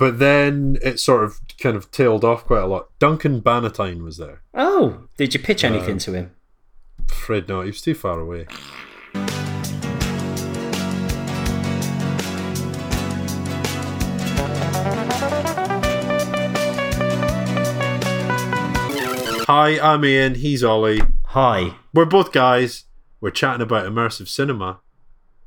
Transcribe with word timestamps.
but 0.00 0.18
then 0.18 0.78
it 0.80 0.98
sort 0.98 1.22
of 1.22 1.42
kind 1.58 1.76
of 1.76 1.90
tailed 1.90 2.24
off 2.24 2.46
quite 2.46 2.62
a 2.62 2.66
lot. 2.66 2.88
Duncan 2.98 3.42
Bannatyne 3.42 4.02
was 4.02 4.16
there. 4.16 4.40
Oh, 4.54 5.08
did 5.18 5.34
you 5.34 5.40
pitch 5.40 5.62
anything 5.62 5.92
um, 5.92 5.98
to 5.98 6.14
him? 6.14 6.34
Afraid 7.06 7.46
not. 7.48 7.64
He 7.64 7.66
was 7.66 7.82
too 7.82 7.94
far 7.94 8.18
away. 8.18 8.46
Hi, 19.46 19.78
I'm 19.80 20.02
Ian. 20.06 20.36
He's 20.36 20.64
Ollie. 20.64 21.02
Hi. 21.26 21.74
We're 21.92 22.06
both 22.06 22.32
guys. 22.32 22.86
We're 23.20 23.32
chatting 23.32 23.60
about 23.60 23.84
immersive 23.84 24.28
cinema. 24.28 24.80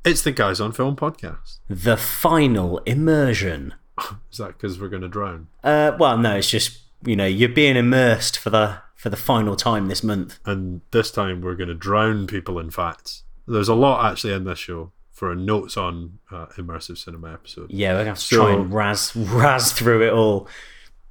It's 0.04 0.22
the 0.22 0.30
Guys 0.30 0.60
on 0.60 0.70
Film 0.70 0.94
podcast. 0.94 1.58
The 1.68 1.96
final 1.96 2.78
immersion. 2.86 3.74
Is 4.32 4.38
that 4.38 4.48
because 4.48 4.80
we're 4.80 4.88
going 4.88 5.02
to 5.02 5.08
drown? 5.08 5.48
Uh, 5.62 5.92
well, 5.98 6.16
no, 6.18 6.36
it's 6.36 6.50
just 6.50 6.80
you 7.04 7.16
know 7.16 7.26
you're 7.26 7.48
being 7.48 7.76
immersed 7.76 8.38
for 8.38 8.50
the 8.50 8.78
for 8.94 9.10
the 9.10 9.16
final 9.16 9.56
time 9.56 9.86
this 9.88 10.02
month. 10.02 10.38
And 10.44 10.80
this 10.90 11.10
time 11.10 11.40
we're 11.42 11.54
going 11.56 11.68
to 11.68 11.74
drown 11.74 12.26
people 12.26 12.58
in 12.58 12.70
facts. 12.70 13.22
There's 13.46 13.68
a 13.68 13.74
lot 13.74 14.10
actually 14.10 14.32
in 14.32 14.44
this 14.44 14.58
show 14.58 14.92
for 15.12 15.30
a 15.30 15.36
notes 15.36 15.76
on 15.76 16.18
uh, 16.32 16.46
immersive 16.56 16.98
cinema 16.98 17.32
episode. 17.34 17.70
Yeah, 17.70 17.92
we're 17.92 17.98
gonna 18.00 18.08
have 18.10 18.18
to 18.18 18.24
So- 18.24 18.36
try 18.36 18.52
and 18.54 18.72
raz 18.72 19.14
raz 19.14 19.72
through 19.72 20.02
it 20.06 20.12
all. 20.12 20.48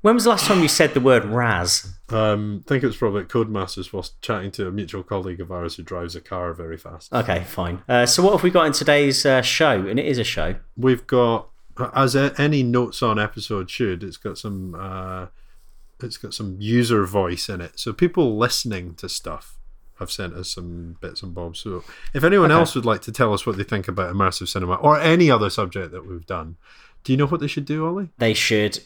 When 0.01 0.15
was 0.15 0.25
the 0.25 0.31
last 0.31 0.47
time 0.47 0.61
you 0.61 0.67
said 0.67 0.93
the 0.93 0.99
word 0.99 1.23
raz? 1.23 1.93
Um, 2.09 2.61
I 2.65 2.67
think 2.67 2.83
it 2.83 2.87
was 2.87 2.97
probably 2.97 3.21
at 3.21 3.29
Codemasters 3.29 3.93
whilst 3.93 4.21
chatting 4.21 4.51
to 4.51 4.67
a 4.67 4.71
mutual 4.71 5.01
colleague 5.01 5.39
of 5.39 5.49
ours 5.49 5.77
who 5.77 5.83
drives 5.83 6.13
a 6.17 6.19
car 6.19 6.53
very 6.53 6.75
fast. 6.75 7.13
Okay, 7.13 7.45
fine. 7.45 7.81
Uh, 7.87 8.05
so 8.05 8.21
what 8.21 8.33
have 8.33 8.43
we 8.43 8.49
got 8.49 8.65
in 8.65 8.73
today's 8.73 9.25
uh, 9.25 9.41
show? 9.41 9.87
And 9.87 9.97
it 9.97 10.05
is 10.05 10.17
a 10.17 10.25
show. 10.25 10.55
We've 10.75 11.07
got, 11.07 11.47
as 11.95 12.15
a, 12.15 12.33
any 12.37 12.63
notes 12.63 13.01
on 13.01 13.19
episode 13.19 13.69
should, 13.69 14.03
it's 14.03 14.17
got 14.17 14.37
some, 14.37 14.75
uh, 14.75 15.27
it's 16.01 16.17
got 16.17 16.33
some 16.33 16.57
user 16.59 17.05
voice 17.05 17.49
in 17.49 17.61
it. 17.61 17.79
So 17.79 17.93
people 17.93 18.37
listening 18.37 18.95
to 18.95 19.07
stuff 19.09 19.57
have 19.99 20.11
sent 20.11 20.33
us 20.33 20.49
some 20.49 20.97
bits 21.01 21.21
and 21.23 21.33
bobs. 21.33 21.59
So 21.59 21.83
if 22.13 22.23
anyone 22.23 22.51
Okay. 22.51 22.59
else 22.59 22.75
would 22.75 22.85
like 22.85 23.01
to 23.03 23.11
tell 23.11 23.33
us 23.33 23.45
what 23.45 23.57
they 23.57 23.63
think 23.63 23.87
about 23.87 24.13
immersive 24.13 24.47
cinema 24.47 24.75
or 24.75 24.99
any 24.99 25.29
other 25.31 25.49
subject 25.49 25.91
that 25.91 26.05
we've 26.07 26.25
done, 26.25 26.57
do 27.03 27.11
you 27.13 27.17
know 27.17 27.25
what 27.27 27.39
they 27.41 27.47
should 27.47 27.65
do, 27.65 27.85
Ollie? 27.85 28.09
They 28.17 28.33
should 28.33 28.79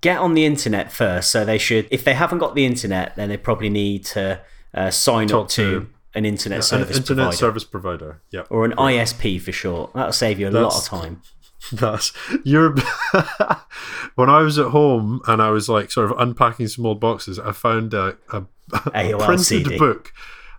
get 0.00 0.18
on 0.18 0.34
the 0.34 0.44
internet 0.44 0.92
first. 0.92 1.30
So 1.30 1.44
they 1.44 1.58
should, 1.58 1.86
if 1.90 2.04
they 2.04 2.14
haven't 2.14 2.38
got 2.38 2.54
the 2.54 2.64
internet, 2.64 3.14
then 3.16 3.28
they 3.28 3.36
probably 3.36 3.68
need 3.68 4.04
to 4.06 4.40
uh, 4.72 4.90
sign 4.90 5.28
Talk 5.28 5.44
up 5.44 5.48
to, 5.50 5.80
to 5.80 5.86
an 6.14 6.24
internet 6.24 6.58
An 6.58 6.62
service 6.62 6.96
internet 6.96 7.06
provider. 7.24 7.36
service 7.36 7.64
provider. 7.64 8.20
Yep. 8.30 8.46
or 8.50 8.64
an 8.64 8.72
ISP 8.72 9.40
for 9.40 9.52
short. 9.52 9.92
That'll 9.92 10.12
save 10.12 10.38
you 10.38 10.48
a 10.48 10.50
lot 10.50 10.74
of 10.74 10.84
time. 10.84 11.20
That's 11.72 12.12
you're. 12.44 12.74
when 14.14 14.28
I 14.30 14.40
was 14.42 14.58
at 14.58 14.68
home 14.70 15.20
and 15.26 15.40
I 15.42 15.50
was 15.50 15.68
like 15.68 15.90
sort 15.90 16.10
of 16.10 16.18
unpacking 16.18 16.68
some 16.68 16.86
old 16.86 17.00
boxes, 17.00 17.38
I 17.38 17.52
found 17.52 17.94
a, 17.94 18.16
a, 18.32 18.44
a 18.94 19.16
printed 19.18 19.40
CD. 19.46 19.78
book, 19.78 20.12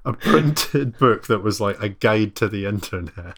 a 0.03 0.13
printed 0.13 0.97
book 0.97 1.27
that 1.27 1.39
was 1.43 1.59
like 1.61 1.81
a 1.81 1.89
guide 1.89 2.35
to 2.37 2.47
the 2.47 2.65
internet. 2.65 3.37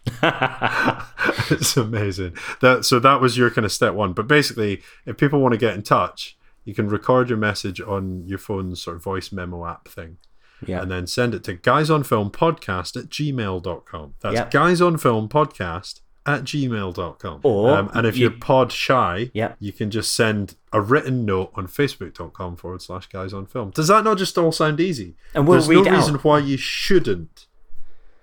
it's 1.51 1.77
amazing. 1.77 2.35
That 2.61 2.85
so 2.85 2.99
that 2.99 3.21
was 3.21 3.37
your 3.37 3.49
kind 3.51 3.65
of 3.65 3.71
step 3.71 3.93
one. 3.93 4.13
But 4.13 4.27
basically, 4.27 4.81
if 5.05 5.17
people 5.17 5.39
want 5.39 5.53
to 5.53 5.57
get 5.59 5.73
in 5.75 5.83
touch, 5.83 6.37
you 6.65 6.73
can 6.73 6.87
record 6.89 7.29
your 7.29 7.37
message 7.37 7.79
on 7.81 8.23
your 8.27 8.39
phone's 8.39 8.81
sort 8.81 8.97
of 8.97 9.03
voice 9.03 9.31
memo 9.31 9.65
app 9.65 9.87
thing 9.87 10.17
Yeah. 10.65 10.81
and 10.81 10.91
then 10.91 11.07
send 11.07 11.33
it 11.33 11.43
to 11.45 11.55
guysonfilmpodcast 11.55 12.97
at 12.97 13.09
gmail.com. 13.09 14.13
That's 14.19 14.35
Yep. 14.35 14.51
guysonfilmpodcast 14.51 16.01
at 16.27 16.43
gmail.com. 16.43 17.39
Or 17.43 17.71
um, 17.77 17.89
and 17.93 18.05
if 18.05 18.17
you- 18.17 18.29
you, 18.29 18.35
are 18.35 18.39
pod 18.39 18.71
shy, 18.71 19.31
Yep. 19.33 19.57
you 19.59 19.71
can 19.71 19.89
just 19.89 20.13
send 20.13 20.55
a 20.73 20.81
written 20.81 21.25
note 21.25 21.51
on 21.55 21.67
facebook.com 21.67 22.57
forward 22.57 22.81
slash 22.81 23.07
guys 23.07 23.33
on 23.33 23.45
film. 23.45 23.71
Does 23.71 23.87
that 23.87 24.03
not 24.03 24.17
just 24.17 24.37
all 24.37 24.51
sound 24.51 24.79
easy? 24.79 25.15
And 25.33 25.47
we'll 25.47 25.57
There's 25.59 25.69
read 25.69 25.75
no 25.77 25.81
it 25.83 25.87
out. 25.87 25.95
reason 25.97 26.15
why 26.15 26.39
you 26.39 26.57
shouldn't 26.57 27.47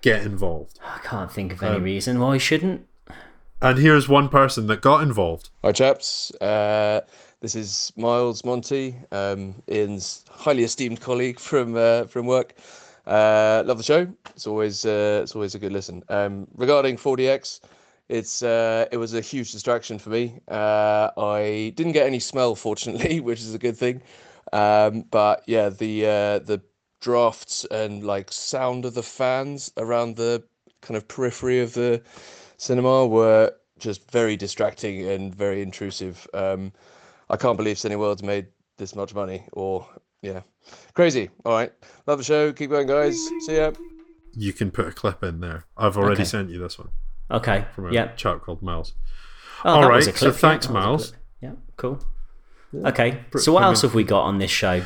get 0.01 0.21
involved. 0.23 0.79
I 0.85 0.99
can't 0.99 1.31
think 1.31 1.53
of 1.53 1.63
Um, 1.63 1.73
any 1.75 1.83
reason 1.83 2.19
why 2.19 2.35
you 2.35 2.39
shouldn't. 2.39 2.85
And 3.61 3.79
here's 3.79 4.07
one 4.07 4.29
person 4.29 4.67
that 4.67 4.81
got 4.81 5.01
involved. 5.01 5.49
Hi, 5.63 5.71
chaps. 5.71 6.31
Uh, 6.39 7.01
this 7.41 7.55
is 7.55 7.91
Miles 7.97 8.43
Monty, 8.45 8.95
um, 9.11 9.55
Ian's 9.71 10.23
highly 10.29 10.63
esteemed 10.63 11.01
colleague 11.01 11.39
from 11.39 11.75
uh, 11.75 12.03
from 12.05 12.27
work. 12.27 12.53
Uh, 13.07 13.63
love 13.65 13.77
the 13.77 13.83
show. 13.83 14.07
It's 14.31 14.45
always 14.45 14.85
uh, 14.85 15.21
it's 15.23 15.35
always 15.35 15.55
a 15.55 15.59
good 15.59 15.71
listen. 15.71 16.03
Um, 16.09 16.47
regarding 16.55 16.97
4DX, 16.97 17.59
it's 18.09 18.43
uh, 18.43 18.85
it 18.91 18.97
was 18.97 19.13
a 19.13 19.21
huge 19.21 19.51
distraction 19.51 19.97
for 19.97 20.09
me. 20.09 20.39
Uh, 20.47 21.09
I 21.17 21.73
didn't 21.75 21.93
get 21.93 22.05
any 22.05 22.19
smell, 22.19 22.55
fortunately, 22.55 23.19
which 23.21 23.39
is 23.39 23.53
a 23.53 23.59
good 23.59 23.77
thing. 23.77 24.01
Um, 24.53 25.03
but 25.09 25.43
yeah, 25.47 25.69
the 25.69 26.05
uh, 26.05 26.39
the 26.39 26.61
drafts 27.01 27.65
and 27.65 28.05
like 28.05 28.31
sound 28.31 28.85
of 28.85 28.93
the 28.93 29.03
fans 29.03 29.71
around 29.77 30.15
the 30.15 30.43
kind 30.81 30.95
of 30.95 31.07
periphery 31.07 31.61
of 31.61 31.73
the 31.73 32.01
cinema 32.57 33.07
were 33.07 33.51
just 33.79 34.09
very 34.11 34.37
distracting 34.37 35.07
and 35.09 35.33
very 35.33 35.61
intrusive. 35.61 36.27
Um, 36.33 36.71
I 37.29 37.37
can't 37.37 37.57
believe 37.57 37.77
Cineworld's 37.77 38.23
made 38.23 38.47
this 38.77 38.95
much 38.95 39.15
money, 39.15 39.47
or 39.53 39.87
yeah, 40.21 40.41
crazy. 40.93 41.29
All 41.43 41.53
right, 41.53 41.73
love 42.05 42.19
the 42.19 42.23
show. 42.23 42.53
Keep 42.53 42.69
going, 42.69 42.87
guys. 42.87 43.17
See 43.47 43.57
ya. 43.57 43.71
You 44.37 44.53
can 44.53 44.69
put 44.69 44.87
a 44.87 44.91
clip 44.91 45.23
in 45.23 45.39
there. 45.39 45.65
I've 45.75 45.97
already 45.97 46.21
Okay. 46.21 46.23
sent 46.25 46.49
you 46.49 46.59
this 46.59 46.77
one 46.77 46.89
Okay. 47.31 47.65
from 47.73 47.87
a 47.87 47.91
Yeah. 47.91 48.13
chap 48.15 48.41
called 48.41 48.61
Miles. 48.61 48.93
Oh, 49.63 49.81
All 49.81 49.89
right, 49.89 50.05
a 50.05 50.15
so 50.15 50.27
yeah, 50.27 50.31
thanks, 50.31 50.67
that 50.67 50.73
was 50.73 50.83
a 50.83 50.87
Miles. 50.87 51.13
Yeah. 51.41 51.51
Cool. 51.77 51.99
Okay. 52.73 53.23
So 53.37 53.53
what 53.53 53.61
come 53.61 53.69
else 53.69 53.83
in. 53.83 53.89
have 53.89 53.95
we 53.95 54.03
got 54.03 54.21
on 54.23 54.37
this 54.37 54.51
show? 54.51 54.83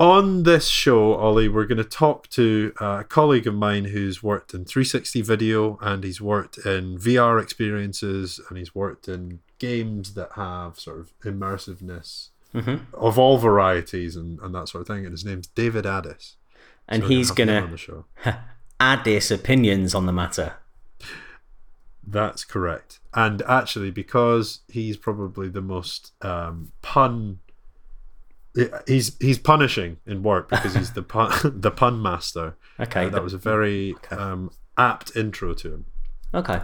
On 0.00 0.42
this 0.42 0.66
show, 0.66 1.14
Ollie, 1.14 1.48
we're 1.48 1.66
going 1.66 1.78
to 1.78 1.84
talk 1.84 2.28
to 2.30 2.72
a 2.80 3.04
colleague 3.04 3.46
of 3.46 3.54
mine 3.54 3.84
who's 3.86 4.20
worked 4.22 4.52
in 4.54 4.64
360 4.64 5.22
video 5.22 5.78
and 5.80 6.02
he's 6.02 6.20
worked 6.20 6.58
in 6.58 6.98
VR 6.98 7.40
experiences 7.40 8.40
and 8.48 8.58
he's 8.58 8.74
worked 8.74 9.06
in 9.06 9.40
games 9.60 10.14
that 10.14 10.30
have 10.34 10.80
sort 10.80 10.98
of 10.98 11.12
immersiveness 11.24 12.28
Mm-hmm. 12.54 12.84
of 12.94 13.18
all 13.18 13.38
varieties 13.38 14.14
and, 14.14 14.38
and 14.40 14.54
that 14.54 14.68
sort 14.68 14.82
of 14.82 14.86
thing. 14.88 15.04
And 15.06 15.12
his 15.12 15.24
name's 15.24 15.46
David 15.46 15.86
Addis. 15.86 16.36
And 16.86 17.02
So 17.02 17.08
he's 17.08 17.28
have 17.30 17.38
him 17.38 17.48
on 17.48 17.54
gonna 17.62 17.70
the 17.70 17.78
show. 17.78 18.04
add 18.80 19.06
his 19.06 19.30
opinions 19.30 19.94
on 19.94 20.04
the 20.04 20.12
matter. 20.12 20.56
That's 22.06 22.44
correct. 22.44 23.00
And 23.14 23.42
actually, 23.42 23.90
because 23.90 24.60
he's 24.68 24.96
probably 24.96 25.48
the 25.48 25.60
most 25.62 26.12
um, 26.22 26.72
pun. 26.82 27.38
He's 28.86 29.16
he's 29.18 29.38
punishing 29.38 29.96
in 30.06 30.22
work 30.22 30.50
because 30.50 30.74
he's 30.74 30.92
the 30.92 31.02
pun 31.02 31.32
the 31.60 31.70
pun 31.70 32.02
master. 32.02 32.56
Okay. 32.78 33.02
Uh, 33.06 33.08
that 33.08 33.12
the- 33.12 33.22
was 33.22 33.32
a 33.34 33.38
very 33.38 33.94
um, 34.10 34.50
apt 34.76 35.16
intro 35.16 35.54
to 35.54 35.72
him. 35.74 35.84
okay. 36.34 36.60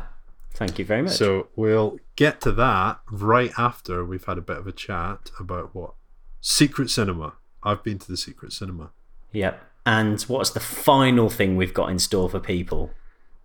Thank 0.54 0.78
you 0.81 0.84
very 0.84 1.03
much. 1.03 1.12
So 1.12 1.48
we'll 1.54 2.00
get 2.16 2.41
to 2.41 2.50
that 2.53 2.98
right 3.12 3.53
after 3.56 4.04
we've 4.04 4.25
had 4.25 4.38
a 4.38 4.41
bit 4.41 4.56
of 4.56 4.66
a 4.66 4.72
chat 4.72 5.31
about 5.38 5.72
what 5.72 5.93
secret 6.41 6.91
cinema. 6.91 7.34
I've 7.62 7.84
been 7.84 7.98
to 8.00 8.09
the 8.10 8.16
secret 8.16 8.53
cinema. 8.53 8.91
Yep. 9.32 9.62
And 9.87 10.21
what's 10.22 10.50
the 10.50 10.59
final 10.60 11.31
thing 11.31 11.56
we've 11.56 11.72
got 11.75 11.91
in 11.91 12.00
store 12.00 12.28
for 12.28 12.41
people? 12.41 12.91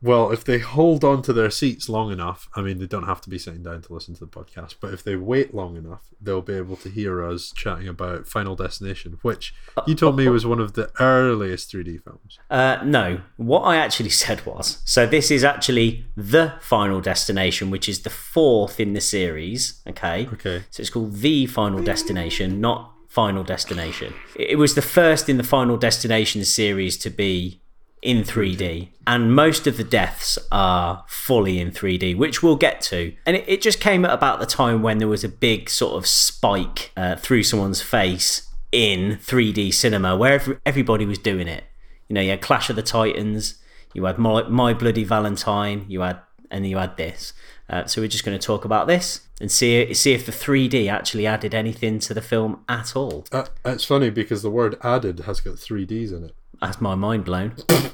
Well, 0.04 0.32
if 0.32 0.44
they 0.44 0.60
hold 0.60 1.06
on 1.06 1.22
to 1.22 1.32
their 1.32 1.50
seats 1.50 1.88
long 1.88 2.12
enough, 2.12 2.50
I 2.56 2.62
mean, 2.62 2.78
they 2.78 2.88
don't 2.88 3.06
have 3.08 3.22
to 3.22 3.30
be 3.30 3.40
sitting 3.40 3.64
down 3.64 3.84
to 3.84 3.94
listen 3.94 4.14
to 4.16 4.20
the 4.20 4.28
podcast, 4.28 4.76
but 4.82 4.94
if 4.94 5.02
they 5.02 5.16
wait 5.16 5.56
long 5.56 5.78
enough, 5.78 6.02
they'll 6.22 6.42
be 6.42 6.56
able 6.56 6.76
to 6.78 6.90
hear 6.90 7.24
us 7.24 7.54
chatting 7.56 7.88
about 7.88 8.28
Final 8.28 8.54
Destination, 8.54 9.18
which 9.22 9.56
you 9.88 9.96
told 9.96 10.18
me 10.18 10.28
was 10.28 10.46
one 10.46 10.60
of 10.60 10.74
the 10.74 10.92
earliest 11.00 11.72
3D 11.72 12.04
films. 12.04 12.38
Uh, 12.50 12.80
no, 12.84 13.22
what 13.38 13.62
I 13.62 13.78
actually 13.78 14.10
said 14.24 14.46
was 14.46 14.82
so 14.84 15.06
this 15.06 15.32
is 15.32 15.46
actually 15.46 16.06
the 16.18 16.56
Final 16.60 17.00
Destination, 17.00 17.70
which 17.70 17.88
is 17.88 18.02
the 18.02 18.10
fourth 18.10 18.82
in 18.82 18.92
the 18.92 19.02
series. 19.02 19.82
Okay. 19.88 20.28
Okay. 20.34 20.64
So 20.70 20.82
it's 20.82 20.90
called 20.90 21.14
The 21.16 21.46
Final 21.46 21.82
Destination, 21.82 22.60
not 22.60 22.94
Final 23.08 23.44
Destination. 23.44 24.14
It 24.36 24.58
was 24.58 24.76
the 24.76 24.82
first 24.82 25.30
in 25.30 25.38
the 25.38 25.44
Final 25.44 25.78
Destination 25.78 26.44
series 26.44 26.98
to 26.98 27.10
be 27.10 27.62
in 28.04 28.24
3D, 28.24 28.90
and 29.08 29.34
most 29.34 29.66
of 29.66 29.78
the 29.78 29.84
deaths 29.84 30.38
are 30.52 31.06
fully 31.08 31.60
in 31.60 31.72
3D, 31.72 32.16
which 32.16 32.44
we'll 32.44 32.58
get 32.58 32.82
to. 32.82 33.14
And 33.26 33.38
it, 33.38 33.46
it 33.48 33.62
just 33.62 33.80
came 33.80 34.04
at 34.06 34.12
about 34.12 34.40
the 34.40 34.46
time 34.46 34.84
when 34.84 34.98
there 34.98 35.08
was 35.08 35.24
a 35.24 35.30
big 35.30 35.70
sort 35.70 35.96
of 35.96 36.06
spike 36.06 36.92
uh, 36.98 37.16
through 37.16 37.44
someone's 37.44 37.82
face 37.82 38.50
in 38.72 39.18
3D 39.18 39.74
cinema, 39.74 40.18
where 40.18 40.34
every, 40.34 40.58
everybody 40.66 41.06
was 41.06 41.18
doing 41.18 41.48
it. 41.48 41.64
You 42.10 42.16
know, 42.16 42.22
you 42.22 42.32
had 42.32 42.42
Clash 42.42 42.70
of 42.70 42.76
the 42.76 42.84
Titans, 42.84 43.56
you 43.94 44.04
had 44.04 44.18
My, 44.18 44.44
My 44.44 44.74
Bloody 44.74 45.06
Valentine, 45.06 45.86
you 45.88 46.02
had, 46.02 46.20
and 46.52 46.68
you 46.68 46.78
had 46.78 46.98
this. 46.98 47.34
Uh, 47.70 47.86
so 47.86 48.02
we're 48.02 48.10
just 48.10 48.26
going 48.26 48.38
to 48.38 48.46
talk 48.46 48.66
about 48.66 48.88
this 48.88 49.22
and 49.40 49.50
see 49.50 49.94
see 49.94 50.12
if 50.12 50.26
the 50.26 50.32
3D 50.32 50.92
actually 50.92 51.26
added 51.26 51.56
anything 51.56 52.00
to 52.00 52.14
the 52.14 52.22
film 52.22 52.64
at 52.68 52.96
all. 52.96 53.26
Uh, 53.32 53.46
it's 53.64 53.86
funny 53.86 54.10
because 54.10 54.44
the 54.44 54.52
word 54.52 54.78
added 54.84 55.22
has 55.22 55.40
got 55.40 55.58
three 55.58 55.86
Ds 55.86 56.12
in 56.12 56.26
it. 56.26 56.36
That's 56.64 56.80
my 56.80 56.96
mind 56.96 57.26
blown. 57.26 57.56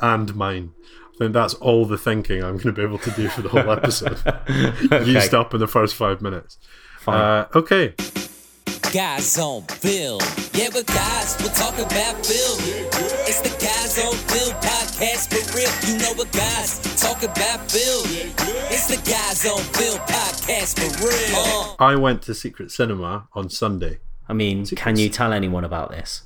And 0.00 0.34
mine. 0.36 0.72
I 1.14 1.18
think 1.18 1.32
that's 1.32 1.54
all 1.54 1.84
the 1.84 1.98
thinking 1.98 2.44
I'm 2.44 2.58
going 2.58 2.66
to 2.66 2.72
be 2.72 2.82
able 2.82 2.98
to 2.98 3.10
do 3.10 3.28
for 3.28 3.42
the 3.42 3.48
whole 3.48 3.70
episode. 3.70 4.18
Used 5.06 5.34
up 5.34 5.52
in 5.54 5.60
the 5.60 5.66
first 5.66 5.94
five 5.94 6.20
minutes. 6.22 6.58
Fine. 7.00 7.20
Uh, 7.20 7.48
okay. 7.54 7.94
Guys 8.92 9.38
on 9.38 9.64
Bill. 9.82 10.20
Yeah, 10.52 10.68
but 10.72 10.86
guys, 10.86 11.36
we'll 11.40 11.50
talk 11.50 11.74
about 11.74 12.14
Bill. 12.22 12.54
It's 13.26 13.40
the 13.40 13.50
Guys 13.58 13.98
on 13.98 14.14
Bill 14.28 14.52
podcast 14.60 15.28
for 15.32 15.56
real. 15.56 15.70
You 15.90 15.98
know 15.98 16.12
what 16.14 16.30
guys 16.32 16.78
talk 17.00 17.22
about 17.22 17.58
Bill. 17.72 18.02
It's 18.70 18.86
the 18.86 18.96
Guys 19.10 19.44
on 19.46 19.62
Bill 19.72 19.98
podcast 20.06 20.78
for 20.78 21.06
real. 21.06 21.36
Uh, 21.36 21.74
I 21.78 21.96
went 21.96 22.22
to 22.22 22.34
Secret 22.34 22.70
Cinema 22.70 23.28
on 23.32 23.48
Sunday. 23.50 23.98
I 24.28 24.34
mean, 24.34 24.66
can 24.66 24.96
you 24.96 25.08
tell 25.08 25.32
anyone 25.32 25.64
about 25.64 25.90
this? 25.90 26.22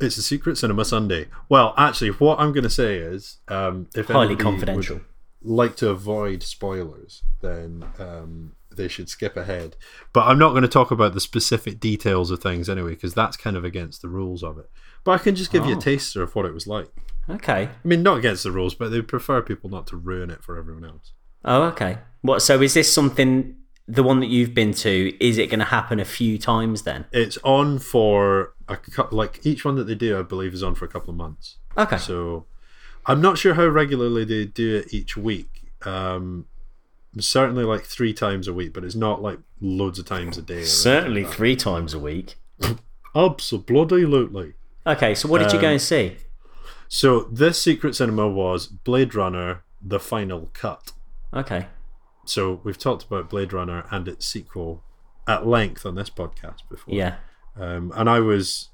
It's 0.00 0.16
a 0.16 0.22
Secret 0.22 0.58
Cinema 0.58 0.84
Sunday. 0.84 1.28
Well, 1.48 1.72
actually, 1.76 2.10
what 2.10 2.38
I'm 2.38 2.52
going 2.52 2.64
to 2.64 2.70
say 2.70 2.98
is, 2.98 3.38
um, 3.48 3.88
if 3.94 4.06
Highly 4.08 4.36
confidential. 4.36 4.96
would 4.96 5.04
like 5.42 5.76
to 5.76 5.88
avoid 5.88 6.42
spoilers, 6.42 7.22
then 7.40 7.84
um, 7.98 8.52
they 8.74 8.88
should 8.88 9.08
skip 9.08 9.36
ahead. 9.36 9.76
But 10.12 10.26
I'm 10.26 10.38
not 10.38 10.50
going 10.50 10.62
to 10.62 10.68
talk 10.68 10.90
about 10.90 11.14
the 11.14 11.20
specific 11.20 11.80
details 11.80 12.30
of 12.30 12.40
things 12.42 12.68
anyway, 12.68 12.90
because 12.90 13.14
that's 13.14 13.36
kind 13.36 13.56
of 13.56 13.64
against 13.64 14.02
the 14.02 14.08
rules 14.08 14.42
of 14.42 14.58
it. 14.58 14.68
But 15.04 15.12
I 15.12 15.18
can 15.18 15.34
just 15.34 15.50
give 15.52 15.64
you 15.66 15.74
Oh. 15.74 15.78
a 15.78 15.80
taster 15.80 16.22
of 16.22 16.34
what 16.34 16.44
it 16.46 16.52
was 16.52 16.66
like. 16.66 16.88
Okay. 17.30 17.68
I 17.72 17.88
mean, 17.88 18.02
not 18.02 18.18
against 18.18 18.42
the 18.44 18.50
rules, 18.52 18.74
but 18.74 18.90
they 18.90 19.00
prefer 19.02 19.40
people 19.40 19.70
not 19.70 19.86
to 19.88 19.96
ruin 19.96 20.30
it 20.30 20.44
for 20.44 20.58
everyone 20.58 20.84
else. 20.84 21.12
Oh, 21.44 21.62
okay. 21.64 21.98
What? 22.22 22.42
So 22.42 22.60
is 22.60 22.74
this 22.74 22.92
something? 22.92 23.56
The 23.88 24.02
one 24.02 24.18
that 24.18 24.26
you've 24.26 24.52
been 24.52 24.72
to, 24.74 25.14
is 25.24 25.38
it 25.38 25.48
going 25.48 25.60
to 25.60 25.64
happen 25.66 26.00
a 26.00 26.04
few 26.04 26.38
times 26.38 26.82
then? 26.82 27.04
It's 27.12 27.38
on 27.44 27.78
for 27.78 28.52
a 28.68 28.76
couple, 28.76 29.16
like 29.18 29.40
each 29.44 29.64
one 29.64 29.76
that 29.76 29.84
they 29.84 29.94
do, 29.94 30.18
I 30.18 30.22
believe, 30.22 30.52
is 30.54 30.62
on 30.62 30.74
for 30.74 30.84
a 30.84 30.88
couple 30.88 31.10
of 31.10 31.16
months. 31.16 31.56
Okay. 31.78 31.98
So 31.98 32.46
I'm 33.06 33.20
not 33.20 33.38
sure 33.38 33.54
how 33.54 33.66
regularly 33.66 34.24
they 34.24 34.44
do 34.46 34.76
it 34.76 34.92
each 34.94 35.16
week. 35.16 35.62
Um, 35.84 36.46
certainly 37.18 37.64
like 37.64 37.84
three 37.84 38.12
times 38.12 38.48
a 38.48 38.52
week, 38.52 38.72
but 38.72 38.82
it's 38.84 38.94
not 38.94 39.22
like 39.22 39.38
loads 39.60 39.98
of 39.98 40.06
times 40.06 40.36
a 40.38 40.42
day. 40.42 40.64
Certainly 40.64 41.24
like 41.24 41.32
three 41.32 41.56
times 41.56 41.94
a 41.94 41.98
week. 41.98 42.34
Absolutely. 43.14 44.54
Okay, 44.86 45.14
so 45.14 45.28
what 45.28 45.38
did 45.42 45.52
you 45.52 45.60
go 45.60 45.66
Um, 45.68 45.72
and 45.72 45.82
see? 45.82 46.16
So 46.88 47.20
this 47.32 47.60
secret 47.60 47.94
cinema 47.96 48.28
was 48.28 48.66
Blade 48.66 49.14
Runner: 49.14 49.62
The 49.82 49.98
Final 49.98 50.50
Cut. 50.52 50.92
Okay. 51.34 51.66
So 52.24 52.60
we've 52.64 52.78
talked 52.78 53.04
about 53.04 53.28
Blade 53.30 53.52
Runner 53.52 53.84
and 53.90 54.06
its 54.08 54.26
sequel 54.26 54.82
at 55.26 55.46
length 55.46 55.84
on 55.86 55.94
this 55.96 56.10
podcast 56.10 56.60
before. 56.70 56.94
Yeah. 56.94 57.16
Um, 57.58 57.92
and 57.96 58.08
I 58.10 58.20
was 58.20 58.68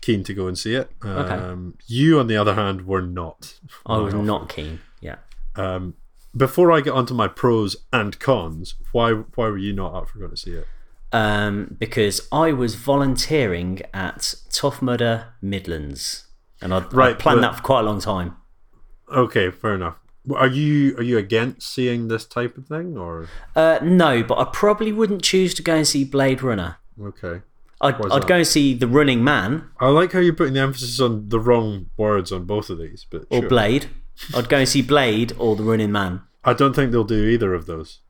keen 0.00 0.22
to 0.24 0.34
go 0.34 0.46
and 0.46 0.58
see 0.58 0.74
it. 0.74 0.90
Um, 1.02 1.74
You, 1.86 2.18
on 2.20 2.26
the 2.26 2.36
other 2.36 2.54
hand, 2.54 2.86
were 2.86 3.02
not. 3.02 3.54
I 3.86 3.98
was 3.98 4.14
not 4.14 4.48
keen. 4.48 4.80
Yeah. 5.00 5.16
Um, 5.56 5.94
before 6.36 6.72
I 6.72 6.80
get 6.80 6.92
onto 6.94 7.14
my 7.14 7.28
pros 7.28 7.76
and 7.92 8.18
cons, 8.18 8.74
why 8.92 9.12
why 9.12 9.46
were 9.46 9.58
you 9.58 9.72
not 9.72 9.94
up 9.94 10.08
for 10.08 10.18
going 10.18 10.32
to 10.32 10.36
see 10.36 10.52
it? 10.52 10.66
Um, 11.12 11.76
because 11.78 12.26
I 12.32 12.52
was 12.52 12.74
volunteering 12.74 13.82
at 13.94 14.34
Tough 14.50 14.82
Mudder 14.82 15.26
Midlands, 15.40 16.26
and 16.60 16.74
I'd, 16.74 16.92
Right, 16.92 17.10
I'd 17.14 17.18
planned 17.20 17.40
but- 17.40 17.50
that 17.52 17.56
for 17.58 17.62
quite 17.62 17.80
a 17.80 17.84
long 17.84 18.00
time. 18.00 18.36
Okay, 19.14 19.50
fair 19.52 19.74
enough. 19.74 19.96
Are 20.34 20.48
you 20.48 20.96
are 20.96 21.02
you 21.02 21.18
against 21.18 21.72
seeing 21.72 22.08
this 22.08 22.24
type 22.24 22.56
of 22.58 22.66
thing, 22.66 22.96
or 22.96 23.28
Uh, 23.54 23.78
no, 23.82 24.22
but 24.24 24.38
I 24.38 24.44
probably 24.52 24.90
wouldn't 24.90 25.22
choose 25.22 25.54
to 25.54 25.62
go 25.62 25.76
and 25.76 25.86
see 25.86 26.02
Blade 26.04 26.42
Runner. 26.42 26.76
okay? 27.00 27.42
I'd, 27.84 27.94
I'd 28.12 28.22
that? 28.22 28.28
go 28.28 28.36
and 28.36 28.46
see 28.46 28.74
The 28.74 28.88
Running 28.88 29.22
Man 29.22 29.68
I 29.80 29.88
like 29.88 30.12
how 30.12 30.18
you're 30.20 30.34
putting 30.34 30.54
the 30.54 30.60
emphasis 30.60 31.00
on 31.00 31.28
the 31.28 31.38
wrong 31.40 31.90
words 31.96 32.32
on 32.32 32.44
both 32.44 32.70
of 32.70 32.78
these, 32.78 33.06
but 33.10 33.26
or 33.30 33.40
sure. 33.40 33.48
Blade. 33.48 33.86
I'd 34.34 34.48
go 34.48 34.58
and 34.58 34.68
see 34.68 34.82
Blade 34.82 35.32
or 35.38 35.56
The 35.56 35.62
Running 35.64 35.92
Man. 35.92 36.22
I 36.44 36.52
don't 36.52 36.74
think 36.74 36.92
they'll 36.92 37.04
do 37.04 37.24
either 37.26 37.54
of 37.54 37.66
those. 37.66 38.00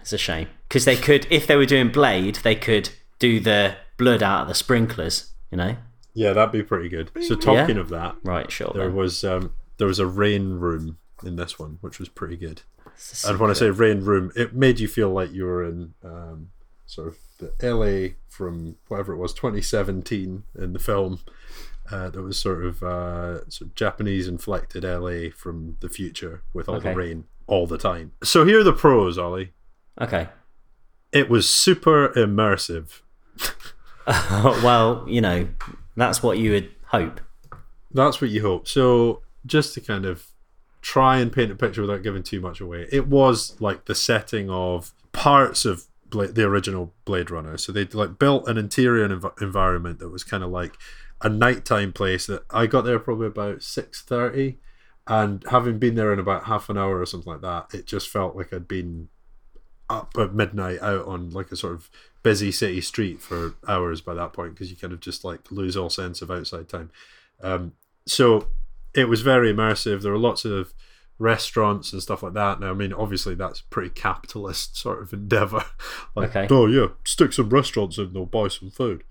It's 0.00 0.12
a 0.12 0.18
shame 0.18 0.48
because 0.68 0.84
they 0.84 0.96
could, 0.96 1.26
if 1.30 1.46
they 1.46 1.56
were 1.56 1.66
doing 1.66 1.90
Blade, 1.90 2.36
they 2.36 2.54
could 2.54 2.90
do 3.18 3.40
the 3.40 3.76
blood 3.96 4.22
out 4.22 4.42
of 4.42 4.48
the 4.48 4.54
sprinklers. 4.54 5.32
You 5.50 5.58
know. 5.58 5.76
Yeah, 6.12 6.32
that'd 6.32 6.52
be 6.52 6.62
pretty 6.62 6.88
good. 6.88 7.10
So 7.22 7.34
talking 7.34 7.78
of 7.78 7.88
that, 7.88 8.16
Right. 8.22 8.50
Sure. 8.50 8.70
there 8.74 8.86
then. 8.86 8.96
was 8.96 9.24
um, 9.24 9.52
there 9.78 9.86
was 9.86 9.98
a 9.98 10.06
rain 10.06 10.54
room 10.54 10.98
in 11.24 11.36
this 11.36 11.58
one, 11.58 11.78
which 11.80 11.98
was 11.98 12.08
pretty 12.08 12.36
good. 12.36 12.62
And 13.26 13.38
when 13.40 13.50
I 13.50 13.54
say 13.54 13.70
rain 13.70 14.04
room, 14.04 14.30
it 14.36 14.54
made 14.54 14.78
you 14.78 14.86
feel 14.86 15.10
like 15.10 15.32
you 15.32 15.44
were 15.44 15.64
in 15.64 15.94
um, 16.04 16.50
sort 16.86 17.08
of 17.08 17.18
LA 17.62 18.14
from 18.28 18.76
whatever 18.88 19.12
it 19.12 19.18
was, 19.18 19.32
2017 19.34 20.44
in 20.58 20.72
the 20.72 20.78
film. 20.78 21.20
Uh, 21.90 22.08
that 22.08 22.22
was 22.22 22.38
sort 22.38 22.64
of 22.64 22.82
uh, 22.82 23.48
sort 23.50 23.68
of 23.70 23.74
Japanese 23.74 24.26
inflected 24.26 24.84
LA 24.84 25.28
from 25.36 25.76
the 25.80 25.88
future 25.88 26.42
with 26.54 26.66
all 26.68 26.76
Okay. 26.76 26.90
the 26.90 26.96
rain 26.96 27.24
all 27.46 27.66
the 27.66 27.76
time. 27.76 28.12
So 28.22 28.44
here 28.46 28.60
are 28.60 28.64
the 28.64 28.72
pros, 28.72 29.18
Ollie. 29.18 29.52
Okay. 30.00 30.28
It 31.12 31.28
was 31.28 31.48
super 31.48 32.08
immersive. 32.10 33.02
well, 34.06 35.04
you 35.06 35.20
know, 35.20 35.48
that's 35.96 36.22
what 36.22 36.38
you 36.38 36.52
would 36.52 36.70
hope. 36.86 37.20
That's 37.92 38.20
what 38.20 38.30
you 38.30 38.42
hope. 38.42 38.66
So 38.66 39.22
just 39.46 39.74
to 39.74 39.80
kind 39.80 40.04
of 40.04 40.26
try 40.82 41.18
and 41.18 41.32
paint 41.32 41.50
a 41.52 41.54
picture 41.54 41.80
without 41.82 42.02
giving 42.02 42.22
too 42.22 42.40
much 42.40 42.60
away, 42.60 42.88
it 42.90 43.06
was 43.08 43.60
like 43.60 43.84
the 43.84 43.94
setting 43.94 44.50
of 44.50 44.92
parts 45.12 45.64
of 45.64 45.84
The 46.14 46.44
original 46.44 46.94
Blade 47.04 47.30
Runner. 47.30 47.56
So 47.58 47.72
they 47.72 47.84
like 47.86 48.18
built 48.18 48.48
an 48.48 48.56
interior 48.56 49.08
env- 49.08 49.42
environment 49.42 49.98
that 49.98 50.10
was 50.10 50.24
kind 50.24 50.42
of 50.42 50.50
like 50.50 50.76
a 51.20 51.28
nighttime 51.28 51.92
place. 51.92 52.26
That 52.26 52.44
I 52.50 52.66
got 52.66 52.82
there 52.82 52.98
probably 52.98 53.26
about 53.26 53.62
six 53.62 54.02
thirty, 54.02 54.58
and 55.06 55.44
having 55.50 55.78
been 55.78 55.94
there 55.94 56.12
in 56.12 56.18
about 56.18 56.44
half 56.44 56.68
an 56.68 56.78
hour 56.78 57.00
or 57.00 57.06
something 57.06 57.32
like 57.32 57.42
that, 57.42 57.76
it 57.76 57.86
just 57.86 58.08
felt 58.08 58.36
like 58.36 58.52
I'd 58.52 58.68
been 58.68 59.08
up 59.90 60.12
at 60.18 60.34
midnight 60.34 60.80
out 60.80 61.06
on 61.06 61.30
like 61.30 61.52
a 61.52 61.56
sort 61.56 61.74
of 61.74 61.90
busy 62.22 62.50
city 62.50 62.80
street 62.80 63.20
for 63.20 63.54
hours 63.68 64.00
by 64.00 64.14
that 64.14 64.32
point 64.32 64.54
because 64.54 64.70
you 64.70 64.76
kind 64.76 64.92
of 64.92 65.00
just 65.00 65.24
like 65.24 65.50
lose 65.50 65.76
all 65.76 65.90
sense 65.90 66.22
of 66.22 66.30
outside 66.30 66.68
time. 66.68 66.90
Um, 67.42 67.72
so 68.06 68.48
it 68.94 69.08
was 69.08 69.20
very 69.20 69.52
immersive. 69.52 70.02
There 70.02 70.12
were 70.12 70.18
lots 70.18 70.44
of 70.44 70.72
restaurants 71.18 71.92
and 71.92 72.02
stuff 72.02 72.22
like 72.22 72.32
that. 72.34 72.60
Now, 72.60 72.70
I 72.70 72.74
mean, 72.74 72.92
obviously 72.92 73.34
that's 73.34 73.60
pretty 73.60 73.90
capitalist 73.90 74.76
sort 74.80 75.02
of 75.02 75.12
endeavor. 75.12 75.64
like, 76.16 76.34
Okay. 76.36 76.54
oh 76.54 76.66
yeah, 76.66 76.88
stick 77.04 77.32
some 77.32 77.48
restaurants 77.50 77.98
in, 77.98 78.12
they'll 78.12 78.26
buy 78.26 78.48
some 78.48 78.70
food. 78.70 79.04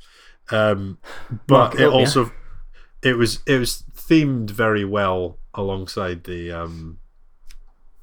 Um, 0.52 0.98
but 1.48 1.58
Mark 1.58 1.74
it 1.76 1.84
up, 1.88 1.94
yeah. 1.94 2.00
also 2.00 2.32
it 3.02 3.18
was 3.18 3.40
it 3.48 3.58
was 3.58 3.84
themed 3.96 4.50
very 4.52 4.84
well 4.86 5.40
alongside 5.54 6.26
the 6.26 6.52
um, 6.52 7.00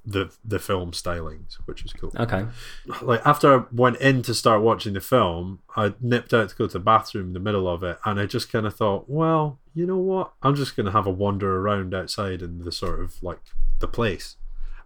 the 0.06 0.30
the 0.44 0.58
film 0.58 0.92
stylings, 0.92 1.56
which 1.66 1.82
was 1.82 1.92
cool 1.92 2.10
Okay. 2.18 2.46
like 3.02 3.24
after 3.26 3.54
I 3.60 3.64
went 3.72 3.98
in 3.98 4.22
to 4.22 4.34
start 4.34 4.62
watching 4.62 4.94
the 4.94 5.00
film, 5.00 5.60
I 5.76 5.92
nipped 6.00 6.32
out 6.32 6.48
to 6.48 6.56
go 6.56 6.66
to 6.66 6.72
the 6.72 6.78
bathroom 6.80 7.28
in 7.28 7.32
the 7.34 7.40
middle 7.40 7.68
of 7.68 7.82
it, 7.82 7.98
and 8.06 8.18
I 8.18 8.24
just 8.26 8.50
kind 8.50 8.66
of 8.66 8.74
thought, 8.74 9.04
well, 9.08 9.59
you 9.74 9.86
know 9.86 9.98
what? 9.98 10.32
I'm 10.42 10.54
just 10.56 10.76
going 10.76 10.86
to 10.86 10.92
have 10.92 11.06
a 11.06 11.10
wander 11.10 11.58
around 11.60 11.94
outside 11.94 12.42
in 12.42 12.64
the 12.64 12.72
sort 12.72 13.00
of 13.00 13.22
like 13.22 13.40
the 13.78 13.88
place, 13.88 14.36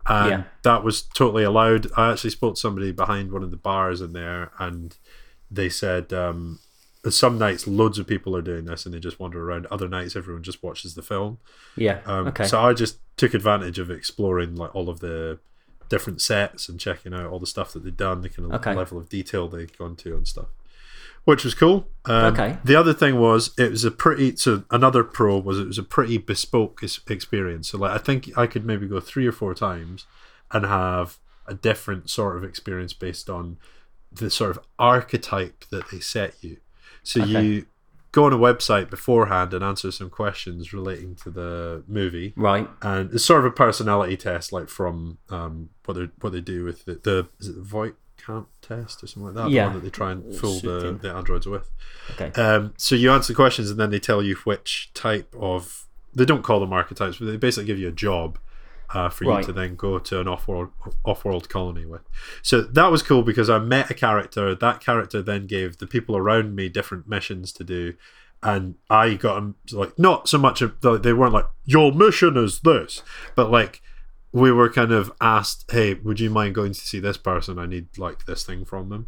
and 0.06 0.30
Yeah. 0.30 0.44
that 0.62 0.84
was 0.84 1.02
totally 1.02 1.44
allowed. 1.44 1.90
I 1.96 2.10
actually 2.12 2.30
spoke 2.30 2.54
to 2.54 2.60
somebody 2.60 2.92
behind 2.92 3.32
one 3.32 3.42
of 3.42 3.50
the 3.50 3.56
bars 3.56 4.00
in 4.00 4.12
there, 4.12 4.50
and 4.58 4.96
they 5.50 5.68
said 5.68 6.12
um, 6.12 6.58
some 7.08 7.38
nights 7.38 7.66
loads 7.66 7.98
of 7.98 8.06
people 8.06 8.36
are 8.36 8.42
doing 8.42 8.64
this, 8.66 8.84
and 8.86 8.94
they 8.94 8.98
just 9.00 9.20
wander 9.20 9.42
around. 9.42 9.66
Other 9.70 9.88
nights, 9.88 10.16
everyone 10.16 10.42
just 10.42 10.62
watches 10.62 10.94
the 10.94 11.02
film. 11.02 11.38
Yeah. 11.76 12.00
Um, 12.06 12.28
okay. 12.28 12.44
So 12.44 12.60
I 12.60 12.72
just 12.74 12.98
took 13.16 13.34
advantage 13.34 13.78
of 13.78 13.90
exploring 13.90 14.56
like 14.56 14.74
all 14.74 14.88
of 14.88 15.00
the 15.00 15.38
different 15.90 16.20
sets 16.20 16.68
and 16.68 16.80
checking 16.80 17.12
out 17.14 17.26
all 17.26 17.38
the 17.38 17.46
stuff 17.46 17.72
that 17.74 17.84
they'd 17.84 17.96
done, 17.96 18.22
the 18.22 18.28
kind 18.30 18.46
of 18.48 18.54
Okay. 18.60 18.74
level 18.74 18.96
of 18.98 19.08
detail 19.08 19.48
they'd 19.48 19.76
gone 19.78 19.94
to 19.96 20.16
and 20.16 20.26
stuff, 20.26 20.46
which 21.24 21.44
was 21.44 21.54
cool. 21.54 21.88
Um, 22.04 22.32
Okay. 22.34 22.58
The 22.64 22.76
other 22.76 22.92
thing 22.92 23.18
was 23.18 23.52
it 23.58 23.70
was 23.70 23.84
a 23.84 23.90
pretty. 23.90 24.36
So 24.36 24.64
another 24.70 25.02
pro 25.04 25.38
was 25.38 25.58
it 25.58 25.66
was 25.66 25.78
a 25.78 25.82
pretty 25.82 26.18
bespoke 26.18 26.82
experience. 27.08 27.68
So 27.68 27.78
like 27.78 27.92
I 27.92 27.98
think 27.98 28.36
I 28.36 28.46
could 28.46 28.64
maybe 28.64 28.86
go 28.86 29.00
three 29.00 29.26
or 29.26 29.32
four 29.32 29.54
times 29.54 30.06
and 30.52 30.64
have 30.66 31.18
a 31.46 31.54
different 31.54 32.10
sort 32.10 32.36
of 32.36 32.44
experience 32.44 32.92
based 32.92 33.28
on 33.28 33.58
the 34.12 34.30
sort 34.30 34.50
of 34.50 34.60
archetype 34.78 35.64
that 35.70 35.90
they 35.90 36.00
set 36.00 36.34
you. 36.42 36.58
So 37.02 37.22
Okay. 37.22 37.42
you 37.42 37.66
go 38.12 38.24
on 38.26 38.32
a 38.32 38.38
website 38.38 38.88
beforehand 38.90 39.52
and 39.52 39.64
answer 39.64 39.90
some 39.90 40.08
questions 40.08 40.72
relating 40.72 41.16
to 41.16 41.30
the 41.30 41.82
movie 41.88 42.32
right. 42.36 42.70
and 42.80 43.12
it's 43.12 43.24
sort 43.24 43.40
of 43.40 43.46
a 43.46 43.50
personality 43.50 44.16
test 44.16 44.52
like 44.52 44.68
from 44.68 45.18
um 45.30 45.68
what 45.84 45.94
they 45.94 46.08
what 46.20 46.32
they 46.32 46.40
do 46.40 46.62
with 46.64 46.84
the, 46.84 46.94
the 47.02 47.26
is 47.40 47.48
it 47.48 47.56
the 47.56 47.62
Voight 47.62 47.94
Kampff 48.26 48.46
test 48.62 49.02
or 49.02 49.06
something 49.06 49.34
like 49.34 49.44
that 49.44 49.50
Yeah. 49.50 49.64
the 49.64 49.68
one 49.70 49.74
that 49.78 49.84
they 49.84 49.90
try 49.90 50.12
and 50.12 50.34
fool 50.34 50.58
the, 50.60 50.98
the 51.00 51.10
androids 51.12 51.46
with 51.46 51.70
Okay. 52.12 52.30
um 52.40 52.74
so 52.76 52.94
you 52.94 53.10
answer 53.12 53.32
the 53.32 53.36
questions 53.36 53.70
and 53.70 53.78
then 53.78 53.90
they 53.90 53.98
tell 54.00 54.22
you 54.22 54.36
which 54.44 54.90
type 54.94 55.34
of 55.38 55.86
they 56.14 56.24
don't 56.24 56.42
call 56.42 56.60
them 56.60 56.72
archetypes 56.72 57.18
but 57.18 57.26
they 57.26 57.36
basically 57.36 57.66
give 57.66 57.78
you 57.78 57.88
a 57.88 57.92
job 57.92 58.38
uh, 58.94 59.08
for 59.08 59.24
you 59.24 59.42
to 59.42 59.52
then 59.52 59.74
go 59.74 59.98
to 59.98 60.20
an 60.20 60.28
off-world 60.28 60.68
off-world 61.04 61.48
colony 61.48 61.84
with. 61.84 62.02
So 62.42 62.60
that 62.60 62.90
was 62.92 63.02
cool 63.02 63.22
because 63.22 63.50
I 63.50 63.58
met 63.58 63.90
a 63.90 63.94
character. 63.94 64.54
That 64.54 64.78
character 64.80 65.20
then 65.22 65.46
gave 65.46 65.78
the 65.78 65.86
people 65.86 66.16
around 66.16 66.54
me 66.54 66.68
different 66.68 67.08
missions 67.08 67.50
to 67.54 67.64
do, 67.64 67.94
and 68.42 68.76
I 68.88 69.14
got 69.14 69.34
them 69.36 69.56
like 69.72 69.98
not 69.98 70.28
so 70.28 70.38
much 70.38 70.62
of 70.62 70.80
they 71.02 71.12
weren't 71.12 71.32
like 71.32 71.46
your 71.64 71.92
mission 71.92 72.36
is 72.36 72.60
this, 72.60 73.02
but 73.34 73.50
like 73.50 73.80
we 74.34 74.50
were 74.50 74.68
kind 74.68 74.90
of 74.90 75.12
asked, 75.20 75.70
hey, 75.70 75.94
would 75.94 76.18
you 76.18 76.28
mind 76.28 76.56
going 76.56 76.72
to 76.72 76.80
see 76.80 76.98
this 76.98 77.16
person? 77.16 77.56
I 77.56 77.66
need 77.66 77.96
like 77.96 78.26
this 78.26 78.44
thing 78.44 78.64
from 78.64 78.88
them. 78.88 79.06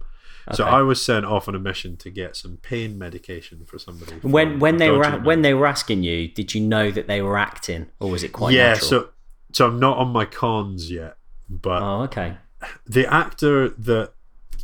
So 0.52 0.64
I 0.64 0.82
was 0.82 1.04
sent 1.04 1.26
off 1.26 1.48
on 1.48 1.56
a 1.56 1.58
mission 1.58 1.96
to 1.96 2.10
get 2.10 2.36
some 2.36 2.58
pain 2.58 2.96
medication 2.96 3.64
for 3.64 3.80
somebody. 3.80 4.12
When 4.22 4.60
when 4.60 4.76
they 4.76 4.92
were 4.92 5.02
dodgy 5.02 5.24
when 5.24 5.42
they 5.42 5.52
were 5.54 5.66
asking 5.66 6.04
you, 6.04 6.28
did 6.28 6.54
you 6.54 6.60
know 6.60 6.92
that 6.92 7.08
they 7.08 7.20
were 7.20 7.36
acting, 7.36 7.88
or 7.98 8.10
was 8.10 8.22
it 8.22 8.28
quite 8.32 8.54
yeah, 8.54 8.74
natural? 8.74 8.88
so 8.88 9.08
so 9.50 9.66
I'm 9.66 9.80
not 9.80 9.98
on 9.98 10.10
my 10.10 10.24
cons 10.24 10.88
yet, 10.88 11.16
but 11.48 11.82
oh, 11.82 12.02
okay. 12.02 12.36
the 12.86 13.12
actor 13.12 13.70
that 13.70 14.12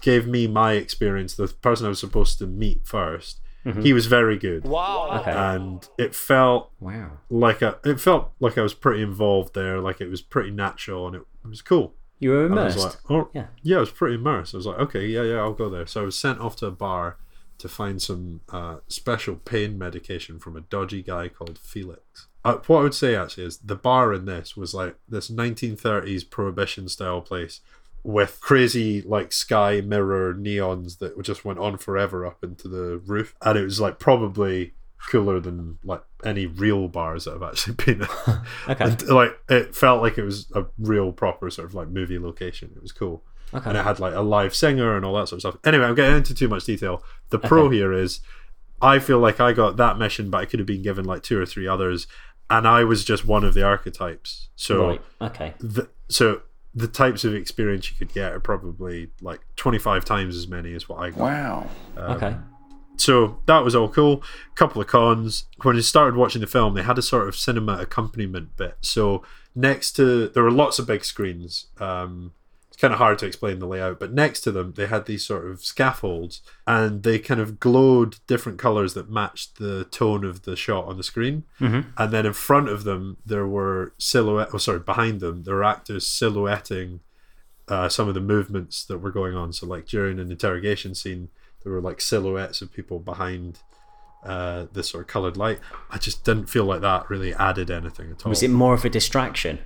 gave 0.01 0.29
me 0.29 0.47
my 0.47 0.75
experience, 0.75 1.35
the 1.35 1.49
person 1.49 1.87
I 1.87 1.89
was 1.89 1.99
supposed 1.99 2.39
to 2.39 2.47
meet 2.47 2.85
1st 2.85 3.35
Mm-hmm. 3.65 3.83
he 3.83 3.93
was 3.93 4.07
very 4.07 4.37
good, 4.39 4.67
Okay. 4.67 5.31
and 5.31 5.89
it 5.97 6.15
felt 6.15 6.73
wow. 6.81 7.19
like 7.31 7.63
a, 7.63 7.79
it 7.85 8.01
felt 8.01 8.33
like 8.41 8.59
I 8.59 8.63
was 8.63 8.75
pretty 8.75 9.03
involved 9.03 9.55
there, 9.55 9.79
like 9.81 10.01
it 10.01 10.09
was 10.09 10.21
pretty 10.21 10.51
natural, 10.51 11.07
and 11.07 11.17
it, 11.17 11.23
it 11.45 11.49
was 11.49 11.63
cool. 11.63 11.95
You 12.19 12.31
were 12.31 12.47
And 12.47 12.59
I 12.59 12.65
was 12.65 12.77
immersed. 12.77 12.99
like, 13.09 13.11
oh, 13.11 13.31
Yeah. 13.35 13.47
yeah, 13.63 13.77
I 13.77 13.81
was 13.81 13.91
pretty 13.91 14.17
immersed. 14.17 14.55
I 14.55 14.57
was 14.59 14.67
like, 14.67 14.79
okay, 14.79 15.07
yeah, 15.07 15.23
yeah, 15.23 15.37
I'll 15.39 15.53
go 15.55 15.69
there. 15.71 15.87
So 15.87 16.03
I 16.03 16.05
was 16.05 16.19
sent 16.19 16.41
off 16.41 16.57
to 16.57 16.67
a 16.67 16.71
bar 16.73 17.19
to 17.59 17.69
find 17.69 18.03
some 18.03 18.41
uh, 18.51 18.77
special 18.89 19.37
pain 19.37 19.79
medication 19.79 20.39
from 20.41 20.57
a 20.57 20.61
dodgy 20.63 21.03
guy 21.03 21.29
called 21.29 21.59
Felix. 21.59 22.27
Uh, 22.45 22.57
what 22.67 22.79
I 22.81 22.83
would 22.83 22.95
say 22.95 23.15
actually 23.15 23.45
is 23.45 23.59
the 23.59 23.77
bar 23.77 24.13
in 24.13 24.25
this 24.25 24.57
was 24.57 24.75
like 24.75 24.97
this 25.09 25.31
1930s 25.31 26.29
prohibition 26.29 26.89
style 26.89 27.21
place 27.21 27.61
with 28.05 28.41
crazy 28.41 29.01
like 29.03 29.33
sky 29.33 29.81
mirror 29.81 30.35
neons 30.35 30.99
that 30.99 31.21
just 31.23 31.45
went 31.45 31.59
on 31.59 31.77
forever 31.79 32.27
up 32.27 32.43
into 32.43 32.69
the 32.69 32.99
roof, 33.07 33.35
and 33.43 33.59
it 33.59 33.65
was 33.65 33.81
like 33.81 33.99
probably 33.99 34.73
cooler 35.11 35.41
than 35.41 35.79
like 35.85 36.03
any 36.25 36.47
real 36.47 36.87
bars 36.89 37.25
that 37.25 37.35
I've 37.35 37.43
actually 37.43 37.75
been. 37.85 38.07
Okay. 38.69 38.85
And, 38.85 39.09
like 39.09 39.39
it 39.49 39.75
felt 39.75 40.03
like 40.03 40.19
it 40.19 40.23
was 40.23 40.51
a 40.55 40.65
real 40.79 41.13
proper 41.13 41.51
sort 41.51 41.67
of 41.67 41.75
like 41.75 41.89
movie 41.89 42.19
location. 42.19 42.73
It 42.77 42.83
was 42.83 42.93
cool. 42.93 43.25
Okay. 43.53 43.69
And 43.69 43.77
it 43.77 43.85
had 43.85 43.99
like 43.99 44.15
a 44.15 44.21
live 44.21 44.55
singer 44.55 44.97
and 44.97 45.05
all 45.05 45.15
that 45.15 45.29
sort 45.29 45.39
of 45.45 45.53
stuff. 45.53 45.57
Anyway, 45.65 45.85
I'm 45.85 45.95
getting 45.95 46.17
into 46.17 46.35
too 46.35 46.49
much 46.49 46.65
detail. 46.65 47.03
The 47.31 47.39
pro 47.39 47.69
here 47.71 47.93
is 47.93 48.21
I 48.81 48.99
feel 48.99 49.19
like 49.19 49.41
I 49.41 49.53
got 49.53 49.77
that 49.77 49.99
mission, 49.99 50.31
but 50.31 50.39
I 50.39 50.45
could 50.47 50.59
have 50.59 50.67
been 50.67 50.83
given 50.83 51.05
like 51.05 51.23
two 51.23 51.41
or 51.41 51.45
three 51.47 51.69
others, 51.69 52.07
and 52.49 52.67
I 52.67 52.85
was 52.85 53.05
just 53.05 53.25
one 53.27 53.45
of 53.45 53.55
the 53.55 53.63
archetypes. 53.65 54.49
So 54.57 54.87
Right. 54.89 55.03
Okay. 55.21 55.55
so 56.09 56.43
the 56.75 56.89
types 56.89 57.25
of 57.25 57.35
experience 57.35 57.91
you 57.91 57.97
could 57.97 58.15
get 58.15 58.33
are 58.33 58.41
probably 58.41 59.11
like 59.21 59.41
25 59.57 60.05
times 60.05 60.37
as 60.37 60.49
many 60.49 60.75
as 60.75 60.89
what 60.89 61.01
I 61.01 61.11
got. 61.11 61.19
Wow. 61.19 61.71
okay. 61.97 62.37
So 62.97 63.39
that 63.47 63.65
was 63.65 63.75
all 63.75 63.89
cool. 63.89 64.23
couple 64.55 64.81
of 64.81 64.89
cons. 64.89 65.47
When 65.63 65.77
I 65.77 65.81
started 65.81 66.17
watching 66.17 66.41
the 66.41 66.47
film, 66.47 66.75
they 66.75 66.83
had 66.83 66.99
a 66.99 67.03
sort 67.03 67.29
of 67.29 67.37
cinema 67.37 67.79
accompaniment 67.79 68.57
bit. 68.57 68.77
So 68.81 69.23
next 69.55 69.93
to 69.93 70.29
there 70.29 70.43
were 70.43 70.51
lots 70.51 70.79
of 70.79 70.87
big 70.87 71.05
screens. 71.05 71.67
Um, 71.79 72.33
it's 72.35 72.42
kind 72.83 72.93
of 72.93 72.99
hard 72.99 73.17
to 73.17 73.27
explain 73.27 73.61
the 73.61 73.67
layout, 73.67 74.01
but 74.01 74.13
next 74.13 74.41
to 74.41 74.51
them 74.51 74.73
they 74.77 74.87
had 74.89 75.07
these 75.07 75.25
sort 75.25 75.47
of 75.47 75.65
scaffolds, 75.65 76.43
and 76.67 77.05
they 77.05 77.17
kind 77.17 77.41
of 77.41 77.61
glowed 77.61 78.17
different 78.27 78.59
colors 78.59 78.95
that 78.95 79.09
matched 79.09 79.59
the 79.59 79.85
tone 79.85 80.25
of 80.25 80.43
the 80.43 80.57
shot 80.57 80.87
on 80.87 80.97
the 80.97 81.05
screen. 81.05 81.45
Mm-hmm. 81.61 81.91
And 81.97 82.13
then 82.13 82.27
in 82.27 82.33
front 82.33 82.69
of 82.69 82.83
them 82.83 83.19
there 83.25 83.47
were 83.47 83.95
silhouette. 83.99 84.49
Oh, 84.53 84.59
sorry, 84.59 84.81
behind 84.81 85.21
them 85.21 85.45
there 85.45 85.55
were 85.55 85.65
actors 85.65 86.09
silhouetting 86.09 86.99
uh, 87.69 87.89
some 87.89 88.09
of 88.09 88.15
the 88.15 88.21
movements 88.21 88.85
that 88.87 88.99
were 88.99 89.13
going 89.13 89.37
on. 89.37 89.53
So, 89.53 89.65
like 89.65 89.87
during 89.87 90.19
an 90.19 90.33
interrogation 90.33 90.97
scene, 90.97 91.29
there 91.63 91.73
were 91.73 91.81
like 91.81 92.01
silhouettes 92.01 92.63
of 92.63 92.73
people 92.73 92.99
behind 92.99 93.61
uh, 94.25 94.67
this 94.73 94.91
sort 94.91 95.03
of 95.03 95.07
colored 95.07 95.37
light. 95.37 95.61
I 95.89 95.99
just 95.99 96.25
didn't 96.25 96.47
feel 96.47 96.65
like 96.65 96.81
that 96.81 97.09
really 97.09 97.33
added 97.33 97.71
anything 97.71 98.11
at 98.11 98.27
all. 98.27 98.31
Was 98.31 98.43
it 98.43 98.51
more 98.51 98.75
of 98.75 98.85
a 98.85 98.91
distraction? 98.91 99.61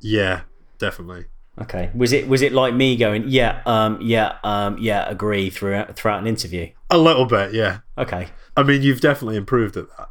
Yeah, 0.00 0.42
definitely. 0.78 1.26
Okay. 1.60 1.90
Was 1.94 2.12
it 2.12 2.28
was 2.28 2.42
it 2.42 2.52
like 2.52 2.74
me 2.74 2.96
going, 2.96 3.24
yeah, 3.28 3.62
um, 3.64 3.98
yeah, 4.02 4.38
um, 4.42 4.76
yeah, 4.78 5.08
agree 5.08 5.50
throughout 5.50 5.94
throughout 5.94 6.20
an 6.20 6.26
interview? 6.26 6.70
A 6.90 6.98
little 6.98 7.26
bit, 7.26 7.54
yeah. 7.54 7.78
Okay. 7.96 8.28
I 8.56 8.62
mean, 8.62 8.82
you've 8.82 9.00
definitely 9.00 9.36
improved 9.36 9.76
at 9.76 9.86
that. 9.96 10.08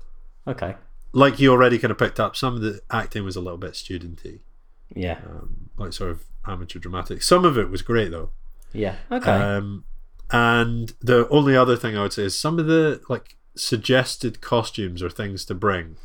Okay. 0.48 0.76
Like 1.12 1.40
you 1.40 1.52
already 1.52 1.78
kind 1.80 1.92
of 1.92 1.98
picked 1.98 2.20
up, 2.20 2.36
some 2.36 2.56
of 2.56 2.62
the 2.62 2.82
acting 2.92 3.24
was 3.24 3.36
a 3.36 3.42
little 3.42 3.58
bit 3.58 3.74
studenty, 3.74 4.40
Yeah. 4.96 5.20
Um, 5.26 5.70
like 5.78 5.94
sort 5.94 6.12
of 6.12 6.24
amateur 6.48 6.80
dramatic. 6.80 7.22
Some 7.22 7.46
of 7.46 7.58
it 7.58 7.70
was 7.70 7.82
great 7.82 8.12
though. 8.12 8.32
Yeah. 8.72 8.96
Okay. 9.12 9.32
Um, 9.32 9.84
and 10.32 10.94
the 11.02 11.28
only 11.30 11.56
other 11.56 11.76
thing 11.76 11.98
I 11.98 12.04
would 12.04 12.14
say 12.14 12.24
is 12.24 12.40
some 12.40 12.58
of 12.58 12.68
the 12.68 13.02
like 13.10 13.36
suggested 13.56 14.42
costumes 14.42 15.04
or 15.04 15.10
things 15.10 15.46
to 15.46 15.54
bring 15.54 15.98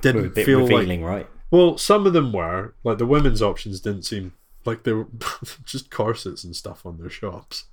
didn't 0.00 0.32
feel 0.32 0.66
like 0.66 1.00
right? 1.00 1.28
Well, 1.50 1.78
some 1.78 2.06
of 2.06 2.12
them 2.12 2.32
were 2.32 2.74
like 2.82 2.98
the 2.98 3.06
women's 3.06 3.42
options 3.42 3.80
didn't 3.80 4.04
seem 4.04 4.32
like 4.64 4.82
they 4.84 4.92
were 4.92 5.06
just 5.64 5.90
corsets 5.90 6.44
and 6.44 6.54
stuff 6.56 6.84
on 6.86 6.98
their 6.98 7.10
shops, 7.10 7.64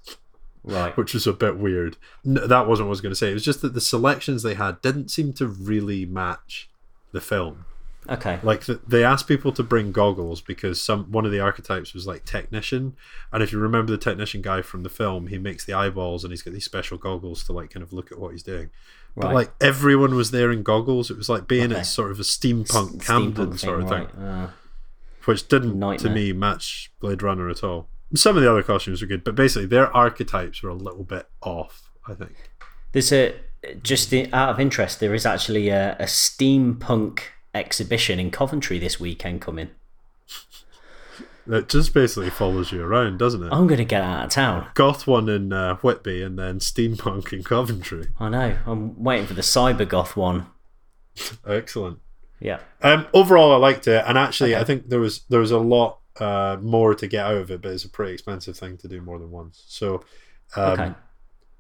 Right. 0.64 0.96
which 0.98 1.14
was 1.14 1.26
a 1.28 1.34
bit 1.34 1.58
weird. 1.58 1.98
No, 2.24 2.46
that 2.48 2.68
wasn't 2.68 2.88
what 2.88 2.92
I 2.92 2.98
was 2.98 3.02
going 3.02 3.12
to 3.12 3.16
say. 3.16 3.32
It 3.32 3.36
was 3.36 3.46
just 3.46 3.62
that 3.62 3.74
the 3.74 3.82
selections 3.82 4.44
they 4.44 4.56
had 4.56 4.82
didn't 4.82 5.10
seem 5.10 5.34
to 5.34 5.48
really 5.48 6.06
match 6.06 6.70
the 7.12 7.22
film. 7.22 7.66
Okay. 8.08 8.40
Like 8.42 8.66
th 8.66 8.80
they 8.88 9.04
asked 9.04 9.28
people 9.28 9.52
to 9.52 9.62
bring 9.62 9.92
goggles 9.92 10.42
because 10.42 10.82
some 10.82 11.12
one 11.12 11.26
of 11.26 11.32
the 11.32 11.40
archetypes 11.42 11.94
was 11.94 12.08
like 12.08 12.26
technician, 12.26 12.96
and 13.32 13.44
if 13.44 13.52
you 13.52 13.60
remember 13.60 13.92
the 13.92 13.98
technician 14.00 14.42
guy 14.42 14.62
from 14.64 14.82
the 14.84 14.90
film, 14.90 15.28
he 15.28 15.38
makes 15.38 15.64
the 15.66 15.74
eyeballs 15.74 16.24
and 16.24 16.32
he's 16.32 16.42
got 16.42 16.54
these 16.54 16.66
special 16.66 16.98
goggles 16.98 17.44
to 17.44 17.54
like 17.54 17.70
kind 17.72 17.84
of 17.84 17.94
look 17.94 18.12
at 18.12 18.18
what 18.18 18.32
he's 18.32 18.42
doing. 18.44 18.70
But 19.16 19.26
Right. 19.28 19.34
like 19.36 19.52
everyone 19.62 20.16
was 20.16 20.32
there 20.32 20.52
in 20.52 20.64
goggles. 20.64 21.12
It 21.12 21.18
was 21.18 21.30
like 21.30 21.48
being 21.48 21.72
Okay. 21.72 21.82
at 21.82 21.86
sort 21.86 22.10
of 22.12 22.20
a 22.20 22.24
steampunk 22.24 23.06
Camden 23.06 23.52
Steampunk 23.54 23.60
sort 23.60 23.82
of 23.82 23.90
thing 23.90 24.08
right. 24.18 24.46
Uh, 24.46 24.48
which 25.30 25.48
didn't 25.48 25.80
to 26.00 26.10
me 26.10 26.34
match 26.34 26.92
Blade 27.00 27.22
Runner 27.22 27.50
at 27.50 27.64
all. 27.64 27.88
Some 28.16 28.36
of 28.36 28.42
the 28.42 28.50
other 28.50 28.64
costumes 28.64 29.00
were 29.00 29.08
good, 29.08 29.24
but 29.24 29.36
basically 29.36 29.68
their 29.68 29.96
archetypes 29.96 30.64
were 30.64 30.72
a 30.72 30.74
little 30.74 31.04
bit 31.04 31.28
off. 31.42 31.92
I 32.08 32.16
think. 32.16 32.50
There's 32.94 33.12
a 33.12 33.36
just 33.84 34.10
the, 34.10 34.34
out 34.34 34.50
of 34.50 34.60
interest. 34.60 35.00
There 35.00 35.14
is 35.14 35.28
actually 35.28 35.70
a, 35.70 35.96
a 36.00 36.06
steampunk 36.06 37.20
exhibition 37.54 38.20
in 38.20 38.32
Coventry 38.32 38.80
this 38.80 39.00
weekend 39.00 39.42
coming. 39.42 39.70
It 41.46 41.70
just 41.70 41.94
basically 41.94 42.32
follows 42.32 42.72
you 42.72 42.84
around, 42.84 43.20
doesn't 43.20 43.44
it? 43.44 43.54
I'm 43.54 43.68
going 43.68 43.78
to 43.78 43.86
get 43.86 44.02
out 44.02 44.26
of 44.26 44.32
town. 44.32 44.68
Goth 44.74 45.06
one 45.06 45.30
in 45.30 45.54
uh, 45.54 45.76
Whitby, 45.76 46.24
and 46.24 46.40
then 46.40 46.58
steampunk 46.58 47.32
in 47.34 47.44
Coventry. 47.44 48.08
I 48.20 48.30
know. 48.30 48.58
I'm 48.66 49.04
waiting 49.04 49.28
for 49.28 49.36
the 49.36 49.42
cyber 49.42 49.88
goth 49.88 50.16
one. 50.16 50.48
Excellent. 51.48 52.00
Yeah. 52.40 52.60
Um, 52.82 53.08
overall, 53.14 53.52
I 53.52 53.58
liked 53.58 53.88
it, 53.88 54.04
and 54.08 54.18
actually, 54.18 54.54
Okay. 54.54 54.62
I 54.62 54.64
think 54.64 54.90
there 54.90 55.00
was 55.00 55.22
there 55.30 55.40
was 55.40 55.52
a 55.52 55.60
lot 55.60 56.00
uh, 56.20 56.58
more 56.62 56.96
to 56.96 57.08
get 57.08 57.26
out 57.26 57.36
of 57.38 57.52
it, 57.52 57.62
but 57.62 57.72
it's 57.72 57.86
a 57.86 57.90
pretty 57.90 58.14
expensive 58.14 58.58
thing 58.58 58.78
to 58.78 58.88
do 58.88 59.02
more 59.02 59.20
than 59.20 59.32
once. 59.32 59.64
So, 59.68 60.04
um, 60.56 60.72
Okay. 60.72 60.92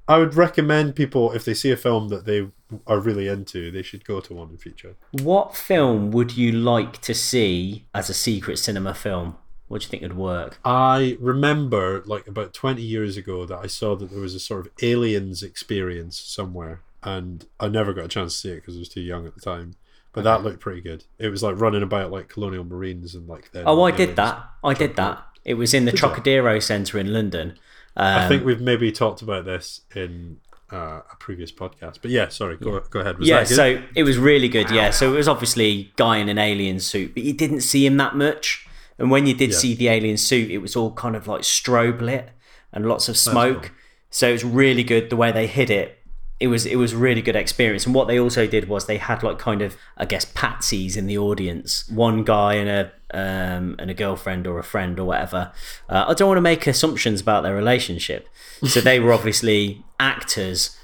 I 0.08 0.18
would 0.18 0.34
recommend 0.34 0.96
people 0.96 1.32
if 1.34 1.46
they 1.46 1.54
see 1.54 1.72
a 1.72 1.78
film 1.78 2.10
that 2.10 2.26
they 2.26 2.48
are 2.88 3.00
really 3.00 3.28
into, 3.28 3.70
they 3.70 3.84
should 3.84 4.04
go 4.04 4.20
to 4.20 4.34
one 4.34 4.50
in 4.50 4.58
future. 4.58 4.96
What 5.12 5.56
film 5.56 6.10
would 6.12 6.36
you 6.36 6.52
like 6.52 7.00
to 7.02 7.14
see 7.14 7.86
as 7.94 8.10
a 8.10 8.14
secret 8.16 8.58
cinema 8.58 8.96
film? 8.96 9.38
What 9.68 9.82
do 9.82 9.86
you 9.86 9.90
think 9.92 10.02
would 10.02 10.18
work? 10.18 10.60
I 10.66 11.16
remember 11.20 12.02
like 12.08 12.26
about 12.28 12.56
20 12.56 12.82
years 12.82 13.18
ago 13.18 13.46
that 13.46 13.60
I 13.60 13.68
saw 13.68 13.96
that 13.98 14.10
there 14.10 14.20
was 14.20 14.34
a 14.34 14.40
sort 14.40 14.66
of 14.66 14.72
aliens 14.82 15.44
experience 15.44 16.20
somewhere 16.20 16.82
and 17.04 17.46
I 17.60 17.68
never 17.68 17.94
got 17.94 18.06
a 18.06 18.08
chance 18.08 18.34
to 18.34 18.40
see 18.40 18.50
it 18.50 18.56
because 18.56 18.76
I 18.78 18.80
was 18.80 18.90
too 18.90 19.02
young 19.02 19.28
at 19.28 19.36
the 19.36 19.42
time. 19.42 19.76
But 20.13 20.24
that 20.24 20.44
looked 20.44 20.60
pretty 20.60 20.82
good. 20.82 21.04
It 21.20 21.30
was 21.30 21.44
like 21.44 21.60
running 21.60 21.84
about 21.84 22.12
like 22.12 22.30
colonial 22.30 22.63
marines 22.63 23.13
and 23.16 23.28
like 23.28 23.51
then 23.51 23.63
Oh, 23.68 23.84
I 23.84 23.92
did 23.92 24.16
that. 24.16 24.44
I 24.63 24.74
did 24.74 24.96
that. 24.96 25.24
It 25.46 25.54
was 25.54 25.74
in 25.74 25.86
the? 25.86 25.92
Trocadero 25.92 26.60
Centre 26.60 26.98
in 27.00 27.13
London. 27.13 27.51
Um, 27.96 28.20
I 28.20 28.28
think 28.28 28.44
we've 28.46 28.62
maybe 28.62 28.92
talked 28.92 29.22
about 29.22 29.46
this 29.46 29.82
in 29.96 30.38
uh, 30.72 31.01
a 31.12 31.16
previous 31.20 31.51
podcast. 31.51 32.00
But 32.01 32.12
yeah, 32.12 32.28
sorry, 32.30 32.58
go 32.58 32.80
go 32.89 33.00
ahead. 33.00 33.20
Was 33.20 33.28
yeah, 33.28 33.44
so 33.44 33.82
it 33.96 34.04
was 34.04 34.18
really 34.18 34.50
good. 34.50 34.70
Yeah, 34.72 34.89
so 34.92 35.13
it 35.13 35.18
was 35.18 35.28
obviously 35.28 35.92
guy 35.96 36.18
in 36.18 36.28
an 36.30 36.38
alien 36.38 36.80
suit, 36.80 37.13
but 37.13 37.24
you 37.24 37.34
didn't 37.34 37.62
see 37.62 37.86
him 37.86 37.98
that 37.98 38.16
much. 38.16 38.66
And 38.98 39.10
when 39.12 39.25
you 39.28 39.34
did 39.34 39.51
Yeah. 39.51 39.58
see 39.58 39.75
the 39.75 39.88
alien 39.88 40.18
suit, 40.18 40.51
it 40.51 40.58
was 40.58 40.75
all 40.75 40.92
kind 40.92 41.16
of 41.16 41.28
like 41.28 41.42
strobe 41.42 42.01
lit 42.01 42.30
and 42.74 42.86
lots 42.88 43.08
of 43.10 43.16
smoke. 43.18 43.62
cool. 43.63 43.72
So 44.10 44.28
it 44.30 44.34
was 44.34 44.44
really 44.44 44.84
good 44.84 45.10
the 45.10 45.16
way 45.16 45.32
they 45.32 45.48
hid 45.48 45.70
it. 45.70 45.99
It 46.39 46.48
was 46.48 46.65
it 46.65 46.77
was 46.77 46.96
really 46.96 47.22
good 47.22 47.36
experience. 47.36 47.86
And 47.86 47.93
what 47.93 48.08
they 48.08 48.19
also 48.19 48.48
did 48.48 48.69
was 48.69 48.86
they 48.86 48.98
had 48.98 49.24
like 49.24 49.39
kind 49.39 49.62
of 49.62 49.75
I 49.98 50.05
guess 50.05 50.25
patsies 50.25 50.96
in 50.96 51.05
the 51.05 51.17
audience. 51.17 51.88
One 51.89 52.24
guy 52.24 52.53
and 52.55 52.69
a 52.69 52.91
um, 53.12 53.75
and 53.79 53.89
a 53.89 53.93
girlfriend 53.93 54.48
or 54.48 54.60
a 54.60 54.63
friend 54.63 55.00
or 55.00 55.05
whatever. 55.05 55.51
Uh, 55.89 56.05
I 56.08 56.13
don't 56.13 56.27
want 56.27 56.38
to 56.38 56.41
make 56.41 56.67
assumptions 56.67 57.22
about 57.22 57.43
their 57.43 57.55
relationship. 57.55 58.29
So 58.65 58.81
they 58.81 59.00
were 59.00 59.13
obviously 59.13 59.84
actors 60.00 60.77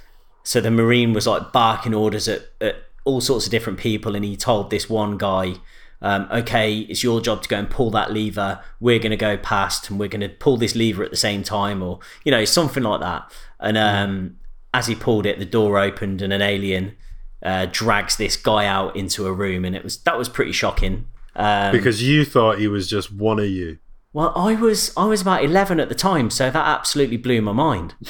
so 0.45 0.61
the 0.61 0.71
Marine 0.71 1.11
was 1.11 1.25
like 1.25 1.51
barking 1.51 1.93
orders 1.93 2.27
at, 2.27 2.43
at 2.61 2.75
all 3.03 3.19
sorts 3.19 3.45
of 3.45 3.51
different 3.51 3.79
people, 3.79 4.15
and 4.15 4.23
he 4.23 4.37
told 4.37 4.69
this 4.69 4.87
one 4.87 5.17
guy, 5.17 5.55
um, 6.01 6.27
"Okay, 6.31 6.81
it's 6.81 7.03
your 7.03 7.19
job 7.19 7.41
to 7.41 7.49
go 7.49 7.57
and 7.57 7.69
pull 7.69 7.89
that 7.91 8.13
lever. 8.13 8.61
We're 8.79 8.99
going 8.99 9.09
to 9.09 9.17
go 9.17 9.37
past, 9.37 9.89
and 9.89 9.99
we're 9.99 10.07
going 10.07 10.21
to 10.21 10.29
pull 10.29 10.57
this 10.57 10.75
lever 10.75 11.03
at 11.03 11.09
the 11.09 11.17
same 11.17 11.41
time, 11.41 11.81
or 11.81 11.99
you 12.23 12.31
know, 12.31 12.45
something 12.45 12.83
like 12.83 13.01
that." 13.01 13.31
And 13.59 13.75
um, 13.75 14.37
as 14.75 14.87
he 14.87 14.95
pulled 14.95 15.25
it, 15.25 15.39
the 15.39 15.45
door 15.45 15.79
opened, 15.79 16.21
and 16.21 16.33
an 16.33 16.41
alien 16.41 16.95
uh, 17.41 17.65
drags 17.71 18.17
this 18.17 18.35
guy 18.35 18.65
out 18.65 18.95
into 18.95 19.25
a 19.25 19.31
room, 19.31 19.63
and 19.63 19.73
it 19.75 19.83
was 19.83 19.97
that 19.99 20.17
was 20.17 20.27
pretty 20.27 20.51
shocking. 20.51 21.07
Um, 21.35 21.71
because 21.71 22.03
you 22.03 22.25
thought 22.25 22.59
he 22.59 22.67
was 22.67 22.89
just 22.89 23.11
one 23.11 23.39
of 23.39 23.47
you. 23.47 23.77
Well, 24.11 24.33
I 24.35 24.55
was 24.55 24.91
I 24.97 25.05
was 25.05 25.21
about 25.21 25.43
eleven 25.43 25.79
at 25.79 25.87
the 25.87 25.95
time, 25.95 26.29
so 26.29 26.51
that 26.51 26.67
absolutely 26.67 27.17
blew 27.17 27.41
my 27.41 27.53
mind. 27.53 27.95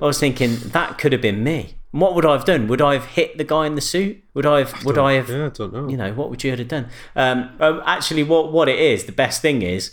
Oh. 0.00 0.04
I 0.04 0.06
was 0.06 0.20
thinking 0.20 0.54
that 0.78 0.96
could 0.96 1.10
have 1.12 1.20
been 1.20 1.42
me. 1.42 1.74
And 1.92 2.00
What 2.00 2.14
would 2.14 2.24
I 2.24 2.32
have 2.32 2.44
done? 2.44 2.68
Would 2.68 2.80
I 2.80 2.92
have 2.92 3.06
hit 3.06 3.36
the 3.36 3.42
guy 3.42 3.66
in 3.66 3.74
the 3.74 3.80
suit? 3.80 4.22
Would 4.34 4.46
I 4.46 4.58
have? 4.60 4.84
Would 4.84 4.96
I 4.96 5.14
have? 5.14 5.28
Yeah, 5.28 5.46
I 5.46 5.48
don't 5.48 5.72
know. 5.72 5.88
You 5.88 5.96
know, 5.96 6.12
what 6.12 6.30
would 6.30 6.44
you 6.44 6.54
have 6.54 6.68
done? 6.68 6.86
Um, 7.16 7.50
um, 7.58 7.82
actually, 7.84 8.22
what 8.22 8.52
what 8.52 8.68
it 8.68 8.78
is, 8.78 9.04
the 9.06 9.18
best 9.24 9.42
thing 9.42 9.62
is 9.62 9.92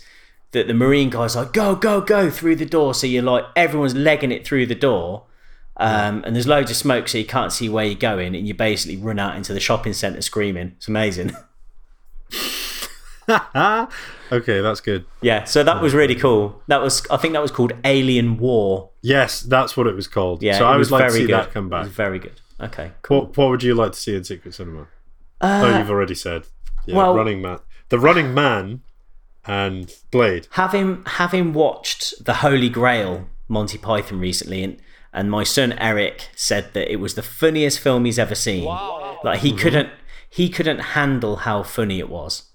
that 0.52 0.68
the 0.68 0.74
marine 0.74 1.10
guy's 1.10 1.34
like, 1.34 1.52
go, 1.52 1.74
go, 1.74 2.00
go 2.00 2.30
through 2.30 2.56
the 2.56 2.66
door. 2.66 2.94
So 2.94 3.06
you're 3.08 3.22
like, 3.22 3.44
everyone's 3.56 3.96
legging 3.96 4.30
it 4.30 4.46
through 4.46 4.66
the 4.66 4.74
door. 4.76 5.24
Um, 5.78 6.22
and 6.24 6.34
there's 6.34 6.46
loads 6.46 6.70
of 6.70 6.76
smoke, 6.76 7.06
so 7.08 7.18
you 7.18 7.26
can't 7.26 7.52
see 7.52 7.68
where 7.68 7.84
you're 7.84 7.94
going, 7.94 8.34
and 8.34 8.48
you 8.48 8.54
basically 8.54 8.96
run 8.96 9.18
out 9.18 9.36
into 9.36 9.52
the 9.52 9.60
shopping 9.60 9.92
centre 9.92 10.22
screaming. 10.22 10.72
It's 10.76 10.88
amazing. 10.88 11.36
okay, 13.28 14.60
that's 14.60 14.80
good. 14.80 15.04
yeah, 15.20 15.44
so 15.44 15.62
that 15.64 15.82
was 15.82 15.94
really 15.94 16.14
cool. 16.14 16.62
That 16.68 16.80
was, 16.80 17.06
I 17.10 17.16
think, 17.16 17.32
that 17.34 17.42
was 17.42 17.50
called 17.50 17.72
Alien 17.84 18.38
War. 18.38 18.90
Yes, 19.02 19.40
that's 19.40 19.76
what 19.76 19.86
it 19.86 19.94
was 19.94 20.08
called. 20.08 20.42
Yeah, 20.42 20.58
so 20.58 20.66
I 20.66 20.76
was 20.76 20.90
would 20.90 21.00
like 21.00 21.08
to 21.10 21.14
see 21.14 21.26
good. 21.26 21.30
that 21.34 21.52
come 21.52 21.68
back. 21.68 21.86
very 21.86 22.18
good. 22.18 22.40
Okay, 22.60 22.92
cool. 23.02 23.22
What 23.26 23.36
What 23.36 23.50
would 23.50 23.62
you 23.62 23.74
like 23.74 23.92
to 23.92 23.98
see 23.98 24.14
in 24.16 24.24
Secret 24.24 24.54
Cinema? 24.54 24.86
oh, 25.40 25.78
you've 25.78 25.90
already 25.90 26.14
said. 26.14 26.44
Yeah, 26.86 26.94
Uh, 26.94 26.98
well- 26.98 27.16
Running 27.16 27.42
Man, 27.42 27.58
the 27.88 27.98
Running 27.98 28.32
Man, 28.32 28.80
and 29.44 29.92
Blade. 30.10 30.48
having 30.52 31.02
having 31.06 31.52
watched 31.52 32.24
the 32.24 32.34
Holy 32.34 32.68
Grail 32.68 33.28
Monty 33.48 33.76
Python 33.78 34.18
recently, 34.20 34.62
and 34.64 34.78
and 35.16 35.30
my 35.30 35.42
son 35.42 35.72
Eric 35.78 36.28
said 36.36 36.74
that 36.74 36.92
it 36.92 36.96
was 36.96 37.14
the 37.14 37.22
funniest 37.22 37.80
film 37.80 38.04
he's 38.04 38.18
ever 38.18 38.34
seen. 38.34 38.66
Like 39.24 39.40
he 39.40 39.50
couldn't 39.52 39.88
he 40.28 40.50
couldn't 40.50 40.78
handle 40.78 41.36
how 41.36 41.62
funny 41.62 41.98
it 41.98 42.10
was, 42.10 42.50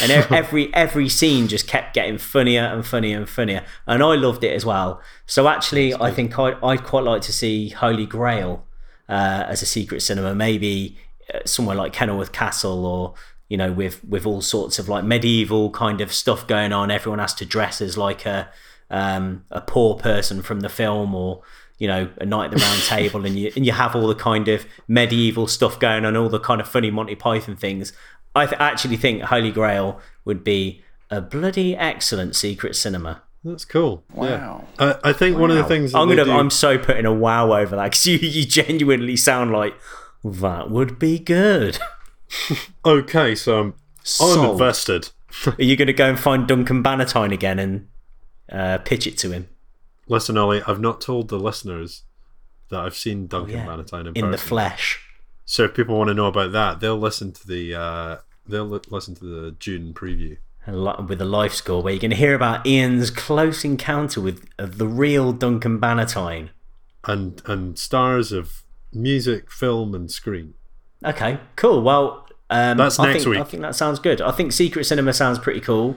and 0.00 0.10
every 0.32 0.74
every 0.74 1.10
scene 1.10 1.48
just 1.48 1.68
kept 1.68 1.92
getting 1.92 2.16
funnier 2.16 2.62
and 2.62 2.84
funnier 2.84 3.18
and 3.18 3.28
funnier, 3.28 3.62
and 3.86 4.02
I 4.02 4.14
loved 4.14 4.42
it 4.42 4.54
as 4.54 4.64
well. 4.64 5.02
So 5.26 5.48
actually, 5.48 5.94
I 5.94 6.10
think 6.10 6.38
I 6.38 6.56
I'd 6.62 6.82
quite 6.82 7.04
like 7.04 7.20
to 7.22 7.32
see 7.32 7.68
Holy 7.68 8.06
Grail 8.06 8.66
uh, 9.06 9.44
as 9.46 9.60
a 9.60 9.66
secret 9.66 10.00
cinema, 10.00 10.34
maybe 10.34 10.96
uh, 11.32 11.40
somewhere 11.44 11.76
like 11.76 11.92
Kenilworth 11.92 12.32
Castle 12.32 12.86
or 12.86 13.14
you 13.50 13.58
know 13.58 13.70
with 13.70 14.02
with 14.02 14.24
all 14.24 14.40
sorts 14.40 14.78
of 14.78 14.88
like 14.88 15.04
medieval 15.04 15.70
kind 15.70 16.00
of 16.00 16.14
stuff 16.14 16.46
going 16.46 16.72
on. 16.72 16.90
Everyone 16.90 17.18
has 17.18 17.34
to 17.34 17.44
dress 17.44 17.82
as 17.82 17.98
like 17.98 18.24
a 18.24 18.48
um, 18.88 19.44
a 19.50 19.60
poor 19.60 19.96
person 19.96 20.40
from 20.40 20.60
the 20.60 20.70
film 20.70 21.14
or 21.14 21.42
you 21.78 21.86
know 21.88 22.08
a 22.18 22.26
knight 22.26 22.46
at 22.46 22.58
the 22.58 22.64
round 22.64 22.82
table 22.82 23.24
and 23.24 23.38
you 23.38 23.52
and 23.56 23.64
you 23.64 23.72
have 23.72 23.94
all 23.96 24.06
the 24.08 24.14
kind 24.14 24.48
of 24.48 24.66
medieval 24.88 25.46
stuff 25.46 25.78
going 25.78 26.04
on 26.04 26.16
all 26.16 26.28
the 26.28 26.40
kind 26.40 26.60
of 26.60 26.68
funny 26.68 26.90
monty 26.90 27.14
python 27.14 27.56
things 27.56 27.92
i 28.34 28.44
th- 28.46 28.60
actually 28.60 28.96
think 28.96 29.22
holy 29.22 29.50
grail 29.50 30.00
would 30.24 30.42
be 30.44 30.82
a 31.10 31.20
bloody 31.20 31.76
excellent 31.76 32.34
secret 32.36 32.74
cinema 32.76 33.22
That's 33.44 33.64
cool. 33.64 34.04
Wow. 34.12 34.66
Yeah. 34.78 34.96
I, 35.02 35.10
I 35.10 35.12
think 35.12 35.38
one 35.38 35.50
of 35.50 35.56
the 35.56 35.64
things 35.64 35.92
that 35.92 35.98
i'm 35.98 36.08
gonna 36.08 36.24
do- 36.24 36.32
i'm 36.32 36.50
so 36.50 36.76
putting 36.78 37.06
a 37.06 37.12
wow 37.14 37.52
over 37.52 37.76
that 37.76 37.84
because 37.84 38.06
you, 38.10 38.18
you 38.18 38.44
genuinely 38.44 39.16
sound 39.16 39.52
like 39.52 39.74
that 40.24 40.70
would 40.70 40.98
be 40.98 41.18
good 41.18 41.78
okay, 42.84 43.34
so 43.34 43.60
I'm, 43.60 43.74
I'm 44.20 44.50
invested. 44.50 45.10
are 45.46 45.54
you 45.62 45.76
gonna 45.76 45.92
go 45.92 46.08
and 46.08 46.18
find 46.18 46.46
duncan 46.46 46.82
bannatyne 46.82 47.32
again 47.32 47.58
and 47.58 47.88
uh, 48.50 48.78
pitch 48.78 49.06
it 49.06 49.16
to 49.18 49.30
him 49.30 49.48
Listen, 50.08 50.38
Ollie, 50.38 50.62
I've 50.66 50.80
not 50.80 51.00
told 51.00 51.28
the 51.28 51.38
listeners 51.38 52.04
that 52.70 52.80
I've 52.80 52.96
seen 52.96 53.26
Duncan 53.26 53.58
yeah. 53.58 53.66
Bannatyne 53.66 54.08
in, 54.08 54.24
in 54.24 54.30
the 54.30 54.38
flesh 54.38 55.00
So 55.44 55.64
if 55.64 55.74
people 55.74 55.96
want 55.96 56.08
to 56.08 56.14
know 56.14 56.26
about 56.26 56.52
that, 56.52 56.80
they'll 56.80 56.98
listen 56.98 57.32
to 57.32 57.46
the 57.46 57.74
uh, 57.74 58.16
they'll 58.46 58.66
li- 58.66 58.80
listen 58.88 59.14
to 59.16 59.24
the 59.24 59.52
June 59.52 59.94
preview. 59.94 60.36
with 60.66 61.20
a 61.20 61.24
life 61.24 61.54
score 61.54 61.82
where 61.82 61.92
you're 61.94 62.00
going 62.00 62.10
to 62.10 62.16
hear 62.16 62.34
about 62.34 62.66
Ian's 62.66 63.10
close 63.10 63.64
encounter 63.64 64.20
with 64.20 64.46
uh, 64.58 64.66
the 64.66 64.86
real 64.86 65.32
Duncan 65.32 65.80
Bannatyne. 65.80 66.50
and 67.06 67.40
and 67.46 67.78
stars 67.78 68.32
of 68.32 68.62
music, 68.92 69.50
film, 69.50 69.94
and 69.94 70.10
screen. 70.10 70.54
Okay, 71.04 71.38
cool. 71.56 71.82
Well, 71.82 72.26
um, 72.50 72.76
That's 72.76 72.98
I 72.98 73.12
next 73.12 73.24
think, 73.24 73.36
week. 73.36 73.40
I 73.40 73.44
think 73.44 73.62
that 73.62 73.74
sounds 73.74 73.98
good. 73.98 74.20
I 74.20 74.32
think 74.32 74.52
Secret 74.52 74.84
Cinema 74.84 75.12
sounds 75.12 75.38
pretty 75.38 75.60
cool. 75.60 75.96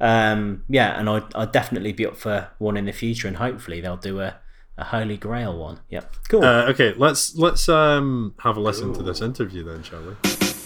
Um, 0.00 0.64
yeah, 0.68 0.98
and 0.98 1.08
I'd, 1.08 1.34
I'd 1.34 1.52
definitely 1.52 1.92
be 1.92 2.06
up 2.06 2.16
for 2.16 2.48
one 2.58 2.76
in 2.76 2.86
the 2.86 2.92
future, 2.92 3.28
and 3.28 3.36
hopefully 3.36 3.80
they'll 3.80 3.96
do 3.96 4.20
a, 4.20 4.36
a 4.78 4.84
Holy 4.84 5.16
Grail 5.16 5.58
one. 5.58 5.80
Yep, 5.90 6.14
cool. 6.28 6.44
Uh, 6.44 6.70
okay, 6.70 6.94
let's 6.96 7.36
let's 7.36 7.68
um, 7.68 8.34
have 8.40 8.56
a 8.56 8.60
listen 8.60 8.94
to 8.94 9.02
this 9.02 9.20
interview 9.20 9.64
then, 9.64 9.82
shall 9.82 10.00
we? 10.00 10.14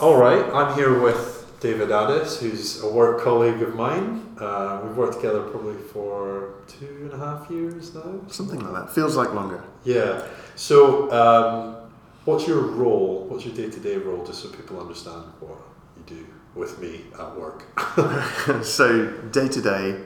All 0.00 0.16
right, 0.16 0.44
I'm 0.52 0.74
here 0.76 1.00
with 1.00 1.56
David 1.60 1.90
Addis, 1.90 2.40
who's 2.40 2.82
a 2.82 2.92
work 2.92 3.22
colleague 3.22 3.62
of 3.62 3.74
mine. 3.74 4.36
Uh, 4.38 4.82
we've 4.84 4.96
worked 4.96 5.14
together 5.14 5.42
probably 5.42 5.80
for 5.82 6.54
two 6.68 7.10
and 7.10 7.12
a 7.12 7.18
half 7.18 7.50
years 7.50 7.94
now. 7.94 8.20
Something 8.28 8.60
like 8.60 8.74
that. 8.74 8.94
Feels 8.94 9.16
like 9.16 9.32
longer. 9.32 9.64
Yeah. 9.84 10.26
So, 10.56 11.10
um, 11.10 11.90
what's 12.24 12.46
your 12.46 12.60
role? 12.60 13.26
What's 13.28 13.46
your 13.46 13.54
day-to-day 13.54 13.96
role, 13.96 14.24
just 14.24 14.42
so 14.42 14.48
people 14.50 14.78
understand 14.78 15.24
what 15.40 15.50
you 15.50 15.56
do 15.56 15.63
with 16.54 16.78
me 16.80 17.02
at 17.18 17.36
work? 17.36 17.64
so 18.64 19.10
day 19.30 19.48
to 19.48 19.60
day, 19.60 20.00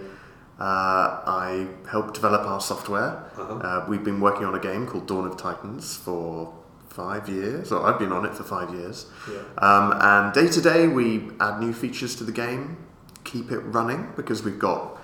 uh, 0.58 1.22
I 1.26 1.68
help 1.90 2.14
develop 2.14 2.46
our 2.46 2.60
software. 2.60 3.30
Uh, 3.36 3.84
we've 3.88 4.04
been 4.04 4.20
working 4.20 4.44
on 4.44 4.54
a 4.54 4.60
game 4.60 4.86
called 4.86 5.06
Dawn 5.06 5.26
of 5.26 5.36
Titans 5.36 5.96
for 5.96 6.52
five 6.88 7.28
years, 7.28 7.70
or 7.70 7.86
I've 7.86 7.98
been 7.98 8.12
on 8.12 8.24
it 8.24 8.34
for 8.34 8.42
five 8.42 8.74
years. 8.74 9.06
Yeah. 9.30 9.38
Um, 9.58 9.94
and 10.00 10.32
day 10.32 10.48
to 10.48 10.60
day, 10.60 10.88
we 10.88 11.30
add 11.40 11.60
new 11.60 11.72
features 11.72 12.16
to 12.16 12.24
the 12.24 12.32
game, 12.32 12.76
keep 13.22 13.52
it 13.52 13.60
running 13.60 14.12
because 14.16 14.42
we've 14.42 14.58
got 14.58 14.98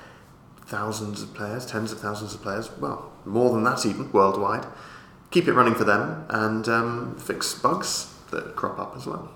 thousands 0.67 1.23
of 1.23 1.35
players, 1.35 1.67
tens 1.67 1.93
of 1.93 2.01
thousands 2.01 2.35
of 2.35 2.43
players, 2.43 2.71
well, 2.79 3.13
more 3.25 3.53
than 3.53 3.63
that 3.65 3.87
even 3.87 4.11
worldwide. 4.13 4.67
Keep 5.31 5.49
it 5.49 5.53
running 5.53 5.75
for 5.75 5.85
them 5.85 6.25
and 6.31 6.69
um, 6.69 7.17
fix 7.17 7.55
bugs 7.55 8.13
that 8.31 8.57
crop 8.57 8.79
up 8.79 8.95
as 8.97 9.07
well. 9.07 9.33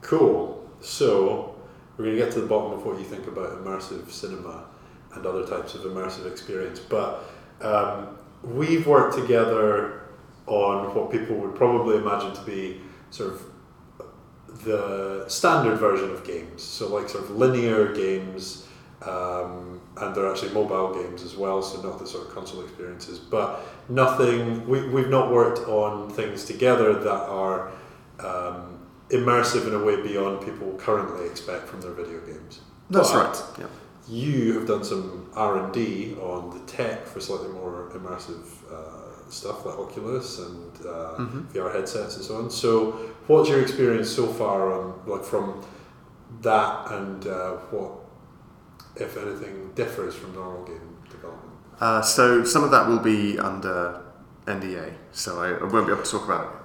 Cool. 0.00 0.59
So, 0.80 1.56
we're 1.96 2.06
going 2.06 2.16
to 2.16 2.24
get 2.24 2.32
to 2.32 2.40
the 2.40 2.46
bottom 2.46 2.72
of 2.72 2.86
what 2.86 2.98
you 2.98 3.04
think 3.04 3.26
about 3.26 3.62
immersive 3.62 4.10
cinema 4.10 4.64
and 5.14 5.26
other 5.26 5.46
types 5.46 5.74
of 5.74 5.82
immersive 5.82 6.30
experience. 6.30 6.78
But 6.78 7.22
um, 7.60 8.16
we've 8.42 8.86
worked 8.86 9.16
together 9.16 10.08
on 10.46 10.94
what 10.94 11.10
people 11.10 11.36
would 11.36 11.54
probably 11.54 11.96
imagine 11.96 12.32
to 12.32 12.42
be 12.42 12.80
sort 13.10 13.34
of 13.34 13.44
the 14.64 15.24
standard 15.28 15.78
version 15.78 16.10
of 16.10 16.24
games. 16.24 16.62
So, 16.62 16.88
like 16.88 17.08
sort 17.08 17.24
of 17.24 17.30
linear 17.32 17.92
games, 17.94 18.66
um, 19.02 19.80
and 19.96 20.14
they're 20.14 20.30
actually 20.30 20.52
mobile 20.52 20.94
games 20.94 21.22
as 21.22 21.36
well, 21.36 21.62
so 21.62 21.80
not 21.82 21.98
the 21.98 22.06
sort 22.06 22.26
of 22.26 22.34
console 22.34 22.62
experiences. 22.62 23.18
But 23.18 23.60
nothing, 23.88 24.66
we, 24.68 24.88
we've 24.88 25.08
not 25.08 25.30
worked 25.30 25.60
on 25.68 26.10
things 26.10 26.44
together 26.44 26.94
that 26.94 27.10
are 27.10 27.70
um, 28.18 28.79
immersive 29.10 29.66
in 29.66 29.74
a 29.74 29.82
way 29.84 30.00
beyond 30.02 30.44
people 30.44 30.72
currently 30.78 31.26
expect 31.26 31.68
from 31.68 31.80
their 31.80 31.92
video 31.92 32.20
games. 32.20 32.60
That's 32.88 33.10
But 33.12 33.24
right. 33.26 33.42
Yeah. 33.58 33.66
You 34.08 34.54
have 34.58 34.66
done 34.66 34.82
some 34.84 35.30
R 35.34 35.62
and 35.64 35.72
D 35.72 36.14
on 36.20 36.50
the 36.50 36.60
tech 36.72 37.06
for 37.06 37.20
slightly 37.20 37.48
more 37.48 37.90
immersive 37.94 38.44
uh, 38.72 39.30
stuff 39.30 39.64
like 39.64 39.78
Oculus 39.78 40.38
and 40.40 40.72
uh, 40.86 41.14
VR 41.52 41.72
headsets 41.72 42.16
and 42.16 42.24
so 42.24 42.36
on. 42.38 42.50
So, 42.50 42.92
what's 43.28 43.48
your 43.48 43.60
experience 43.60 44.08
so 44.10 44.26
far 44.26 44.72
on 44.72 45.00
like 45.06 45.22
from 45.24 45.62
that 46.42 46.90
and 46.90 47.26
uh, 47.26 47.50
what, 47.70 47.92
if 48.96 49.16
anything, 49.16 49.72
differs 49.74 50.14
from 50.14 50.34
normal 50.34 50.64
game 50.64 50.96
development? 51.08 51.52
Uh, 51.80 52.02
so 52.02 52.44
some 52.44 52.64
of 52.64 52.70
that 52.72 52.88
will 52.88 52.98
be 52.98 53.38
under 53.38 54.02
NDA, 54.46 54.94
so 55.12 55.40
I, 55.40 55.50
I 55.50 55.64
won't 55.64 55.86
be 55.86 55.92
able 55.92 56.02
to 56.02 56.10
talk 56.10 56.24
about 56.24 56.46
s- 56.48 56.59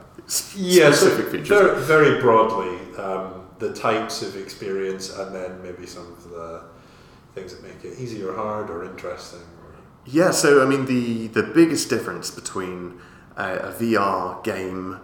Yeah, 0.55 0.91
so 0.91 1.09
features. 1.23 1.47
very, 1.47 1.81
very 1.81 2.21
broadly, 2.21 2.77
um, 2.97 3.47
the 3.59 3.73
types 3.73 4.21
of 4.21 4.35
experience, 4.35 5.15
and 5.15 5.33
then 5.35 5.61
maybe 5.61 5.85
some 5.85 6.11
of 6.13 6.29
the 6.29 6.63
things 7.35 7.53
that 7.53 7.63
make 7.63 7.83
it 7.83 7.99
easy 7.99 8.23
or 8.23 8.33
hard 8.33 8.69
or 8.69 8.85
interesting. 8.85 9.39
Or, 9.39 9.75
Yeah, 10.05 10.31
so 10.31 10.63
I 10.63 10.65
mean 10.65 10.85
the 10.85 11.27
the 11.27 11.43
biggest 11.43 11.89
difference 11.89 12.31
between 12.31 12.99
a, 13.37 13.53
a 13.55 13.71
VR 13.71 14.43
game 14.43 14.99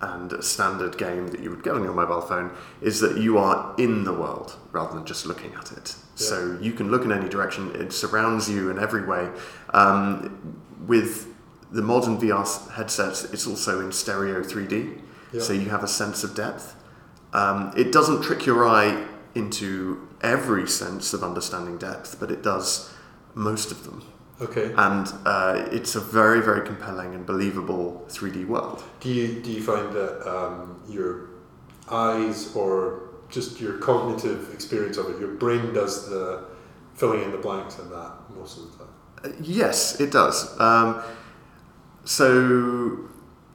and 0.00 0.32
a 0.32 0.42
standard 0.42 0.98
game 0.98 1.28
that 1.28 1.40
you 1.40 1.50
would 1.50 1.62
get 1.62 1.74
on 1.74 1.82
your 1.82 1.94
mobile 1.94 2.20
phone 2.20 2.50
is 2.82 3.00
that 3.00 3.16
you 3.16 3.38
are 3.38 3.74
in 3.78 4.04
the 4.04 4.12
world 4.12 4.56
rather 4.72 4.94
than 4.94 5.06
just 5.06 5.24
looking 5.24 5.54
at 5.54 5.72
it. 5.72 5.94
So 6.16 6.58
you 6.60 6.72
can 6.72 6.90
look 6.90 7.04
in 7.04 7.12
any 7.12 7.28
direction; 7.28 7.74
it 7.74 7.92
surrounds 7.92 8.48
you 8.48 8.70
in 8.70 8.78
every 8.78 9.06
way. 9.06 9.30
Um, 9.72 10.60
with 10.86 11.33
the 11.74 11.82
modern 11.82 12.18
VR 12.18 12.46
headsets, 12.72 13.24
it's 13.24 13.46
also 13.46 13.80
in 13.80 13.92
stereo 13.92 14.42
3D, 14.42 15.00
so 15.40 15.52
you 15.52 15.68
have 15.70 15.82
a 15.82 15.88
sense 15.88 16.22
of 16.22 16.34
depth. 16.34 16.76
Um, 17.32 17.72
it 17.76 17.90
doesn't 17.90 18.22
trick 18.22 18.46
your 18.46 18.66
eye 18.66 19.06
into 19.34 20.08
every 20.22 20.68
sense 20.68 21.12
of 21.12 21.24
understanding 21.24 21.76
depth, 21.76 22.18
but 22.20 22.30
it 22.30 22.42
does 22.42 22.94
most 23.34 23.72
of 23.72 23.84
them 23.84 24.04
okay. 24.40 24.72
and 24.76 25.12
uh, 25.26 25.68
it's 25.72 25.96
a 25.96 26.00
very 26.00 26.40
very 26.40 26.64
compelling 26.64 27.14
and 27.14 27.26
believable 27.26 28.04
3D 28.08 28.46
world. 28.46 28.82
Do 29.00 29.08
you 29.08 29.42
do 29.42 29.50
you 29.50 29.62
find 29.62 29.92
that 29.92 30.28
um, 30.28 30.80
your 30.88 31.30
eyes 31.90 32.54
or 32.54 33.10
just 33.28 33.60
your 33.60 33.78
cognitive 33.78 34.52
experience 34.52 34.96
of 34.96 35.10
it, 35.10 35.18
your 35.18 35.32
brain 35.32 35.72
does 35.72 36.08
the 36.08 36.44
filling 36.94 37.22
in 37.22 37.32
the 37.32 37.38
blanks 37.38 37.78
in 37.78 37.90
that 37.90 38.12
most 38.36 38.58
of 38.58 38.70
the 38.70 38.78
time. 38.78 39.36
Yes, 39.40 40.00
it 40.00 40.12
does. 40.12 40.58
Um, 40.60 41.02
so, 42.04 42.98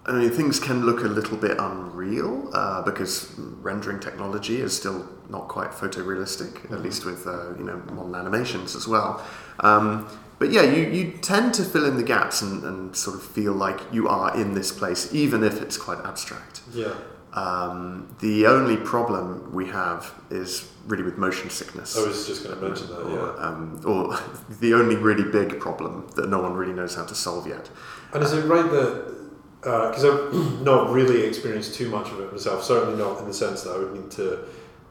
I 0.06 0.14
mean, 0.14 0.30
things 0.30 0.60
can 0.60 0.86
look 0.86 1.02
a 1.02 1.08
little 1.08 1.38
bit 1.38 1.58
unreal 1.60 2.50
uh, 2.54 2.82
because 2.82 3.34
rendering 3.38 4.00
technology 4.00 4.60
is 4.62 4.76
still 4.76 5.08
not 5.30 5.48
quite 5.48 5.72
photorealistic, 5.72 6.72
at 6.72 6.82
least 6.82 7.06
with 7.06 7.28
uh, 7.28 7.56
you 7.58 7.64
know 7.64 7.78
modern 7.94 8.16
animations 8.16 8.76
as 8.76 8.88
well. 8.88 9.26
Um, 9.60 10.08
but 10.40 10.52
yeah, 10.52 10.64
you, 10.64 10.88
you 10.90 11.12
tend 11.22 11.54
to 11.56 11.64
fill 11.64 11.86
in 11.86 11.98
the 11.98 12.04
gaps 12.04 12.42
and, 12.42 12.64
and 12.64 12.96
sort 12.96 13.18
of 13.18 13.24
feel 13.24 13.54
like 13.54 13.80
you 13.92 14.08
are 14.08 14.36
in 14.40 14.54
this 14.54 14.72
place, 14.72 15.14
even 15.14 15.44
if 15.44 15.62
it's 15.62 15.78
quite 15.78 16.00
abstract. 16.00 16.62
Yeah. 16.74 16.96
Um, 17.34 18.16
the 18.22 18.48
only 18.48 18.76
problem 18.78 19.54
we 19.54 19.68
have 19.68 20.12
is 20.32 20.72
really 20.88 21.04
with 21.04 21.18
motion 21.18 21.50
sickness. 21.50 21.96
I 21.98 22.08
was 22.08 22.26
just 22.26 22.44
going 22.44 22.56
to 22.58 22.62
mention 22.68 22.88
that. 22.88 23.02
or, 23.02 23.12
Yeah. 23.38 23.46
um, 23.46 23.80
or 23.86 24.18
the 24.60 24.74
only 24.74 24.96
really 24.96 25.30
big 25.30 25.60
problem 25.60 26.08
that 26.16 26.28
no 26.30 26.42
one 26.42 26.54
really 26.54 26.74
knows 26.74 26.96
how 26.96 27.06
to 27.06 27.16
solve 27.16 27.48
yet. 27.48 27.70
And 28.14 28.24
is 28.24 28.34
it 28.34 28.46
right 28.46 28.70
that 28.72 29.16
because 29.62 30.06
I've 30.06 30.34
not 30.62 30.92
really 30.92 31.24
experienced 31.24 31.76
too 31.76 31.90
much 31.90 32.10
of 32.12 32.20
it 32.22 32.32
myself, 32.32 32.64
certainly 32.64 32.98
not 32.98 33.20
in 33.20 33.28
the 33.28 33.34
sense 33.34 33.64
that 33.64 33.72
I 33.72 33.78
would 33.78 33.94
need 33.94 34.10
to 34.12 34.40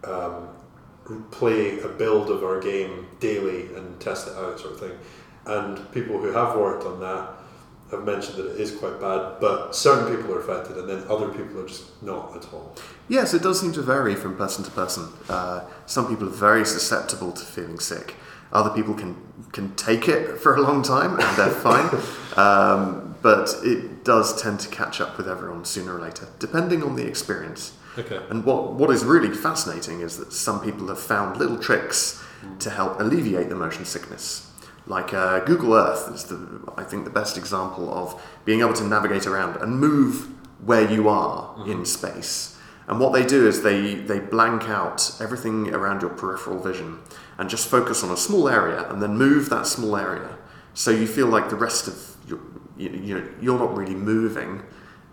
um, 0.05 0.48
play 1.31 1.81
a 1.81 1.88
build 1.88 2.31
of 2.31 2.44
our 2.44 2.61
game 2.61 3.07
daily 3.18 3.74
and 3.74 3.98
test 3.98 4.29
it 4.29 4.35
out, 4.37 4.61
sort 4.61 4.74
of 4.74 4.81
thing. 4.81 4.98
And 5.46 5.90
people 5.92 6.18
who 6.20 6.31
have 6.33 6.55
worked 6.57 6.85
on 6.85 7.01
that 7.01 7.31
have 7.90 8.05
mentioned 8.05 8.37
that 8.38 8.55
it 8.55 8.61
is 8.61 8.77
quite 8.77 9.01
bad, 9.01 9.40
but 9.40 9.74
certain 9.74 10.14
people 10.14 10.35
are 10.35 10.40
affected, 10.40 10.77
and 10.77 10.88
then 10.88 11.05
other 11.09 11.29
people 11.29 11.61
are 11.61 11.66
just 11.66 12.03
not 12.03 12.37
at 12.37 12.53
all. 12.53 12.74
Yes, 13.09 13.33
it 13.35 13.42
does 13.42 13.61
seem 13.61 13.72
to 13.72 13.83
vary 13.83 14.14
from 14.14 14.37
person 14.37 14.64
to 14.64 14.70
person. 14.70 15.09
Uh, 15.29 15.62
some 15.87 16.07
people 16.09 16.29
are 16.29 16.33
very 16.33 16.64
susceptible 16.66 17.33
to 17.33 17.44
feeling 17.44 17.79
sick. 17.79 18.14
Other 18.53 18.70
people 18.70 18.94
can 18.94 19.16
can 19.53 19.74
take 19.77 20.09
it 20.09 20.38
for 20.38 20.57
a 20.57 20.61
long 20.61 20.83
time 20.83 21.18
and 21.18 21.37
they're 21.37 21.51
fine. 21.68 21.88
Um, 22.37 23.16
but 23.22 23.55
it 23.64 24.05
does 24.05 24.40
tend 24.40 24.61
to 24.61 24.68
catch 24.68 25.01
up 25.01 25.16
with 25.16 25.29
everyone 25.29 25.64
sooner 25.64 25.96
or 25.96 26.01
later, 26.01 26.29
depending 26.38 26.83
on 26.83 26.96
the 26.96 27.07
experience. 27.07 27.77
Okay. 27.98 28.20
And 28.31 28.44
what, 28.44 28.74
what 28.74 28.90
is 28.90 29.05
really 29.05 29.35
fascinating 29.35 30.01
is 30.01 30.18
that 30.18 30.33
some 30.33 30.61
people 30.61 30.87
have 30.88 31.01
found 31.01 31.37
little 31.37 31.59
tricks 31.59 32.22
to 32.61 32.70
help 32.70 33.01
alleviate 33.01 33.48
the 33.48 33.57
motion 33.57 33.85
sickness. 33.85 34.48
Like 34.88 35.12
uh, 35.12 35.40
Google 35.40 35.74
Earth 35.74 36.11
is, 36.14 36.24
the, 36.24 36.61
I 36.77 36.83
think, 36.83 37.05
the 37.05 37.11
best 37.11 37.37
example 37.37 37.92
of 37.92 38.20
being 38.44 38.61
able 38.61 38.72
to 38.74 38.85
navigate 38.85 39.27
around 39.27 39.57
and 39.57 39.79
move 39.79 40.29
where 40.64 40.90
you 40.90 41.09
are 41.09 41.55
in 41.68 41.85
space. 41.85 42.57
And 42.87 42.98
what 42.98 43.12
they 43.12 43.24
do 43.24 43.46
is 43.46 43.62
they, 43.62 43.96
they 43.96 44.18
blank 44.18 44.62
out 44.68 45.14
everything 45.20 45.74
around 45.74 46.01
your 46.01 46.11
peripheral 46.11 46.59
vision 46.59 47.01
and 47.37 47.51
just 47.51 47.68
focus 47.68 48.03
on 48.03 48.11
a 48.11 48.16
small 48.16 48.48
area 48.48 48.88
and 48.90 49.03
then 49.03 49.16
move 49.16 49.51
that 49.51 49.66
small 49.66 49.94
area. 49.94 50.38
So 50.72 50.90
you 50.90 51.07
feel 51.07 51.27
like 51.27 51.51
the 51.51 51.57
rest 51.57 51.87
of 51.87 52.16
your, 52.27 52.40
you, 52.79 52.88
you 52.88 53.18
know, 53.18 53.29
you're 53.42 53.59
not 53.59 53.77
really 53.77 53.94
moving, 53.94 54.62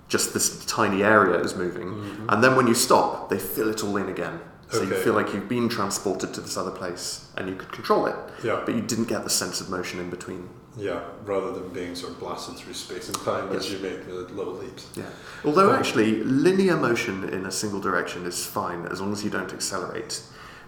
just 0.07 0.33
this 0.33 0.63
tiny 0.65 1.03
area 1.03 1.37
is 1.39 1.53
moving. 1.55 1.87
And 2.29 2.41
then 2.41 2.55
when 2.55 2.67
you 2.67 2.75
stop, 2.75 3.29
they 3.29 3.39
fill 3.39 3.69
it 3.69 3.83
all 3.83 3.97
in 3.97 4.07
again. 4.07 4.39
So 4.75 4.83
you 4.83 4.95
feel 4.95 5.13
like 5.13 5.33
you've 5.33 5.49
been 5.49 5.69
transported 5.69 6.33
to 6.33 6.41
this 6.41 6.57
other 6.57 6.71
place 6.71 7.29
and 7.37 7.49
you 7.49 7.55
could 7.55 7.71
control 7.71 8.05
it. 8.07 8.15
Yeah. 8.43 8.61
But 8.65 8.75
you 8.75 8.81
didn't 8.81 9.05
get 9.05 9.23
the 9.23 9.29
sense 9.29 9.61
of 9.61 9.69
motion 9.69 9.99
in 9.99 10.09
between. 10.09 10.49
Yeah, 10.77 11.01
rather 11.23 11.53
than 11.53 11.69
being 11.69 11.95
sort 11.95 12.13
of 12.13 12.19
blasted 12.19 12.57
through 12.57 12.73
space 12.73 13.07
and 13.07 13.17
time 13.21 13.49
as 13.53 13.71
you 13.71 13.79
make 13.79 14.05
the 14.05 14.13
little 14.13 14.53
leaps. 14.53 14.89
Yeah. 14.95 15.05
Although 15.45 15.73
actually, 15.73 16.23
linear 16.23 16.75
motion 16.75 17.29
in 17.29 17.45
a 17.45 17.51
single 17.51 17.79
direction 17.79 18.25
is 18.25 18.45
fine 18.45 18.85
as 18.87 18.99
long 18.99 19.13
as 19.13 19.23
you 19.23 19.29
don't 19.29 19.53
accelerate. 19.53 20.21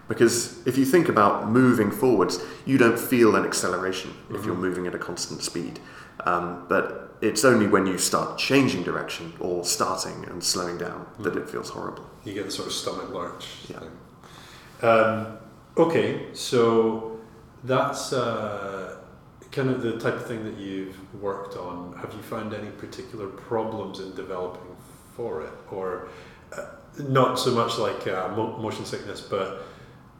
Because 0.08 0.66
if 0.66 0.78
you 0.78 0.86
think 0.86 1.10
about 1.10 1.50
moving 1.50 1.90
forwards, 1.90 2.42
you 2.64 2.78
don't 2.78 2.98
feel 2.98 3.36
an 3.36 3.44
acceleration 3.44 4.14
if 4.30 4.46
you're 4.46 4.54
moving 4.56 4.86
at 4.86 4.94
a 4.94 4.98
constant 4.98 5.42
speed. 5.42 5.78
Um, 6.24 6.64
but 6.68 7.07
it's 7.20 7.44
only 7.44 7.66
when 7.66 7.86
you 7.86 7.98
start 7.98 8.38
changing 8.38 8.82
direction 8.82 9.32
or 9.40 9.64
starting 9.64 10.24
and 10.28 10.42
slowing 10.42 10.78
down 10.78 11.06
that 11.20 11.36
it 11.36 11.48
feels 11.48 11.70
horrible. 11.70 12.06
You 12.24 12.34
get 12.34 12.44
the 12.46 12.50
sort 12.50 12.68
of 12.68 12.74
stomach 12.74 13.10
lurch 13.10 13.46
Yeah. 13.68 13.80
thing. 13.80 13.90
Um, 14.88 15.38
okay, 15.76 16.26
so 16.32 17.18
that's 17.64 18.12
uh, 18.12 18.98
kind 19.50 19.70
of 19.70 19.82
the 19.82 19.98
type 19.98 20.14
of 20.14 20.26
thing 20.26 20.44
that 20.44 20.56
you've 20.56 20.96
worked 21.20 21.56
on. 21.56 21.94
Have 22.00 22.12
you 22.14 22.22
found 22.22 22.54
any 22.54 22.70
particular 22.70 23.26
problems 23.26 23.98
in 24.00 24.14
developing 24.14 24.76
for 25.16 25.42
it, 25.42 25.52
or 25.72 26.08
uh, 26.56 26.66
not 26.98 27.38
so 27.38 27.50
much 27.52 27.78
like 27.78 28.06
uh, 28.06 28.28
mo- 28.36 28.56
motion 28.58 28.84
sickness, 28.84 29.20
but 29.20 29.62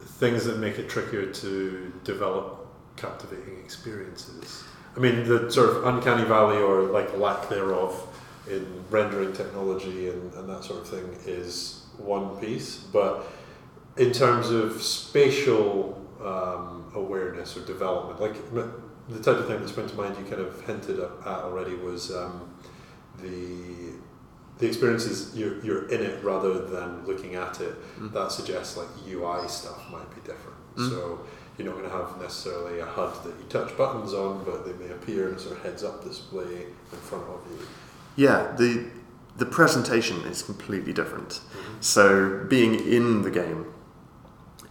things 0.01 0.43
that 0.45 0.57
make 0.59 0.77
it 0.79 0.89
trickier 0.89 1.27
to 1.31 1.93
develop 2.03 2.67
captivating 2.97 3.57
experiences? 3.63 4.63
I 4.99 5.01
mean, 5.01 5.23
the 5.23 5.49
sort 5.49 5.69
of 5.69 5.85
uncanny 5.85 6.25
valley 6.25 6.57
or 6.57 6.81
like 6.81 7.17
lack 7.17 7.47
thereof 7.47 8.05
in 8.49 8.67
rendering 8.89 9.31
technology 9.31 10.09
and, 10.09 10.33
and 10.33 10.49
that 10.49 10.65
sort 10.65 10.81
of 10.81 10.89
thing 10.89 11.15
is 11.25 11.85
one 11.97 12.35
piece, 12.41 12.75
but 12.75 13.25
in 13.95 14.11
terms 14.11 14.49
of 14.49 14.81
spatial 14.81 16.05
um, 16.21 16.91
awareness 16.95 17.55
or 17.55 17.61
development, 17.65 18.19
like 18.19 18.35
the 18.53 19.19
type 19.23 19.37
of 19.37 19.47
thing 19.47 19.61
that 19.61 19.69
sprang 19.69 19.87
to 19.87 19.95
mind 19.95 20.17
you 20.17 20.25
kind 20.25 20.41
of 20.41 20.61
hinted 20.65 20.99
at 20.99 21.25
already 21.25 21.75
was 21.75 22.13
um, 22.13 22.53
the 23.21 23.93
the 24.57 24.67
experience 24.67 25.05
is 25.05 25.33
you're, 25.33 25.63
you're 25.63 25.87
in 25.87 26.01
it 26.01 26.21
rather 26.21 26.59
than 26.59 27.05
looking 27.05 27.35
at 27.35 27.61
it. 27.61 27.73
That 28.11 28.33
suggests 28.33 28.75
like 28.75 28.89
UI 29.07 29.47
stuff 29.47 29.89
might 29.89 30.09
be 30.13 30.19
different. 30.19 30.57
So 30.75 31.21
you're 31.59 31.67
not 31.67 31.77
going 31.77 31.89
to 31.89 31.95
have 31.95 32.21
necessarily 32.21 32.79
a 32.79 32.85
HUD 32.85 33.23
that 33.25 33.35
you 33.37 33.45
touch 33.49 33.77
buttons 33.77 34.13
on, 34.13 34.43
but 34.45 34.65
they 34.65 34.73
may 34.83 34.91
appear 34.91 35.27
in 35.27 35.35
a 35.35 35.39
sort 35.39 35.57
of 35.57 35.63
heads 35.63 35.83
up 35.83 36.03
display 36.03 36.63
in 36.91 36.97
front 36.99 37.25
of 37.25 37.41
you. 37.51 37.67
Yeah, 38.15 38.53
the 38.57 38.87
the 39.37 39.45
presentation 39.45 40.21
is 40.25 40.41
completely 40.41 40.91
different. 40.91 41.39
So 41.79 42.45
being 42.49 42.75
in 42.75 43.21
the 43.21 43.31
game, 43.31 43.73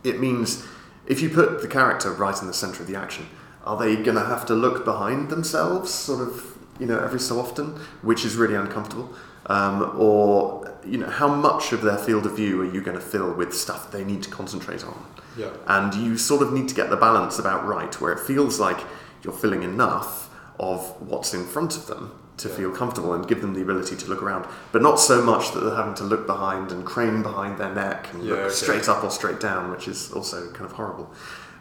it 0.05 0.21
means 0.21 0.67
if 1.07 1.23
you 1.23 1.31
put 1.31 1.63
the 1.63 1.69
character 1.69 2.13
right 2.13 2.39
in 2.41 2.47
the 2.47 2.53
center 2.53 2.83
of 2.83 2.87
the 2.87 2.97
action, 2.97 3.29
are 3.65 3.79
they 3.79 3.97
going 3.97 4.17
to 4.17 4.25
have 4.25 4.45
to 4.47 4.55
look 4.55 4.85
behind 4.85 5.31
themselves, 5.31 5.93
sort 5.93 6.21
of, 6.21 6.59
you 6.79 6.87
know, 6.87 6.99
every 6.99 7.19
so 7.19 7.41
often, 7.41 7.79
which 8.03 8.25
is 8.27 8.37
really 8.37 8.55
uncomfortable? 8.55 9.15
Um, 9.47 9.95
or 9.99 10.77
you 10.85 10.99
know, 10.99 11.09
how 11.09 11.29
much 11.29 11.73
of 11.73 11.83
their 11.83 11.97
field 11.97 12.27
of 12.27 12.37
view 12.37 12.61
are 12.63 12.71
you 12.71 12.83
going 12.83 12.97
to 12.97 13.03
fill 13.03 13.33
with 13.33 13.55
stuff 13.55 13.91
they 13.91 14.05
need 14.05 14.23
to 14.25 14.31
concentrate 14.31 14.85
on? 14.85 15.07
Yeah. 15.39 15.51
and 15.67 15.95
you 15.95 16.19
sort 16.19 16.43
of 16.43 16.53
need 16.53 16.69
to 16.69 16.75
get 16.75 16.91
the 16.91 16.97
balance 16.97 17.39
about 17.39 17.67
right 17.67 17.95
where 18.01 18.13
it 18.13 18.21
feels 18.21 18.59
like 18.61 18.81
you're 19.23 19.33
filling 19.33 19.63
enough 19.63 20.29
of 20.59 20.81
what's 21.01 21.33
in 21.33 21.45
front 21.47 21.77
of 21.77 21.87
them 21.87 22.11
to 22.39 22.49
feel 22.49 22.71
comfortable 22.71 23.13
and 23.15 23.27
give 23.27 23.41
them 23.41 23.53
the 23.55 23.63
ability 23.63 23.97
to 23.97 24.07
look 24.09 24.23
around. 24.23 24.47
But 24.73 24.81
not 24.83 25.01
so 25.01 25.23
much 25.23 25.53
that 25.53 25.61
they're 25.61 25.75
having 25.75 25.95
to 25.95 26.05
look 26.05 26.27
behind 26.27 26.71
and 26.71 26.85
crane 26.85 27.23
behind 27.23 27.59
their 27.59 27.75
neck 27.75 28.09
and 28.13 28.23
Yeah, 28.25 28.31
look 28.33 28.41
okay. 28.41 28.55
straight 28.55 28.89
up 28.89 29.03
or 29.03 29.11
straight 29.11 29.41
down 29.41 29.71
which 29.71 29.89
is 29.89 30.13
also 30.13 30.51
kind 30.53 30.65
of 30.67 30.73
horrible. 30.73 31.13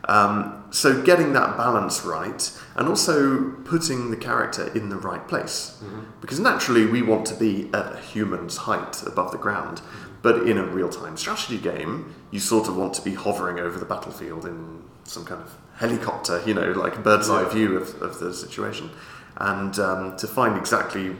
Um, 0.08 0.64
so 0.72 1.02
getting 1.02 1.34
that 1.34 1.58
balance 1.58 2.06
right 2.06 2.52
and 2.76 2.88
also 2.88 3.52
putting 3.66 4.12
the 4.12 4.18
character 4.18 4.68
in 4.74 4.90
the 4.90 4.96
right 4.98 5.28
place. 5.28 5.82
Because 6.22 6.40
naturally 6.40 6.86
we 6.86 7.02
want 7.02 7.26
to 7.28 7.36
be 7.36 7.70
at 7.74 7.94
a 7.94 7.98
human's 7.98 8.58
height 8.58 9.02
above 9.06 9.32
the 9.32 9.38
ground 9.38 9.82
but 10.22 10.48
in 10.48 10.58
a 10.58 10.64
real-time 10.66 11.16
strategy 11.18 11.58
game 11.58 12.14
you 12.32 12.40
sort 12.40 12.68
of 12.68 12.76
want 12.78 12.94
to 12.96 13.02
be 13.02 13.14
hovering 13.14 13.60
over 13.60 13.80
the 13.80 13.86
battlefield 13.86 14.46
in 14.46 14.84
some 15.04 15.24
kind 15.26 15.42
of 15.42 15.56
helicopter 15.76 16.42
you 16.46 16.54
know 16.54 16.72
like 16.72 17.04
bird's 17.04 17.30
eye 17.30 17.42
Yeah. 17.44 17.50
view 17.50 17.78
of, 17.78 18.02
of 18.02 18.20
the 18.20 18.34
situation. 18.34 18.90
And 19.38 19.78
um, 19.80 20.18
to 20.18 20.28
find 20.28 20.58
exactly 20.58 21.16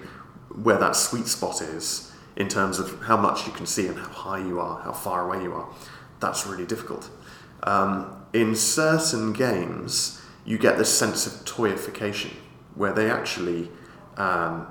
where 0.64 0.78
that 0.80 0.96
sweet 0.96 1.28
spot 1.28 1.62
is 1.62 2.12
in 2.36 2.48
terms 2.48 2.80
of 2.80 3.02
how 3.04 3.16
much 3.18 3.46
you 3.46 3.54
can 3.54 3.66
see 3.68 3.86
and 3.88 3.98
how 3.98 4.10
high 4.10 4.40
you 4.40 4.60
are 4.60 4.82
how 4.82 4.92
far 4.92 5.26
away 5.28 5.44
you 5.44 5.54
are 5.54 5.68
that's 6.20 6.48
really 6.48 6.66
difficult. 6.66 7.10
Um, 7.64 8.24
in 8.34 8.56
certain 8.56 9.34
games, 9.34 10.20
you 10.46 10.58
get 10.58 10.78
this 10.78 10.96
sense 10.98 11.28
of 11.28 11.34
toyification 11.46 12.32
where 12.76 12.92
they 12.94 13.10
actually 13.12 13.70
um, 14.18 14.68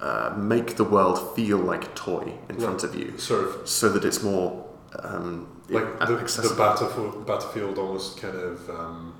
uh, 0.00 0.34
make 0.36 0.76
the 0.76 0.84
world 0.84 1.34
feel 1.36 1.58
like 1.58 1.84
a 1.84 1.88
toy 1.94 2.32
in 2.48 2.58
front 2.58 2.82
of 2.82 2.94
you, 2.94 3.18
Sort 3.18 3.44
of. 3.44 3.68
So 3.68 3.88
that 3.90 4.04
it's 4.04 4.22
more 4.22 4.63
um, 5.02 5.62
like 5.68 5.98
the, 6.00 6.06
the 6.16 6.54
battlefield, 6.56 7.26
battlefield 7.26 7.78
almost 7.78 8.20
kind 8.20 8.36
of 8.36 8.68
um, 8.70 9.14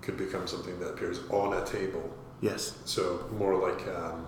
could 0.00 0.16
become 0.16 0.46
something 0.46 0.78
that 0.80 0.90
appears 0.90 1.20
on 1.30 1.52
a 1.54 1.64
table. 1.66 2.16
yes, 2.40 2.78
So 2.84 3.28
more 3.36 3.56
like 3.56 3.86
um, 3.88 4.26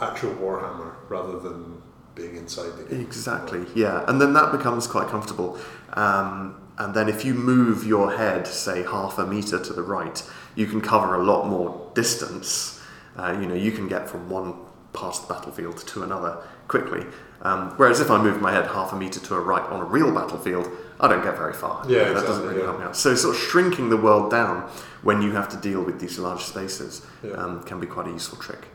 actual 0.00 0.34
Warhammer 0.34 0.94
rather 1.08 1.38
than 1.38 1.80
being 2.14 2.36
inside 2.36 2.76
the 2.76 2.84
game. 2.84 3.00
exactly. 3.00 3.64
Yeah, 3.74 4.04
and 4.08 4.20
then 4.20 4.32
that 4.34 4.52
becomes 4.52 4.86
quite 4.86 5.08
comfortable. 5.08 5.58
Um, 5.92 6.56
and 6.78 6.94
then 6.94 7.08
if 7.08 7.24
you 7.24 7.34
move 7.34 7.84
your 7.86 8.16
head, 8.16 8.46
say 8.46 8.82
half 8.82 9.18
a 9.18 9.26
meter 9.26 9.62
to 9.62 9.72
the 9.72 9.82
right, 9.82 10.22
you 10.54 10.66
can 10.66 10.80
cover 10.80 11.14
a 11.14 11.22
lot 11.22 11.46
more 11.46 11.90
distance. 11.94 12.80
Uh, 13.16 13.36
you 13.40 13.46
know, 13.46 13.54
you 13.54 13.70
can 13.70 13.86
get 13.86 14.08
from 14.08 14.28
one 14.30 14.54
part 14.92 15.16
of 15.16 15.28
the 15.28 15.34
battlefield 15.34 15.78
to 15.86 16.02
another 16.02 16.42
quickly. 16.70 17.04
Um, 17.42 17.70
whereas 17.78 18.00
if 18.00 18.10
I 18.10 18.22
move 18.22 18.40
my 18.40 18.52
head 18.52 18.66
half 18.66 18.92
a 18.92 18.96
meter 18.96 19.18
to 19.18 19.34
a 19.34 19.40
right 19.40 19.62
on 19.70 19.80
a 19.80 19.84
real 19.84 20.12
battlefield, 20.14 20.68
I 21.00 21.08
don't 21.08 21.22
get 21.22 21.36
very 21.36 21.52
far. 21.52 21.84
Yeah, 21.88 22.12
that 22.12 22.26
doesn't 22.26 22.46
really 22.46 22.60
yeah. 22.60 22.66
help 22.66 22.78
me 22.78 22.84
out. 22.84 22.96
So 22.96 23.14
sort 23.14 23.34
of 23.34 23.40
shrinking 23.42 23.88
the 23.90 23.96
world 23.96 24.30
down 24.30 24.70
when 25.02 25.20
you 25.20 25.32
have 25.32 25.48
to 25.48 25.56
deal 25.56 25.82
with 25.82 25.98
these 26.00 26.18
large 26.18 26.42
spaces 26.44 27.04
Yeah. 27.24 27.32
um, 27.32 27.62
can 27.64 27.80
be 27.80 27.86
quite 27.86 28.06
a 28.06 28.10
useful 28.10 28.38
trick. 28.38 28.68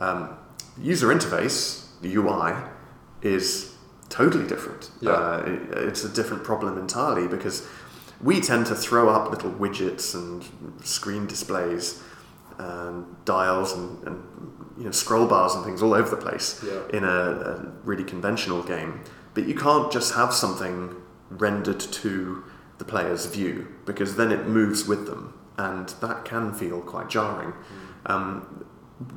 Um, 0.00 0.30
user 0.78 1.08
interface, 1.08 1.84
the 2.02 2.12
UI, 2.16 2.54
is 3.22 3.74
totally 4.08 4.46
different. 4.46 4.90
Yeah. 5.00 5.10
Uh, 5.12 5.42
it- 5.46 5.78
it's 5.88 6.04
a 6.04 6.08
different 6.08 6.42
problem 6.42 6.78
entirely 6.78 7.28
because 7.28 7.66
we 8.20 8.40
tend 8.40 8.66
to 8.66 8.74
throw 8.74 9.08
up 9.08 9.30
little 9.30 9.52
widgets 9.52 10.14
and 10.14 10.42
screen 10.84 11.26
displays 11.26 12.02
and 12.58 13.04
dials 13.26 13.74
and, 13.74 14.02
and 14.08 14.16
you 14.78 14.84
know 14.84 14.90
scroll 14.90 15.26
bars 15.26 15.54
and 15.54 15.64
things 15.64 15.82
all 15.82 15.94
over 15.94 16.10
the 16.10 16.16
place 16.20 16.62
Yeah. 16.66 16.80
in 16.96 17.04
a, 17.04 17.08
a 17.08 17.72
really 17.84 18.04
conventional 18.04 18.62
game. 18.62 19.00
But 19.34 19.46
you 19.48 19.54
can't 19.54 19.90
just 19.92 20.14
have 20.14 20.32
something 20.32 20.94
rendered 21.30 21.80
to 21.80 22.44
the 22.78 22.84
player's 22.84 23.26
view 23.26 23.68
because 23.86 24.16
then 24.16 24.30
it 24.32 24.46
moves 24.46 24.86
with 24.86 25.06
them, 25.06 25.34
and 25.58 25.88
that 26.00 26.24
can 26.24 26.52
feel 26.52 26.80
quite 26.82 27.08
jarring. 27.08 27.52
Um, 28.06 28.64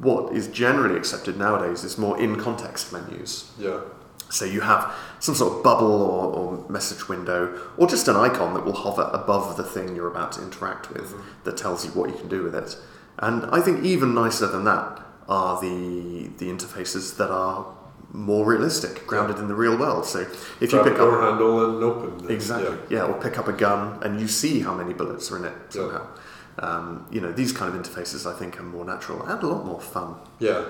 what 0.01 0.33
is 0.33 0.47
generally 0.47 0.97
accepted 0.97 1.37
nowadays 1.37 1.83
is 1.83 1.97
more 1.97 2.19
in 2.19 2.35
context 2.37 2.91
menus. 2.91 3.51
Yeah. 3.57 3.81
So 4.29 4.45
you 4.45 4.61
have 4.61 4.93
some 5.19 5.33
sort 5.35 5.57
of 5.57 5.63
bubble 5.63 6.01
or, 6.01 6.33
or 6.35 6.69
message 6.69 7.07
window, 7.09 7.59
or 7.77 7.87
just 7.87 8.07
an 8.07 8.15
icon 8.15 8.53
that 8.53 8.65
will 8.65 8.73
hover 8.73 9.09
above 9.13 9.57
the 9.57 9.63
thing 9.63 9.95
you're 9.95 10.07
about 10.11 10.33
to 10.33 10.41
interact 10.43 10.91
with 10.93 11.15
that 11.45 11.57
tells 11.57 11.85
you 11.85 11.91
what 11.91 12.09
you 12.09 12.15
can 12.17 12.27
do 12.27 12.43
with 12.43 12.53
it. 12.55 12.77
And 13.19 13.45
I 13.45 13.59
think 13.61 13.83
even 13.83 14.13
nicer 14.13 14.47
than 14.47 14.65
that 14.65 15.01
are 15.29 15.61
the 15.61 16.29
the 16.39 16.47
interfaces 16.47 17.15
that 17.17 17.31
are 17.31 17.65
more 18.11 18.43
realistic, 18.45 19.05
grounded 19.05 19.37
in 19.37 19.47
the 19.47 19.53
real 19.53 19.77
world. 19.77 20.03
So 20.03 20.21
if 20.21 20.61
you 20.61 20.67
Grab 20.69 20.87
a 20.87 20.89
pick 20.89 20.97
door 20.97 21.21
up 21.21 21.29
handle 21.29 21.75
and 21.75 21.83
open. 21.83 22.31
exactly, 22.31 22.77
yeah. 22.89 23.03
or 23.03 23.21
pick 23.21 23.37
up 23.37 23.47
a 23.47 23.53
gun 23.53 24.01
and 24.01 24.19
you 24.19 24.27
see 24.27 24.61
how 24.61 24.73
many 24.73 24.93
bullets 24.93 25.31
are 25.31 25.37
in 25.37 25.45
it 25.45 25.53
somehow. 25.69 26.07
Um, 26.57 27.05
you 27.11 27.21
know, 27.21 27.31
these 27.31 27.53
kind 27.53 27.73
of 27.73 27.79
interfaces 27.81 28.25
I 28.25 28.37
think 28.37 28.59
are 28.59 28.63
more 28.63 28.83
natural 28.83 29.21
and 29.25 29.41
a 29.41 29.47
lot 29.47 29.65
more 29.65 29.79
fun. 29.79 30.15
Yeah. 30.39 30.65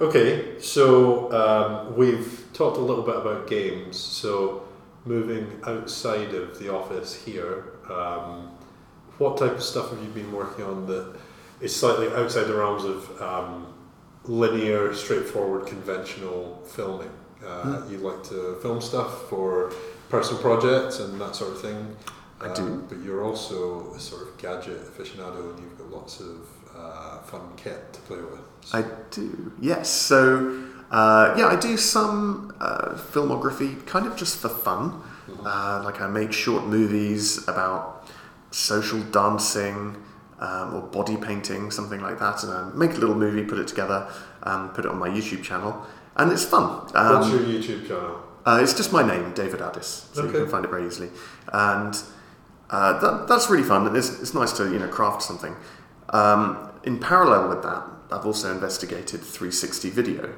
Okay, 0.00 0.60
so 0.60 1.32
um, 1.32 1.96
we've 1.96 2.46
talked 2.52 2.76
a 2.76 2.80
little 2.80 3.02
bit 3.02 3.16
about 3.16 3.48
games. 3.48 3.98
So 3.98 4.68
moving 5.04 5.60
outside 5.66 6.32
of 6.34 6.58
the 6.58 6.72
office 6.72 7.14
here, 7.14 7.64
um, 7.90 8.50
what 9.18 9.36
type 9.38 9.52
of 9.52 9.62
stuff 9.62 9.90
have 9.90 10.00
you 10.02 10.10
been 10.10 10.32
working 10.32 10.64
on 10.64 10.86
that 10.86 11.16
is 11.60 11.74
slightly 11.74 12.08
outside 12.14 12.44
the 12.44 12.54
realms 12.56 12.84
of 12.84 13.22
um, 13.22 13.66
linear, 14.24 14.92
straightforward, 14.94 15.66
conventional 15.66 16.62
filming? 16.66 17.10
Uh, 17.46 17.82
You 17.88 17.98
like 17.98 18.22
to 18.24 18.56
film 18.62 18.80
stuff 18.80 19.28
for 19.28 19.72
personal 20.08 20.40
projects 20.42 21.00
and 21.00 21.20
that 21.20 21.34
sort 21.36 21.52
of 21.52 21.60
thing. 21.60 21.96
I 22.40 22.52
do. 22.52 22.62
Um, 22.62 22.86
but 22.88 22.98
you're 22.98 23.24
also 23.24 23.92
a 23.94 24.00
sort 24.00 24.22
of 24.22 24.36
gadget 24.38 24.80
aficionado, 24.92 25.50
and 25.50 25.58
you've 25.60 25.78
got 25.78 25.90
lots 25.90 26.20
of 26.20 26.36
uh, 26.76 27.18
fun 27.22 27.40
kit 27.56 27.92
to 27.94 28.00
play 28.02 28.18
with. 28.18 28.40
So- 28.62 28.78
I 28.78 28.84
do, 29.10 29.52
yes. 29.60 29.88
So, 29.88 30.64
uh, 30.90 31.34
yeah, 31.38 31.46
I 31.46 31.56
do 31.56 31.76
some 31.78 32.54
uh, 32.60 32.94
filmography 33.12 33.86
kind 33.86 34.06
of 34.06 34.16
just 34.16 34.36
for 34.38 34.48
fun. 34.50 35.02
Uh, 35.44 35.80
like, 35.84 36.00
I 36.00 36.06
make 36.08 36.32
short 36.32 36.64
movies 36.66 37.48
about 37.48 38.06
social 38.50 39.00
dancing 39.04 39.96
um, 40.40 40.74
or 40.74 40.82
body 40.82 41.16
painting, 41.16 41.70
something 41.70 42.00
like 42.00 42.18
that. 42.18 42.42
And 42.42 42.52
I 42.52 42.70
make 42.74 42.92
a 42.92 42.98
little 42.98 43.14
movie, 43.14 43.44
put 43.44 43.58
it 43.58 43.68
together, 43.68 44.08
um, 44.42 44.70
put 44.70 44.84
it 44.84 44.90
on 44.90 44.98
my 44.98 45.08
YouTube 45.08 45.42
channel, 45.42 45.84
and 46.16 46.30
it's 46.32 46.44
fun. 46.44 46.88
Um, 46.94 47.20
What's 47.20 47.30
your 47.30 47.40
YouTube 47.40 47.86
channel? 47.86 48.22
uh, 48.44 48.60
it's 48.62 48.74
just 48.74 48.92
my 48.92 49.02
name, 49.06 49.32
David 49.34 49.60
Addis, 49.60 50.08
so 50.12 50.24
you 50.24 50.30
can 50.32 50.48
find 50.48 50.64
it 50.64 50.70
very 50.70 50.86
easily. 50.86 51.08
And 51.52 51.94
uh, 52.70 52.98
that, 53.00 53.28
that's 53.28 53.50
really 53.50 53.62
fun, 53.64 53.86
and 53.86 53.96
it's, 53.96 54.20
it's 54.20 54.34
nice 54.34 54.52
to 54.52 54.64
you 54.72 54.78
know 54.78 54.88
craft 54.88 55.22
something. 55.22 55.54
Um, 56.10 56.70
in 56.84 56.98
parallel 57.00 57.48
with 57.48 57.62
that, 57.62 57.82
I've 58.12 58.24
also 58.24 58.52
investigated 58.52 59.20
360 59.20 59.90
video, 59.90 60.32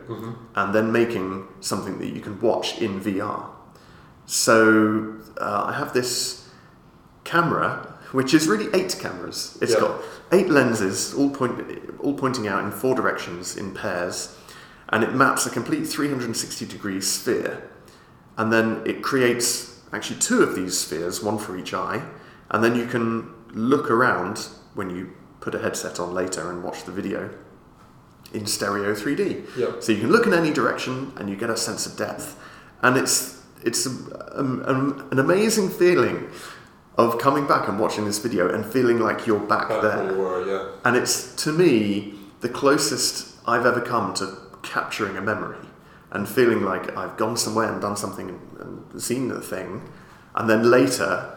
and 0.55 0.75
then 0.75 0.91
making 0.91 1.47
something 1.61 1.99
that 1.99 2.09
you 2.15 2.21
can 2.23 2.41
watch 2.41 2.81
in 2.81 2.99
VR. 3.01 3.51
So 4.25 5.17
uh, 5.39 5.65
I 5.69 5.73
have 5.73 5.93
this 5.93 6.49
camera, 7.25 7.98
which 8.13 8.33
is 8.35 8.47
really 8.49 8.69
eight 8.75 8.97
cameras. 8.99 9.59
It's 9.61 9.73
Yeah. 9.73 9.81
got 9.81 10.01
eight 10.33 10.49
lenses, 10.51 11.15
all 11.15 11.31
point, 11.31 11.55
all 12.01 12.15
pointing 12.15 12.49
out 12.49 12.65
in 12.65 12.71
four 12.71 12.95
directions 12.95 13.57
in 13.57 13.73
pairs, 13.73 14.35
and 14.91 15.05
it 15.05 15.15
maps 15.15 15.47
a 15.47 15.51
complete 15.51 15.87
360 15.87 16.65
degree 16.67 17.01
sphere. 17.01 17.63
And 18.37 18.53
then 18.53 18.83
it 18.85 19.03
creates 19.03 19.81
actually 19.93 20.21
two 20.21 20.43
of 20.43 20.55
these 20.55 20.79
spheres, 20.79 21.23
one 21.23 21.39
for 21.39 21.57
each 21.57 21.75
eye, 21.75 22.03
and 22.51 22.63
then 22.63 22.75
you 22.77 22.87
can 22.87 23.31
look 23.53 23.91
around 23.91 24.49
when 24.75 24.91
you 24.91 25.11
put 25.41 25.55
a 25.55 25.59
headset 25.59 25.99
on 25.99 26.15
later 26.15 26.51
and 26.51 26.63
watch 26.63 26.85
the 26.85 26.93
video 26.93 27.31
in 28.33 28.47
stereo 28.47 28.95
3D. 28.95 29.45
Yeah. 29.57 29.67
So 29.81 29.93
you 29.93 30.01
can 30.01 30.11
look 30.13 30.27
in 30.27 30.35
any 30.35 30.53
direction 30.53 31.13
and 31.17 31.29
you 31.31 31.37
get 31.37 31.51
a 31.51 31.57
sense 31.57 31.87
of 31.87 31.97
depth. 31.97 32.37
And 32.83 32.97
it's 32.97 33.37
it's 33.65 33.87
a, 33.87 33.91
um, 34.39 34.63
um, 34.67 35.09
an 35.11 35.19
amazing 35.19 35.69
feeling 35.69 36.29
of 36.99 37.19
coming 37.19 37.47
back 37.47 37.69
and 37.69 37.79
watching 37.79 38.05
this 38.05 38.19
video 38.19 38.53
and 38.53 38.67
feeling 38.67 38.99
like 38.99 39.27
you're 39.27 39.39
back 39.39 39.69
Back 39.69 39.83
there. 39.83 40.15
were, 40.15 40.45
yeah. 40.45 40.69
And 40.85 40.97
it's 40.97 41.35
to 41.45 41.53
me 41.53 42.15
the 42.41 42.49
closest 42.49 43.37
I've 43.47 43.65
ever 43.65 43.81
come 43.81 44.13
to 44.15 44.37
capturing 44.63 45.17
a 45.17 45.21
memory 45.21 45.65
and 46.11 46.29
feeling 46.29 46.63
like 46.63 46.97
I've 46.97 47.17
gone 47.17 47.37
somewhere 47.37 47.73
and 47.73 47.81
done 47.81 47.97
something 47.97 48.29
and, 48.61 49.03
seen 49.03 49.29
the 49.29 49.41
thing, 49.41 49.89
and 50.35 50.51
then 50.51 50.69
later 50.71 51.37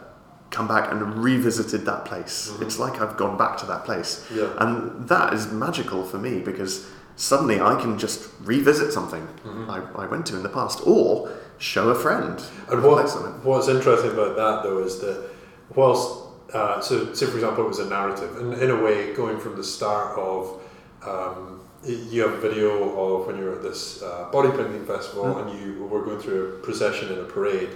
come 0.50 0.67
back 0.67 0.91
and 0.91 1.24
revisited 1.24 1.86
that 1.86 2.06
place. 2.06 2.52
It's 2.60 2.80
like 2.80 3.00
I've 3.00 3.15
gone 3.17 3.38
back 3.38 3.58
to 3.58 3.65
that 3.67 3.86
place. 3.86 4.26
Mm-hmm. 4.30 4.38
Yeah. 4.39 4.54
And 4.58 5.08
that 5.08 5.34
is 5.34 5.52
magical 5.52 6.04
for 6.04 6.17
me 6.17 6.39
because 6.39 6.89
suddenly 7.15 7.62
I 7.62 7.80
can 7.80 8.00
just 8.00 8.30
revisit 8.41 8.91
something 8.91 9.28
I, 9.69 9.82
I 9.95 10.08
went 10.08 10.26
to 10.28 10.36
in 10.36 10.43
the 10.43 10.50
past 10.50 10.82
or 10.86 11.32
show 11.60 11.89
a 11.89 11.95
friend. 11.95 12.39
Mm-hmm. 12.39 12.74
And 12.74 12.84
what, 12.84 13.02
place 13.02 13.15
I 13.15 13.21
went. 13.24 13.43
what's 13.43 13.67
interesting 13.67 14.12
about 14.12 14.36
that 14.36 14.63
though 14.63 14.80
is 14.80 15.00
that 15.00 15.31
whilst 15.76 16.20
uh, 16.54 16.82
so 16.82 17.14
say 17.14 17.26
for 17.26 17.36
example 17.36 17.64
it 17.64 17.68
was 17.68 17.80
a 17.80 17.90
narrative 17.90 18.38
and 18.38 18.54
in 18.62 18.70
a 18.70 18.84
way 18.84 19.14
going 19.14 19.40
from 19.40 19.56
the 19.56 19.64
start 19.64 20.18
of 20.18 20.62
um, 21.04 21.62
you 21.84 22.22
have 22.22 22.34
a 22.34 22.38
video 22.38 22.98
of 22.98 23.26
when 23.26 23.38
you 23.38 23.46
were 23.46 23.56
at 23.56 23.64
this 23.64 24.04
uh, 24.04 24.30
body 24.32 24.50
painting 24.50 24.86
festival 24.86 25.38
and 25.40 25.60
you 25.60 25.84
were 25.86 26.04
going 26.04 26.20
through 26.20 26.56
a 26.56 26.60
procession 26.60 27.12
in 27.12 27.20
a 27.20 27.24
parade 27.24 27.70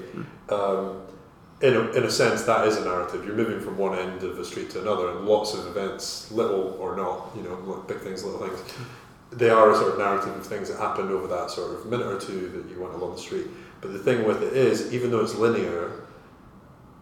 um, 0.49 1.01
in, 1.61 1.73
a, 1.73 1.79
in 1.91 2.03
a 2.03 2.11
sense 2.11 2.43
that 2.43 2.67
is 2.67 2.77
a 2.77 2.85
narrative. 2.85 3.25
You're 3.25 3.35
moving 3.35 3.61
from 3.61 3.77
one 3.77 3.97
end 3.97 4.21
of 4.23 4.35
the 4.35 4.45
street 4.45 4.69
to 4.71 4.81
another 4.81 5.09
and 5.09 5.25
lots 5.25 5.53
of 5.53 5.65
events 5.65 6.29
little 6.31 6.77
or 6.79 6.95
not 6.95 7.31
you 7.35 7.41
know 7.41 7.83
big 7.87 7.99
things 8.01 8.23
little 8.23 8.45
things 8.47 8.59
they 9.31 9.49
are 9.49 9.71
a 9.71 9.75
sort 9.75 9.93
of 9.93 9.97
narrative 9.97 10.35
of 10.35 10.45
things 10.45 10.69
that 10.69 10.79
happened 10.79 11.11
over 11.11 11.27
that 11.27 11.51
sort 11.51 11.73
of 11.73 11.85
minute 11.85 12.07
or 12.07 12.19
two 12.19 12.49
that 12.49 12.69
you 12.69 12.81
went 12.81 12.93
along 12.93 13.13
the 13.13 13.21
street. 13.21 13.47
But 13.81 13.93
the 13.93 13.99
thing 13.99 14.25
with 14.25 14.41
it 14.41 14.53
is, 14.53 14.93
even 14.93 15.11
though 15.11 15.21
it's 15.21 15.35
linear, 15.35 16.04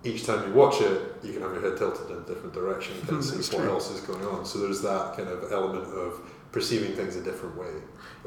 each 0.03 0.25
time 0.25 0.47
you 0.47 0.53
watch 0.53 0.81
it, 0.81 1.15
you 1.23 1.33
can 1.33 1.41
have 1.41 1.53
your 1.53 1.61
head 1.61 1.77
tilted 1.77 2.09
in 2.11 2.17
a 2.17 2.21
different 2.21 2.53
direction 2.53 2.95
and 3.09 3.23
see 3.23 3.37
what 3.55 3.63
true. 3.63 3.71
else 3.71 3.89
is 3.91 4.01
going 4.01 4.25
on. 4.25 4.45
So 4.45 4.59
there's 4.59 4.81
that 4.81 5.15
kind 5.15 5.29
of 5.29 5.51
element 5.51 5.85
of 5.93 6.19
perceiving 6.51 6.93
things 6.93 7.15
a 7.15 7.21
different 7.23 7.57
way. 7.57 7.71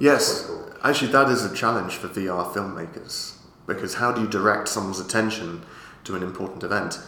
Yes, 0.00 0.46
cool. 0.46 0.70
actually, 0.82 1.12
that 1.12 1.28
is 1.28 1.44
a 1.44 1.54
challenge 1.54 1.94
for 1.94 2.08
VR 2.08 2.52
filmmakers 2.52 3.34
because 3.66 3.94
how 3.94 4.12
do 4.12 4.20
you 4.20 4.28
direct 4.28 4.68
someone's 4.68 5.00
attention 5.00 5.64
to 6.04 6.16
an 6.16 6.22
important 6.22 6.62
event? 6.62 6.98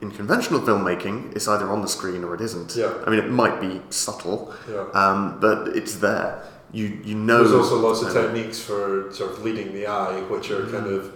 In 0.00 0.10
conventional 0.10 0.60
filmmaking, 0.60 1.34
it's 1.34 1.46
either 1.48 1.70
on 1.70 1.80
the 1.80 1.88
screen 1.88 2.24
or 2.24 2.34
it 2.34 2.40
isn't. 2.40 2.74
Yeah. 2.76 2.92
I 3.06 3.10
mean, 3.10 3.18
it 3.20 3.30
might 3.30 3.60
be 3.60 3.80
subtle, 3.90 4.52
Yeah. 4.68 4.86
um, 4.92 5.38
but 5.40 5.68
it's 5.68 5.96
there. 5.96 6.42
You 6.72 6.86
you 7.04 7.14
know. 7.14 7.38
There's 7.38 7.52
also 7.54 7.78
lots 7.78 8.02
of 8.02 8.12
techniques 8.12 8.58
for 8.60 9.12
sort 9.12 9.30
of 9.32 9.44
leading 9.44 9.72
the 9.72 9.86
eye, 9.86 10.20
which 10.22 10.50
are 10.50 10.66
kind 10.66 10.86
of 10.88 11.14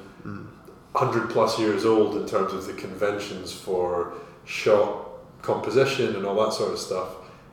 Mm. 0.95 0.99
hundred 0.99 1.31
plus 1.31 1.59
years 1.59 1.85
old 1.85 2.17
in 2.17 2.27
terms 2.27 2.53
of 2.53 2.67
the 2.67 2.73
conventions 2.73 3.53
for 3.53 4.15
shot 4.45 5.07
composition 5.43 6.17
and 6.17 6.25
all 6.27 6.35
that 6.45 6.53
sort 6.53 6.73
of 6.73 6.79
stuff. 6.79 7.09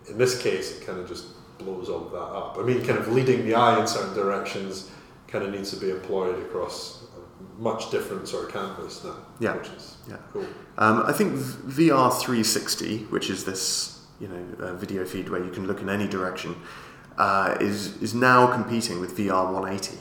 In 0.10 0.18
this 0.18 0.42
case, 0.42 0.78
it 0.80 0.86
kind 0.86 1.00
of 1.00 1.08
just 1.08 1.26
blows 1.58 1.90
all 1.90 2.06
of 2.06 2.12
that 2.12 2.18
up. 2.18 2.58
I 2.60 2.64
mean, 2.64 2.84
kind 2.86 3.00
of 3.00 3.08
leading 3.08 3.46
the 3.46 3.56
eye 3.56 3.80
in 3.80 3.88
certain 3.88 4.14
directions 4.14 4.92
kind 5.28 5.44
of 5.44 5.52
needs 5.52 5.72
to 5.72 5.78
be 5.78 5.90
employed 5.90 6.38
across 6.40 7.04
a 7.18 7.62
much 7.62 7.92
different 7.92 8.28
sort 8.28 8.46
of 8.46 8.52
canvas 8.54 9.04
now. 9.04 9.16
Yeah. 9.40 9.56
which 9.58 9.70
is 9.70 9.98
Yeah. 10.08 10.18
cool. 10.34 10.46
Um, 10.78 11.04
I 11.06 11.12
think 11.14 11.34
VR 11.34 12.10
360, 12.12 13.06
which 13.10 13.30
is 13.30 13.44
this 13.46 14.00
you 14.20 14.28
know 14.30 14.44
uh, 14.66 14.74
video 14.76 15.04
feed 15.06 15.30
where 15.30 15.44
you 15.44 15.52
can 15.52 15.68
look 15.68 15.82
in 15.82 15.90
any 15.90 16.08
direction, 16.08 16.56
uh, 17.18 17.56
is 17.60 18.02
is 18.02 18.14
now 18.14 18.48
competing 18.48 19.00
with 19.02 19.16
VR 19.18 19.52
180, 19.52 19.98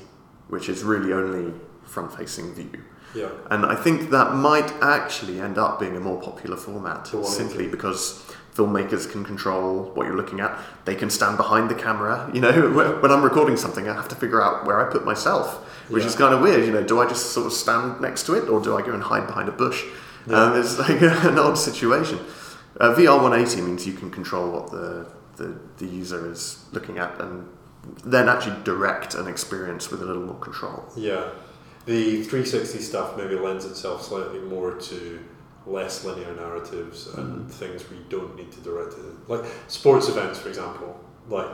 which 0.49 0.69
is 0.69 0.83
really 0.85 1.13
only 1.13 1.53
front-facing 1.85 2.55
view. 2.55 2.71
Yeah, 3.15 3.29
And 3.51 3.65
I 3.67 3.75
think 3.75 4.11
that 4.11 4.35
might 4.35 4.71
actually 4.83 5.41
end 5.41 5.57
up 5.59 5.79
being 5.81 5.97
a 5.97 6.01
more 6.01 6.21
popular 6.21 6.57
format 6.57 7.07
simply 7.25 7.67
because 7.69 8.23
filmmakers 8.55 9.11
can 9.11 9.25
control 9.25 9.91
what 9.95 10.07
you're 10.07 10.17
looking 10.17 10.41
at. 10.41 10.57
They 10.85 10.95
can 10.95 11.11
stand 11.11 11.37
behind 11.37 11.69
the 11.71 11.75
camera. 11.75 12.31
You 12.35 12.41
know, 12.41 12.53
when- 13.03 13.11
I'm 13.11 13.23
recording 13.23 13.57
something, 13.57 13.89
I 13.89 13.95
have 13.95 14.09
to 14.09 14.15
figure 14.17 14.41
out 14.43 14.65
where 14.67 14.79
I 14.87 14.91
put 14.93 15.05
myself, 15.05 15.65
which 15.91 16.05
is 16.05 16.15
kind 16.15 16.33
of 16.35 16.41
weird. 16.41 16.65
You 16.67 16.73
know, 16.73 16.83
do 16.85 17.01
I 17.01 17.07
just 17.09 17.33
sort 17.33 17.47
of 17.47 17.53
stand 17.53 18.01
next 18.01 18.25
to 18.27 18.35
it, 18.35 18.49
or 18.49 18.61
do 18.61 18.77
I 18.77 18.83
go 18.83 18.93
and 18.93 19.03
hide 19.03 19.27
behind 19.27 19.49
a 19.49 19.53
bush? 19.53 19.83
Um, 20.29 20.59
it's 20.61 20.79
like 20.85 21.01
an 21.03 21.39
odd 21.39 21.59
situation. 21.59 22.19
Uh, 22.81 22.95
VR 22.95 23.21
180 23.23 23.61
means 23.63 23.87
you 23.87 23.93
can 23.93 24.11
control 24.11 24.51
what 24.51 24.71
the, 24.71 25.07
the 25.37 25.59
the 25.77 25.87
user 25.87 26.31
is 26.31 26.65
looking 26.73 26.99
at, 26.99 27.21
and 27.21 27.47
then 28.05 28.29
actually 28.29 28.57
direct 28.65 29.15
an 29.15 29.27
experience 29.29 29.91
with 29.91 30.01
a 30.03 30.05
little 30.05 30.23
more 30.23 30.39
control. 30.39 30.85
Yeah, 30.97 31.31
the 31.87 32.23
360 32.23 32.79
stuff 32.79 33.17
maybe 33.17 33.35
lends 33.35 33.65
itself 33.65 34.03
slightly 34.03 34.41
more 34.41 34.75
to 34.75 35.21
less 35.67 36.05
linear 36.05 36.35
narratives 36.35 37.07
and 37.15 37.41
mm-hmm. 37.41 37.49
things 37.49 37.89
we 37.91 37.99
don't 38.09 38.37
need 38.37 38.53
to 38.53 38.61
direct 38.61 38.95
it. 38.95 39.29
Like 39.29 39.45
sports 39.69 40.09
events, 40.09 40.39
for 40.39 40.49
example, 40.49 40.99
like 41.29 41.49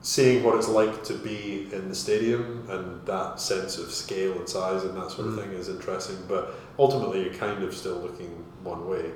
seeing 0.00 0.44
what 0.44 0.56
it's 0.56 0.68
like 0.68 1.02
to 1.04 1.14
be 1.14 1.68
in 1.72 1.88
the 1.88 1.94
stadium 1.94 2.66
and 2.70 3.04
that 3.06 3.40
sense 3.40 3.78
of 3.78 3.90
scale 3.90 4.32
and 4.38 4.48
size 4.48 4.84
and 4.84 4.96
that 4.96 5.10
sort 5.10 5.28
of 5.28 5.34
mm-hmm. 5.34 5.50
thing 5.50 5.52
is 5.52 5.68
interesting. 5.68 6.16
But 6.28 6.54
ultimately, 6.78 7.24
you're 7.24 7.34
kind 7.34 7.62
of 7.62 7.74
still 7.74 7.96
looking 7.96 8.44
one 8.62 8.88
way. 8.88 9.10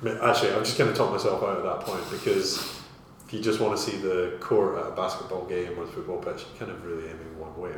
I 0.00 0.04
mean, 0.04 0.18
Actually, 0.22 0.52
I'm 0.52 0.64
just 0.64 0.78
going 0.78 0.90
to 0.90 0.96
talk 0.96 1.10
myself 1.10 1.42
out 1.42 1.58
at 1.58 1.64
that 1.64 1.80
point 1.80 2.04
because 2.10 2.58
if 3.26 3.32
you 3.32 3.40
just 3.40 3.60
want 3.60 3.76
to 3.76 3.82
see 3.82 3.96
the 3.96 4.36
court 4.40 4.78
at 4.78 4.86
a 4.86 4.90
basketball 4.92 5.44
game 5.44 5.78
or 5.78 5.84
a 5.84 5.86
football 5.86 6.18
pitch, 6.18 6.44
you're 6.48 6.66
kind 6.66 6.70
of 6.70 6.84
really 6.84 7.04
aiming 7.04 7.29
way? 7.60 7.70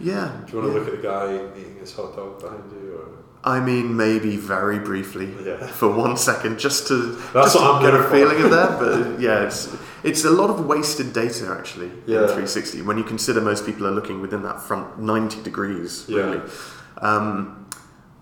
Yeah. 0.00 0.30
Do 0.46 0.52
you 0.52 0.58
want 0.62 0.72
to 0.72 0.72
yeah. 0.72 0.78
look 0.78 0.88
at 0.88 0.96
the 0.96 1.02
guy 1.02 1.58
eating 1.58 1.76
his 1.76 1.94
hot 1.94 2.16
dog 2.16 2.40
behind 2.40 2.70
you? 2.72 2.94
Or? 2.94 3.08
I 3.44 3.58
mean, 3.60 3.96
maybe 3.96 4.36
very 4.36 4.78
briefly 4.78 5.28
Yeah. 5.44 5.66
for 5.80 5.88
one 5.90 6.16
second, 6.16 6.58
just 6.58 6.86
to 6.88 6.96
That's 7.34 7.52
just 7.52 7.56
what 7.56 7.74
I'm 7.74 7.82
get 7.82 7.94
a 7.94 8.02
for. 8.04 8.10
feeling 8.10 8.40
of 8.42 8.50
that. 8.50 8.78
But 8.78 9.20
yeah, 9.20 9.44
it's 9.46 9.68
it's 10.04 10.24
a 10.24 10.30
lot 10.30 10.50
of 10.50 10.66
wasted 10.66 11.12
data 11.12 11.54
actually 11.58 11.90
Yeah. 12.06 12.22
in 12.22 12.26
360 12.28 12.82
when 12.82 12.98
you 12.98 13.04
consider 13.04 13.40
most 13.40 13.64
people 13.66 13.86
are 13.86 13.90
looking 13.92 14.20
within 14.20 14.42
that 14.42 14.60
front 14.60 14.98
90 15.00 15.42
degrees 15.42 16.04
Yeah. 16.08 16.18
really. 16.22 16.40
Um, 17.00 17.66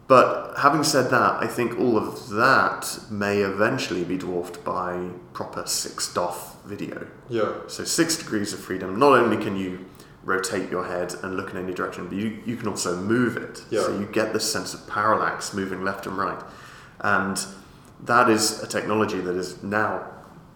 but 0.06 0.54
having 0.58 0.82
said 0.82 1.10
that, 1.10 1.42
I 1.42 1.46
think 1.46 1.78
all 1.78 1.96
of 1.96 2.30
that 2.30 2.98
may 3.10 3.42
eventually 3.42 4.02
be 4.04 4.16
dwarfed 4.18 4.64
by 4.64 5.08
proper 5.32 5.66
six 5.66 6.12
DOF 6.12 6.56
video. 6.64 7.06
Yeah. 7.28 7.52
So 7.68 7.84
six 7.84 8.16
degrees 8.16 8.52
of 8.52 8.58
freedom. 8.58 8.98
Not 8.98 9.12
only 9.12 9.36
can 9.36 9.56
you 9.56 9.84
rotate 10.24 10.70
your 10.70 10.84
head 10.84 11.14
and 11.22 11.36
look 11.36 11.50
in 11.50 11.56
any 11.56 11.72
direction, 11.72 12.06
but 12.08 12.16
you, 12.16 12.40
you 12.44 12.56
can 12.56 12.68
also 12.68 12.96
move 12.96 13.36
it. 13.36 13.64
Yeah. 13.70 13.82
So 13.82 13.98
you 13.98 14.06
get 14.06 14.32
this 14.32 14.50
sense 14.50 14.74
of 14.74 14.86
parallax 14.86 15.54
moving 15.54 15.82
left 15.82 16.06
and 16.06 16.16
right. 16.16 16.42
And 17.00 17.42
that 18.04 18.28
is 18.28 18.62
a 18.62 18.66
technology 18.66 19.18
that 19.20 19.36
is 19.36 19.62
now 19.62 20.06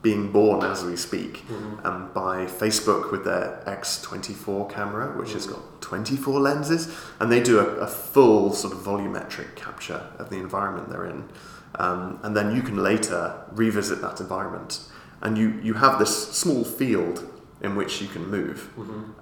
being 0.03 0.31
born 0.31 0.62
as 0.62 0.85
we 0.85 0.96
speak 0.96 1.42
um, 1.85 2.11
by 2.12 2.44
Facebook 2.44 3.11
with 3.11 3.24
their 3.24 3.62
X24 3.66 4.70
camera, 4.70 5.18
which 5.18 5.33
has 5.33 5.46
got 5.46 5.81
24 5.81 6.40
lenses, 6.40 6.94
and 7.20 7.33
they 7.33 7.42
do 7.42 7.59
a, 7.59 7.64
a 7.77 7.87
full 7.87 8.53
sort 8.53 8.74
of 8.74 8.81
volumetric 8.81 9.57
capture 9.57 10.07
of 10.18 10.29
the 10.29 10.37
environment 10.37 10.90
they're 10.90 11.07
in. 11.07 11.27
Um, 11.77 12.20
and 12.22 12.37
then 12.37 12.55
you 12.55 12.61
can 12.61 12.77
later 12.77 13.35
revisit 13.53 14.03
that 14.03 14.20
environment, 14.20 14.81
and 15.22 15.38
you, 15.38 15.59
you 15.62 15.72
have 15.74 15.98
this 15.98 16.33
small 16.33 16.64
field 16.64 17.27
in 17.62 17.77
which 17.77 18.03
you 18.03 18.09
can 18.09 18.29
move, 18.29 18.71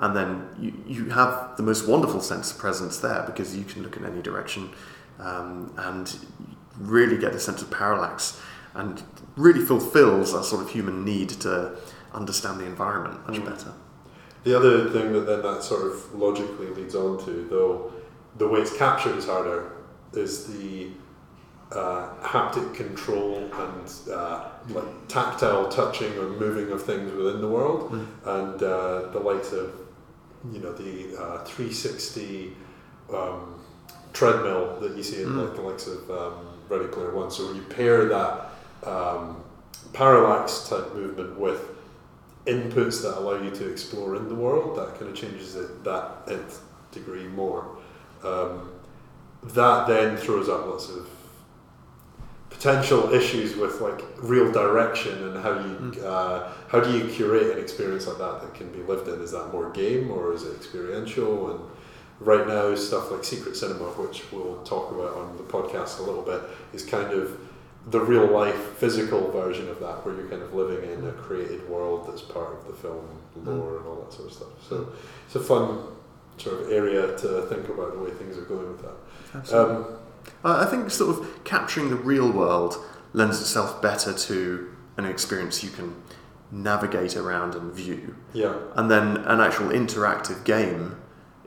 and 0.01 0.16
then 0.16 0.49
you, 0.59 0.73
you 0.87 1.11
have 1.11 1.57
the 1.57 1.62
most 1.62 1.87
wonderful 1.87 2.21
sense 2.21 2.51
of 2.53 2.59
presence 2.59 2.99
there 2.99 3.23
because 3.27 3.57
you 3.57 3.64
can 3.64 3.83
look 3.83 3.97
in 3.97 4.05
any 4.05 4.23
direction 4.23 4.71
um, 5.18 5.73
and 5.77 6.18
really 6.79 7.18
get 7.18 7.35
a 7.35 7.40
sense 7.40 7.62
of 7.62 7.71
parallax 7.71 8.40
and 8.75 9.03
really 9.37 9.61
fulfills 9.61 10.33
that 10.33 10.45
sort 10.45 10.62
of 10.62 10.71
human 10.71 11.05
need 11.05 11.29
to 11.29 11.77
understand 12.12 12.59
the 12.59 12.64
environment 12.64 13.27
much 13.29 13.45
better. 13.45 13.73
The 14.45 14.57
other 14.57 14.90
thing 14.90 15.12
that 15.12 15.21
then 15.21 15.42
that 15.42 15.62
sort 15.62 15.87
of 15.87 16.14
logically 16.14 16.66
leads 16.68 16.95
on 16.95 17.25
to, 17.25 17.47
though, 17.49 17.92
the 18.38 18.49
way 18.49 18.61
it's 18.61 18.77
captured 18.77 19.16
is 19.16 19.27
harder, 19.27 19.73
is 20.12 20.47
the 20.47 20.88
uh, 21.74 22.08
haptic 22.22 22.74
control 22.74 23.38
and 23.38 23.92
uh, 24.12 24.48
like 24.68 25.08
tactile 25.08 25.68
touching 25.68 26.12
or 26.18 26.28
moving 26.28 26.70
of 26.70 26.82
things 26.82 27.12
within 27.12 27.40
the 27.40 27.48
world, 27.48 27.92
and 27.92 28.62
uh, 28.62 29.08
the 29.11 29.18
likes 29.18 29.52
of 29.52 29.74
you 30.52 30.61
know 30.61 30.72
the 30.72 31.16
uh, 31.16 31.44
360 31.44 32.52
um, 33.12 33.61
treadmill 34.12 34.78
that 34.80 34.96
you 34.96 35.02
see 35.02 35.22
in 35.22 35.37
like 35.37 35.54
the 35.54 35.62
likes 35.62 35.87
of 35.87 36.11
um, 36.11 36.48
Ready 36.68 36.87
Player 36.88 37.14
One. 37.14 37.30
So 37.30 37.46
when 37.46 37.56
you 37.56 37.62
pair 37.62 38.06
that 38.06 38.50
um, 38.85 39.42
parallax 39.92 40.68
type 40.68 40.94
movement 40.94 41.38
with 41.38 41.68
inputs 42.46 43.02
that 43.02 43.18
allow 43.18 43.40
you 43.40 43.50
to 43.50 43.70
explore 43.70 44.16
in 44.16 44.28
the 44.28 44.35
world, 44.35 44.76
that 44.78 44.98
kind 44.98 45.11
of 45.11 45.14
changes 45.14 45.54
it 45.56 45.85
that 45.85 46.22
nth 46.28 46.61
degree 46.90 47.28
more. 47.28 47.76
Um, 48.22 48.70
that 49.42 49.88
then 49.88 50.16
throws 50.16 50.48
up 50.48 50.66
lots 50.66 50.88
of 50.88 51.08
potential 52.53 53.12
issues 53.12 53.57
with 53.57 53.81
like 53.81 54.03
real 54.19 54.51
direction 54.53 55.29
and 55.29 55.43
how 55.43 55.59
you 55.59 56.03
uh, 56.05 56.53
how 56.69 56.81
do 56.81 56.97
you 56.97 57.05
curate 57.09 57.57
an 57.57 57.59
experience 57.59 58.07
like 58.07 58.19
that 58.19 58.43
that 58.43 58.55
can 58.55 58.71
be 58.73 58.83
lived 58.83 59.09
in? 59.09 59.21
Is 59.21 59.33
that 59.33 59.53
more 59.53 59.71
game 59.71 60.11
or 60.11 60.33
is 60.33 60.45
it 60.45 60.55
experiential? 60.57 61.51
And 61.51 61.61
right 62.21 62.47
now, 62.47 62.75
stuff 62.75 63.11
like 63.11 63.25
Secret 63.25 63.57
Cinema, 63.57 63.85
which 63.85 64.31
we'll 64.33 64.62
talk 64.62 64.93
about 64.93 65.17
on 65.17 65.37
the 65.37 65.43
podcast 65.43 65.99
a 65.99 66.03
little 66.03 66.23
bit, 66.23 66.41
is 66.73 66.85
kind 66.85 67.12
of 67.12 67.38
the 67.91 68.01
real 68.01 68.27
life 68.27 68.77
physical 68.79 69.31
version 69.33 69.69
of 69.69 69.81
that, 69.81 70.05
where 70.05 70.15
you're 70.15 70.29
kind 70.29 70.43
of 70.43 70.55
living 70.55 70.88
in 70.88 71.07
a 71.09 71.12
created 71.12 71.69
world 71.69 72.07
that's 72.07 72.23
part 72.23 72.55
of 72.55 72.67
the 72.69 72.75
film 72.75 73.05
lore 73.45 73.79
and 73.79 73.87
all 73.87 73.97
that 74.05 74.12
sort 74.12 74.29
of 74.29 74.35
stuff. 74.35 74.69
So 74.69 74.93
it's 75.27 75.35
a 75.35 75.41
fun 75.41 75.81
sort 76.38 76.62
of 76.62 76.71
area 76.71 77.17
to 77.19 77.43
think 77.43 77.69
about 77.69 77.93
the 77.93 77.99
way 77.99 78.11
things 78.11 78.38
are 78.38 78.43
going 78.43 78.69
with 78.69 78.83
that. 78.83 78.95
Um, 79.53 79.87
I 80.44 80.62
I 80.62 80.66
think 80.66 80.90
sort 80.90 81.18
of 81.18 81.44
capturing 81.44 81.90
the 81.90 81.96
real 81.96 82.31
world 82.31 82.76
lends 83.12 83.40
itself 83.40 83.81
better 83.83 84.12
to 84.12 84.68
an 84.96 85.05
experience 85.05 85.62
you 85.64 85.70
can 85.70 85.94
navigate 86.50 87.16
around 87.16 87.55
and 87.55 87.72
view. 87.72 88.14
yeah, 88.35 88.55
And 88.76 88.90
then 88.90 89.16
an 89.18 89.40
actual 89.40 89.68
interactive 89.68 90.44
game 90.44 90.96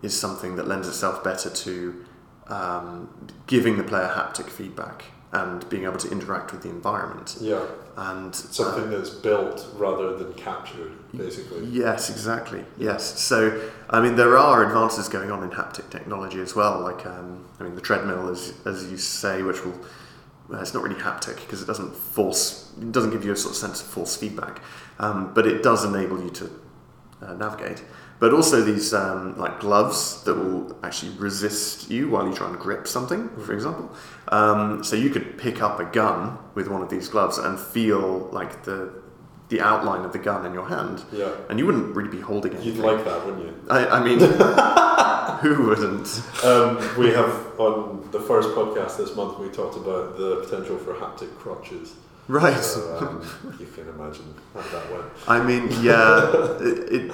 is 0.02 0.20
something 0.20 0.56
that 0.56 0.68
lends 0.68 0.88
itself 0.88 1.24
better 1.24 1.50
to 1.50 2.06
um, 2.48 3.10
giving 3.48 3.78
the 3.78 3.84
player 3.84 4.08
haptic 4.08 4.50
feedback 4.50 5.06
and 5.32 5.68
being 5.70 5.84
able 5.84 5.98
to 5.98 6.10
interact 6.12 6.52
with 6.52 6.62
the 6.64 6.70
environment. 6.70 7.38
yeah, 7.40 7.64
And 7.98 8.30
uh, 8.34 8.38
something 8.38 8.90
that's 8.90 9.10
built 9.12 9.68
rather 9.76 10.16
than 10.18 10.34
captured, 10.34 10.92
basically. 11.18 11.66
Yes, 11.66 12.10
exactly. 12.10 12.66
Yes. 12.78 13.20
So, 13.20 13.70
I 13.90 14.02
mean, 14.02 14.16
there 14.16 14.38
are 14.38 14.66
advances 14.66 15.10
going 15.10 15.32
on 15.32 15.44
in 15.44 15.50
haptic 15.50 15.90
technology 15.90 16.40
as 16.40 16.56
well. 16.56 16.82
Like, 16.82 17.06
um, 17.06 17.46
I 17.60 17.64
mean, 17.64 17.76
the 17.76 17.82
treadmill, 17.82 18.30
as 18.30 18.54
as 18.66 18.90
you 18.92 18.98
say, 18.98 19.42
which 19.42 19.64
will 19.64 19.80
well, 20.50 20.62
it's 20.62 20.74
not 20.74 20.84
really 20.84 21.00
haptic 21.02 21.38
because 21.38 21.62
it 21.62 21.66
doesn't 21.66 21.96
force, 21.96 22.72
it 22.80 22.92
doesn't 22.92 23.12
give 23.12 23.26
you 23.26 23.32
a 23.32 23.36
sort 23.36 23.54
of 23.54 23.58
sense 23.58 23.82
of 23.82 23.88
force 23.88 24.16
feedback, 24.16 24.62
um, 25.00 25.34
but 25.34 25.48
it 25.48 25.64
does 25.64 25.84
enable 25.84 26.22
you 26.22 26.30
to 26.30 26.52
uh, 27.22 27.34
navigate. 27.34 27.84
But 28.20 28.34
also 28.34 28.62
these 28.62 28.94
um, 28.94 29.38
like 29.38 29.60
gloves 29.60 30.24
that 30.24 30.36
will 30.36 30.78
actually 30.84 31.12
resist 31.18 31.90
you 31.90 32.10
while 32.10 32.28
you 32.28 32.34
try 32.34 32.48
and 32.48 32.58
grip 32.58 32.88
something, 32.88 33.30
for 33.38 33.54
example. 33.54 33.94
Um, 34.30 34.84
so 34.84 34.96
you 34.96 35.10
could 35.10 35.38
pick 35.38 35.62
up 35.62 35.80
a 35.80 35.86
gun 35.86 36.38
with 36.54 36.70
one 36.70 36.82
of 36.82 36.90
these 36.90 37.10
gloves 37.10 37.38
and 37.38 37.60
feel 37.60 38.30
like 38.32 38.64
the 38.64 38.94
the 39.50 39.62
outline 39.62 40.04
of 40.06 40.12
the 40.12 40.20
gun 40.20 40.46
in 40.46 40.54
your 40.54 40.68
hand, 40.68 41.04
Yeah. 41.12 41.30
and 41.50 41.60
you 41.60 41.66
wouldn't 41.66 41.96
really 41.96 42.10
be 42.10 42.20
holding 42.22 42.54
anything. 42.54 42.76
You'd 42.76 42.84
like 42.84 43.06
that, 43.06 43.26
wouldn't 43.26 43.44
you? 43.46 43.54
I, 43.70 43.88
I 43.88 44.04
mean, 44.04 44.20
who 45.42 45.68
wouldn't? 45.68 46.22
Um, 46.44 46.78
we 46.98 47.12
have 47.12 47.60
on 47.60 48.08
the 48.12 48.20
first 48.20 48.50
podcast 48.50 48.98
this 48.98 49.16
month 49.16 49.38
we 49.40 49.50
talked 49.50 49.78
about 49.78 50.18
the 50.18 50.38
potential 50.44 50.78
for 50.78 50.94
haptic 50.96 51.36
crotches. 51.38 51.94
Right. 52.28 52.58
So, 52.58 52.98
um, 52.98 53.56
you 53.60 53.68
can 53.68 53.88
imagine 53.90 54.34
how 54.56 54.62
that 54.62 54.92
went. 54.92 55.06
I 55.28 55.44
mean, 55.44 55.68
yeah, 55.84 56.32
it, 56.60 56.94
it, 56.94 57.12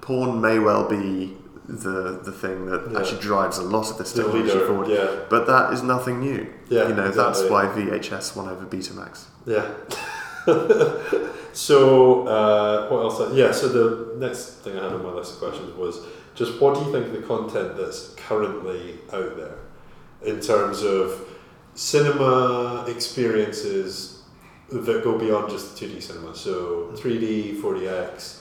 porn 0.00 0.40
may 0.40 0.58
well 0.60 0.88
be 0.88 1.36
the 1.68 2.20
the 2.24 2.32
thing 2.32 2.66
that 2.66 2.88
Yeah. 2.92 3.00
actually 3.00 3.20
drives 3.20 3.58
a 3.58 3.62
lot 3.62 3.90
of 3.90 3.98
this 3.98 4.12
technology 4.12 4.44
leader, 4.52 4.66
forward. 4.66 4.88
yeah. 4.88 5.06
But 5.28 5.46
that 5.48 5.72
is 5.72 5.82
nothing 5.82 6.20
new. 6.20 6.46
Yeah, 6.68 6.86
you 6.88 6.94
know 6.94 7.10
that's 7.10 7.42
why 7.50 7.66
VHS 7.66 8.36
won 8.36 8.48
over 8.48 8.64
Betamax. 8.64 9.24
Yeah. 9.44 9.66
so 11.52 12.26
uh, 12.26 12.88
what 12.88 13.02
else? 13.02 13.34
Yeah. 13.34 13.52
So 13.52 13.68
the 13.68 14.16
next 14.18 14.60
thing 14.60 14.78
I 14.78 14.84
had 14.84 14.92
on 14.92 15.02
my 15.02 15.12
list 15.12 15.34
of 15.34 15.40
questions 15.40 15.76
was 15.76 16.00
just 16.34 16.60
what 16.60 16.74
do 16.74 16.80
you 16.80 16.92
think 16.92 17.06
of 17.06 17.12
the 17.12 17.26
content 17.26 17.76
that's 17.76 18.14
currently 18.14 18.94
out 19.12 19.36
there 19.36 19.58
in 20.22 20.40
terms 20.40 20.82
of 20.82 21.28
cinema 21.74 22.86
experiences 22.88 24.22
that 24.70 25.04
go 25.04 25.18
beyond 25.18 25.50
just 25.50 25.76
2D 25.76 26.02
cinema? 26.02 26.34
So 26.34 26.92
3D, 26.94 27.60
4DX, 27.60 28.40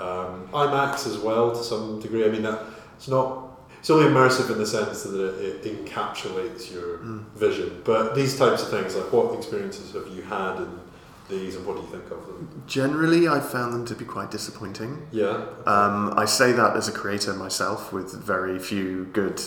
um, 0.00 0.48
IMAX 0.48 1.06
as 1.06 1.18
well 1.18 1.52
to 1.52 1.62
some 1.62 2.00
degree. 2.00 2.24
I 2.24 2.28
mean 2.30 2.42
that 2.42 2.64
it's 2.96 3.08
not. 3.08 3.42
It's 3.78 3.90
only 3.90 4.06
immersive 4.06 4.50
in 4.50 4.56
the 4.56 4.66
sense 4.66 5.02
that 5.02 5.14
it, 5.14 5.66
it 5.66 5.84
encapsulates 5.84 6.72
your 6.72 6.96
vision. 7.36 7.82
But 7.84 8.14
these 8.14 8.38
types 8.38 8.62
of 8.62 8.70
things, 8.70 8.96
like 8.96 9.12
what 9.12 9.36
experiences 9.36 9.92
have 9.92 10.08
you 10.08 10.22
had 10.22 10.56
in 10.56 10.80
these, 11.28 11.56
and 11.56 11.66
what 11.66 11.76
do 11.76 11.82
you 11.82 11.88
think 11.88 12.04
of 12.10 12.26
them? 12.26 12.62
Generally, 12.66 13.28
I 13.28 13.40
found 13.40 13.72
them 13.72 13.84
to 13.86 13.94
be 13.94 14.04
quite 14.04 14.30
disappointing. 14.30 15.06
Yeah. 15.10 15.46
Um, 15.66 16.12
I 16.16 16.24
say 16.24 16.52
that 16.52 16.76
as 16.76 16.88
a 16.88 16.92
creator 16.92 17.32
myself, 17.34 17.92
with 17.92 18.12
very 18.12 18.58
few 18.58 19.06
good, 19.06 19.40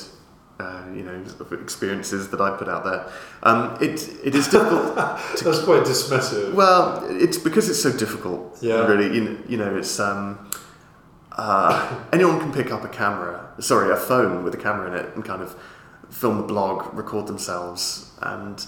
uh, 0.59 0.86
you 0.93 1.03
know, 1.03 1.23
experiences 1.51 2.30
that 2.30 2.41
I 2.41 2.57
put 2.57 2.67
out 2.67 2.84
there. 2.84 3.11
Um, 3.43 3.78
it 3.82 4.09
it 4.23 4.36
is 4.36 4.47
difficult. 4.47 4.95
That's 4.95 5.63
quite 5.63 5.84
dismissive. 5.84 6.53
well, 6.53 7.05
it's 7.09 7.38
because 7.38 7.69
it's 7.69 7.82
so 7.82 7.95
difficult. 7.95 8.57
Yeah. 8.61 8.86
Really, 8.88 9.15
you 9.15 9.23
know, 9.23 9.38
you 9.47 9.57
know 9.57 9.75
it's. 9.75 9.99
Um, 9.99 10.49
uh, 11.34 12.03
anyone 12.11 12.39
can 12.39 12.51
pick 12.51 12.71
up 12.71 12.84
a 12.84 12.89
camera, 12.89 13.53
sorry, 13.59 13.91
a 13.91 13.95
phone 13.95 14.43
with 14.43 14.55
a 14.55 14.57
camera 14.57 14.88
in 14.88 15.05
it, 15.05 15.13
and 15.15 15.23
kind 15.23 15.43
of 15.43 15.55
film 16.09 16.39
a 16.39 16.43
blog, 16.43 16.93
record 16.93 17.28
themselves, 17.28 18.11
and 18.21 18.65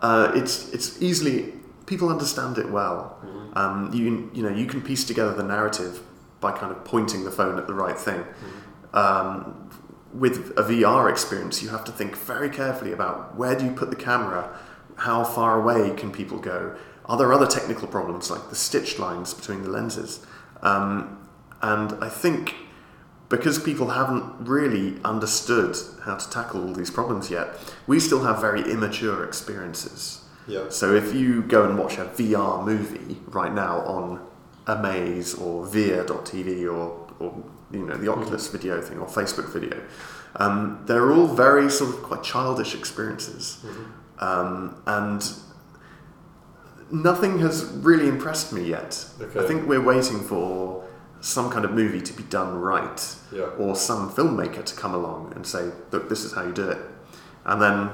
uh, 0.00 0.32
it's 0.34 0.72
it's 0.72 1.02
easily 1.02 1.52
people 1.86 2.08
understand 2.08 2.58
it 2.58 2.70
well. 2.70 3.18
Um, 3.54 3.90
you 3.94 4.30
you 4.34 4.42
know 4.42 4.50
you 4.50 4.66
can 4.66 4.82
piece 4.82 5.04
together 5.04 5.32
the 5.32 5.42
narrative 5.42 6.02
by 6.40 6.52
kind 6.52 6.70
of 6.70 6.84
pointing 6.84 7.24
the 7.24 7.30
phone 7.30 7.58
at 7.58 7.66
the 7.66 7.74
right 7.74 7.98
thing. 7.98 8.24
Um, 8.92 9.70
with 10.12 10.50
a 10.56 10.62
VR 10.62 11.10
experience, 11.10 11.62
you 11.62 11.68
have 11.70 11.84
to 11.84 11.92
think 11.92 12.16
very 12.16 12.48
carefully 12.48 12.92
about 12.92 13.36
where 13.36 13.54
do 13.58 13.64
you 13.64 13.72
put 13.72 13.90
the 13.90 13.96
camera, 13.96 14.58
how 14.96 15.24
far 15.24 15.60
away 15.60 15.94
can 15.96 16.10
people 16.10 16.38
go, 16.38 16.76
are 17.04 17.18
there 17.18 17.32
other 17.32 17.46
technical 17.46 17.86
problems 17.86 18.30
like 18.30 18.48
the 18.48 18.56
stitched 18.56 18.98
lines 18.98 19.34
between 19.34 19.62
the 19.62 19.68
lenses, 19.68 20.24
um, 20.62 21.18
and 21.62 21.92
I 22.02 22.08
think 22.08 22.54
because 23.28 23.58
people 23.58 23.88
haven't 23.90 24.24
really 24.46 25.00
understood 25.04 25.76
how 26.02 26.16
to 26.16 26.30
tackle 26.30 26.66
all 26.66 26.72
these 26.72 26.90
problems 26.90 27.30
yet, 27.30 27.48
we 27.86 27.98
still 27.98 28.22
have 28.22 28.40
very 28.40 28.62
immature 28.70 29.24
experiences. 29.24 30.25
Yeah. 30.46 30.68
So 30.68 30.94
if 30.94 31.14
you 31.14 31.42
go 31.42 31.64
and 31.68 31.78
watch 31.78 31.98
a 31.98 32.04
VR 32.04 32.64
movie 32.64 33.18
right 33.28 33.52
now 33.52 33.80
on 33.80 34.20
Amaze 34.66 35.34
or 35.34 35.66
Veer.tv 35.66 36.64
or, 36.64 37.08
or 37.18 37.44
you 37.72 37.84
know 37.84 37.96
the 37.96 38.10
Oculus 38.10 38.48
video 38.48 38.80
thing 38.80 38.98
or 38.98 39.06
Facebook 39.06 39.52
video, 39.52 39.80
um, 40.36 40.82
they're 40.86 41.12
all 41.12 41.26
very 41.26 41.68
sort 41.70 41.90
of 41.94 42.02
quite 42.02 42.22
childish 42.22 42.74
experiences, 42.74 43.64
um, 44.20 44.80
and 44.86 45.32
nothing 46.90 47.38
has 47.40 47.64
really 47.82 48.08
impressed 48.08 48.52
me 48.52 48.62
yet. 48.68 49.04
Okay. 49.20 49.40
I 49.40 49.46
think 49.46 49.66
we're 49.68 49.82
waiting 49.82 50.20
for 50.20 50.84
some 51.20 51.50
kind 51.50 51.64
of 51.64 51.72
movie 51.72 52.00
to 52.00 52.12
be 52.12 52.22
done 52.24 52.54
right, 52.60 53.16
Yeah. 53.32 53.44
or 53.58 53.74
some 53.74 54.10
filmmaker 54.10 54.64
to 54.64 54.74
come 54.76 54.94
along 54.94 55.32
and 55.34 55.46
say, 55.46 55.72
"Look, 55.90 56.08
this 56.08 56.24
is 56.24 56.32
how 56.34 56.44
you 56.44 56.52
do 56.52 56.68
it," 56.68 56.78
and 57.44 57.60
then 57.60 57.90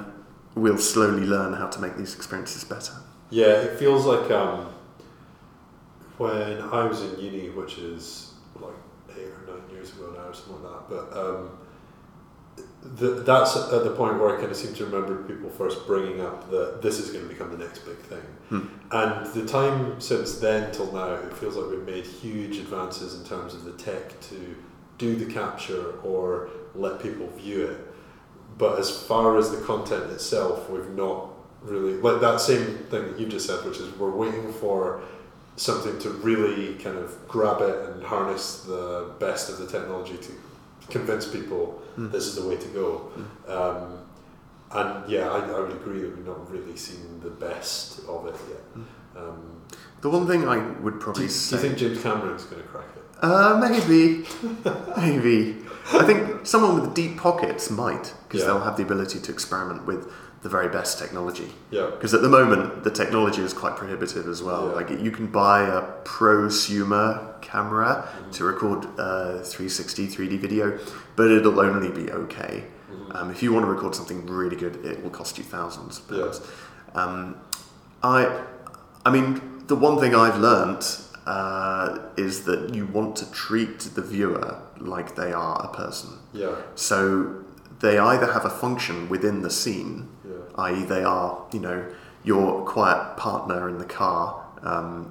we'll 0.55 0.79
slowly 0.79 1.27
learn 1.27 1.55
how 1.55 1.69
to 1.69 1.81
make 1.81 1.97
these 1.97 2.15
experiences 2.15 2.65
better. 2.65 2.93
Yeah, 3.31 3.47
it 3.47 3.79
feels 3.79 4.05
like 4.05 4.31
um, 4.31 4.73
when 6.19 6.61
I 6.61 6.85
was 6.85 7.03
in 7.03 7.19
uni, 7.19 7.49
which 7.51 7.79
is 7.79 8.35
like 8.57 8.75
eight 9.17 9.29
or 9.29 9.47
nine 9.47 9.71
years 9.71 9.93
ago 9.93 10.13
now, 10.15 10.29
or 10.29 10.35
something 10.35 10.63
like 10.63 10.89
that. 10.89 10.91
But 10.91 11.17
um, 11.19 11.59
th- 12.99 13.25
that's 13.25 13.57
at 13.57 13.85
the 13.85 13.95
point 13.97 14.19
where 14.21 14.37
I 14.37 14.39
kind 14.39 14.51
of 14.51 14.57
seem 14.57 14.75
to 14.75 14.85
remember 14.85 15.23
people 15.23 15.49
first 15.49 15.87
bringing 15.87 16.21
up 16.21 16.51
that 16.51 16.83
this 16.83 16.99
is 16.99 17.11
going 17.11 17.25
to 17.27 17.29
become 17.29 17.51
the 17.51 17.65
next 17.65 17.81
big 17.81 17.97
thing. 17.99 18.23
And 18.91 19.27
the 19.33 19.47
time 19.47 19.99
since 19.99 20.39
then 20.39 20.71
till 20.73 20.93
now, 20.93 21.15
it 21.15 21.33
feels 21.33 21.57
like 21.57 21.71
we've 21.71 21.87
made 21.87 22.05
huge 22.05 22.59
advances 22.59 23.19
in 23.19 23.25
terms 23.27 23.55
of 23.55 23.65
the 23.65 23.73
tech 23.73 24.21
to 24.29 24.55
do 24.99 25.17
the 25.17 25.33
capture 25.33 25.99
or 26.01 26.51
let 26.75 27.01
people 27.03 27.29
view 27.29 27.65
it. 27.69 27.92
But 28.59 28.79
as 28.79 28.91
far 29.07 29.37
as 29.39 29.51
the 29.51 29.59
content 29.59 30.11
itself, 30.11 30.69
we've 30.71 30.91
not 30.91 31.29
really 31.63 31.95
like 31.95 32.21
that 32.21 32.41
same 32.41 32.79
thing 32.91 33.07
that 33.09 33.19
you 33.21 33.27
just 33.27 33.47
said, 33.47 33.65
which 33.65 33.79
is 33.79 33.97
we're 33.97 34.11
waiting 34.11 34.53
for 34.53 35.03
something 35.57 35.99
to 36.01 36.11
really 36.11 36.75
kind 36.75 36.97
of 36.99 37.17
grab 37.29 37.61
it 37.61 37.89
and 37.91 38.03
harness 38.03 38.63
the 38.65 39.11
best 39.21 39.49
of 39.51 39.59
the 39.59 39.67
technology 39.67 40.17
to 40.17 40.33
convince 40.91 41.27
people 41.29 41.81
this 41.97 42.27
is 42.27 42.35
the 42.37 42.47
way 42.49 42.57
to 42.57 42.69
go. 42.69 43.13
Um, 43.47 43.99
and 44.73 45.09
yeah, 45.11 45.29
I, 45.31 45.39
I 45.51 45.61
would 45.61 45.73
agree 45.73 46.01
that 46.01 46.17
we've 46.17 46.27
not 46.27 46.51
really 46.51 46.77
seen 46.77 47.21
the 47.23 47.31
best 47.31 48.01
of 48.09 48.27
it 48.27 48.35
yet. 48.49 48.85
Um, 49.23 49.63
The 50.01 50.09
one 50.09 50.27
thing 50.27 50.49
I 50.49 50.57
would 50.81 50.99
probably 51.01 51.27
do 51.27 51.31
say, 51.33 51.57
you 51.57 51.63
think 51.63 51.77
James 51.79 52.03
Cameron's 52.03 52.45
going 52.45 52.63
to 52.63 52.69
crack 52.69 52.87
it? 52.97 53.03
uh, 53.23 53.57
maybe, 53.61 54.25
maybe. 54.97 55.59
I 55.93 56.05
think 56.05 56.47
someone 56.47 56.81
with 56.81 56.95
deep 56.95 57.19
pockets 57.19 57.71
might, 57.71 58.15
because 58.33 58.47
Yeah. 58.47 58.55
they'll 58.55 58.65
have 58.65 58.77
the 58.79 58.83
ability 58.83 59.21
to 59.21 59.31
experiment 59.31 59.85
with 59.87 60.11
the 60.41 60.49
very 60.49 60.69
best 60.69 60.99
technology. 60.99 61.55
Yeah. 61.71 61.91
Because 61.91 62.15
at 62.15 62.23
the 62.23 62.29
moment, 62.29 62.83
the 62.83 62.91
technology 62.91 63.43
is 63.43 63.53
quite 63.53 63.77
prohibitive 63.77 64.27
as 64.27 64.43
well. 64.43 64.69
Yeah. 64.69 64.75
Like 64.75 64.91
you 64.91 65.11
can 65.11 65.27
buy 65.27 65.63
a 65.63 65.83
prosumer 66.05 67.41
camera 67.43 68.09
Mm-hmm. 68.09 68.31
to 68.31 68.45
record 68.45 68.87
uh, 68.99 69.43
360 69.43 70.09
3D 70.09 70.39
video, 70.41 70.79
but 71.17 71.31
it'll 71.31 71.61
only 71.61 71.91
be 71.91 72.11
okay. 72.11 72.65
Mm-hmm. 72.91 73.17
Um, 73.17 73.31
if 73.31 73.43
you 73.43 73.53
want 73.53 73.67
to 73.67 73.71
record 73.71 73.95
something 73.95 74.27
really 74.27 74.57
good, 74.57 74.77
it 74.85 75.03
will 75.03 75.11
cost 75.11 75.37
you 75.39 75.45
thousands 75.45 76.01
of 76.01 76.17
Yeah. 76.17 77.01
Um, 77.01 77.37
I, 78.03 78.43
I 79.07 79.11
mean, 79.13 79.41
the 79.67 79.77
one 79.77 79.99
thing 80.01 80.15
I've 80.15 80.39
learnt 80.39 81.03
uh, 81.27 81.99
is 82.17 82.45
that 82.45 82.75
you 82.75 82.87
want 82.87 83.15
to 83.17 83.31
treat 83.31 83.79
the 83.95 84.03
viewer 84.03 84.61
like 84.79 85.15
they 85.15 85.33
are 85.33 85.65
a 85.65 85.69
person. 85.77 86.11
Yeah. 86.33 86.57
So 86.75 87.42
they 87.83 87.99
either 87.99 88.33
have 88.33 88.45
a 88.47 88.51
function 88.51 89.09
within 89.11 89.43
the 89.43 89.51
scene, 89.51 90.09
Yeah. 90.25 90.65
i.e., 90.67 90.85
they 90.85 91.03
are, 91.05 91.45
you 91.53 91.61
know, 91.61 91.85
your 92.25 92.65
quiet 92.65 93.17
partner 93.17 93.69
in 93.69 93.79
the 93.79 93.85
car 93.85 94.41
um, 94.63 95.07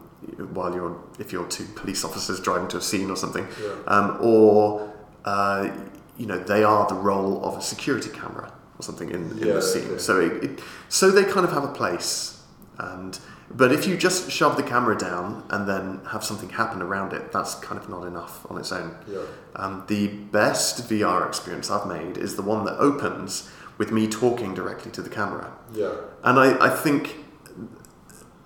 while 0.53 0.73
you're, 0.73 0.97
if 1.19 1.31
you're 1.33 1.45
two 1.47 1.65
police 1.75 2.03
officers 2.05 2.39
driving 2.39 2.69
to 2.69 2.77
a 2.77 2.81
scene 2.81 3.11
or 3.11 3.17
something, 3.17 3.45
Yeah. 3.61 3.73
um, 3.87 4.17
or, 4.21 4.91
uh, 5.25 5.69
you 6.17 6.25
know, 6.25 6.39
they 6.39 6.63
are 6.63 6.87
the 6.87 6.95
role 6.95 7.43
of 7.43 7.57
a 7.57 7.61
security 7.61 8.09
camera 8.09 8.51
or 8.79 8.83
something 8.83 9.09
in, 9.11 9.31
in 9.31 9.37
Yeah, 9.39 9.53
the 9.53 9.61
scene. 9.61 9.99
So 9.99 10.21
it, 10.21 10.43
it, 10.43 10.59
so 10.87 11.11
they 11.11 11.23
kind 11.25 11.45
of 11.45 11.51
have 11.51 11.65
a 11.65 11.73
place. 11.73 12.41
And 12.77 13.19
but 13.55 13.71
if 13.71 13.87
you 13.87 13.97
just 13.97 14.31
shove 14.31 14.55
the 14.57 14.63
camera 14.63 14.97
down 14.97 15.43
and 15.49 15.67
then 15.67 16.01
have 16.11 16.23
something 16.23 16.49
happen 16.49 16.81
around 16.81 17.13
it, 17.13 17.31
that's 17.31 17.55
kind 17.55 17.79
of 17.81 17.89
not 17.89 18.05
enough 18.05 18.45
on 18.49 18.57
its 18.57 18.71
own. 18.71 18.95
Yeah. 19.07 19.19
Um, 19.55 19.83
the 19.87 20.07
best 20.07 20.87
VR 20.89 21.27
experience 21.27 21.69
I've 21.71 21.87
made 21.87 22.17
is 22.17 22.35
the 22.35 22.41
one 22.41 22.65
that 22.65 22.77
opens 22.77 23.49
with 23.77 23.91
me 23.91 24.07
talking 24.07 24.53
directly 24.53 24.91
to 24.91 25.01
the 25.01 25.09
camera. 25.09 25.51
Yeah. 25.73 25.93
And 26.23 26.39
I, 26.39 26.67
I 26.67 26.69
think 26.69 27.15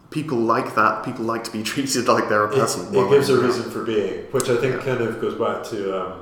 people 0.10 0.38
like 0.38 0.76
that. 0.76 1.04
People 1.04 1.26
like 1.26 1.44
to 1.44 1.52
be 1.52 1.62
treated 1.74 2.08
like 2.08 2.30
they're 2.30 2.46
a 2.46 2.50
person. 2.54 2.88
it 2.94 2.98
while 2.98 3.10
gives 3.10 3.30
a 3.30 3.38
reason 3.42 3.70
for 3.70 3.84
being, 3.84 4.24
which 4.32 4.50
I 4.50 4.58
think 4.58 4.76
Yeah. 4.78 4.84
kind 4.96 5.02
of 5.02 5.20
goes 5.22 5.36
back 5.36 5.64
to 5.72 6.02
um, 6.06 6.22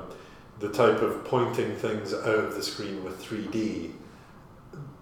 the 0.58 0.68
type 0.68 1.00
of 1.02 1.24
pointing 1.24 1.74
things 1.76 2.12
out 2.12 2.26
of 2.26 2.54
the 2.54 2.62
screen 2.62 3.04
with 3.04 3.22
3D 3.22 3.92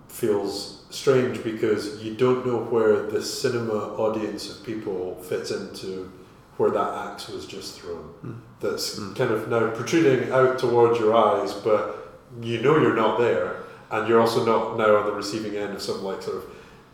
feels 0.09 0.82
strange 0.93 1.43
because 1.43 2.03
you 2.03 2.15
don't 2.15 2.47
know 2.47 2.59
where 2.59 3.03
the 3.03 3.23
cinema 3.23 3.95
audience 3.97 4.51
of 4.51 4.65
people 4.65 5.17
fits 5.23 5.51
into 5.51 6.13
where 6.59 6.71
that 6.71 7.11
axe 7.11 7.29
was 7.29 7.47
just 7.47 7.81
thrown. 7.81 8.43
That's 8.61 8.99
kind 9.15 9.31
of 9.31 9.49
now 9.49 9.71
protruding 9.71 10.31
out 10.31 10.59
towards 10.59 10.99
your 10.99 11.15
eyes, 11.15 11.53
but 11.55 12.21
you 12.41 12.61
know 12.61 12.79
you're 12.79 12.95
not 12.95 13.19
there, 13.19 13.57
and 13.91 14.07
you're 14.07 14.21
also 14.21 14.45
not 14.45 14.77
now 14.77 14.97
on 14.97 15.07
the 15.07 15.13
receiving 15.13 15.57
end 15.57 15.75
of 15.75 15.83
some 15.83 16.05
like 16.05 16.23
sort 16.23 16.37
of 16.37 16.45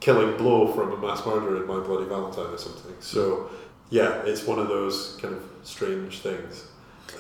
killing 0.01 0.37
blow 0.37 0.73
from 0.73 0.93
a 0.93 0.97
mass 0.97 1.27
murderer 1.27 1.57
in 1.57 1.67
My 1.67 1.81
Bloody 1.81 2.09
Valentine 2.09 2.55
or 2.55 2.59
something. 2.59 2.95
So 3.01 3.51
yeah, 3.91 4.23
it's 4.25 4.47
one 4.47 4.59
of 4.59 4.69
those 4.69 5.19
kind 5.21 5.35
of 5.35 5.43
strange 5.65 6.21
things. 6.21 6.67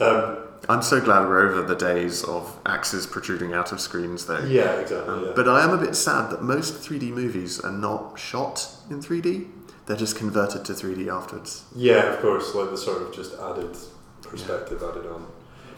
Um, 0.01 0.48
I'm 0.69 0.83
so 0.83 1.01
glad 1.01 1.27
we're 1.27 1.49
over 1.49 1.63
the 1.63 1.75
days 1.75 2.25
of 2.25 2.59
axes 2.67 3.07
protruding 3.07 3.53
out 3.53 3.73
of 3.73 3.81
screens, 3.81 4.27
though. 4.27 4.45
yeah, 4.45 4.81
exactly. 4.81 5.15
Um, 5.15 5.25
yeah. 5.27 5.33
But 5.35 5.49
I 5.49 5.65
am 5.65 5.71
a 5.71 5.79
bit 5.79 5.95
sad 5.95 6.31
that 6.31 6.43
most 6.43 6.75
3D 6.75 7.11
movies 7.11 7.61
are 7.61 7.73
not 7.73 8.19
shot 8.19 8.69
in 8.91 9.01
3D. 9.01 9.49
They're 9.87 9.97
just 9.97 10.17
converted 10.17 10.65
to 10.67 10.73
3D 10.73 11.09
afterwards. 11.09 11.65
Yeah, 11.75 12.13
of 12.13 12.21
course, 12.21 12.55
like 12.55 12.71
the 12.71 12.77
sort 12.77 13.03
of 13.03 13.15
just 13.15 13.35
added 13.39 13.77
perspective 14.23 14.83
added 14.83 15.07
on. 15.07 15.27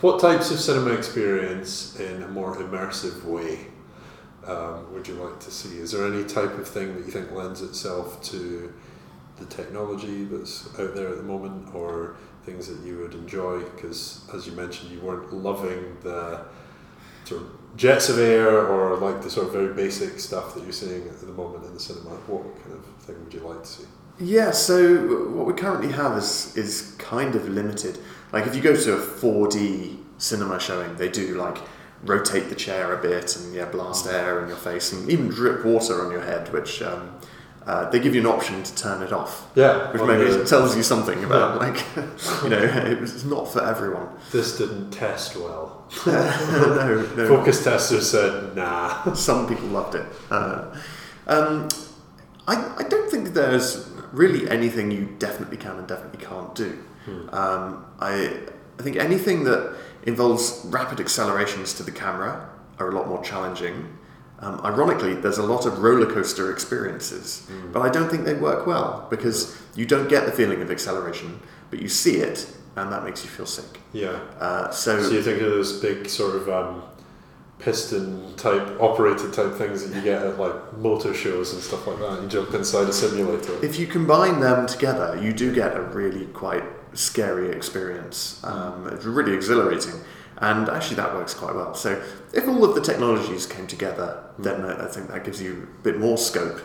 What 0.00 0.20
types 0.20 0.50
of 0.50 0.58
cinema 0.58 0.92
experience 0.92 1.98
in 2.00 2.22
a 2.22 2.28
more 2.28 2.56
immersive 2.56 3.22
way 3.24 3.66
um, 4.46 4.92
would 4.94 5.06
you 5.06 5.14
like 5.14 5.38
to 5.40 5.50
see? 5.50 5.78
Is 5.78 5.92
there 5.92 6.06
any 6.06 6.24
type 6.24 6.56
of 6.58 6.66
thing 6.66 6.96
that 6.96 7.04
you 7.04 7.12
think 7.12 7.30
lends 7.32 7.60
itself 7.60 8.22
to 8.24 8.72
the 9.38 9.44
technology 9.46 10.24
that's 10.24 10.68
out 10.78 10.94
there 10.94 11.08
at 11.08 11.16
the 11.16 11.22
moment, 11.22 11.74
or 11.74 12.16
things 12.50 12.68
that 12.68 12.86
you 12.86 12.98
would 12.98 13.14
enjoy? 13.14 13.60
Because, 13.60 14.24
as 14.34 14.46
you 14.46 14.52
mentioned, 14.52 14.90
you 14.90 15.00
weren't 15.00 15.32
loving 15.32 15.96
the 16.02 16.42
sort 17.24 17.42
of 17.42 17.76
jets 17.76 18.08
of 18.08 18.18
air 18.18 18.66
or 18.66 18.96
like 18.96 19.22
the 19.22 19.30
sort 19.30 19.46
of 19.46 19.52
very 19.52 19.72
basic 19.72 20.18
stuff 20.18 20.54
that 20.54 20.62
you're 20.64 20.72
seeing 20.72 21.06
at 21.08 21.20
the 21.20 21.26
moment 21.26 21.64
in 21.64 21.74
the 21.74 21.80
cinema. 21.80 22.10
What 22.26 22.42
kind 22.62 22.74
of 22.74 22.84
thing 23.04 23.22
would 23.22 23.32
you 23.32 23.40
like 23.40 23.62
to 23.62 23.68
see? 23.68 23.84
Yeah, 24.18 24.50
so 24.50 25.28
what 25.30 25.46
we 25.46 25.54
currently 25.54 25.92
have 25.92 26.18
is 26.18 26.56
is 26.56 26.94
kind 26.98 27.34
of 27.34 27.48
limited. 27.48 27.98
Like 28.32 28.46
if 28.46 28.54
you 28.54 28.60
go 28.60 28.76
to 28.76 28.94
a 28.94 29.00
4D 29.00 29.98
cinema 30.18 30.60
showing, 30.60 30.96
they 30.96 31.08
do 31.08 31.36
like 31.36 31.58
rotate 32.04 32.48
the 32.48 32.54
chair 32.54 32.98
a 32.98 33.02
bit 33.02 33.36
and 33.36 33.54
yeah, 33.54 33.66
blast 33.66 34.06
air 34.06 34.42
in 34.42 34.48
your 34.48 34.56
face 34.56 34.92
and 34.92 35.10
even 35.10 35.28
drip 35.28 35.64
water 35.64 36.04
on 36.04 36.10
your 36.10 36.22
head, 36.22 36.52
which 36.52 36.82
um, 36.82 37.18
uh, 37.66 37.88
they 37.90 38.00
give 38.00 38.14
you 38.14 38.20
an 38.22 38.26
option 38.26 38.62
to 38.62 38.74
turn 38.74 39.02
it 39.02 39.12
off. 39.12 39.46
Yeah, 39.54 39.92
which 39.92 40.02
maybe 40.02 40.30
the- 40.30 40.44
tells 40.44 40.76
you 40.76 40.82
something 40.82 41.22
about 41.24 41.60
Yeah. 41.60 41.68
like 41.68 41.84
you 42.42 42.48
know 42.48 42.58
it's 43.02 43.24
not 43.24 43.52
for 43.52 43.62
everyone. 43.64 44.08
This 44.32 44.58
didn't 44.58 44.90
test 44.90 45.36
well. 45.36 45.84
no, 46.06 47.06
no. 47.16 47.28
Focus 47.28 47.62
testers 47.64 48.10
said, 48.10 48.54
nah. 48.56 49.12
Some 49.14 49.46
people 49.48 49.68
loved 49.68 49.94
it. 49.96 50.06
Uh, 50.30 50.74
um, 51.26 51.68
I, 52.48 52.54
I 52.78 52.82
don't 52.88 53.10
think 53.10 53.34
there's 53.34 53.88
really 54.12 54.48
anything 54.50 54.90
you 54.90 55.14
definitely 55.18 55.56
can 55.56 55.76
and 55.78 55.86
definitely 55.86 56.24
can't 56.24 56.54
do. 56.54 56.78
Um, 57.32 57.84
I, 57.98 58.40
I 58.78 58.82
think 58.82 58.96
anything 58.96 59.44
that 59.44 59.74
involves 60.04 60.62
rapid 60.66 61.00
accelerations 61.00 61.74
to 61.74 61.82
the 61.82 61.90
camera 61.92 62.48
are 62.78 62.88
a 62.88 62.94
lot 62.94 63.08
more 63.08 63.22
challenging. 63.22 63.98
Um, 64.42 64.60
ironically, 64.64 65.14
there's 65.14 65.38
a 65.38 65.42
lot 65.42 65.66
of 65.66 65.80
roller 65.80 66.06
coaster 66.10 66.50
experiences, 66.50 67.46
but 67.72 67.80
I 67.82 67.90
don't 67.90 68.08
think 68.10 68.24
they 68.24 68.34
work 68.34 68.66
well 68.66 69.06
because 69.10 69.60
you 69.74 69.84
don't 69.86 70.08
get 70.08 70.24
the 70.26 70.32
feeling 70.32 70.62
of 70.62 70.70
acceleration, 70.70 71.40
but 71.70 71.80
you 71.82 71.88
see 71.88 72.16
it, 72.16 72.46
and 72.76 72.90
that 72.90 73.04
makes 73.04 73.22
you 73.22 73.28
feel 73.30 73.46
sick. 73.46 73.80
Yeah. 73.92 74.18
Uh, 74.38 74.70
So 74.70 74.96
you 75.10 75.22
think 75.22 75.42
of 75.42 75.50
those 75.50 75.78
big 75.80 76.08
sort 76.08 76.36
of 76.36 76.48
um, 76.48 76.82
piston 77.58 78.34
type, 78.36 78.80
operated 78.80 79.32
type 79.32 79.52
things 79.54 79.86
that 79.86 79.94
you 79.94 80.02
get 80.02 80.22
at 80.22 80.38
like 80.38 80.76
motor 80.78 81.12
shows 81.14 81.52
and 81.52 81.62
stuff 81.62 81.86
like 81.86 81.98
that. 81.98 82.22
You 82.22 82.28
jump 82.28 82.54
inside 82.54 82.88
a 82.88 82.92
simulator. 82.92 83.62
If 83.62 83.78
you 83.78 83.86
combine 83.86 84.40
them 84.40 84.66
together, 84.66 85.18
you 85.22 85.32
do 85.32 85.54
get 85.54 85.76
a 85.76 85.82
really 85.82 86.26
quite 86.26 86.64
scary 86.94 87.50
experience. 87.50 88.40
Um, 88.42 88.88
it's 88.92 89.04
really 89.04 89.34
exhilarating, 89.34 89.94
and 90.40 90.68
actually 90.68 90.96
that 90.96 91.14
works 91.14 91.34
quite 91.34 91.54
well. 91.54 91.74
So 91.74 92.02
if 92.32 92.48
all 92.48 92.64
of 92.64 92.74
the 92.74 92.80
technologies 92.80 93.46
came 93.46 93.66
together, 93.66 94.24
then 94.38 94.64
I 94.64 94.86
I 94.86 94.88
think 94.88 95.08
that 95.08 95.24
gives 95.24 95.40
you 95.40 95.68
a 95.78 95.82
bit 95.82 95.98
more 95.98 96.18
scope. 96.18 96.60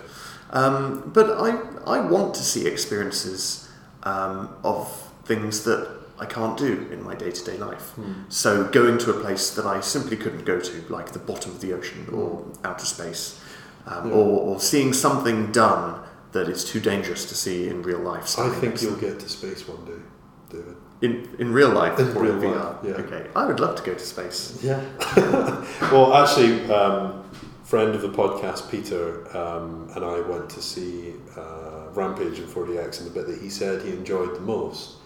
Um, 0.51 1.11
but 1.13 1.28
I 1.39 1.59
I 1.86 1.99
want 1.99 2.34
to 2.36 2.43
see 2.43 2.67
experiences 2.67 3.69
um, 4.03 4.49
of 4.63 4.88
things 5.26 5.63
that 5.63 5.89
I 6.17 6.26
can't 6.26 6.57
do 6.57 6.88
in 6.91 7.03
my 7.03 7.15
day 7.15 7.32
to 7.32 7.43
day 7.43 7.57
life. 7.57 7.93
So 8.30 8.65
going 8.65 8.97
to 8.99 9.11
a 9.11 9.19
place 9.19 9.51
that 9.55 9.65
I 9.65 9.82
simply 9.82 10.15
couldn't 10.17 10.45
go 10.45 10.59
to, 10.59 10.86
like 10.89 11.11
the 11.11 11.19
bottom 11.19 11.51
of 11.51 11.59
the 11.59 11.73
ocean 11.73 12.07
or 12.13 12.45
outer 12.63 12.86
space, 12.86 13.41
um, 13.86 14.11
or, 14.11 14.39
or 14.47 14.59
seeing 14.59 14.93
something 14.93 15.51
done 15.51 15.99
that 16.32 16.47
is 16.47 16.63
too 16.63 16.80
dangerous 16.80 17.26
to 17.26 17.36
see 17.36 17.67
in 17.67 17.82
real 17.82 17.99
life. 17.99 18.23
I 18.23 18.26
standing 18.26 18.59
think 18.61 18.82
you'll 18.82 18.95
get 18.95 19.19
to 19.19 19.30
space 19.30 19.67
one 19.67 19.84
day, 19.86 20.01
David. 20.49 20.78
In 21.01 21.35
in 21.39 21.51
real 21.51 21.69
life 21.69 21.99
In 21.99 22.07
or 22.15 22.23
real 22.23 22.35
in 22.35 22.41
VR. 22.41 22.55
life, 22.55 22.75
yeah. 22.83 22.91
Okay, 22.93 23.27
I 23.35 23.45
would 23.45 23.59
love 23.59 23.75
to 23.75 23.83
go 23.83 23.93
to 23.93 23.99
space. 23.99 24.59
Yeah. 24.63 24.81
well, 25.91 26.13
actually, 26.13 26.69
um, 26.71 27.23
friend 27.63 27.93
of 27.93 28.01
the 28.01 28.09
podcast, 28.09 28.69
Peter, 28.71 29.25
um, 29.37 29.89
and 29.95 30.05
I 30.05 30.21
went 30.21 30.49
to 30.51 30.61
see 30.61 31.13
uh, 31.37 31.89
Rampage 31.93 32.39
in 32.39 32.45
4DX, 32.45 33.01
and 33.01 33.07
the 33.09 33.13
bit 33.13 33.27
that 33.27 33.41
he 33.41 33.49
said 33.49 33.81
he 33.81 33.91
enjoyed 33.91 34.35
the 34.35 34.39
most 34.39 34.97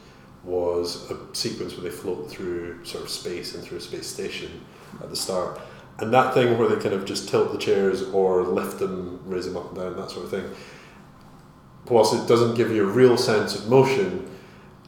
was 0.43 1.09
a 1.11 1.17
sequence 1.33 1.73
where 1.73 1.83
they 1.83 1.95
float 1.95 2.29
through 2.29 2.85
sort 2.85 3.03
of 3.03 3.09
space 3.09 3.55
and 3.55 3.63
through 3.63 3.79
a 3.79 3.81
space 3.81 4.07
station 4.07 4.61
at 5.01 5.09
the 5.09 5.15
start. 5.15 5.59
And 5.99 6.13
that 6.13 6.33
thing 6.33 6.57
where 6.57 6.67
they 6.69 6.81
kind 6.81 6.95
of 6.95 7.03
just 7.03 7.27
tilt 7.29 7.51
the 7.51 7.57
chairs 7.57 8.03
or 8.03 8.43
lift 8.43 8.79
them, 8.79 9.19
raise 9.25 9.45
them 9.45 9.57
up 9.57 9.67
and 9.69 9.75
down, 9.77 9.97
that 9.97 10.11
sort 10.11 10.25
of 10.25 10.31
thing. 10.31 10.49
Whilst 11.89 12.13
it 12.13 12.27
doesn't 12.27 12.55
give 12.55 12.71
you 12.71 12.83
a 12.87 12.91
real 12.91 13.17
sense 13.17 13.55
of 13.55 13.67
motion, 13.67 14.29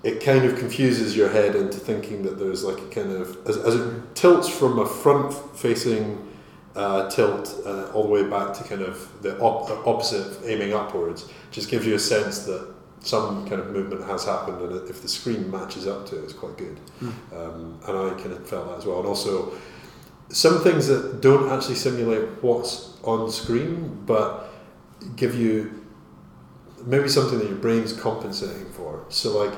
it 0.03 0.23
kind 0.23 0.45
of 0.45 0.57
confuses 0.57 1.15
your 1.15 1.29
head 1.29 1.55
into 1.55 1.77
thinking 1.77 2.23
that 2.23 2.39
there's 2.39 2.63
like 2.63 2.79
a 2.79 2.87
kind 2.87 3.11
of 3.11 3.37
as, 3.47 3.57
as 3.57 3.75
it 3.75 4.15
tilts 4.15 4.49
from 4.49 4.79
a 4.79 4.85
front 4.85 5.33
facing 5.57 6.27
uh, 6.75 7.09
tilt 7.09 7.61
uh, 7.65 7.91
all 7.91 8.03
the 8.03 8.09
way 8.09 8.23
back 8.23 8.53
to 8.53 8.63
kind 8.63 8.81
of 8.81 9.21
the 9.21 9.37
op- 9.39 9.67
the 9.67 9.75
opposite 9.89 10.39
aiming 10.45 10.73
upwards 10.73 11.29
just 11.51 11.69
gives 11.69 11.85
you 11.85 11.95
a 11.95 11.99
sense 11.99 12.39
that 12.45 12.73
some 13.01 13.47
kind 13.47 13.59
of 13.59 13.71
movement 13.71 14.03
has 14.05 14.25
happened 14.25 14.61
and 14.61 14.89
if 14.89 15.01
the 15.01 15.07
screen 15.07 15.49
matches 15.51 15.87
up 15.87 16.05
to 16.05 16.17
it 16.17 16.23
it's 16.23 16.33
quite 16.33 16.55
good. 16.57 16.79
Um, 17.35 17.79
and 17.87 17.97
I 17.97 18.09
kind 18.11 18.31
of 18.31 18.47
felt 18.47 18.69
that 18.69 18.77
as 18.77 18.85
well. 18.85 18.99
And 18.99 19.07
also 19.07 19.53
some 20.29 20.59
things 20.61 20.87
that 20.87 21.19
don't 21.19 21.49
actually 21.51 21.75
simulate 21.75 22.29
what's 22.41 22.97
on 23.03 23.29
screen 23.31 24.03
but 24.05 24.49
give 25.15 25.35
you 25.35 25.83
maybe 26.85 27.09
something 27.09 27.39
that 27.39 27.47
your 27.47 27.57
brain's 27.57 27.91
compensating 27.91 28.65
for. 28.71 29.03
So 29.09 29.37
like 29.37 29.53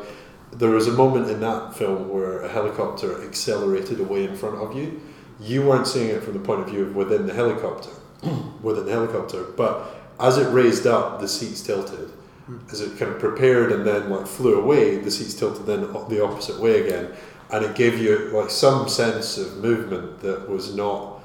there 0.56 0.70
was 0.70 0.88
a 0.88 0.92
moment 0.92 1.30
in 1.30 1.40
that 1.42 1.76
film 1.76 2.10
where 2.10 2.42
a 2.42 2.50
helicopter 2.50 3.26
accelerated 3.26 4.00
away 4.00 4.26
in 4.26 4.36
front 4.36 4.56
of 4.56 4.76
you. 4.76 5.02
You 5.40 5.64
weren't 5.64 5.88
seeing 5.88 6.10
it 6.10 6.24
from 6.24 6.34
the 6.34 6.40
point 6.40 6.62
of 6.62 6.70
view 6.70 6.84
of 6.84 6.96
within 6.96 7.26
the 7.26 7.34
helicopter, 7.34 7.90
within 8.62 8.86
the 8.86 8.92
helicopter, 8.92 9.44
but 9.44 9.96
as 10.20 10.38
it 10.38 10.52
raised 10.54 10.86
up, 10.86 11.20
the 11.20 11.28
seats 11.28 11.62
tilted. 11.62 12.10
Hmm. 12.46 12.58
As 12.72 12.82
it 12.82 12.98
kind 13.00 13.12
of 13.12 13.20
prepared 13.20 13.72
and 13.72 13.86
then 13.86 14.10
like 14.10 14.28
flew 14.28 14.60
away, 14.60 14.98
the 14.98 15.12
seats 15.12 15.34
tilted 15.34 15.66
then 15.66 15.82
the 15.82 16.24
opposite 16.24 16.60
way 16.60 16.86
again, 16.86 17.12
and 17.52 17.66
it 17.66 17.76
gave 17.76 18.00
you 18.00 18.30
like 18.30 18.50
some 18.50 18.88
sense 18.90 19.38
of 19.38 19.58
movement 19.58 20.20
that 20.20 20.48
was 20.48 20.76
not 20.76 21.22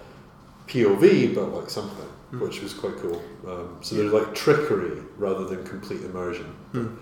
POV, 0.69 1.35
but 1.35 1.53
like 1.53 1.71
something, 1.71 2.07
hmm. 2.31 2.41
which 2.41 2.63
was 2.63 2.73
quite 2.73 2.97
cool. 2.97 3.23
Um, 3.47 3.79
so 3.83 3.95
there's 3.97 4.13
like 4.13 4.35
trickery 4.35 5.03
rather 5.17 5.45
than 5.45 5.65
complete 5.65 6.03
immersion. 6.03 6.47
Hmm. 6.73 6.95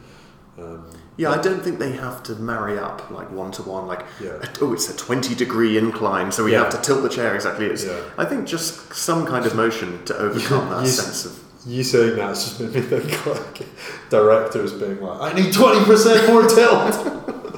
Um, 0.58 0.84
Yeah, 1.18 1.30
I 1.30 1.38
don't 1.38 1.62
think 1.62 1.78
they 1.78 1.92
have 1.92 2.22
to 2.24 2.34
marry 2.34 2.78
up 2.78 3.10
like 3.10 3.30
one 3.30 3.50
to 3.52 3.62
one. 3.62 3.86
Like, 3.86 4.04
Yeah. 4.20 4.32
oh, 4.60 4.72
it's 4.74 4.88
a 4.90 4.96
twenty 4.96 5.34
degree 5.34 5.78
incline, 5.78 6.30
so 6.32 6.44
we 6.44 6.52
Yeah. 6.52 6.58
have 6.64 6.70
to 6.70 6.78
tilt 6.78 7.02
the 7.02 7.08
chair 7.08 7.34
exactly. 7.34 7.66
It's, 7.66 7.84
Yeah. 7.84 7.92
I 8.18 8.24
think 8.26 8.46
just 8.46 8.92
some 8.94 9.24
kind 9.26 9.46
of 9.46 9.54
motion 9.54 10.00
to 10.06 10.16
overcome 10.18 10.68
that 10.70 10.82
You 10.82 10.88
sense 10.88 11.24
of. 11.24 11.32
you 11.66 11.82
saying 11.82 12.16
that's 12.16 12.44
just 12.44 12.60
made 12.60 12.74
me 12.74 12.80
think 12.82 13.26
like 13.26 13.66
directors 14.10 14.72
being 14.72 15.00
like, 15.00 15.20
I 15.20 15.32
need 15.38 15.52
twenty 15.52 15.84
percent 15.84 16.28
more 16.28 16.46
tilt. 16.46 16.94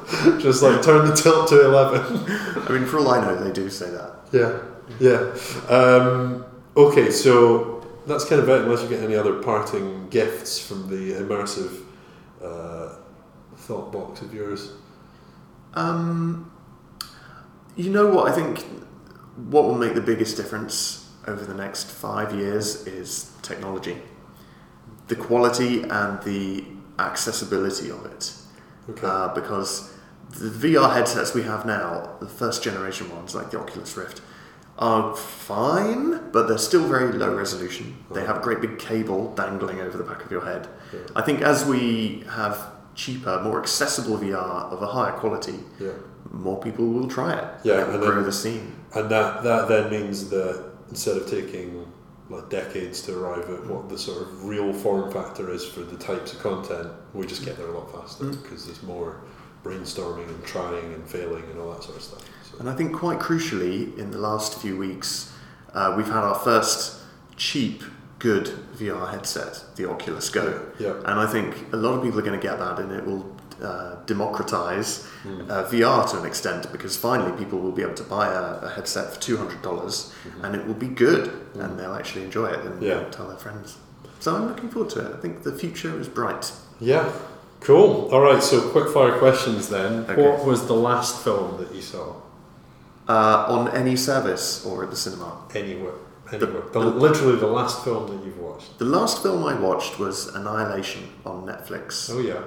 just 0.39 0.63
like 0.63 0.81
turn 0.83 1.07
the 1.07 1.15
tilt 1.15 1.49
to 1.49 1.65
eleven. 1.65 2.01
I 2.69 2.73
mean, 2.73 2.87
for 2.87 2.99
all 2.99 3.11
I 3.11 3.21
know, 3.21 3.37
they 3.43 3.53
do 3.53 3.69
say 3.71 3.91
that. 3.91 4.11
Yeah, 4.33 4.53
yeah. 5.01 5.21
Um, 5.69 6.45
okay, 6.77 7.11
so 7.11 7.83
that's 8.07 8.25
kind 8.25 8.41
of 8.41 8.49
it. 8.49 8.63
Unless 8.63 8.83
you 8.83 8.89
get 8.89 9.03
any 9.03 9.17
other 9.17 9.35
parting 9.35 10.07
gifts 10.11 10.59
from 10.59 10.89
the 10.89 11.13
immersive 11.15 11.71
uh, 12.43 12.97
thought 13.57 13.93
box 13.93 14.23
of 14.23 14.33
yours. 14.33 14.73
Um, 15.75 16.51
you 17.77 17.91
know 17.91 18.09
what? 18.09 18.31
I 18.31 18.35
think 18.35 18.65
what 19.51 19.65
will 19.65 19.77
make 19.77 19.95
the 19.95 20.01
biggest 20.01 20.37
difference 20.37 21.11
over 21.27 21.45
the 21.45 21.55
next 21.55 21.91
five 21.91 22.35
years 22.35 22.87
is 22.87 23.33
technology, 23.43 23.99
the 25.09 25.17
quality 25.17 25.83
and 25.83 26.23
the 26.23 26.65
accessibility 26.99 27.91
of 27.91 28.05
it. 28.07 28.35
Okay. 28.91 29.07
Uh, 29.07 29.29
because 29.35 29.93
the 30.31 30.49
VR 30.49 30.95
headsets 30.95 31.35
we 31.35 31.43
have 31.43 31.67
now, 31.67 32.17
the 32.21 32.29
first 32.29 32.63
generation 32.63 33.11
ones 33.15 33.35
like 33.35 33.51
the 33.51 33.59
Oculus 33.61 33.97
Rift, 33.97 34.21
are 34.79 35.15
fine, 35.17 36.31
but 36.31 36.47
they're 36.47 36.57
still 36.57 36.87
very 36.87 37.13
low 37.13 37.35
resolution. 37.35 37.97
They 38.13 38.25
have 38.25 38.37
a 38.37 38.41
great 38.41 38.61
big 38.61 38.79
cable 38.79 39.35
dangling 39.35 39.81
over 39.81 39.99
the 39.99 40.05
back 40.05 40.25
of 40.25 40.31
your 40.31 40.45
head. 40.45 40.69
Yeah. 40.93 41.01
I 41.17 41.23
think 41.23 41.43
as 41.43 41.65
we 41.65 42.25
have 42.31 42.71
cheaper, 42.95 43.41
more 43.43 43.61
accessible 43.61 44.19
VR 44.19 44.73
of 44.73 44.81
a 44.83 44.87
higher 44.87 45.13
quality, 45.13 45.59
yeah. 45.81 45.91
more 46.31 46.61
people 46.61 46.87
will 46.87 47.09
try 47.09 47.37
it. 47.37 47.49
Yeah, 47.65 47.81
it 47.81 47.85
and 47.85 47.95
then- 47.95 48.01
grow 48.01 48.23
the 48.23 48.33
scene. 48.33 48.75
And 48.95 49.11
that, 49.11 49.43
that 49.43 49.69
then 49.69 49.91
means 49.91 50.31
that 50.31 50.65
instead 50.89 51.17
of 51.17 51.29
taking 51.29 51.87
like 52.31 52.49
decades 52.51 53.03
to 53.03 53.19
arrive 53.19 53.49
at 53.51 53.67
what 53.67 53.89
the 53.89 53.99
sort 53.99 54.23
of 54.23 54.45
real 54.45 54.73
form 54.73 55.11
factor 55.11 55.51
is 55.51 55.65
for 55.65 55.81
the 55.81 55.97
types 55.97 56.33
of 56.33 56.41
content, 56.41 56.93
we 57.15 57.27
just 57.27 57.45
get 57.45 57.57
there 57.57 57.69
a 57.69 57.79
lot 57.79 57.91
faster 57.93 58.25
mm. 58.25 58.43
because 58.43 58.67
there's 58.67 58.83
more 58.83 59.23
brainstorming 59.65 60.29
and 60.29 60.45
trying 60.45 60.93
and 60.95 61.09
failing 61.09 61.43
and 61.45 61.59
all 61.59 61.73
that 61.73 61.83
sort 61.83 61.97
of 61.97 62.03
stuff. 62.03 62.23
And 62.59 62.69
I 62.69 62.75
think 62.75 62.93
quite 62.93 63.19
crucially, 63.19 63.97
in 63.99 64.11
the 64.11 64.19
last 64.19 64.61
few 64.61 64.77
weeks, 64.77 65.33
uh, 65.75 65.95
we've 65.97 66.07
had 66.07 66.25
our 66.25 66.35
first 66.35 67.01
cheap, 67.37 67.83
good 68.19 68.47
VR 68.77 69.11
headset, 69.11 69.63
the 69.77 69.89
Oculus 69.89 70.29
Go. 70.29 70.67
Yeah. 70.79 70.95
And 71.05 71.21
I 71.21 71.27
think 71.27 71.73
a 71.73 71.77
lot 71.77 71.95
of 71.95 72.03
people 72.03 72.19
are 72.19 72.23
going 72.23 72.39
to 72.39 72.45
get 72.45 72.59
that, 72.59 72.79
and 72.81 72.91
it 72.93 73.05
will 73.07 73.37
uh, 73.63 73.97
democratize 74.07 75.05
Hmm. 75.25 75.51
uh, 75.51 75.65
VR 75.65 76.09
to 76.13 76.19
an 76.21 76.25
extent 76.27 76.71
because 76.71 76.97
finally 76.97 77.33
people 77.37 77.59
will 77.59 77.73
be 77.73 77.83
able 77.83 77.95
to 77.95 78.05
buy 78.05 78.29
a, 78.33 78.43
a 78.67 78.71
headset 78.71 79.13
for 79.13 79.21
two 79.21 79.37
hundred 79.37 79.63
dollars, 79.63 80.13
and 80.45 80.55
it 80.55 80.65
will 80.65 80.75
be 80.75 80.87
good, 80.87 81.33
and 81.55 81.77
they'll 81.79 81.95
actually 81.95 82.25
enjoy 82.25 82.47
it 82.47 82.61
and. 82.65 82.81
Yeah. 82.81 83.03
tell 83.11 83.27
their 83.27 83.37
friends. 83.37 83.77
So 84.21 84.35
I'm 84.37 84.47
looking 84.47 84.69
forward 84.69 84.91
to 84.91 85.01
it. 85.07 85.13
I 85.15 85.19
think 85.21 85.43
the 85.43 85.53
future 85.53 85.99
is 85.99 86.09
bright. 86.09 86.53
yeah, 86.81 87.13
cool. 87.61 88.09
All 88.13 88.21
right, 88.21 88.41
so 88.43 88.61
quick 88.71 88.89
fire 88.95 89.19
questions 89.19 89.69
then. 89.69 90.05
Okay. 90.09 90.23
What 90.23 90.45
was 90.47 90.67
the 90.69 90.75
last 90.75 91.23
film 91.25 91.57
that 91.59 91.75
you 91.75 91.83
saw 91.83 92.15
Uh, 93.09 93.47
on 93.49 93.69
any 93.75 93.97
service 93.97 94.67
or 94.67 94.85
at 94.85 94.91
the 94.91 94.97
cinema. 94.97 95.31
anywhere? 95.55 95.95
Anywhere. 96.31 96.63
The, 96.73 96.79
literally 96.81 97.37
the 97.37 97.47
last 97.47 97.83
film 97.85 98.07
that 98.09 98.25
you've 98.25 98.39
watched. 98.39 98.79
The 98.79 98.85
last 98.85 99.23
film 99.23 99.45
I 99.45 99.55
watched 99.55 99.99
was 99.99 100.27
Annihilation 100.35 101.05
on 101.25 101.47
Netflix, 101.47 102.11
Oh 102.13 102.19
yeah. 102.21 102.43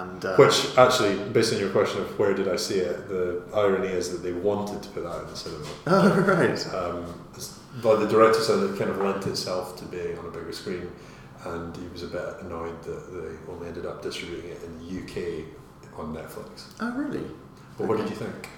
and 0.00 0.24
uh, 0.24 0.34
Which 0.36 0.76
actually, 0.76 1.14
based 1.30 1.52
on 1.54 1.60
your 1.60 1.70
question 1.70 2.00
of 2.00 2.18
where 2.18 2.34
did 2.34 2.48
I 2.48 2.56
see 2.56 2.78
it, 2.80 3.08
the 3.08 3.44
irony 3.54 3.88
is 4.00 4.10
that 4.10 4.22
they 4.26 4.32
wanted 4.32 4.82
to 4.82 4.88
put 4.88 5.04
that 5.04 5.20
in 5.22 5.26
the 5.28 5.36
cinema. 5.36 5.66
oh 5.86 6.20
right, 6.34 6.74
Um, 6.74 7.04
but 7.80 8.00
the 8.00 8.08
director 8.08 8.40
said 8.40 8.58
it 8.64 8.76
kind 8.76 8.90
of 8.90 8.98
lent 8.98 9.24
itself 9.28 9.76
to 9.78 9.84
being 9.84 10.18
on 10.18 10.26
a 10.26 10.30
bigger 10.30 10.52
screen. 10.52 10.90
and 11.44 11.76
he 11.76 11.86
was 11.94 12.02
a 12.02 12.08
bit 12.08 12.28
annoyed 12.40 12.82
that 12.82 13.00
they 13.14 13.52
only 13.52 13.68
ended 13.68 13.86
up 13.86 14.02
distributing 14.02 14.50
it 14.50 14.60
in 14.64 14.72
the 14.80 14.88
UK 15.00 15.44
on 15.96 16.12
Netflix. 16.12 16.66
Oh, 16.80 16.90
really? 17.02 17.24
But 17.78 17.86
what 17.86 17.98
did 17.98 18.10
you 18.10 18.16
think? 18.16 18.48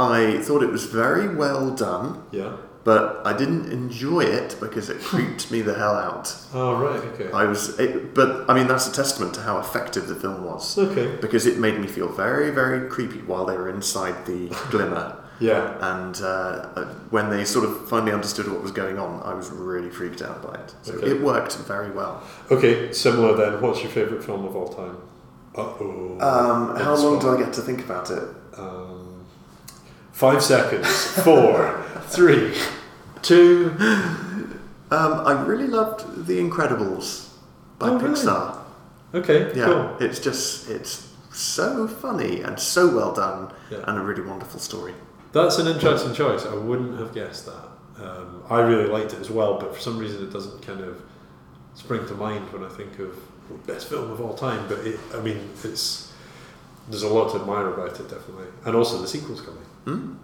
I 0.00 0.40
thought 0.40 0.62
it 0.62 0.70
was 0.72 0.84
very 0.86 1.28
well 1.42 1.70
done, 1.74 2.22
Yeah. 2.32 2.52
but 2.84 3.20
I 3.24 3.32
didn't 3.36 3.70
enjoy 3.70 4.22
it 4.22 4.56
because 4.58 4.88
it 4.88 4.98
creeped 5.10 5.50
me 5.50 5.60
the 5.62 5.74
hell 5.74 5.94
out. 6.08 6.26
Oh 6.54 6.72
right. 6.86 7.02
Okay. 7.12 7.30
I 7.32 7.44
was, 7.44 7.78
it, 7.78 8.14
but 8.14 8.28
I 8.48 8.54
mean 8.54 8.66
that's 8.66 8.86
a 8.88 8.92
testament 9.02 9.34
to 9.34 9.42
how 9.42 9.58
effective 9.58 10.04
the 10.08 10.14
film 10.24 10.44
was 10.44 10.78
okay. 10.78 11.06
because 11.20 11.44
it 11.46 11.58
made 11.58 11.78
me 11.78 11.86
feel 11.86 12.08
very, 12.08 12.50
very 12.50 12.88
creepy 12.88 13.20
while 13.30 13.44
they 13.44 13.56
were 13.56 13.68
inside 13.78 14.16
the 14.26 14.40
glimmer. 14.70 15.06
Yeah. 15.52 15.64
And 15.92 16.14
uh, 16.20 16.26
uh, 16.76 16.84
when 17.16 17.30
they 17.30 17.46
sort 17.46 17.64
of 17.68 17.88
finally 17.88 18.12
understood 18.12 18.46
what 18.52 18.60
was 18.62 18.72
going 18.72 18.98
on, 18.98 19.22
I 19.30 19.32
was 19.32 19.48
really 19.48 19.88
freaked 19.98 20.20
out 20.28 20.38
by 20.46 20.54
it. 20.62 20.74
So 20.82 20.92
Okay. 20.92 21.06
it 21.12 21.18
worked 21.22 21.54
very 21.74 21.90
well. 21.98 22.14
Okay. 22.50 22.92
Similar 22.92 23.32
then. 23.40 23.52
What's 23.62 23.80
your 23.82 23.90
favourite 23.98 24.22
film 24.22 24.44
of 24.44 24.54
all 24.54 24.68
time? 24.82 24.96
Uh 25.56 25.62
oh. 25.80 26.18
Um, 26.30 26.76
how 26.84 26.94
long 26.94 27.18
do 27.22 27.26
I 27.34 27.38
get 27.42 27.54
to 27.54 27.62
think 27.62 27.80
about 27.88 28.10
it? 28.18 28.24
Um, 28.64 28.99
five 30.12 30.42
seconds. 30.42 30.88
Four, 31.22 31.84
three, 32.02 32.54
two. 33.22 33.74
Um, 34.92 35.20
I 35.24 35.42
really 35.46 35.66
loved 35.68 36.26
The 36.26 36.38
Incredibles 36.40 37.28
by 37.78 37.90
Oh, 37.90 37.98
really? 37.98 38.14
Pixar. 38.14 38.56
Okay. 39.14 39.52
Yeah, 39.56 39.64
Cool. 39.66 39.96
it's 40.00 40.18
just 40.18 40.68
it's 40.68 41.08
so 41.32 41.86
funny 41.86 42.40
and 42.42 42.58
so 42.58 42.88
well 42.94 43.12
done, 43.12 43.52
Yeah. 43.70 43.78
and 43.86 43.98
a 43.98 44.00
really 44.02 44.22
wonderful 44.22 44.58
story. 44.60 44.94
That's 45.32 45.58
an 45.58 45.68
interesting 45.68 46.12
choice. 46.12 46.44
I 46.44 46.54
wouldn't 46.56 46.98
have 46.98 47.14
guessed 47.14 47.46
that. 47.46 47.68
Um, 48.04 48.42
I 48.50 48.60
really 48.60 48.86
liked 48.88 49.12
it 49.12 49.20
as 49.20 49.30
well, 49.30 49.58
but 49.60 49.74
for 49.74 49.80
some 49.80 49.98
reason 49.98 50.22
it 50.24 50.32
doesn't 50.32 50.60
kind 50.66 50.80
of 50.80 51.00
spring 51.74 52.04
to 52.08 52.14
mind 52.14 52.52
when 52.52 52.64
I 52.64 52.68
think 52.68 52.98
of 52.98 53.14
best 53.66 53.88
film 53.88 54.10
of 54.10 54.20
all 54.20 54.34
time. 54.34 54.66
But 54.68 54.78
it, 54.80 54.98
I 55.14 55.20
mean, 55.20 55.50
it's 55.62 56.12
there's 56.88 57.04
a 57.04 57.08
lot 57.08 57.30
to 57.32 57.40
admire 57.40 57.68
about 57.68 57.98
it, 58.00 58.08
definitely, 58.08 58.46
and 58.64 58.74
also 58.74 58.98
the 59.00 59.06
sequel's 59.06 59.40
coming. 59.40 59.62
Mm. 59.86 60.16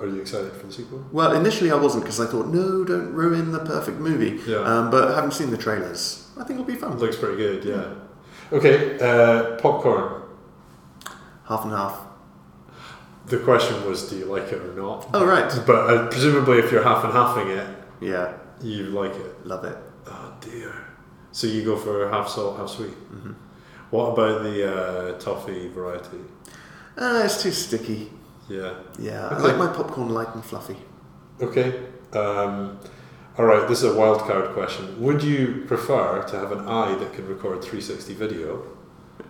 Are 0.00 0.06
you 0.06 0.20
excited 0.20 0.52
for 0.52 0.66
the 0.68 0.72
sequel? 0.72 1.04
Well, 1.12 1.32
initially 1.32 1.70
I 1.70 1.74
wasn't 1.74 2.04
because 2.04 2.20
I 2.20 2.26
thought, 2.26 2.46
no, 2.46 2.84
don't 2.84 3.12
ruin 3.12 3.50
the 3.52 3.58
perfect 3.58 3.98
movie. 3.98 4.40
Yeah. 4.46 4.58
Um, 4.58 4.90
but 4.90 5.14
having 5.14 5.30
seen 5.32 5.50
the 5.50 5.56
trailers, 5.58 6.28
I 6.36 6.44
think 6.44 6.60
it'll 6.60 6.64
be 6.64 6.74
It 6.74 6.80
fun. 6.80 6.96
looks 6.98 7.16
pretty 7.16 7.36
good. 7.36 7.64
Yeah. 7.64 7.94
Okay. 8.56 8.98
Uh, 9.00 9.56
popcorn. 9.56 10.22
Half 11.48 11.64
and 11.64 11.72
half. 11.72 11.98
The 13.26 13.38
question 13.38 13.84
was, 13.88 14.08
do 14.08 14.16
you 14.16 14.26
like 14.26 14.44
it 14.52 14.60
or 14.62 14.74
not? 14.74 15.08
Oh 15.12 15.24
right. 15.26 15.50
But 15.66 15.90
uh, 15.90 16.06
presumably, 16.08 16.58
if 16.58 16.70
you're 16.70 16.82
half 16.84 17.04
and 17.04 17.12
halfing 17.12 17.48
it, 17.56 17.66
Yeah, 18.00 18.34
you 18.62 18.84
like 18.86 19.14
it. 19.14 19.46
love 19.46 19.64
it. 19.64 19.76
Oh 20.06 20.34
dear. 20.40 20.72
So 21.32 21.46
you 21.46 21.64
go 21.64 21.76
for 21.76 22.08
half 22.10 22.28
salt, 22.28 22.58
half 22.58 22.68
sweet. 22.70 22.94
What 23.90 24.10
about 24.12 24.42
the 24.44 24.72
uh, 25.14 25.18
toffee 25.18 25.68
variety? 25.68 26.18
Uh, 26.96 27.22
it's 27.24 27.42
too 27.42 27.50
sticky. 27.50 28.10
Yeah. 28.48 28.74
Yeah, 28.98 29.28
I 29.28 29.38
like 29.38 29.56
my 29.56 29.68
popcorn 29.68 30.10
light 30.10 30.34
and 30.34 30.44
fluffy. 30.44 30.76
Okay. 31.40 31.80
Um, 32.12 32.78
all 33.38 33.44
right. 33.46 33.66
This 33.68 33.82
is 33.82 33.94
a 33.94 33.98
wild 33.98 34.20
card 34.20 34.52
question. 34.54 35.00
Would 35.02 35.22
you 35.22 35.64
prefer 35.66 36.22
to 36.24 36.38
have 36.38 36.52
an 36.52 36.66
eye 36.68 36.94
that 36.96 37.12
can 37.14 37.26
record 37.26 37.62
360 37.62 38.14
video, 38.14 38.62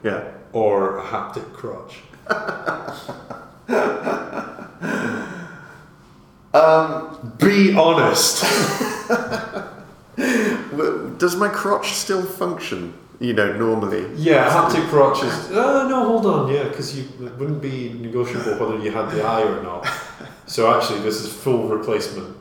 Yeah. 0.02 0.24
or 0.52 0.98
a 0.98 1.02
haptic 1.02 1.52
crotch? 1.52 2.00
Um, 6.54 7.34
Be 7.38 7.74
honest. 7.76 8.42
does 11.18 11.34
my 11.34 11.48
crotch 11.48 11.94
still 11.94 12.22
function? 12.24 12.94
You 13.20 13.32
know, 13.32 13.52
normally. 13.56 14.06
yeah, 14.16 14.50
haptic 14.50 14.88
crotch 14.88 15.22
is. 15.22 15.50
Uh, 15.50 15.86
no, 15.88 16.04
hold 16.04 16.26
on. 16.26 16.52
Yeah, 16.52 16.64
because 16.64 16.96
you 16.98 17.04
it 17.26 17.32
wouldn't 17.38 17.62
be 17.62 17.92
negotiable 18.00 18.58
whether 18.58 18.82
you 18.84 18.90
had 18.90 19.10
the 19.10 19.22
eye 19.22 19.42
or 19.42 19.62
not. 19.62 19.86
So 20.46 20.70
actually, 20.76 21.00
this 21.00 21.22
is 21.22 21.32
full 21.32 21.68
replacement. 21.68 22.36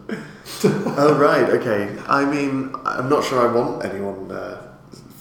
Oh 0.66 1.16
right, 1.28 1.50
okay. 1.52 1.98
I 2.06 2.26
mean, 2.26 2.76
I'm 2.84 3.08
not 3.08 3.24
sure 3.24 3.48
I 3.48 3.50
want 3.54 3.86
anyone 3.86 4.30
uh, 4.30 4.62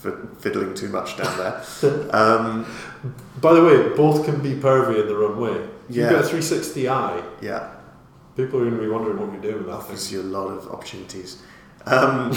f- 0.04 0.18
fiddling 0.40 0.74
too 0.74 0.88
much 0.88 1.16
down 1.16 1.36
there. 1.38 1.62
Um, 2.12 2.66
By 3.40 3.52
the 3.54 3.62
way, 3.64 3.88
both 3.96 4.24
can 4.24 4.42
be 4.42 4.54
pervy 4.54 5.00
in 5.00 5.06
their 5.06 5.22
own 5.22 5.38
way. 5.38 5.52
If 5.52 5.94
Yeah. 5.96 6.02
You've 6.02 6.10
got 6.10 6.24
a 6.24 6.28
360 6.28 6.88
eye. 6.88 7.22
yeah, 7.40 7.70
People 8.36 8.58
are 8.60 8.64
going 8.64 8.74
to 8.76 8.82
be 8.82 8.88
wondering 8.88 9.18
what 9.20 9.30
you're 9.32 9.42
doing 9.42 9.58
with 9.58 9.66
that 9.66 9.74
offers 9.74 10.10
you 10.12 10.20
a 10.20 10.28
lot 10.38 10.48
of 10.48 10.66
opportunities. 10.68 11.40
Um, 11.86 12.32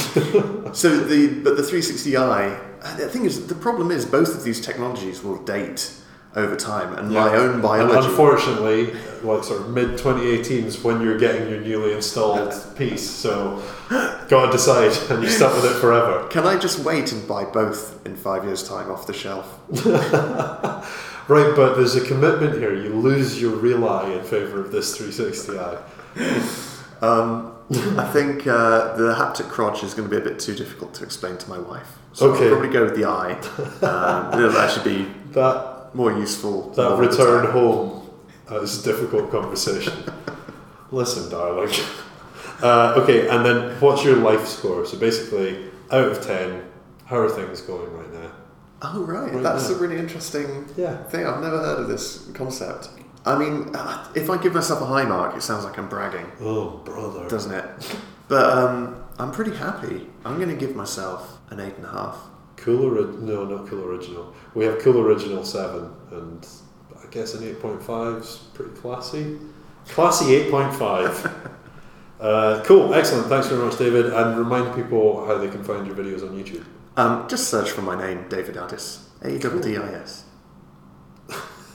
so 0.74 0.96
the 1.12 1.42
but 1.44 1.56
the 1.58 1.64
360i, 1.64 2.20
uh, 2.22 2.60
the 2.98 3.08
thing 3.10 3.26
is, 3.26 3.48
the 3.48 3.56
problem 3.56 3.92
is 3.92 4.06
both 4.06 4.36
of 4.36 4.44
these 4.44 4.62
technologies 4.62 5.24
will 5.24 5.38
date 5.44 5.92
over 6.36 6.56
time, 6.58 6.94
and 6.98 7.12
my 7.12 7.32
Yeah. 7.34 7.40
own 7.40 7.50
And 7.54 7.62
biology. 7.62 8.08
unfortunately, 8.10 8.94
like 9.24 9.44
sort 9.46 9.62
of 9.62 9.70
mid 9.70 9.98
2018 9.98 10.66
is 10.66 10.84
when 10.84 11.02
you're 11.02 11.18
getting 11.18 11.50
your 11.50 11.62
newly 11.62 11.94
installed 11.94 12.54
piece. 12.76 13.10
So, 13.10 13.62
gotta 14.28 14.52
decide, 14.52 14.92
and 15.10 15.24
you're 15.24 15.32
stuck 15.32 15.56
with 15.56 15.64
it 15.66 15.76
forever. 15.80 16.28
Can 16.30 16.46
I 16.46 16.58
just 16.58 16.80
wait 16.80 17.14
and 17.14 17.26
buy 17.26 17.46
both 17.46 18.06
in 18.06 18.16
five 18.18 18.44
years' 18.44 18.68
time 18.68 18.92
off 18.92 19.08
the 19.08 19.14
shelf? 19.14 19.48
Right, 21.28 21.56
but 21.56 21.74
there's 21.74 21.96
a 21.96 22.02
commitment 22.06 22.54
here. 22.60 22.72
You 22.76 22.90
lose 22.90 23.42
your 23.42 23.56
real 23.56 23.90
eye 23.90 24.12
in 24.12 24.24
favour 24.24 24.60
of 24.60 24.72
this 24.72 24.96
360 24.96 25.58
eye. 25.58 25.78
Um, 27.02 27.55
I 27.72 28.08
think 28.14 28.46
uh, 28.46 28.96
the 28.96 29.16
haptic 29.16 29.50
crotch 29.50 29.84
is 29.84 29.94
going 29.96 30.08
to 30.10 30.16
be 30.16 30.22
a 30.22 30.24
bit 30.30 30.40
too 30.40 30.54
difficult 30.56 30.94
to 30.96 31.04
explain 31.04 31.38
to 31.38 31.50
my 31.50 31.58
wife. 31.60 31.98
So 32.14 32.32
Okay. 32.32 32.44
I'll 32.46 32.52
probably 32.52 32.70
go 32.70 32.84
with 32.86 32.96
the 32.96 33.06
eye. 33.06 33.34
Um, 33.84 34.40
it'll 34.40 34.58
actually 34.60 34.98
be 35.04 35.12
That 35.32 35.90
more 35.96 36.12
useful. 36.12 36.70
that 36.72 36.90
more 36.92 37.00
return 37.02 37.52
home 37.52 38.10
uh, 38.52 38.62
is 38.62 38.86
a 38.86 38.92
difficult 38.92 39.32
conversation. 39.32 39.94
Listen, 40.92 41.30
darling. 41.30 41.74
Uh, 42.64 42.94
okay, 42.96 43.28
and 43.28 43.46
then 43.46 43.78
what's 43.82 44.06
your 44.06 44.16
life 44.16 44.48
score? 44.48 44.86
So 44.86 44.98
basically, 44.98 45.66
out 45.92 46.08
of 46.08 46.22
10, 46.26 46.64
how 47.06 47.18
are 47.18 47.28
things 47.30 47.60
going 47.60 47.92
right 47.92 48.14
now? 48.14 48.32
Oh 48.82 49.04
right, 49.04 49.34
Right 49.34 49.44
that's 49.44 49.70
now. 49.70 49.76
a 49.76 49.80
really 49.80 49.98
interesting 49.98 50.66
Yeah. 50.78 50.96
thing. 51.04 51.28
I've 51.28 51.42
never 51.42 51.58
heard 51.60 51.80
of 51.82 51.90
this 51.90 52.30
concept. 52.34 52.88
I 53.26 53.38
mean, 53.38 53.76
uh, 53.76 54.08
if 54.16 54.30
I 54.30 54.38
give 54.42 54.54
myself 54.54 54.82
a 54.82 54.86
high 54.86 55.06
mark, 55.06 55.36
it 55.36 55.42
sounds 55.42 55.64
like 55.66 55.78
I'm 55.80 55.90
bragging, 55.90 56.32
Oh, 56.42 56.82
brother. 56.86 57.28
doesn't 57.28 57.52
it? 57.54 57.66
But 58.28 58.46
um, 58.58 59.04
I'm 59.18 59.32
pretty 59.32 59.56
happy. 59.56 60.08
I'm 60.24 60.38
going 60.38 60.50
to 60.50 60.56
give 60.56 60.76
myself 60.76 61.40
an 61.50 61.60
eight 61.60 61.76
and 61.78 61.86
a 61.86 61.90
half. 61.90 62.18
Cool 62.58 62.86
ori- 62.86 63.18
no, 63.18 63.46
not 63.46 63.68
cool 63.68 63.84
original. 63.84 64.34
We 64.54 64.66
have 64.66 64.80
cool 64.80 65.00
original 65.00 65.44
seven, 65.44 65.92
and 66.12 66.48
I 67.02 67.06
guess 67.12 67.34
an 67.34 67.44
eight 67.44 67.60
point 67.60 67.82
five 67.84 68.18
is 68.24 68.38
pretty 68.54 68.72
classy. 68.80 69.38
Classy 69.90 70.34
eight 70.36 70.50
point 70.52 70.74
five. 70.74 71.14
uh, 72.20 72.64
cool, 72.66 72.94
excellent. 72.94 73.28
Thanks 73.28 73.48
very 73.48 73.64
much, 73.64 73.78
David. 73.78 74.08
And 74.14 74.38
remind 74.38 74.74
people 74.76 75.26
how 75.26 75.38
they 75.38 75.48
can 75.50 75.64
find 75.64 75.86
your 75.86 75.96
videos 75.96 76.22
on 76.28 76.36
YouTube. 76.36 76.64
Um, 76.98 77.28
just 77.28 77.50
search 77.50 77.72
for 77.72 77.82
my 77.82 77.96
name, 77.98 78.26
David 78.30 78.58
Addis. 78.58 79.10
A 79.22 79.38
W 79.40 79.62
D 79.62 79.78
I 79.78 79.94
S. 79.96 80.25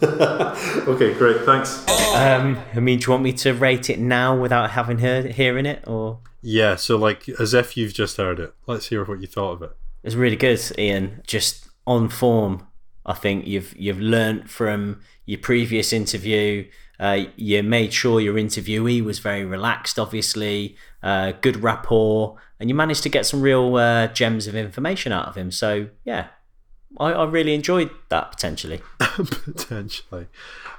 Okay, 0.88 1.14
great. 1.14 1.42
Thanks. 1.42 1.86
Um, 2.14 2.58
I 2.74 2.80
mean, 2.80 2.98
do 2.98 3.06
you 3.06 3.10
want 3.12 3.22
me 3.22 3.32
to 3.34 3.52
rate 3.52 3.88
it 3.90 3.98
now 3.98 4.36
without 4.36 4.70
having 4.70 4.98
heard 4.98 5.26
hearing 5.32 5.66
it, 5.66 5.84
or 5.86 6.18
Yeah, 6.42 6.76
so 6.76 6.96
like 6.96 7.28
as 7.28 7.54
if 7.54 7.76
you've 7.76 7.94
just 7.94 8.16
heard 8.16 8.40
it. 8.40 8.54
Let's 8.66 8.88
hear 8.88 9.04
what 9.04 9.20
you 9.20 9.26
thought 9.26 9.52
of 9.52 9.62
it. 9.62 9.70
it's 10.02 10.14
really 10.14 10.36
good, 10.36 10.60
Ian. 10.78 11.22
Just 11.26 11.68
on 11.86 12.08
form. 12.08 12.66
I 13.06 13.14
think 13.14 13.46
you've 13.46 13.74
you've 13.78 14.00
learnt 14.00 14.48
from 14.50 15.00
your 15.26 15.38
previous 15.38 15.92
interview. 15.92 16.68
Uh, 16.98 17.24
you 17.36 17.62
made 17.62 17.92
sure 17.92 18.20
your 18.20 18.34
interviewee 18.34 19.02
was 19.02 19.20
very 19.20 19.44
relaxed, 19.44 19.98
obviously, 19.98 20.76
uh, 21.02 21.32
good 21.40 21.62
rapport, 21.62 22.36
and 22.58 22.68
you 22.68 22.74
managed 22.74 23.02
to 23.02 23.08
get 23.08 23.24
some 23.24 23.40
real 23.40 23.76
uh, 23.76 24.06
gems 24.08 24.46
of 24.46 24.54
information 24.54 25.10
out 25.12 25.26
of 25.26 25.34
him. 25.36 25.50
So 25.50 25.88
yeah, 26.04 26.26
I, 26.98 27.12
I 27.12 27.24
really 27.24 27.54
enjoyed 27.54 27.90
that 28.08 28.32
potentially. 28.32 28.80
Potentially. 28.98 30.26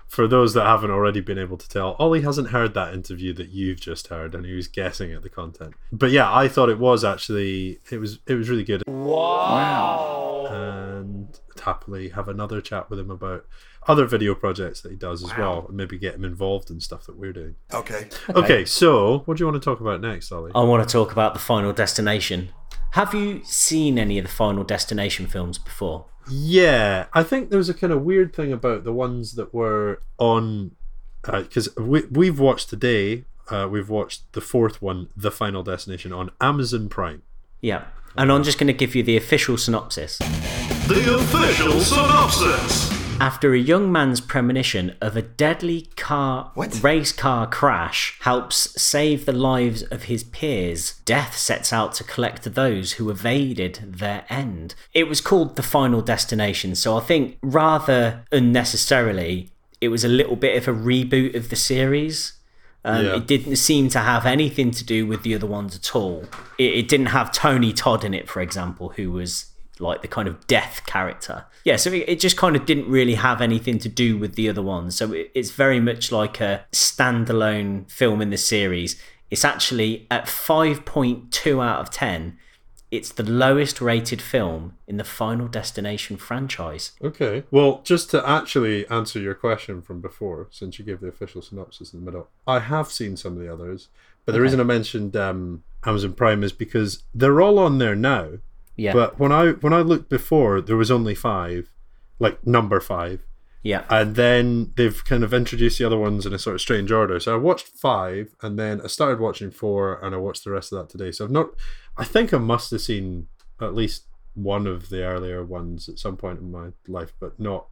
For 0.07 0.27
those 0.27 0.53
that 0.55 0.65
haven't 0.65 0.91
already 0.91 1.21
been 1.21 1.37
able 1.39 1.57
to 1.57 1.69
tell, 1.69 1.95
Ollie 1.97 2.21
hasn't 2.21 2.49
heard 2.49 2.73
that 2.73 2.93
interview 2.93 3.33
that 3.33 3.49
you've 3.49 3.79
just 3.79 4.07
heard 4.07 4.35
and 4.35 4.45
he 4.45 4.53
was 4.53 4.67
guessing 4.67 5.13
at 5.13 5.23
the 5.23 5.29
content. 5.29 5.73
But 5.91 6.11
yeah, 6.11 6.33
I 6.33 6.49
thought 6.49 6.69
it 6.69 6.79
was 6.79 7.05
actually 7.05 7.79
it 7.89 7.97
was 7.97 8.19
it 8.27 8.35
was 8.35 8.49
really 8.49 8.65
good. 8.65 8.83
Wow. 8.87 10.47
And 10.49 11.39
I'd 11.55 11.61
happily 11.61 12.09
have 12.09 12.27
another 12.27 12.59
chat 12.59 12.89
with 12.89 12.99
him 12.99 13.09
about 13.09 13.45
other 13.87 14.05
video 14.05 14.35
projects 14.35 14.81
that 14.81 14.91
he 14.91 14.97
does 14.97 15.23
as 15.23 15.35
well 15.37 15.65
and 15.67 15.77
maybe 15.77 15.97
get 15.97 16.15
him 16.15 16.25
involved 16.25 16.69
in 16.69 16.79
stuff 16.81 17.05
that 17.05 17.17
we're 17.17 17.33
doing. 17.33 17.55
Okay. 17.73 18.09
Okay, 18.29 18.65
so 18.65 19.19
what 19.19 19.37
do 19.37 19.41
you 19.41 19.49
want 19.49 19.61
to 19.61 19.65
talk 19.65 19.79
about 19.79 20.01
next, 20.01 20.31
Ollie? 20.31 20.51
I 20.53 20.61
want 20.63 20.87
to 20.87 20.91
talk 20.91 21.11
about 21.11 21.33
the 21.33 21.39
Final 21.39 21.73
Destination. 21.73 22.49
Have 22.91 23.13
you 23.13 23.41
seen 23.45 23.97
any 23.97 24.17
of 24.17 24.25
the 24.25 24.31
Final 24.31 24.65
Destination 24.65 25.25
films 25.25 25.57
before? 25.57 26.05
Yeah, 26.29 27.05
I 27.13 27.23
think 27.23 27.49
there 27.49 27.57
was 27.57 27.69
a 27.69 27.73
kind 27.73 27.93
of 27.93 28.01
weird 28.03 28.35
thing 28.35 28.51
about 28.51 28.83
the 28.83 28.91
ones 28.91 29.35
that 29.35 29.53
were 29.53 30.01
on 30.17 30.71
because 31.23 31.73
we 31.77 32.03
we've 32.11 32.39
watched 32.39 32.69
today. 32.69 33.23
Uh, 33.49 33.67
we've 33.69 33.89
watched 33.89 34.31
the 34.33 34.41
fourth 34.41 34.81
one, 34.81 35.09
The 35.15 35.31
Final 35.31 35.63
Destination, 35.63 36.11
on 36.13 36.31
Amazon 36.39 36.89
Prime. 36.89 37.21
Yeah. 37.61 37.85
And 38.17 38.31
I'm 38.31 38.43
just 38.43 38.57
going 38.57 38.67
to 38.67 38.73
give 38.73 38.93
you 38.93 39.03
the 39.03 39.17
official 39.17 39.57
synopsis. 39.57 40.17
The 40.17 41.15
official 41.17 41.79
synopsis. 41.79 43.00
After 43.21 43.53
a 43.53 43.59
young 43.59 43.91
man's 43.91 44.19
premonition 44.19 44.95
of 44.99 45.15
a 45.15 45.21
deadly 45.21 45.83
car 45.95 46.51
race 46.55 47.11
car 47.11 47.45
crash 47.45 48.17
helps 48.21 48.81
save 48.81 49.27
the 49.27 49.31
lives 49.31 49.83
of 49.83 50.05
his 50.05 50.23
peers, 50.23 50.95
Death 51.05 51.37
sets 51.37 51.71
out 51.71 51.93
to 51.93 52.03
collect 52.03 52.55
those 52.55 52.93
who 52.93 53.11
evaded 53.11 53.79
their 53.85 54.25
end. 54.27 54.73
It 54.95 55.07
was 55.07 55.21
called 55.21 55.55
The 55.55 55.61
Final 55.61 56.01
Destination, 56.01 56.73
so 56.73 56.97
I 56.97 57.01
think 57.01 57.37
rather 57.43 58.25
unnecessarily, 58.31 59.51
it 59.79 59.89
was 59.89 60.03
a 60.03 60.07
little 60.09 60.35
bit 60.35 60.57
of 60.57 60.67
a 60.67 60.75
reboot 60.75 61.35
of 61.35 61.49
the 61.51 61.55
series. 61.55 62.33
Um, 62.83 63.05
Yeah. 63.05 63.15
It 63.17 63.27
didn't 63.27 63.57
seem 63.57 63.89
to 63.89 63.99
have 63.99 64.25
anything 64.25 64.71
to 64.71 64.83
do 64.83 65.05
with 65.05 65.21
the 65.21 65.35
other 65.35 65.45
ones 65.45 65.75
at 65.75 65.95
all. 65.95 66.25
It, 66.57 66.73
it 66.73 66.87
didn't 66.87 67.13
have 67.17 67.31
Tony 67.31 67.71
Todd 67.71 68.03
in 68.03 68.15
it, 68.15 68.27
for 68.27 68.41
example, 68.41 68.93
who 68.95 69.11
was 69.11 69.50
like 69.81 70.01
the 70.01 70.07
kind 70.07 70.27
of 70.27 70.45
death 70.47 70.83
character. 70.85 71.45
Yeah, 71.63 71.75
so 71.75 71.91
it, 71.91 72.07
it 72.07 72.19
just 72.19 72.37
kind 72.37 72.55
of 72.55 72.65
didn't 72.65 72.89
really 72.89 73.15
have 73.15 73.41
anything 73.41 73.79
to 73.79 73.89
do 73.89 74.17
with 74.17 74.35
the 74.35 74.49
other 74.49 74.61
ones. 74.61 74.95
So 74.95 75.13
it, 75.13 75.31
it's 75.33 75.51
very 75.51 75.79
much 75.79 76.11
like 76.11 76.39
a 76.39 76.65
standalone 76.71 77.89
film 77.89 78.21
in 78.21 78.29
the 78.29 78.37
series. 78.37 79.01
It's 79.29 79.45
actually 79.45 80.07
at 80.11 80.25
5.2 80.25 81.63
out 81.63 81.79
of 81.79 81.89
10. 81.89 82.37
It's 82.91 83.13
the 83.13 83.23
lowest 83.23 83.79
rated 83.79 84.21
film 84.21 84.77
in 84.85 84.97
the 84.97 85.05
Final 85.05 85.47
Destination 85.47 86.17
franchise. 86.17 86.91
Okay. 87.01 87.43
Well, 87.49 87.81
just 87.85 88.11
to 88.11 88.27
actually 88.27 88.85
answer 88.89 89.17
your 89.17 89.33
question 89.33 89.81
from 89.81 90.01
before, 90.01 90.49
since 90.51 90.77
you 90.77 90.83
gave 90.83 90.99
the 90.99 91.07
official 91.07 91.41
synopsis 91.41 91.93
in 91.93 92.01
the 92.01 92.05
middle, 92.05 92.27
I 92.45 92.59
have 92.59 92.91
seen 92.91 93.15
some 93.15 93.33
of 93.33 93.39
the 93.39 93.51
others, 93.51 93.87
but 94.25 94.33
the 94.33 94.41
reason 94.41 94.59
I 94.59 94.63
mentioned 94.63 95.15
um, 95.15 95.63
Amazon 95.85 96.13
Prime 96.13 96.43
is 96.43 96.51
because 96.51 97.03
they're 97.13 97.41
all 97.41 97.59
on 97.59 97.77
there 97.77 97.95
now. 97.95 98.39
Yeah. 98.81 98.93
But 98.93 99.19
when 99.19 99.31
I 99.31 99.51
when 99.51 99.73
I 99.73 99.81
looked 99.81 100.09
before, 100.09 100.59
there 100.59 100.75
was 100.75 100.89
only 100.89 101.13
five, 101.13 101.71
like 102.17 102.45
number 102.47 102.79
five, 102.79 103.23
yeah. 103.61 103.85
and 103.89 104.15
then 104.15 104.73
they've 104.75 105.05
kind 105.05 105.23
of 105.23 105.35
introduced 105.35 105.77
the 105.77 105.85
other 105.85 105.99
ones 105.99 106.25
in 106.25 106.33
a 106.33 106.39
sort 106.39 106.55
of 106.55 106.61
strange 106.61 106.91
order. 106.91 107.19
So 107.19 107.35
I 107.35 107.37
watched 107.37 107.67
five, 107.67 108.33
and 108.41 108.57
then 108.57 108.81
I 108.81 108.87
started 108.87 109.19
watching 109.19 109.51
four, 109.51 110.03
and 110.03 110.15
I 110.15 110.17
watched 110.17 110.43
the 110.43 110.49
rest 110.49 110.73
of 110.73 110.79
that 110.79 110.89
today. 110.89 111.11
So 111.11 111.25
I've 111.25 111.31
not. 111.31 111.49
I 111.95 112.05
think 112.05 112.33
I 112.33 112.39
must 112.39 112.71
have 112.71 112.81
seen 112.81 113.27
at 113.61 113.75
least 113.75 114.05
one 114.33 114.65
of 114.65 114.89
the 114.89 115.03
earlier 115.03 115.43
ones 115.43 115.87
at 115.87 115.99
some 115.99 116.17
point 116.17 116.39
in 116.39 116.51
my 116.51 116.69
life, 116.87 117.13
but 117.19 117.39
not 117.39 117.67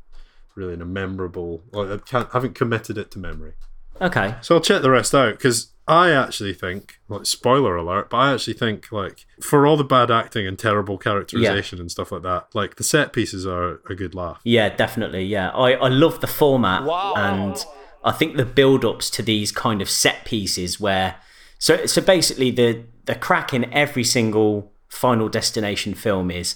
really 0.54 0.74
in 0.74 0.82
a 0.82 0.86
memorable. 0.86 1.64
Like 1.72 1.90
I 1.90 1.98
can't, 1.98 2.30
I 2.30 2.34
haven't 2.34 2.54
committed 2.54 3.00
it 3.00 3.10
to 3.12 3.20
memory. 3.20 3.54
Okay. 4.00 4.36
So 4.42 4.56
I'll 4.56 4.62
check 4.62 4.84
the 4.84 4.92
rest 4.92 5.16
out 5.16 5.34
because 5.34 5.74
I 5.90 6.12
actually 6.12 6.54
think, 6.54 7.00
like, 7.10 7.26
spoiler 7.26 7.76
alert, 7.76 8.12
but 8.12 8.18
I 8.18 8.34
actually 8.34 8.54
think, 8.54 8.92
like, 8.92 9.26
for 9.42 9.66
all 9.66 9.76
the 9.76 9.84
bad 9.84 10.12
acting 10.12 10.46
and 10.46 10.58
terrible 10.58 11.00
characterization 11.00 11.80
and 11.80 11.90
stuff 11.90 12.12
like 12.12 12.22
that, 12.22 12.48
like, 12.54 12.76
the 12.76 12.84
set 12.84 13.12
pieces 13.12 13.48
are 13.48 13.82
a 13.90 13.96
good 13.96 14.14
laugh. 14.14 14.40
Yeah, 14.44 14.70
definitely. 14.70 15.24
Yeah, 15.24 15.50
I, 15.50 15.74
I 15.74 15.88
love 15.88 16.22
the 16.22 16.28
format, 16.28 16.84
and 17.18 17.66
I 18.04 18.12
think 18.12 18.38
the 18.38 18.46
build-ups 18.46 19.10
to 19.12 19.24
these 19.24 19.52
kind 19.52 19.82
of 19.82 19.90
set 19.90 20.26
pieces 20.26 20.80
where, 20.80 21.16
so 21.58 21.86
so 21.86 22.02
basically 22.02 22.52
the 22.52 22.84
the 23.06 23.16
crack 23.16 23.54
in 23.54 23.74
every 23.74 24.04
single 24.04 24.72
Final 24.88 25.28
Destination 25.28 25.94
film 25.96 26.30
is 26.32 26.56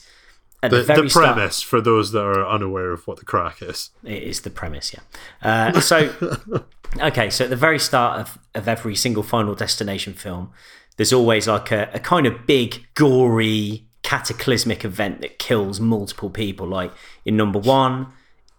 the, 0.70 0.84
The, 0.84 1.02
the 1.02 1.10
start. 1.10 1.36
premise, 1.36 1.62
for 1.62 1.82
those 1.82 2.12
that 2.12 2.22
are 2.24 2.48
unaware 2.48 2.92
of 2.92 3.06
what 3.08 3.18
the 3.20 3.26
crack 3.26 3.62
is. 3.62 3.92
It 4.04 4.24
is 4.24 4.42
the 4.42 4.50
premise, 4.50 4.94
yeah. 4.94 5.02
Uh, 5.42 5.80
so, 5.80 6.14
okay, 7.00 7.30
so 7.30 7.46
at 7.46 7.50
the 7.50 7.56
very 7.56 7.80
start 7.80 8.20
of, 8.20 8.40
of 8.56 8.68
every 8.68 8.96
single 8.96 9.24
Final 9.24 9.56
Destination 9.56 10.14
film, 10.14 10.52
there's 10.98 11.14
always 11.14 11.48
like 11.48 11.72
a, 11.72 11.90
a 11.94 12.00
kind 12.00 12.26
of 12.26 12.46
big, 12.46 12.86
gory, 12.96 13.86
cataclysmic 14.04 14.86
event 14.86 15.22
that 15.22 15.40
kills 15.40 15.80
multiple 15.80 16.30
people. 16.30 16.68
Like 16.68 16.92
in 17.26 17.36
number 17.36 17.60
one, 17.60 18.08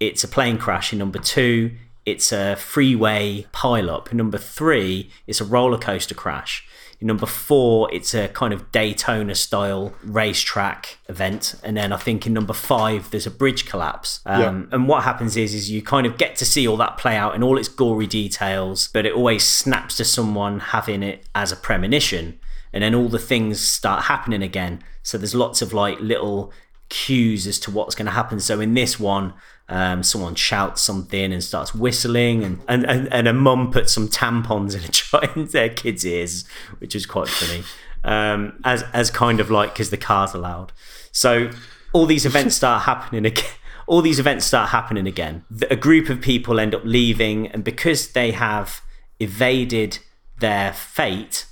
it's 0.00 0.24
a 0.24 0.28
plane 0.28 0.59
crash. 0.59 0.92
In 0.92 0.98
number 0.98 1.18
two, 1.18 1.72
it's 2.05 2.32
a 2.32 2.57
freeway 2.57 3.46
pileup. 3.52 4.11
In 4.11 4.16
number 4.16 4.38
three, 4.38 5.11
it's 5.26 5.40
a 5.40 5.44
roller 5.44 5.78
coaster 5.78 6.14
crash. 6.14 6.66
Number 7.05 7.26
four, 7.26 7.92
it's 7.92 8.14
a 8.14 8.28
kind 8.28 8.55
of 8.55 8.72
Daytona 8.72 9.34
style 9.34 9.92
racetrack 10.02 10.96
event. 11.07 11.55
And 11.62 11.76
then 11.76 11.92
I 11.92 11.98
think 11.98 12.26
in 12.26 12.32
number 12.32 12.55
five, 12.55 13.11
there's 13.11 13.26
a 13.26 13.30
bridge 13.30 13.66
collapse. 13.66 14.20
Um, 14.24 14.40
And 14.72 14.88
what 14.88 15.05
happens 15.05 15.36
is, 15.36 15.52
is 15.52 15.70
you 15.70 15.82
kind 15.82 16.07
of 16.07 16.16
get 16.16 16.34
to 16.36 16.46
see 16.46 16.66
all 16.66 16.78
that 16.78 16.96
play 16.96 17.14
out 17.14 17.34
in 17.34 17.42
all 17.42 17.59
its 17.59 17.68
gory 17.68 18.07
details, 18.07 18.88
but 18.94 19.05
it 19.05 19.12
always 19.12 19.44
snaps 19.44 19.98
to 19.98 20.05
someone 20.05 20.61
having 20.61 21.02
it 21.02 21.26
as 21.34 21.52
a 21.52 21.57
premonition. 21.57 22.38
And 22.72 22.82
then 22.82 22.94
all 22.94 23.11
the 23.11 23.18
things 23.18 23.61
start 23.61 24.05
happening 24.05 24.42
again. 24.42 24.82
So 25.02 25.18
there's 25.18 25.34
lots 25.34 25.61
of 25.61 25.74
like 25.74 26.00
little 26.00 26.55
cues 26.88 27.46
as 27.46 27.59
to 27.59 27.70
what's 27.70 27.94
going 27.94 28.07
to 28.07 28.12
happen. 28.12 28.40
So 28.40 28.61
in 28.61 28.72
this 28.72 28.98
one, 28.98 29.34
um, 29.68 30.02
someone 30.02 30.34
shouts 30.34 30.82
something 30.82 31.32
and 31.32 31.42
starts 31.42 31.74
whistling, 31.74 32.44
and, 32.44 32.60
and, 32.68 32.84
and, 32.84 33.12
and 33.12 33.28
a 33.28 33.32
mum 33.32 33.70
puts 33.70 33.92
some 33.92 34.08
tampons 34.08 34.76
in 34.76 34.84
a 34.84 34.88
child 34.92 35.52
their 35.52 35.68
kids' 35.68 36.04
ears, 36.04 36.44
which 36.78 36.94
is 36.94 37.06
quite 37.06 37.28
funny. 37.28 37.64
Um, 38.04 38.60
as 38.64 38.82
as 38.92 39.10
kind 39.10 39.40
of 39.40 39.50
like 39.50 39.72
because 39.72 39.88
the 39.88 39.96
car's 39.96 40.34
allowed. 40.34 40.72
So 41.10 41.50
all 41.94 42.04
these 42.04 42.26
events 42.26 42.56
start 42.56 42.82
happening 42.86 43.24
again. 43.24 43.50
All 43.86 44.02
these 44.02 44.18
events 44.18 44.46
start 44.46 44.70
happening 44.70 45.06
again. 45.06 45.44
A 45.70 45.76
group 45.76 46.08
of 46.08 46.20
people 46.20 46.58
end 46.60 46.74
up 46.74 46.82
leaving, 46.84 47.48
and 47.48 47.64
because 47.64 48.12
they 48.12 48.32
have 48.32 48.82
evaded 49.20 49.98
their 50.38 50.72
fate, 50.72 51.46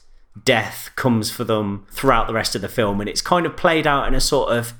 death 0.44 0.90
comes 0.96 1.30
for 1.30 1.44
them 1.44 1.86
throughout 1.90 2.26
the 2.26 2.34
rest 2.34 2.54
of 2.54 2.60
the 2.60 2.68
film, 2.68 3.00
and 3.00 3.08
it's 3.08 3.22
kind 3.22 3.46
of 3.46 3.56
played 3.56 3.86
out 3.86 4.06
in 4.06 4.14
a 4.14 4.20
sort 4.20 4.50
of 4.50 4.74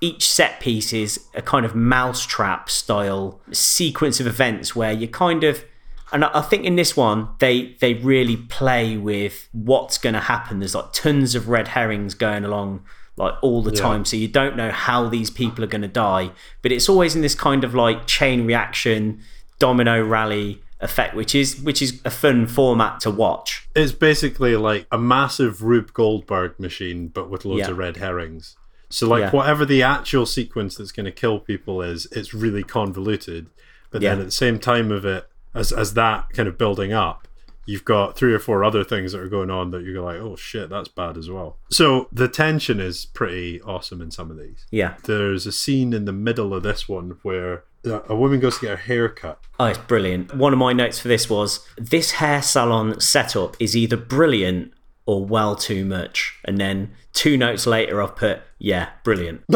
each 0.00 0.28
set 0.28 0.60
piece 0.60 0.92
is 0.92 1.24
a 1.34 1.42
kind 1.42 1.64
of 1.66 1.74
mousetrap 1.74 2.68
style 2.70 3.40
sequence 3.52 4.20
of 4.20 4.26
events 4.26 4.76
where 4.76 4.92
you 4.92 5.08
kind 5.08 5.44
of 5.44 5.64
and 6.12 6.24
I 6.24 6.40
think 6.40 6.64
in 6.64 6.76
this 6.76 6.96
one 6.96 7.28
they 7.40 7.76
they 7.80 7.94
really 7.94 8.36
play 8.36 8.96
with 8.96 9.48
what's 9.52 9.98
going 9.98 10.14
to 10.14 10.20
happen. 10.20 10.60
There's 10.60 10.74
like 10.74 10.92
tons 10.92 11.34
of 11.34 11.48
red 11.48 11.68
herrings 11.68 12.14
going 12.14 12.44
along 12.44 12.84
like 13.16 13.34
all 13.42 13.62
the 13.62 13.72
time, 13.72 14.04
so 14.04 14.16
you 14.16 14.28
don't 14.28 14.56
know 14.56 14.70
how 14.70 15.08
these 15.08 15.30
people 15.30 15.64
are 15.64 15.68
going 15.68 15.82
to 15.82 15.88
die. 15.88 16.30
But 16.62 16.70
it's 16.70 16.88
always 16.88 17.16
in 17.16 17.22
this 17.22 17.34
kind 17.34 17.64
of 17.64 17.74
like 17.74 18.06
chain 18.06 18.46
reaction, 18.46 19.20
domino 19.58 20.02
rally 20.04 20.62
effect, 20.80 21.14
which 21.14 21.34
is 21.34 21.60
which 21.60 21.80
is 21.80 22.00
a 22.04 22.10
fun 22.10 22.46
format 22.46 23.00
to 23.00 23.10
watch. 23.10 23.68
It's 23.74 23.92
basically 23.92 24.56
like 24.56 24.86
a 24.92 24.98
massive 24.98 25.62
Rube 25.62 25.92
Goldberg 25.92 26.60
machine, 26.60 27.08
but 27.08 27.30
with 27.30 27.44
loads 27.44 27.60
Yeah. 27.60 27.70
of 27.70 27.78
red 27.78 27.96
herrings. 27.96 28.56
So, 28.96 29.06
like, 29.08 29.20
Yeah. 29.20 29.30
whatever 29.30 29.66
the 29.66 29.82
actual 29.82 30.24
sequence 30.24 30.76
that's 30.76 30.90
going 30.92 31.04
to 31.04 31.12
kill 31.12 31.38
people 31.38 31.82
is, 31.82 32.06
it's 32.12 32.32
really 32.32 32.62
convoluted. 32.62 33.46
But 33.90 34.00
then 34.00 34.16
Yeah. 34.16 34.20
at 34.22 34.26
the 34.26 34.30
same 34.32 34.58
time 34.58 34.90
of 34.90 35.04
it, 35.04 35.28
as 35.54 35.70
as 35.72 35.94
that 35.94 36.30
kind 36.32 36.48
of 36.48 36.56
building 36.56 36.92
up, 36.94 37.28
you've 37.66 37.84
got 37.84 38.16
three 38.16 38.32
or 38.32 38.38
four 38.38 38.64
other 38.64 38.84
things 38.84 39.12
that 39.12 39.20
are 39.20 39.28
going 39.28 39.50
on 39.50 39.70
that 39.72 39.82
you're 39.82 40.02
like, 40.02 40.16
oh 40.18 40.36
shit, 40.36 40.70
that's 40.70 40.88
bad 40.88 41.18
as 41.18 41.28
well. 41.28 41.58
So 41.70 42.08
the 42.12 42.28
tension 42.28 42.80
is 42.80 43.06
pretty 43.06 43.60
awesome 43.62 44.00
in 44.00 44.10
some 44.10 44.30
of 44.30 44.38
these. 44.38 44.64
Yeah. 44.70 44.94
There's 45.04 45.46
a 45.46 45.52
scene 45.52 45.92
in 45.92 46.04
the 46.06 46.12
middle 46.12 46.54
of 46.54 46.62
this 46.62 46.88
one 46.88 47.16
where 47.22 47.64
a 47.84 48.00
a 48.08 48.16
woman 48.16 48.40
goes 48.40 48.54
to 48.56 48.62
get 48.62 48.70
her 48.70 48.76
hair 48.76 49.08
cut. 49.08 49.38
Oh, 49.60 49.66
it's 49.66 49.78
brilliant. 49.78 50.34
One 50.34 50.52
of 50.52 50.58
my 50.58 50.72
notes 50.72 50.98
for 50.98 51.08
this 51.08 51.28
was 51.30 51.60
this 51.76 52.12
hair 52.12 52.40
salon 52.42 52.98
setup 53.00 53.56
is 53.60 53.76
either 53.76 53.96
brilliant 53.96 54.72
or 55.06 55.24
well 55.24 55.56
too 55.56 55.84
much. 55.84 56.34
And 56.44 56.58
then 56.58 56.90
two 57.12 57.36
notes 57.36 57.66
later, 57.66 58.02
I've 58.02 58.16
put, 58.16 58.40
yeah, 58.58 58.90
brilliant. 59.04 59.42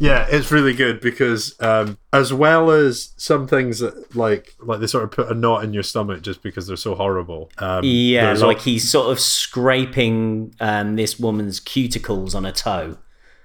Yeah, 0.00 0.26
it's 0.30 0.50
really 0.52 0.72
good 0.72 1.00
because 1.00 1.54
um, 1.60 1.98
as 2.12 2.32
well 2.32 2.70
as 2.70 3.12
some 3.16 3.46
things 3.48 3.80
that 3.80 4.14
like 4.16 4.54
like 4.60 4.78
they 4.80 4.86
sort 4.86 5.02
of 5.04 5.10
put 5.10 5.28
a 5.30 5.34
knot 5.34 5.64
in 5.64 5.74
your 5.74 5.82
stomach 5.82 6.22
just 6.22 6.40
because 6.42 6.66
they're 6.68 6.76
so 6.76 6.94
horrible. 6.94 7.50
Um, 7.58 7.80
Yeah, 7.84 8.32
like 8.34 8.58
al- 8.58 8.62
he's 8.62 8.88
sort 8.88 9.10
of 9.10 9.18
scraping 9.20 10.54
um, 10.60 10.96
this 10.96 11.18
woman's 11.18 11.60
cuticles 11.60 12.34
on 12.34 12.46
a 12.46 12.52
toe 12.52 12.96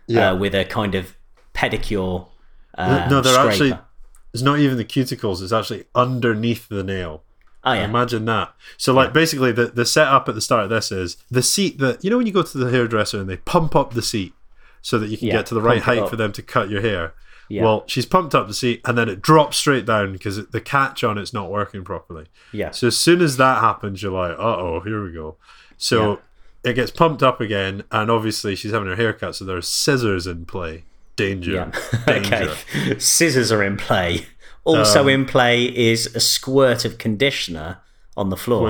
Yeah. 0.08 0.30
uh, 0.32 0.36
with 0.38 0.54
a 0.56 0.64
kind 0.64 0.96
of 0.96 1.18
pedicure. 1.54 2.28
Uh, 2.78 3.08
no, 3.10 3.20
they're 3.20 3.34
scraper. 3.34 3.50
actually 3.50 3.78
it's 4.34 4.44
not 4.44 4.60
even 4.60 4.78
the 4.78 4.86
cuticles; 4.86 5.42
it's 5.42 5.52
actually 5.52 5.86
underneath 5.94 6.70
the 6.70 6.84
nail. 6.84 7.24
Oh, 7.66 7.74
yeah. 7.74 7.86
Imagine 7.86 8.26
that. 8.26 8.54
So, 8.78 8.94
like, 8.94 9.14
basically, 9.14 9.52
the 9.52 9.68
the 9.68 9.86
setup 9.86 10.28
at 10.28 10.36
the 10.36 10.42
start 10.42 10.66
of 10.66 10.70
this 10.70 10.92
is 10.92 11.18
the 11.32 11.42
seat 11.44 11.78
that 11.80 12.04
you 12.04 12.10
know 12.10 12.18
when 12.18 12.28
you 12.28 12.34
go 12.34 12.44
to 12.44 12.58
the 12.58 12.70
hairdresser 12.70 13.20
and 13.20 13.30
they 13.30 13.38
pump 13.38 13.76
up 13.76 13.94
the 13.94 14.02
seat 14.02 14.34
so 14.82 15.00
that 15.00 15.08
you 15.08 15.18
can 15.18 15.28
Yeah, 15.30 15.36
get 15.38 15.46
to 15.48 15.56
the 15.56 15.62
right 15.62 15.82
height 15.82 16.10
for 16.10 16.16
them 16.18 16.32
to 16.34 16.42
cut 16.42 16.70
your 16.70 16.82
hair. 16.82 17.14
Yeah. 17.50 17.64
Well, 17.64 17.84
she's 17.88 18.06
pumped 18.06 18.34
up 18.34 18.48
the 18.48 18.54
seat 18.54 18.82
and 18.86 18.98
then 18.98 19.08
it 19.10 19.22
drops 19.22 19.58
straight 19.58 19.86
down 19.86 20.12
because 20.14 20.46
the 20.48 20.62
catch 20.62 21.04
on 21.04 21.18
it's 21.18 21.34
not 21.34 21.52
working 21.52 21.84
properly. 21.84 22.26
Yeah. 22.52 22.72
So 22.72 22.88
as 22.88 22.98
soon 22.98 23.22
as 23.22 23.38
that 23.38 23.62
happens, 23.62 24.02
you're 24.02 24.12
like, 24.12 24.38
uh 24.38 24.58
oh, 24.58 24.82
here 24.84 25.04
we 25.04 25.14
go. 25.14 25.38
So 25.78 26.20
it 26.64 26.74
gets 26.74 26.92
pumped 26.92 27.22
up 27.22 27.42
again, 27.42 27.84
and 27.92 28.10
obviously 28.10 28.56
she's 28.56 28.72
having 28.72 28.88
her 28.88 28.96
hair 28.96 29.14
cut, 29.14 29.36
so 29.36 29.50
are 29.54 29.62
scissors 29.62 30.26
in 30.26 30.46
play. 30.46 30.86
Danger. 31.16 31.52
Yeah. 31.52 31.72
Danger. 32.08 32.36
okay. 32.36 32.98
Scissors 33.00 33.52
are 33.52 33.62
in 33.62 33.78
play. 33.78 34.26
Also 34.66 35.02
Um, 35.02 35.10
in 35.10 35.26
play 35.26 35.66
is 35.66 36.08
a 36.16 36.20
squirt 36.20 36.86
of 36.86 36.98
conditioner 36.98 37.80
on 38.16 38.30
the 38.30 38.38
floor. 38.38 38.70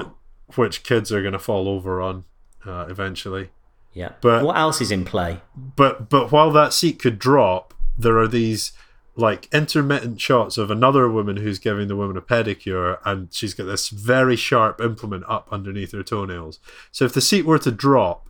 Wh- 0.52 0.58
which 0.58 0.84
kids 0.84 1.12
are 1.12 1.22
going 1.22 1.34
to 1.34 1.39
fall 1.39 1.68
over 1.68 2.02
on 2.02 2.26
uh, 2.66 2.86
eventually. 2.89 3.50
Yeah. 3.94 4.14
But- 4.22 4.44
what 4.44 4.58
else 4.58 4.82
is 4.82 4.91
in 4.91 5.06
play? 5.06 5.41
but 5.76 6.10
but 6.10 6.32
while 6.32 6.52
that 6.52 6.74
seat 6.74 7.00
could 7.00 7.20
drop, 7.20 7.74
there 7.98 8.18
are 8.18 8.28
these 8.28 8.72
like 9.16 9.48
intermittent 9.54 10.20
shots 10.20 10.58
of 10.58 10.72
another 10.72 11.08
woman 11.08 11.38
who's 11.38 11.60
giving 11.60 11.88
the 11.88 11.96
woman 11.96 12.18
a 12.18 12.22
pedicure, 12.22 12.98
and 13.06 13.32
she's 13.32 13.54
got 13.54 13.66
this 13.66 13.89
very 13.89 14.36
sharp 14.36 14.82
implement 14.82 15.24
up 15.28 15.48
underneath 15.52 15.91
her 15.91 16.02
toenails. 16.02 16.60
So 16.91 17.06
if 17.06 17.14
the 17.14 17.22
seat 17.22 17.46
were 17.46 17.60
to 17.60 17.72
drop, 17.72 18.28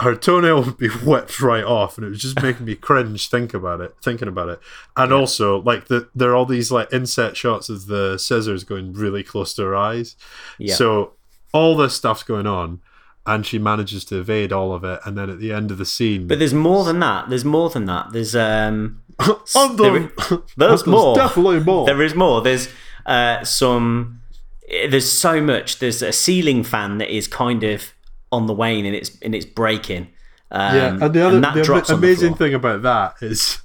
her 0.00 0.14
toenail 0.16 0.62
would 0.62 0.76
be 0.78 0.88
whipped 1.04 1.40
right 1.40 1.64
off, 1.64 1.96
and 1.96 2.06
it 2.06 2.10
was 2.10 2.20
just 2.20 2.42
making 2.42 2.66
me 2.66 2.74
cringe 2.88 3.28
think 3.28 3.54
about 3.54 3.80
it, 3.80 3.94
thinking 4.02 4.28
about 4.28 4.48
it. 4.48 4.60
And 4.96 5.12
also, 5.12 5.60
like 5.62 5.86
the 5.88 6.08
there 6.14 6.30
are 6.30 6.34
all 6.34 6.46
these 6.46 6.72
like 6.72 6.92
inset 6.92 7.36
shots 7.36 7.68
of 7.68 7.86
the 7.86 8.18
scissors 8.18 8.64
going 8.64 8.92
really 8.92 9.22
close 9.22 9.54
to 9.54 9.62
her 9.62 9.76
eyes. 9.76 10.16
Yeah. 10.58 10.74
So 10.74 11.12
all 11.52 11.76
this 11.76 11.94
stuff's 11.94 12.24
going 12.24 12.46
on, 12.48 12.80
and 13.24 13.46
she 13.46 13.58
manages 13.58 14.04
to 14.06 14.18
evade 14.18 14.52
all 14.52 14.72
of 14.74 14.82
it, 14.84 14.98
and 15.04 15.16
then 15.16 15.30
at 15.30 15.38
the 15.38 15.52
end 15.52 15.70
of 15.70 15.78
the 15.78 15.86
scene, 15.86 16.26
But 16.26 16.40
there's 16.40 16.52
more 16.54 16.84
than 16.84 16.98
that. 17.00 17.28
There's 17.28 17.44
more 17.44 17.70
than 17.70 17.84
that. 17.86 18.12
There's 18.12 18.34
um 18.34 19.00
On 19.54 19.76
the- 19.76 20.10
i- 20.18 20.38
there's 20.56 20.82
There's 20.82 20.86
more. 20.88 21.14
definitely 21.14 21.60
more. 21.60 21.86
There 21.86 22.02
is 22.02 22.14
more. 22.16 22.42
There's 22.42 22.68
uh 23.06 23.44
some 23.44 24.20
there's 24.68 25.08
so 25.12 25.40
much. 25.40 25.78
There's 25.78 26.02
a 26.02 26.10
ceiling 26.12 26.64
fan 26.64 26.98
that 26.98 27.14
is 27.14 27.28
kind 27.28 27.62
of 27.62 27.93
on 28.34 28.46
the 28.46 28.54
wane 28.54 28.84
and 28.86 28.94
it's 28.94 29.16
and 29.22 29.34
it's 29.34 29.46
breaking. 29.46 30.08
Um, 30.50 30.76
yeah, 30.76 30.88
and 30.88 31.14
the 31.14 31.26
other 31.26 31.40
that 31.40 31.54
the 31.54 31.94
amazing 31.94 32.34
thing 32.34 32.54
about 32.54 32.82
that 32.82 33.14
is 33.22 33.58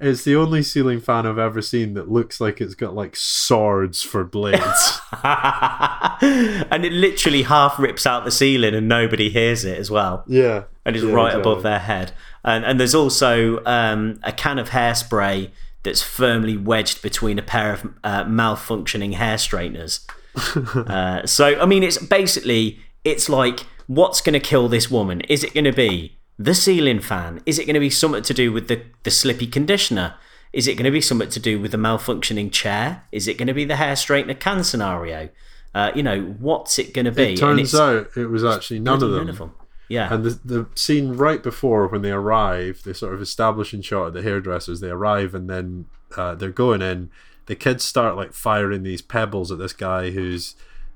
it's 0.00 0.24
the 0.24 0.36
only 0.36 0.62
ceiling 0.62 1.00
fan 1.00 1.26
I've 1.26 1.38
ever 1.38 1.62
seen 1.62 1.94
that 1.94 2.10
looks 2.10 2.40
like 2.40 2.60
it's 2.60 2.74
got 2.74 2.94
like 2.94 3.16
swords 3.16 4.02
for 4.02 4.24
blades. 4.24 5.00
and 5.22 6.84
it 6.84 6.92
literally 6.92 7.42
half 7.42 7.78
rips 7.78 8.06
out 8.06 8.24
the 8.24 8.30
ceiling 8.30 8.74
and 8.74 8.88
nobody 8.88 9.30
hears 9.30 9.64
it 9.64 9.78
as 9.78 9.90
well. 9.90 10.24
yeah, 10.26 10.64
and 10.84 10.96
it's 10.96 11.04
Yeah, 11.04 11.12
right 11.12 11.26
exactly. 11.28 11.52
above 11.52 11.62
their 11.62 11.78
head. 11.78 12.12
And 12.44 12.64
and 12.64 12.78
there's 12.78 12.94
also 12.94 13.62
um, 13.64 14.20
a 14.22 14.32
can 14.32 14.58
of 14.58 14.70
hairspray 14.70 15.50
that's 15.82 16.02
firmly 16.02 16.56
wedged 16.56 17.02
between 17.02 17.38
a 17.38 17.42
pair 17.42 17.72
of 17.72 17.84
uh, 18.02 18.24
malfunctioning 18.24 19.14
hair 19.14 19.36
straighteners. 19.36 20.06
uh, 20.88 21.26
so 21.26 21.60
I 21.60 21.66
mean, 21.66 21.82
it's 21.82 21.98
basically 21.98 22.80
it's 23.04 23.28
like 23.28 23.66
what's 23.86 24.20
going 24.20 24.34
to 24.34 24.40
kill 24.40 24.68
this 24.68 24.90
woman? 24.90 25.20
Is 25.22 25.44
it 25.44 25.54
going 25.54 25.64
to 25.64 25.72
be 25.72 26.18
the 26.38 26.54
ceiling 26.54 27.00
fan? 27.00 27.40
Is 27.46 27.58
it 27.58 27.66
going 27.66 27.74
to 27.74 27.80
be 27.80 27.90
something 27.90 28.22
to 28.22 28.34
do 28.34 28.52
with 28.52 28.68
the 28.68 28.82
the 29.02 29.10
slippy 29.10 29.46
conditioner? 29.46 30.14
Is 30.52 30.68
it 30.68 30.74
going 30.74 30.84
to 30.84 30.90
be 30.90 31.00
something 31.00 31.30
to 31.30 31.40
do 31.40 31.60
with 31.60 31.72
the 31.72 31.78
malfunctioning 31.78 32.52
chair? 32.52 33.04
Is 33.10 33.26
it 33.26 33.36
going 33.38 33.48
to 33.48 33.54
be 33.54 33.64
the 33.64 33.76
hair 33.76 33.94
straightener 33.94 34.38
can 34.38 34.62
scenario? 34.62 35.28
Uh, 35.74 35.90
you 35.96 36.02
know, 36.02 36.36
what's 36.38 36.78
it 36.78 36.94
going 36.94 37.06
to 37.06 37.12
be? 37.12 37.32
It 37.32 37.38
turns 37.38 37.74
out 37.74 38.10
it 38.16 38.26
was 38.26 38.44
actually 38.44 38.78
none 38.78 39.02
of 39.02 39.10
them. 39.10 39.26
none 39.26 39.28
of 39.30 39.38
them. 39.38 39.52
Yeah. 39.88 40.14
And 40.14 40.24
the, 40.24 40.40
the 40.44 40.66
scene 40.76 41.14
right 41.14 41.42
before 41.42 41.88
when 41.88 42.02
they 42.02 42.12
arrive, 42.12 42.82
the 42.84 42.94
sort 42.94 43.14
of 43.14 43.20
establishing 43.20 43.82
shot 43.82 44.08
at 44.08 44.12
the 44.14 44.22
hairdressers, 44.22 44.80
they 44.80 44.90
arrive 44.90 45.34
and 45.34 45.50
then 45.50 45.86
uh, 46.16 46.36
they're 46.36 46.50
going 46.50 46.82
in. 46.82 47.10
The 47.46 47.56
kids 47.56 47.84
start 47.84 48.16
like 48.16 48.32
firing 48.32 48.84
these 48.84 49.02
pebbles 49.02 49.50
at 49.50 49.58
this 49.58 49.72
guy 49.72 50.10
who's 50.10 50.54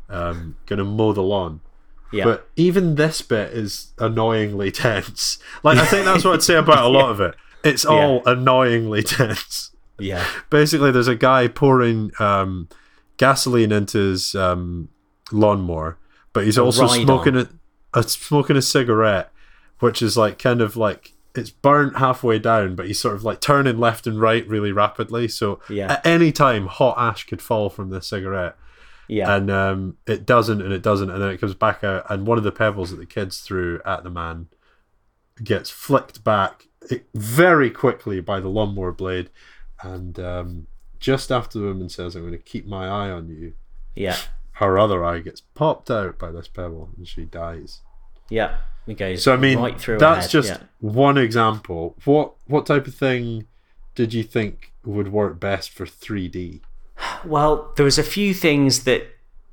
um, 0.08 0.56
going 0.66 0.78
to 0.78 0.84
mow 0.84 1.12
the 1.12 1.22
lawn. 1.22 1.60
Yeah. 2.12 2.24
But 2.24 2.48
even 2.56 2.94
this 2.96 3.22
bit 3.22 3.52
is 3.52 3.92
annoyingly 3.98 4.70
tense. 4.84 5.38
Like 5.62 5.78
I 5.78 5.84
think 5.86 6.04
that's 6.04 6.24
what 6.24 6.34
I'd 6.34 6.42
say 6.42 6.54
about 6.56 6.84
a 6.84 6.88
lot 6.88 7.10
of 7.10 7.20
it. 7.20 7.34
It's 7.64 7.84
all 7.84 8.22
annoyingly 8.26 9.02
tense. 9.04 9.70
yeah. 9.98 10.24
Basically, 10.50 10.90
there's 10.90 11.08
a 11.08 11.14
guy 11.16 11.48
pouring 11.48 12.12
um, 12.18 12.68
gasoline 13.16 13.72
into 13.72 13.98
his 13.98 14.34
um, 14.34 14.88
lawnmower, 15.32 15.98
but 16.32 16.44
he's 16.44 16.56
also 16.58 16.86
smoking 17.04 17.36
a, 17.36 17.48
a 17.94 18.02
smoking 18.04 18.56
a 18.56 18.62
cigarette, 18.62 19.30
which 19.80 20.00
is 20.02 20.16
like 20.16 20.38
kind 20.38 20.60
of 20.60 20.76
like 20.76 21.12
it's 21.34 21.50
burnt 21.50 21.96
halfway 21.98 22.38
down, 22.38 22.74
but 22.74 22.86
he's 22.86 22.98
sort 23.00 23.14
of 23.14 23.22
like 23.24 23.40
turning 23.40 23.78
left 23.78 24.06
and 24.06 24.20
right 24.20 24.46
really 24.48 24.72
rapidly. 24.72 25.28
So 25.28 25.60
Yeah. 25.68 25.92
at 25.92 26.06
any 26.06 26.32
time, 26.32 26.66
hot 26.66 26.96
ash 26.98 27.24
could 27.24 27.42
fall 27.42 27.68
from 27.68 27.90
the 27.90 28.00
cigarette 28.00 28.56
Yeah. 29.08 29.34
and 29.34 29.50
um, 29.50 29.96
it 30.06 30.26
doesn't 30.26 30.60
and 30.60 30.72
it 30.72 30.82
doesn't 30.82 31.10
and 31.10 31.20
then 31.22 31.30
it 31.30 31.40
comes 31.40 31.54
back 31.54 31.82
out 31.82 32.04
and 32.10 32.26
one 32.26 32.38
of 32.38 32.44
the 32.44 32.52
pebbles 32.52 32.90
that 32.90 32.96
the 32.96 33.06
kids 33.06 33.40
threw 33.40 33.80
at 33.84 34.04
the 34.04 34.10
man 34.10 34.48
gets 35.42 35.70
flicked 35.70 36.22
back 36.22 36.66
very 37.14 37.70
quickly 37.70 38.20
by 38.20 38.38
the 38.40 38.48
lawnmower 38.48 38.92
blade 38.92 39.30
and 39.82 40.18
um, 40.20 40.66
just 41.00 41.30
after 41.32 41.58
the 41.58 41.64
woman 41.64 41.88
says 41.88 42.14
i'm 42.14 42.22
going 42.22 42.32
to 42.32 42.38
keep 42.38 42.66
my 42.66 42.86
eye 42.86 43.10
on 43.10 43.28
you 43.28 43.54
yeah. 43.94 44.16
her 44.52 44.78
other 44.78 45.04
eye 45.04 45.20
gets 45.20 45.40
popped 45.40 45.90
out 45.90 46.18
by 46.18 46.30
this 46.30 46.48
pebble 46.48 46.90
and 46.96 47.08
she 47.08 47.24
dies 47.24 47.80
Yeah. 48.28 48.58
It 48.86 48.94
goes 48.98 49.22
so 49.22 49.34
i 49.34 49.36
mean 49.36 49.58
right 49.58 49.98
that's 49.98 50.30
just 50.30 50.48
yeah. 50.48 50.58
one 50.80 51.18
example 51.18 51.96
what 52.04 52.34
what 52.46 52.66
type 52.66 52.86
of 52.86 52.94
thing 52.94 53.46
did 53.94 54.14
you 54.14 54.22
think 54.22 54.72
would 54.84 55.12
work 55.12 55.38
best 55.38 55.70
for 55.70 55.84
3d 55.84 56.60
Well, 57.24 57.72
there 57.76 57.84
was 57.84 57.98
a 57.98 58.02
few 58.02 58.34
things 58.34 58.84
that 58.84 59.06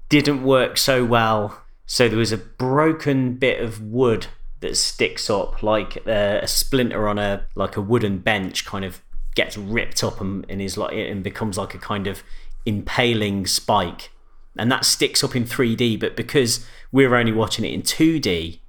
didn't 0.10 0.44
work 0.44 0.78
so 0.78 1.04
well. 1.04 1.62
So 1.86 2.08
there 2.10 2.18
was 2.18 2.32
a 2.32 2.38
broken 2.38 3.36
bit 3.36 3.62
of 3.62 3.82
wood 3.82 4.28
that 4.62 4.78
sticks 4.78 5.30
up, 5.30 5.62
like 5.62 5.98
uh, 6.08 6.40
a 6.42 6.48
splinter 6.48 7.08
on 7.08 7.20
a 7.20 7.46
like 7.56 7.78
a 7.78 7.82
wooden 7.82 8.20
bench, 8.20 8.66
kind 8.66 8.84
of 8.84 9.02
gets 9.36 9.58
ripped 9.58 10.04
up 10.04 10.22
and, 10.22 10.46
and 10.50 10.62
is 10.62 10.78
like 10.78 10.94
and 10.94 11.24
becomes 11.24 11.58
like 11.58 11.74
a 11.76 11.78
kind 11.78 12.08
of 12.08 12.24
impaling 12.66 13.46
spike, 13.46 14.10
and 14.58 14.72
that 14.72 14.86
sticks 14.86 15.24
up 15.24 15.36
in 15.36 15.44
3D. 15.44 16.00
But 16.00 16.16
because 16.16 16.66
we're 16.92 17.16
only 17.16 17.32
watching 17.32 17.66
it 17.66 17.74
in 17.74 17.84
2D, 17.84 18.60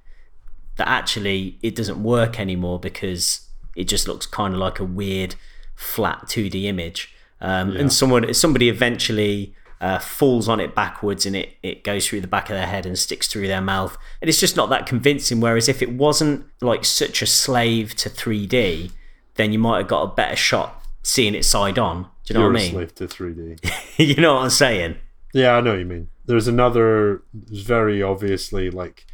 that 0.75 0.87
actually 0.87 1.57
it 1.63 1.75
doesn't 1.75 2.01
work 2.01 2.39
anymore 2.39 2.79
because 2.79 3.47
it 3.75 3.87
just 3.87 4.07
looks 4.07 4.25
kind 4.25 4.53
of 4.53 4.59
like 4.59 4.79
a 4.79 4.85
weird 4.85 5.35
flat 5.75 6.25
2D 6.27 6.65
image. 6.65 7.13
Um, 7.41 7.75
And 7.77 7.91
someone, 7.93 8.33
somebody 8.33 8.67
eventually 8.69 9.53
uh, 9.79 9.99
falls 9.99 10.49
on 10.49 10.59
it 10.59 10.73
backwards 10.73 11.25
and 11.25 11.35
it, 11.35 11.53
it 11.61 11.83
goes 11.83 12.07
through 12.07 12.21
the 12.21 12.27
back 12.27 12.49
of 12.49 12.55
their 12.55 12.65
head 12.65 12.85
and 12.85 12.97
sticks 12.97 13.27
through 13.27 13.47
their 13.47 13.61
mouth. 13.61 13.95
And 14.21 14.29
it's 14.29 14.39
just 14.39 14.55
not 14.55 14.69
that 14.69 14.87
convincing. 14.87 15.39
Whereas 15.39 15.69
if 15.69 15.81
it 15.83 15.91
wasn't 15.91 16.45
like 16.61 16.83
such 16.83 17.21
a 17.21 17.27
slave 17.27 17.95
to 17.97 18.09
3D, 18.09 18.91
then 19.35 19.53
you 19.53 19.59
might 19.59 19.77
have 19.77 19.87
got 19.87 20.01
a 20.01 20.15
better 20.15 20.35
shot 20.35 20.83
seeing 21.03 21.35
it 21.35 21.45
side 21.45 21.77
on. 21.77 22.03
Do 22.25 22.33
you 22.33 22.39
know 22.39 22.39
you're 22.45 22.53
what 22.53 22.59
I 22.59 22.63
a 22.63 22.65
mean? 22.65 22.71
slave 22.73 22.95
to 22.95 23.07
3d 23.07 23.71
you 24.15 24.15
know 24.15 24.33
what 24.35 24.43
I'm 24.43 24.49
saying? 24.49 24.97
Yeah, 25.33 25.55
I 25.57 25.61
know 25.61 25.71
what 25.71 25.79
you 25.79 25.85
mean. 25.85 26.07
There's 26.25 26.47
another 26.47 27.21
very 27.33 28.01
obviously 28.01 28.69
like 28.71 29.05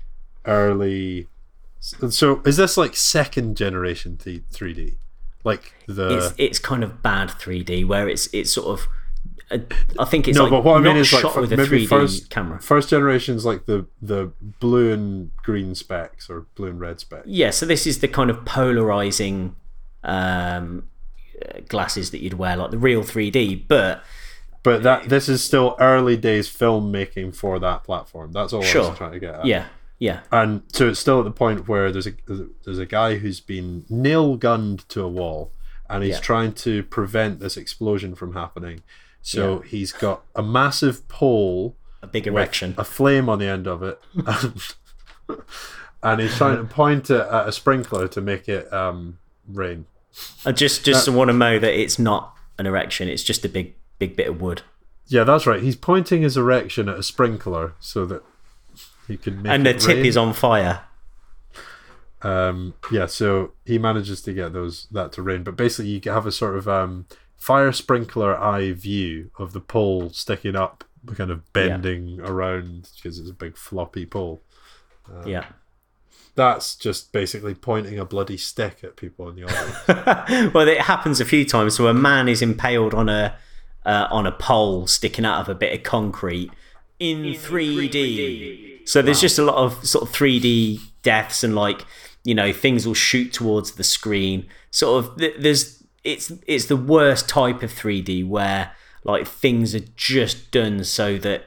early. 0.46 1.28
So 1.80 2.42
is 2.46 2.56
this 2.58 2.78
like 2.78 2.96
second 2.96 3.58
generation 3.58 4.18
3D? 4.18 4.96
Like 5.44 5.74
the 5.88 6.18
it's 6.18 6.34
it's 6.38 6.60
kind 6.60 6.84
of 6.84 7.02
bad 7.02 7.30
3D 7.30 7.86
where 7.86 8.08
it's 8.08 8.28
it's 8.34 8.52
sort 8.52 8.80
of 8.80 8.88
uh, 9.52 9.58
I 10.00 10.06
think 10.06 10.28
it's 10.28 10.38
no, 10.38 10.44
like 10.44 10.52
but 10.52 10.64
what 10.64 10.78
I 10.78 10.80
mean 10.82 10.96
is 10.98 11.12
like 11.12 11.22
shot 11.22 11.34
fir- 11.34 11.42
with 11.42 11.52
a 11.54 11.58
maybe 11.58 11.86
3D 11.86 11.90
first 11.90 12.30
camera. 12.30 12.60
First 12.62 12.90
generation's 12.90 13.46
like 13.46 13.66
the 13.66 13.86
the 14.02 14.32
blue 14.60 14.94
and 14.94 15.32
green 15.38 15.76
specs 15.76 16.30
or 16.30 16.46
blue 16.56 16.68
and 16.70 16.80
red 16.80 17.00
specs. 17.02 17.28
Yeah, 17.28 17.50
so 17.50 17.66
this 17.66 17.86
is 17.86 18.00
the 18.00 18.08
kind 18.08 18.30
of 18.30 18.46
polarizing 18.46 19.56
um, 20.04 20.88
glasses 21.68 22.12
that 22.12 22.22
you'd 22.22 22.36
wear, 22.36 22.56
like 22.56 22.72
the 22.72 22.78
real 22.78 23.04
3D. 23.04 23.68
But 23.68 24.02
But 24.64 24.84
that 24.84 25.10
this 25.10 25.28
is 25.28 25.44
still 25.44 25.76
early 25.80 26.16
days 26.18 26.48
filmmaking 26.50 27.36
for 27.36 27.60
that 27.60 27.84
platform. 27.84 28.32
That's 28.32 28.54
all 28.54 28.64
I 28.64 28.66
Sure. 28.66 28.90
was 28.90 28.98
trying 28.98 29.12
to 29.12 29.20
get 29.20 29.36
at. 29.36 29.46
yeah, 29.46 29.66
yeah, 30.08 30.20
and 30.32 30.62
so 30.76 30.90
it's 30.90 31.00
still 31.00 31.20
at 31.20 31.26
the 31.26 31.32
point 31.32 31.68
where 31.70 31.92
there's 31.94 32.08
a 32.08 32.14
there's 32.66 32.80
a 32.80 32.86
guy 32.86 33.16
who's 33.22 33.40
been 33.40 33.86
nail 33.90 34.36
gunned 34.36 34.80
to 34.90 35.02
a 35.02 35.08
wall 35.08 35.52
and 35.90 36.04
he's 36.04 36.16
Yeah. 36.16 36.20
trying 36.32 36.54
to 36.68 36.84
prevent 36.84 37.40
this 37.40 37.56
explosion 37.58 38.16
from 38.16 38.34
happening 38.34 38.78
so 39.22 39.60
he's 39.60 39.92
got 39.94 40.18
a 40.36 40.44
massive 40.44 41.08
pole 41.08 41.76
a 42.02 42.08
big 42.08 42.28
erection. 42.28 42.76
a 42.78 42.84
flame 42.84 43.30
on 43.30 43.40
the 43.40 43.48
end 43.48 43.66
of 43.68 43.82
it 43.84 43.98
and, 44.26 44.76
and 46.04 46.20
he's 46.22 46.36
trying 46.36 46.58
to 46.58 46.64
point 46.66 47.10
it 47.10 47.22
at 47.22 47.48
a 47.48 47.52
sprinkler 47.52 48.08
to 48.10 48.20
make 48.22 48.50
it 48.50 48.72
um, 48.74 49.18
rain 49.48 49.86
I 50.46 50.52
just 50.52 50.84
just 50.86 51.08
want 51.10 51.30
to 51.30 51.34
know 51.34 51.60
that 51.60 51.74
it's 51.80 51.98
not 51.98 52.36
an 52.60 52.66
erection; 52.68 53.08
it's 53.08 53.24
just 53.24 53.44
a 53.46 53.50
big 53.50 53.74
big 54.00 54.16
bit 54.16 54.28
of 54.28 54.42
wood. 54.42 54.62
yeah 55.08 55.24
that's 55.24 55.48
right 55.48 55.62
he's 55.64 55.76
pointing 55.78 56.22
his 56.22 56.36
erection 56.38 56.88
at 56.90 56.98
a 57.00 57.04
sprinkler 57.04 57.74
so 57.80 58.06
that 58.06 58.22
he 59.08 59.18
can 59.18 59.42
make 59.42 59.52
And 59.52 59.66
the 59.66 59.74
tip 59.74 59.98
rain. 59.98 60.06
is 60.06 60.18
on 60.18 60.34
fire. 60.34 60.82
um 62.22 62.74
yeah 62.92 63.06
so 63.06 63.52
he 63.66 63.78
manages 63.78 64.22
to 64.22 64.34
get 64.34 64.54
those 64.54 64.88
that 64.92 65.12
to 65.12 65.22
rain 65.22 65.44
but 65.44 65.56
basically 65.58 65.92
you 65.92 66.12
have 66.12 66.26
a 66.26 66.32
sort 66.32 66.56
of 66.58 66.68
um 66.68 67.06
fire 67.36 67.72
sprinkler 67.74 68.38
eye 68.40 68.72
view 68.72 69.30
of 69.38 69.52
the 69.52 69.60
pole 69.60 70.10
sticking 70.10 70.56
up 70.56 70.86
kind 71.18 71.30
of 71.32 71.52
bending 71.52 72.22
around 72.22 72.90
because 72.96 73.20
it's 73.20 73.30
a 73.30 73.34
big 73.34 73.58
floppy 73.58 74.06
pole 74.06 74.42
yeah. 75.26 75.48
that's 76.36 76.78
just 76.78 77.12
basically 77.12 77.54
pointing 77.54 78.00
a 78.00 78.06
bloody 78.06 78.38
stick 78.38 78.78
at 78.86 78.96
people 78.96 79.28
in 79.28 79.36
the 79.36 79.44
audience 79.44 80.54
well, 80.54 80.66
it 80.66 80.80
happens 80.82 81.20
a 81.20 81.26
few 81.26 81.44
times. 81.44 81.76
So 81.76 81.88
a 81.88 81.94
man 81.94 82.30
is 82.30 82.42
impaled 82.42 82.94
on 82.94 83.10
a 83.10 83.36
uh, 83.86 84.08
on 84.10 84.26
a 84.26 84.32
pole 84.32 84.88
sticking 84.88 85.26
out 85.26 85.42
of 85.42 85.50
a 85.50 85.56
bit 85.56 85.74
of 85.78 85.84
concrete 85.84 86.52
in, 87.00 87.24
3D. 87.24 88.73
So 88.86 89.02
there's 89.02 89.22
just 89.22 89.40
a 89.40 89.44
lot 89.44 89.56
of 89.56 89.86
sort 89.86 90.08
of 90.08 90.14
3D 90.16 90.80
deaths 91.04 91.44
and 91.44 91.56
like 91.56 91.86
you 92.24 92.34
know 92.36 92.54
things 92.54 92.86
will 92.88 92.94
shoot 92.94 93.34
towards 93.34 93.74
the 93.74 93.84
screen. 93.84 94.46
Sort 94.72 95.06
of 95.06 95.18
there's 95.42 95.84
it's 96.04 96.32
it's 96.48 96.66
the 96.66 96.78
worst 96.78 97.28
type 97.30 97.64
of 97.64 97.72
3D 97.72 98.28
where 98.28 98.72
like 99.04 99.28
things 99.28 99.74
are 99.76 99.86
just 99.96 100.52
done 100.52 100.84
so 100.84 101.18
that 101.20 101.46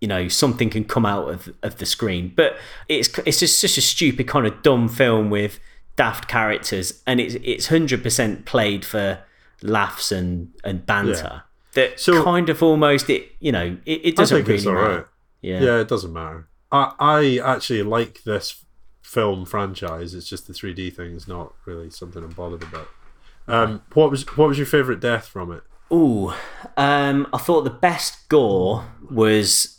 you 0.00 0.08
know 0.08 0.28
something 0.28 0.70
can 0.70 0.84
come 0.84 1.06
out 1.06 1.28
of, 1.30 1.48
of 1.62 1.78
the 1.78 1.86
screen 1.86 2.32
but 2.36 2.56
it's 2.88 3.08
it's 3.20 3.38
just 3.40 3.58
such 3.58 3.78
a 3.78 3.80
stupid 3.80 4.26
kind 4.26 4.46
of 4.46 4.62
dumb 4.62 4.88
film 4.88 5.30
with 5.30 5.58
daft 5.96 6.28
characters 6.28 7.02
and 7.06 7.20
it's 7.20 7.36
it's 7.42 7.68
100% 7.68 8.44
played 8.44 8.84
for 8.84 9.20
laughs 9.62 10.12
and 10.12 10.52
and 10.64 10.84
banter 10.84 11.44
that 11.74 11.98
So- 11.98 12.22
kind 12.24 12.48
of 12.48 12.62
almost 12.62 13.08
it 13.08 13.30
you 13.40 13.52
know 13.52 13.78
it, 13.86 14.00
it 14.04 14.16
doesn't 14.16 14.36
really 14.42 14.54
it's 14.56 14.64
matter 14.66 14.78
alright. 14.78 15.06
Yeah. 15.44 15.60
Yeah, 15.60 15.80
it 15.80 15.88
doesn't 15.88 16.12
matter. 16.12 16.48
I 16.72 16.92
I 16.98 17.38
actually 17.44 17.82
like 17.82 18.24
this 18.24 18.64
film 19.02 19.44
franchise. 19.44 20.14
It's 20.14 20.28
just 20.28 20.46
the 20.46 20.52
3D 20.52 20.94
thing 20.94 21.14
is 21.14 21.28
not 21.28 21.54
really 21.66 21.90
something 21.90 22.24
I'm 22.24 22.30
bothered 22.30 22.62
about. 22.62 22.88
Um, 23.46 23.82
what 23.92 24.10
was 24.10 24.22
what 24.36 24.48
was 24.48 24.58
your 24.58 24.66
favorite 24.66 25.00
death 25.00 25.26
from 25.26 25.52
it? 25.52 25.62
Ooh, 25.92 26.32
um, 26.76 27.28
I 27.32 27.38
thought 27.38 27.62
the 27.62 27.70
best 27.70 28.28
gore 28.28 28.86
was 29.10 29.78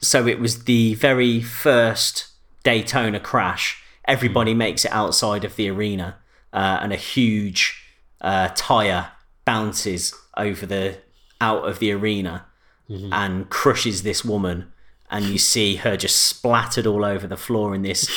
so 0.00 0.26
it 0.26 0.40
was 0.40 0.64
the 0.64 0.94
very 0.94 1.42
first 1.42 2.28
Daytona 2.62 3.20
crash. 3.20 3.82
Everybody 4.06 4.54
makes 4.54 4.84
it 4.84 4.92
outside 4.92 5.44
of 5.44 5.56
the 5.56 5.68
arena, 5.70 6.16
uh, 6.52 6.78
and 6.82 6.92
a 6.92 6.96
huge 6.96 7.82
uh, 8.20 8.48
tire 8.54 9.12
bounces 9.44 10.14
over 10.36 10.66
the 10.66 10.98
out 11.40 11.68
of 11.68 11.78
the 11.78 11.92
arena 11.92 12.46
and 12.88 13.48
crushes 13.48 14.02
this 14.02 14.24
woman, 14.24 14.70
and 15.14 15.24
you 15.26 15.38
see 15.38 15.76
her 15.76 15.96
just 15.96 16.16
splattered 16.22 16.86
all 16.86 17.04
over 17.04 17.26
the 17.28 17.36
floor 17.36 17.74
in 17.74 17.82
this 17.82 18.08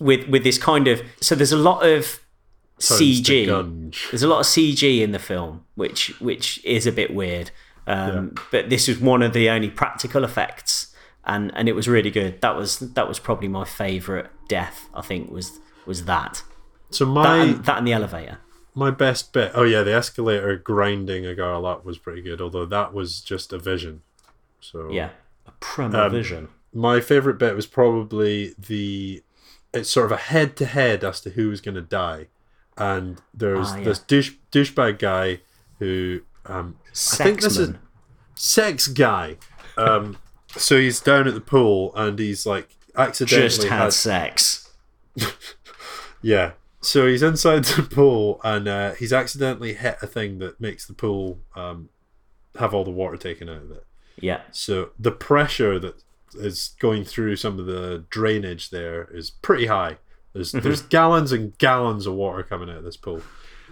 with 0.00 0.28
with 0.28 0.42
this 0.42 0.58
kind 0.58 0.88
of. 0.88 1.00
So 1.20 1.34
there's 1.34 1.52
a 1.52 1.56
lot 1.70 1.86
of 1.86 2.20
Turns 2.78 3.22
to 3.22 3.32
CG. 3.32 4.10
There's 4.10 4.22
a 4.22 4.28
lot 4.28 4.40
of 4.40 4.46
CG 4.46 5.00
in 5.00 5.12
the 5.12 5.18
film, 5.18 5.64
which 5.76 6.20
which 6.20 6.62
is 6.64 6.86
a 6.86 6.92
bit 6.92 7.14
weird. 7.14 7.50
Um, 7.86 8.34
But 8.50 8.68
this 8.68 8.88
was 8.88 8.98
one 8.98 9.22
of 9.22 9.32
the 9.32 9.48
only 9.48 9.70
practical 9.70 10.24
effects, 10.24 10.94
and 11.24 11.50
and 11.54 11.68
it 11.68 11.74
was 11.74 11.86
really 11.88 12.10
good. 12.10 12.40
That 12.40 12.56
was 12.56 12.80
that 12.80 13.08
was 13.08 13.18
probably 13.18 13.48
my 13.48 13.64
favourite 13.64 14.26
death. 14.48 14.88
I 14.92 15.02
think 15.02 15.30
was 15.30 15.58
was 15.86 16.04
that 16.04 16.42
So 16.90 17.04
that 17.04 17.10
my 17.12 17.36
and, 17.44 17.64
that 17.64 17.78
and 17.78 17.86
the 17.86 17.92
elevator. 17.92 18.38
my 18.74 18.90
best 18.90 19.32
bit. 19.32 19.52
Oh 19.54 19.62
yeah, 19.62 19.82
the 19.84 19.94
escalator 19.94 20.56
grinding 20.56 21.24
a 21.24 21.34
girl 21.34 21.64
up 21.64 21.84
was 21.84 21.96
pretty 21.98 22.20
good. 22.20 22.40
Although 22.40 22.66
that 22.66 22.92
was 22.92 23.20
just 23.20 23.52
a 23.52 23.58
vision. 23.58 24.02
So 24.60 24.90
Yeah, 24.90 25.10
a 25.56 25.64
prema 25.64 26.08
vision. 26.10 26.48
my 26.72 27.00
favorite 27.00 27.38
bit 27.38 27.54
was 27.54 27.66
probably 27.66 28.54
the 28.58 29.22
it's 29.72 29.90
sort 29.90 30.06
of 30.06 30.12
a 30.12 30.16
head 30.16 30.56
to 30.56 30.64
head 30.66 31.04
as 31.04 31.20
to 31.20 31.30
who 31.30 31.48
was 31.48 31.60
going 31.60 31.74
to 31.74 31.82
die 31.82 32.28
and 32.78 33.20
there's 33.34 33.70
Ah, 33.72 33.76
yeah. 33.78 33.84
this 33.84 33.98
douche 34.00 34.32
douchebag 34.52 34.98
guy 34.98 35.40
who 35.78 36.20
um 36.46 36.76
I 36.86 37.16
think 37.24 37.40
this 37.40 37.56
is 37.58 37.74
sex 38.34 38.86
guy 38.88 39.36
um 39.76 40.18
so 40.56 40.78
he's 40.78 41.00
down 41.00 41.26
at 41.28 41.34
the 41.34 41.40
pool 41.40 41.92
and 41.96 42.18
he's 42.18 42.46
like 42.46 42.68
accidentally 42.96 43.48
Just 43.48 43.62
had 43.64 43.92
sex. 43.92 44.72
yeah 46.22 46.52
so 46.80 47.06
he's 47.06 47.22
inside 47.22 47.64
the 47.64 47.82
pool 47.82 48.40
and 48.44 48.68
uh, 48.68 48.92
he's 48.94 49.12
accidentally 49.12 49.74
hit 49.74 49.96
a 50.02 50.06
thing 50.06 50.38
that 50.38 50.60
makes 50.60 50.86
the 50.86 50.92
pool 50.94 51.40
um 51.56 51.88
have 52.58 52.72
all 52.74 52.84
the 52.84 52.90
water 52.90 53.16
taken 53.16 53.48
out 53.48 53.62
of 53.62 53.70
it 53.70 53.84
Yeah, 54.20 54.40
So 54.50 54.90
the 54.98 55.12
pressure 55.12 55.78
that 55.78 56.02
is 56.34 56.74
going 56.80 57.04
through 57.04 57.36
some 57.36 57.58
of 57.58 57.66
the 57.66 58.04
drainage 58.10 58.70
there 58.70 59.08
is 59.12 59.30
pretty 59.30 59.66
high. 59.66 59.98
There's 60.32 60.52
there's 60.52 60.82
gallons 60.82 61.32
and 61.32 61.56
gallons 61.58 62.06
of 62.06 62.14
water 62.14 62.42
coming 62.42 62.68
out 62.70 62.76
of 62.78 62.84
this 62.84 62.96
pool. 62.96 63.22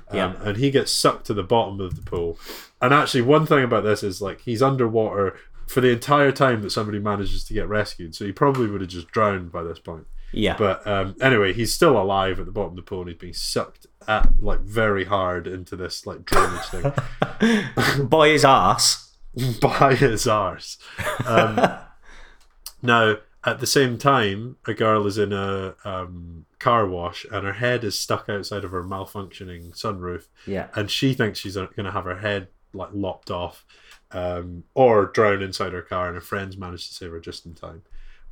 Um, 0.08 0.16
Yeah. 0.16 0.34
and 0.42 0.56
he 0.58 0.70
gets 0.70 0.92
sucked 0.92 1.26
to 1.26 1.34
the 1.34 1.42
bottom 1.42 1.80
of 1.80 1.96
the 1.96 2.02
pool. 2.02 2.38
And 2.80 2.92
actually, 2.94 3.22
one 3.22 3.46
thing 3.46 3.62
about 3.64 3.84
this 3.84 4.02
is 4.02 4.20
like 4.22 4.40
he's 4.42 4.62
underwater 4.62 5.36
for 5.66 5.80
the 5.80 5.88
entire 5.90 6.30
time 6.32 6.60
that 6.62 6.70
somebody 6.70 6.98
manages 6.98 7.44
to 7.44 7.54
get 7.54 7.68
rescued. 7.68 8.14
So 8.14 8.24
he 8.26 8.32
probably 8.32 8.66
would 8.68 8.82
have 8.82 8.90
just 8.90 9.08
drowned 9.08 9.50
by 9.50 9.62
this 9.62 9.78
point. 9.78 10.06
yeah. 10.32 10.56
But 10.58 10.86
um, 10.86 11.16
anyway, 11.22 11.52
he's 11.54 11.72
still 11.74 11.98
alive 12.00 12.38
at 12.38 12.44
the 12.46 12.52
bottom 12.52 12.70
of 12.72 12.76
the 12.76 12.82
pool 12.82 13.00
and 13.00 13.08
he's 13.08 13.18
being 13.18 13.32
sucked 13.32 13.86
at 14.06 14.28
like 14.40 14.60
very 14.60 15.04
hard 15.04 15.46
into 15.46 15.74
this 15.76 16.06
like 16.06 16.24
drainage 16.26 16.66
thing. 16.66 18.06
by 18.06 18.28
his 18.28 18.44
ass. 18.44 19.13
By 19.60 19.94
his 19.94 20.26
arse. 20.26 20.78
Um, 21.26 21.60
now, 22.82 23.16
at 23.44 23.60
the 23.60 23.66
same 23.66 23.98
time, 23.98 24.56
a 24.66 24.74
girl 24.74 25.06
is 25.06 25.18
in 25.18 25.32
a 25.32 25.74
um, 25.84 26.46
car 26.58 26.86
wash 26.86 27.26
and 27.30 27.44
her 27.46 27.52
head 27.54 27.84
is 27.84 27.98
stuck 27.98 28.28
outside 28.28 28.64
of 28.64 28.70
her 28.70 28.82
malfunctioning 28.82 29.76
sunroof, 29.78 30.28
Yeah, 30.46 30.68
and 30.74 30.90
she 30.90 31.12
thinks 31.14 31.38
she's 31.38 31.56
going 31.56 31.68
to 31.84 31.90
have 31.90 32.04
her 32.04 32.18
head 32.18 32.48
like 32.72 32.90
lopped 32.92 33.30
off 33.30 33.64
um, 34.12 34.64
or 34.74 35.06
drown 35.06 35.42
inside 35.42 35.72
her 35.72 35.82
car, 35.82 36.06
and 36.06 36.14
her 36.14 36.20
friends 36.20 36.56
manage 36.56 36.88
to 36.88 36.94
save 36.94 37.10
her 37.10 37.20
just 37.20 37.44
in 37.46 37.54
time. 37.54 37.82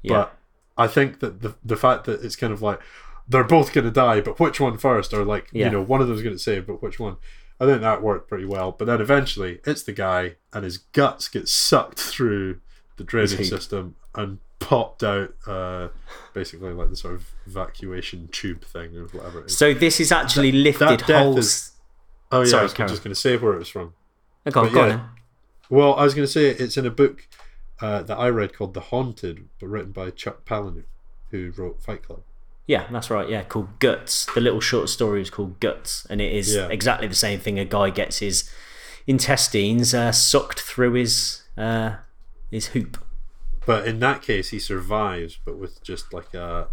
yeah. 0.03 0.13
But 0.17 0.39
I 0.79 0.87
think 0.87 1.21
that 1.21 1.43
the 1.43 1.55
the 1.63 1.77
fact 1.77 2.07
that 2.07 2.25
it's 2.25 2.37
kind 2.37 2.53
of 2.53 2.63
like 2.63 2.81
they're 3.29 3.45
both 3.45 3.73
going 3.75 3.85
to 3.85 3.91
die, 3.91 4.21
but 4.23 4.41
which 4.41 4.59
one 4.61 4.79
first? 4.79 5.13
Or 5.13 5.25
like 5.25 5.49
Yeah. 5.53 5.67
you 5.67 5.73
know, 5.73 5.83
one 5.83 6.01
of 6.01 6.09
them's 6.09 6.23
going 6.23 6.35
to 6.35 6.43
save, 6.43 6.67
but 6.67 6.83
which 6.83 6.99
one? 6.99 7.17
I 7.63 7.67
think 7.67 7.81
that 7.83 8.03
worked 8.03 8.29
pretty 8.29 8.45
well. 8.45 8.73
But 8.73 8.87
then 8.87 9.01
eventually, 9.01 9.61
it's 9.65 9.85
the 9.85 9.93
guy, 9.93 10.35
and 10.53 10.65
his 10.65 10.79
guts 10.79 11.29
get 11.29 11.49
sucked 11.49 12.01
through 12.01 12.61
the 12.97 13.05
drainage 13.05 13.49
system 13.49 13.95
and 14.17 14.39
popped 14.59 15.05
out, 15.05 15.33
uh, 15.47 15.89
basically 16.35 16.73
like 16.73 16.91
the 16.91 16.97
sort 16.97 17.15
of 17.15 17.31
evacuation 17.47 18.29
tube 18.33 18.65
thing 18.65 18.97
or 18.97 19.05
whatever 19.07 19.41
it 19.41 19.47
is. 19.47 19.57
so 19.57 19.73
this 19.75 20.01
is 20.01 20.11
actually 20.11 20.51
lifted 20.51 21.01
that 21.07 21.23
holes. 21.23 21.39
is- 21.39 21.71
oh 22.33 22.41
yeah, 22.41 22.47
sorry, 22.47 22.61
I 22.61 22.65
was 22.65 22.75
Karen. 22.75 22.89
just 22.91 23.05
going 23.05 23.15
to 23.15 23.21
say 23.21 23.37
where 23.37 23.53
it 23.53 23.59
was 23.59 23.69
from. 23.69 23.95
Oh, 24.45 24.51
go 24.51 24.61
on, 24.61 24.67
but 24.67 24.75
go 24.75 24.81
on 24.83 24.89
yeah. 24.89 24.97
then. 24.97 25.05
Well, 25.71 25.95
I 25.95 26.03
was 26.03 26.15
going 26.15 26.27
to 26.27 26.33
say 26.33 26.47
it's 26.47 26.77
in 26.77 26.85
a 26.85 26.91
book 26.91 27.29
uh, 27.81 28.03
that 28.03 28.19
I 28.19 28.29
read 28.29 28.55
called 28.57 28.75
The 28.75 28.81
Haunted, 28.81 29.49
but 29.61 29.69
written 29.69 29.93
by 29.93 30.11
Chuck 30.11 30.45
Palahniuk, 30.45 30.85
who 31.31 31.53
wrote 31.57 31.81
Fight 31.81 32.03
Club. 32.03 32.23
Yeah, 32.67 32.87
that's 32.91 33.11
right. 33.11 33.29
Yeah, 33.29 33.43
called 33.43 33.79
Guts. 33.81 34.27
The 34.35 34.41
little 34.41 34.61
short 34.61 34.89
story 34.89 35.21
is 35.21 35.31
called 35.31 35.59
Guts, 35.61 36.07
and 36.09 36.21
it 36.21 36.33
is 36.33 36.55
Yeah. 36.55 36.69
exactly 36.69 37.09
the 37.09 37.15
same 37.15 37.41
thing. 37.41 37.59
A 37.59 37.65
guy 37.65 37.91
gets 37.91 38.19
his 38.19 38.49
intestines 39.07 39.93
uh, 39.95 40.13
sucked 40.13 40.61
through 40.61 40.93
his 40.95 41.43
uh, 41.57 41.97
his 42.51 42.69
hoop. 42.69 42.99
But 43.67 43.87
in 43.87 43.99
that 44.01 44.23
case, 44.23 44.51
he 44.51 44.59
survives, 44.59 45.39
but 45.45 45.59
with 45.59 45.83
just 45.83 46.13
like 46.13 46.35
a, 46.35 46.69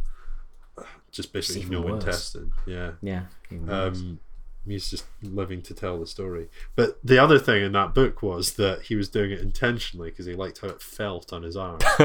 just 1.12 1.34
basically 1.34 1.70
no 1.70 1.82
worse. 1.82 2.04
intestine. 2.04 2.52
Yeah. 2.66 2.92
Yeah. 3.02 3.24
Um, 3.68 4.20
he's 4.66 4.90
just 4.90 5.06
living 5.24 5.62
to 5.64 5.74
tell 5.74 6.00
the 6.00 6.08
story. 6.08 6.50
But 6.76 7.00
the 7.04 7.18
other 7.18 7.40
thing 7.40 7.64
in 7.64 7.72
that 7.74 7.94
book 7.96 8.22
was 8.22 8.54
that 8.54 8.84
he 8.84 8.96
was 8.96 9.10
doing 9.10 9.32
it 9.32 9.40
intentionally 9.40 10.10
because 10.12 10.26
he 10.28 10.34
liked 10.34 10.62
how 10.62 10.68
it 10.70 10.82
felt 10.82 11.32
on 11.34 11.44
his 11.44 11.56
arm. 11.58 11.80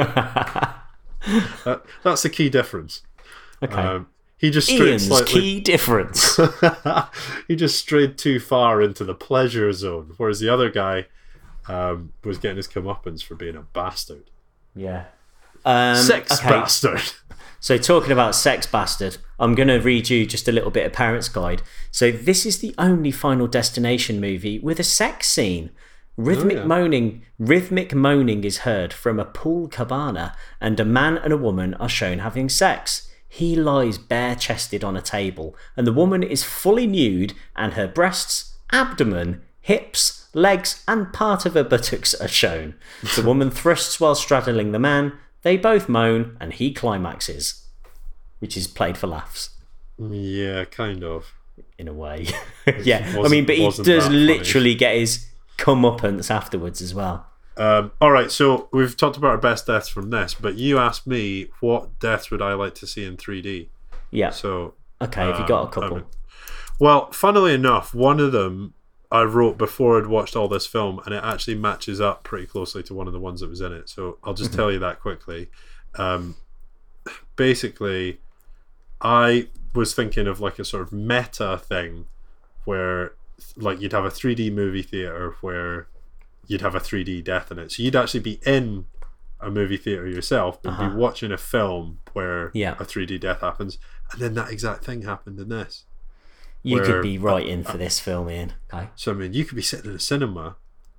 that, 1.65 1.83
that's 2.03 2.23
the 2.23 2.31
key 2.31 2.49
difference. 2.51 3.03
Okay. 3.65 3.81
Um, 3.81 4.09
he 4.37 4.51
just 4.51 4.69
strayed 4.69 4.91
Ian's 4.91 5.07
slightly. 5.07 5.41
key 5.41 5.61
difference. 5.61 6.39
he 7.49 7.57
just 7.57 7.79
strayed 7.79 8.19
too 8.19 8.41
far 8.41 8.83
into 8.83 9.05
the 9.05 9.15
pleasure 9.15 9.73
zone, 9.73 10.15
whereas 10.17 10.41
the 10.41 10.49
other 10.49 10.71
guy 10.71 11.07
um, 11.69 12.13
was 12.25 12.39
getting 12.39 12.57
his 12.57 12.69
comeuppance 12.69 13.23
for 13.23 13.35
being 13.35 13.57
a 13.57 13.63
bastard. 13.63 14.31
yeah. 14.75 15.07
Um, 15.65 15.97
Sex 15.97 16.39
okay. 16.39 16.51
bastard. 16.51 17.01
So, 17.59 17.79
talking 17.79 18.13
about 18.13 18.35
Sex 18.35 18.67
Bastard, 18.67 19.17
I'm 19.39 19.55
going 19.55 19.69
to 19.69 19.79
read 19.79 20.11
you 20.11 20.27
just 20.27 20.47
a 20.49 20.53
little 20.53 20.71
bit 20.71 20.85
of 20.85 20.93
Parents 20.93 21.31
Guide. 21.31 21.63
So, 21.91 22.11
this 22.11 22.45
is 22.45 22.59
the 22.59 22.75
only 22.77 23.11
Final 23.11 23.47
Destination 23.47 24.21
movie 24.21 24.59
with 24.59 24.79
a 24.79 24.85
sex 24.85 25.31
scene. 25.31 25.71
Rhythmic 26.19 26.59
yeah. 26.59 26.65
moaning, 26.65 27.25
rhythmic 27.39 27.95
moaning 27.95 28.45
is 28.45 28.59
heard 28.59 28.93
from 28.93 29.19
a 29.19 29.25
pool 29.25 29.69
cabana, 29.69 30.37
and 30.61 30.79
a 30.79 30.85
man 30.85 31.17
and 31.17 31.33
a 31.33 31.39
woman 31.39 31.73
are 31.77 31.89
shown 31.89 32.19
having 32.19 32.51
sex. 32.51 33.09
He 33.35 33.57
lies 33.57 33.99
bare-chested 33.99 34.85
on 34.85 34.97
a 34.97 35.03
table, 35.03 35.57
and 35.77 35.85
the 35.89 35.93
woman 35.93 36.23
is 36.23 36.45
fully 36.45 36.87
nude, 36.87 37.33
and 37.57 37.73
her 37.73 37.89
breasts, 37.89 38.55
abdomen, 38.71 39.43
hips, 39.61 40.29
legs, 40.35 40.85
and 40.87 41.13
part 41.13 41.45
of 41.45 41.55
her 41.55 41.65
buttocks 41.65 42.15
are 42.15 42.29
shown. 42.29 42.75
The 43.17 43.23
woman 43.27 43.51
thrusts 43.51 43.99
while 43.99 44.15
straddling 44.15 44.71
the 44.71 44.79
man. 44.79 45.15
They 45.43 45.57
both 45.57 45.89
moan, 45.89 46.37
and 46.41 46.53
he 46.53 46.73
climaxes, 46.73 47.67
which 48.39 48.57
is 48.57 48.69
played 48.69 48.97
for 48.97 49.09
laughs 49.09 49.51
Yeah, 49.99 50.65
kind 50.67 51.03
of. 51.03 51.35
in 51.77 51.89
a 51.89 51.93
way. 51.93 52.29
yeah, 52.85 53.21
I 53.21 53.27
mean, 53.27 53.47
but 53.47 53.57
he 53.57 53.65
does 53.65 53.79
that 53.79 54.03
funny. 54.03 54.17
literally 54.17 54.77
get 54.77 54.95
his 54.95 55.27
comeuppance 55.59 56.31
afterwards 56.31 56.81
as 56.81 56.95
well. 56.95 57.27
Um, 57.57 57.93
all 58.01 58.11
right, 58.11 58.31
so 58.31 58.69
we've 58.73 58.97
talked 58.97 59.17
about 59.17 59.31
our 59.31 59.39
best 59.39 59.67
deaths 59.67 59.89
from 59.89 60.11
this, 60.11 60.35
but 60.35 60.57
you 60.57 60.79
asked 60.79 61.07
me 61.07 61.49
what 61.61 61.99
deaths 62.01 62.31
would 62.31 62.43
I 62.43 62.55
like 62.55 62.75
to 62.77 62.87
see 62.87 63.05
in 63.05 63.17
3D. 63.17 63.69
Yeah. 64.11 64.31
So, 64.31 64.75
Okay, 65.01 65.23
have 65.23 65.39
you 65.39 65.47
got 65.47 65.63
a 65.63 65.65
um, 65.67 65.71
couple? 65.71 65.97
um, 65.99 66.07
well, 66.81 67.11
funnily 67.13 67.55
enough, 67.55 67.95
one 67.95 68.19
of 68.21 68.33
them 68.33 68.75
I 69.13 69.23
wrote 69.23 69.57
before 69.57 69.99
I'd 69.99 70.07
watched 70.07 70.35
all 70.35 70.49
this 70.49 70.67
film, 70.67 71.01
and 71.05 71.15
it 71.15 71.23
actually 71.23 71.55
matches 71.55 72.01
up 72.01 72.25
pretty 72.25 72.47
closely 72.47 72.83
to 72.85 72.95
one 72.95 73.07
of 73.07 73.13
the 73.13 73.21
ones 73.21 73.41
that 73.41 73.49
was 73.49 73.61
in 73.61 73.73
it. 73.73 73.89
So 73.89 74.19
I'll 74.25 74.35
just 74.35 74.53
tell 74.53 74.73
you 74.73 74.81
that 74.81 75.01
quickly. 75.01 75.49
Um, 75.97 76.35
basically, 77.37 78.19
I 79.01 79.49
was 79.75 79.95
thinking 79.95 80.27
of 80.27 80.41
like 80.41 80.59
a 80.59 80.65
sort 80.65 80.83
of 80.83 80.93
meta 80.93 81.59
thing 81.59 82.07
where 82.65 83.13
like 83.57 83.81
you'd 83.81 83.93
have 83.93 84.05
a 84.05 84.11
3D 84.11 84.53
movie 84.53 84.83
theater 84.83 85.37
where 85.41 85.87
you'd 86.47 86.61
have 86.63 86.75
a 86.75 86.81
3D 86.81 87.23
death 87.25 87.51
in 87.51 87.59
it. 87.59 87.73
So 87.73 87.83
you'd 87.83 87.97
actually 87.97 88.21
be 88.21 88.41
in 88.47 88.87
a 89.41 89.51
movie 89.51 89.77
theater 89.77 90.07
yourself, 90.07 90.63
but 90.63 90.79
be 90.79 90.95
watching 90.95 91.31
a 91.33 91.37
film 91.39 91.99
where 92.13 92.51
Yeah. 92.55 92.75
a 92.79 92.85
3D 92.85 93.19
death 93.19 93.41
happens, 93.41 93.79
and 94.13 94.21
then 94.21 94.35
that 94.35 94.51
exact 94.51 94.85
thing 94.85 95.03
happened 95.03 95.39
in 95.39 95.49
this. 95.49 95.85
You 96.63 96.77
Where- 96.77 96.85
could 96.87 97.03
be 97.03 97.19
right 97.19 97.47
in 97.47 97.63
for 97.63 97.77
this 97.77 98.01
film, 98.01 98.31
Ian. 98.31 98.55
Okay. 98.73 98.89
So 98.97 99.13
I 99.13 99.15
mean, 99.15 99.35
you 99.35 99.45
could 99.45 99.57
be 99.57 99.63
sitting 99.63 99.91
in 99.91 99.97
a 99.97 100.01
cinema 100.01 100.57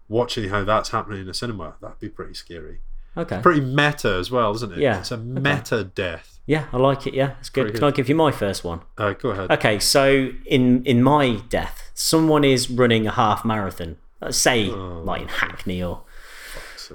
watching 0.08 0.50
how 0.50 0.64
that's 0.64 0.90
happening 0.90 1.22
in 1.22 1.30
a 1.30 1.34
cinema. 1.34 1.76
That'd 1.82 2.00
be 2.00 2.10
pretty 2.10 2.36
scary. 2.36 2.82
Okay. 3.18 3.40
Pretty 3.42 3.62
meta 3.62 4.14
as 4.20 4.30
well, 4.30 4.54
isn't 4.54 4.74
it? 4.74 4.78
Yeah, 4.80 5.00
It's 5.00 5.10
a 5.12 5.16
okay. 5.16 5.24
meta 5.24 5.84
death. 5.86 6.40
Yeah, 6.46 6.66
I 6.72 6.78
like 6.78 7.08
it. 7.08 7.16
Yeah, 7.16 7.32
it's 7.40 7.50
good. 7.50 7.64
Pretty 7.64 7.80
Can 7.80 7.86
I 7.86 7.90
good. 7.90 7.96
give 7.96 8.10
you 8.10 8.16
my 8.16 8.32
first 8.32 8.64
one? 8.64 8.82
Uh, 8.98 9.14
go 9.14 9.30
ahead. 9.32 9.50
Okay, 9.52 9.80
so 9.80 10.30
in 10.46 10.84
in 10.84 11.02
my 11.02 11.38
death, 11.50 11.90
someone 11.96 12.44
is 12.44 12.70
running 12.70 13.08
a 13.08 13.12
half 13.12 13.44
marathon. 13.44 13.96
Say 14.32 14.70
Oh, 14.72 15.02
like 15.04 15.22
in 15.22 15.28
Hackney 15.28 15.84
or 15.84 16.04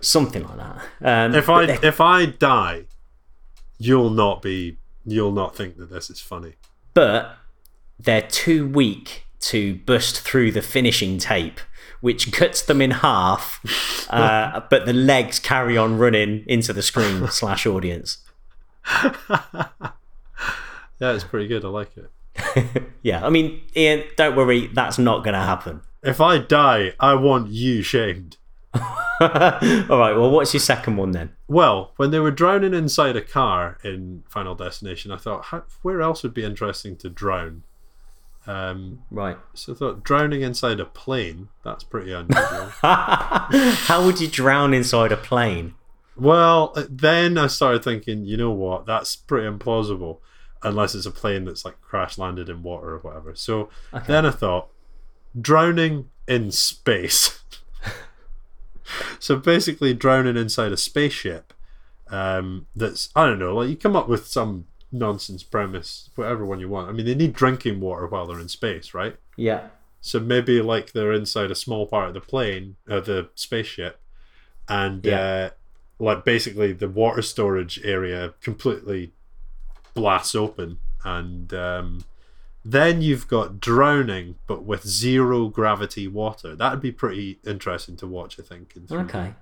something 0.00 0.42
like 0.44 0.56
that. 0.56 0.82
Um, 1.02 1.34
if 1.34 1.48
I 1.48 1.64
if 1.64 2.00
I 2.00 2.26
die, 2.26 2.84
you'll 3.78 4.10
not 4.10 4.42
be 4.42 4.78
you'll 5.04 5.32
not 5.32 5.54
think 5.56 5.76
that 5.78 5.90
this 5.90 6.10
is 6.10 6.20
funny. 6.20 6.54
but 6.94 7.36
they're 7.98 8.22
too 8.22 8.66
weak 8.68 9.26
to 9.40 9.74
bust 9.86 10.20
through 10.20 10.52
the 10.52 10.62
finishing 10.62 11.18
tape, 11.18 11.60
which 12.00 12.32
cuts 12.32 12.62
them 12.62 12.80
in 12.82 12.90
half. 12.90 13.60
uh, 14.10 14.60
but 14.70 14.86
the 14.86 14.92
legs 14.92 15.38
carry 15.38 15.76
on 15.76 15.98
running 15.98 16.44
into 16.46 16.72
the 16.72 16.82
screen 16.82 17.26
slash 17.30 17.66
audience. 17.66 18.18
Yeah, 21.00 21.12
it's 21.14 21.24
pretty 21.24 21.46
good. 21.48 21.64
I 21.64 21.68
like 21.68 21.90
it. 21.96 22.82
Yeah, 23.02 23.24
I 23.24 23.30
mean, 23.30 23.62
Ian, 23.74 24.04
don't 24.16 24.36
worry, 24.36 24.66
that's 24.66 24.98
not 24.98 25.24
going 25.24 25.32
to 25.32 25.40
happen. 25.40 25.80
If 26.02 26.20
I 26.20 26.38
die, 26.38 26.94
I 26.98 27.14
want 27.14 27.50
you 27.50 27.82
shamed. 27.82 28.36
All 28.74 28.78
right, 29.20 30.12
well, 30.16 30.30
what's 30.30 30.54
your 30.54 30.60
second 30.60 30.96
one 30.96 31.10
then? 31.10 31.32
Well, 31.48 31.92
when 31.96 32.10
they 32.10 32.20
were 32.20 32.30
drowning 32.30 32.72
inside 32.72 33.16
a 33.16 33.20
car 33.20 33.78
in 33.84 34.22
Final 34.28 34.54
Destination, 34.54 35.10
I 35.12 35.16
thought, 35.18 35.46
how, 35.46 35.64
where 35.82 36.00
else 36.00 36.22
would 36.22 36.32
be 36.34 36.44
interesting 36.44 36.96
to 36.98 37.10
drown? 37.10 37.64
Um, 38.46 39.02
Right. 39.10 39.36
so 39.54 39.72
I 39.74 39.76
thought 39.76 40.02
drowning 40.02 40.40
inside 40.42 40.80
a 40.80 40.86
plane, 40.86 41.48
that's 41.62 41.84
pretty 41.84 42.12
unusual. 42.12 42.70
How 42.80 44.02
would 44.04 44.20
you 44.20 44.28
drown 44.28 44.72
inside 44.72 45.12
a 45.12 45.16
plane? 45.16 45.74
well, 46.16 46.74
then 46.90 47.38
I 47.38 47.46
started 47.46 47.82
thinking, 47.84 48.24
you 48.24 48.36
know 48.36 48.50
what, 48.50 48.84
that's 48.86 49.16
pretty 49.16 49.46
implausible, 49.48 50.18
unless 50.62 50.94
it's 50.94 51.06
a 51.06 51.10
plane 51.10 51.44
that's 51.46 51.64
like 51.64 51.80
crash 51.80 52.18
landed 52.18 52.48
in 52.50 52.62
water 52.62 52.90
or 52.94 52.98
whatever. 52.98 53.34
So 53.34 53.68
then 54.06 54.26
I 54.26 54.30
thought, 54.30 54.68
drowning 55.38 56.10
in 56.26 56.50
space. 56.50 57.40
so 59.18 59.36
basically, 59.36 59.94
drowning 59.94 60.36
inside 60.36 60.72
a 60.72 60.76
spaceship. 60.76 61.52
Um, 62.08 62.66
that's 62.74 63.10
I 63.14 63.26
don't 63.26 63.38
know. 63.38 63.54
Like 63.56 63.68
you 63.68 63.76
come 63.76 63.96
up 63.96 64.08
with 64.08 64.26
some 64.26 64.66
nonsense 64.92 65.42
premise, 65.42 66.10
whatever 66.16 66.44
one 66.44 66.58
you 66.60 66.68
want. 66.68 66.88
I 66.88 66.92
mean, 66.92 67.06
they 67.06 67.14
need 67.14 67.32
drinking 67.32 67.80
water 67.80 68.06
while 68.06 68.26
they're 68.26 68.40
in 68.40 68.48
space, 68.48 68.92
right? 68.94 69.16
Yeah. 69.36 69.68
So 70.00 70.18
maybe 70.18 70.60
like 70.62 70.92
they're 70.92 71.12
inside 71.12 71.50
a 71.50 71.54
small 71.54 71.86
part 71.86 72.08
of 72.08 72.14
the 72.14 72.20
plane, 72.20 72.76
uh, 72.88 73.00
the 73.00 73.28
spaceship, 73.34 74.00
and 74.68 75.04
Yeah. 75.04 75.20
uh, 75.20 75.50
like 75.98 76.24
basically 76.24 76.72
the 76.72 76.88
water 76.88 77.22
storage 77.22 77.80
area 77.84 78.34
completely 78.40 79.12
blasts 79.94 80.34
open, 80.34 80.78
and 81.04 81.52
um, 81.54 82.04
then 82.64 83.00
you've 83.02 83.26
got 83.28 83.60
drowning, 83.60 84.36
but 84.46 84.64
with 84.64 84.86
zero 84.86 85.48
gravity 85.48 86.06
water. 86.08 86.54
That'd 86.54 86.80
be 86.80 86.92
pretty 86.92 87.38
interesting 87.46 87.96
to 87.98 88.06
watch, 88.06 88.38
I 88.38 88.42
think. 88.42 88.74
in 88.76 88.86
Okay. 88.96 89.34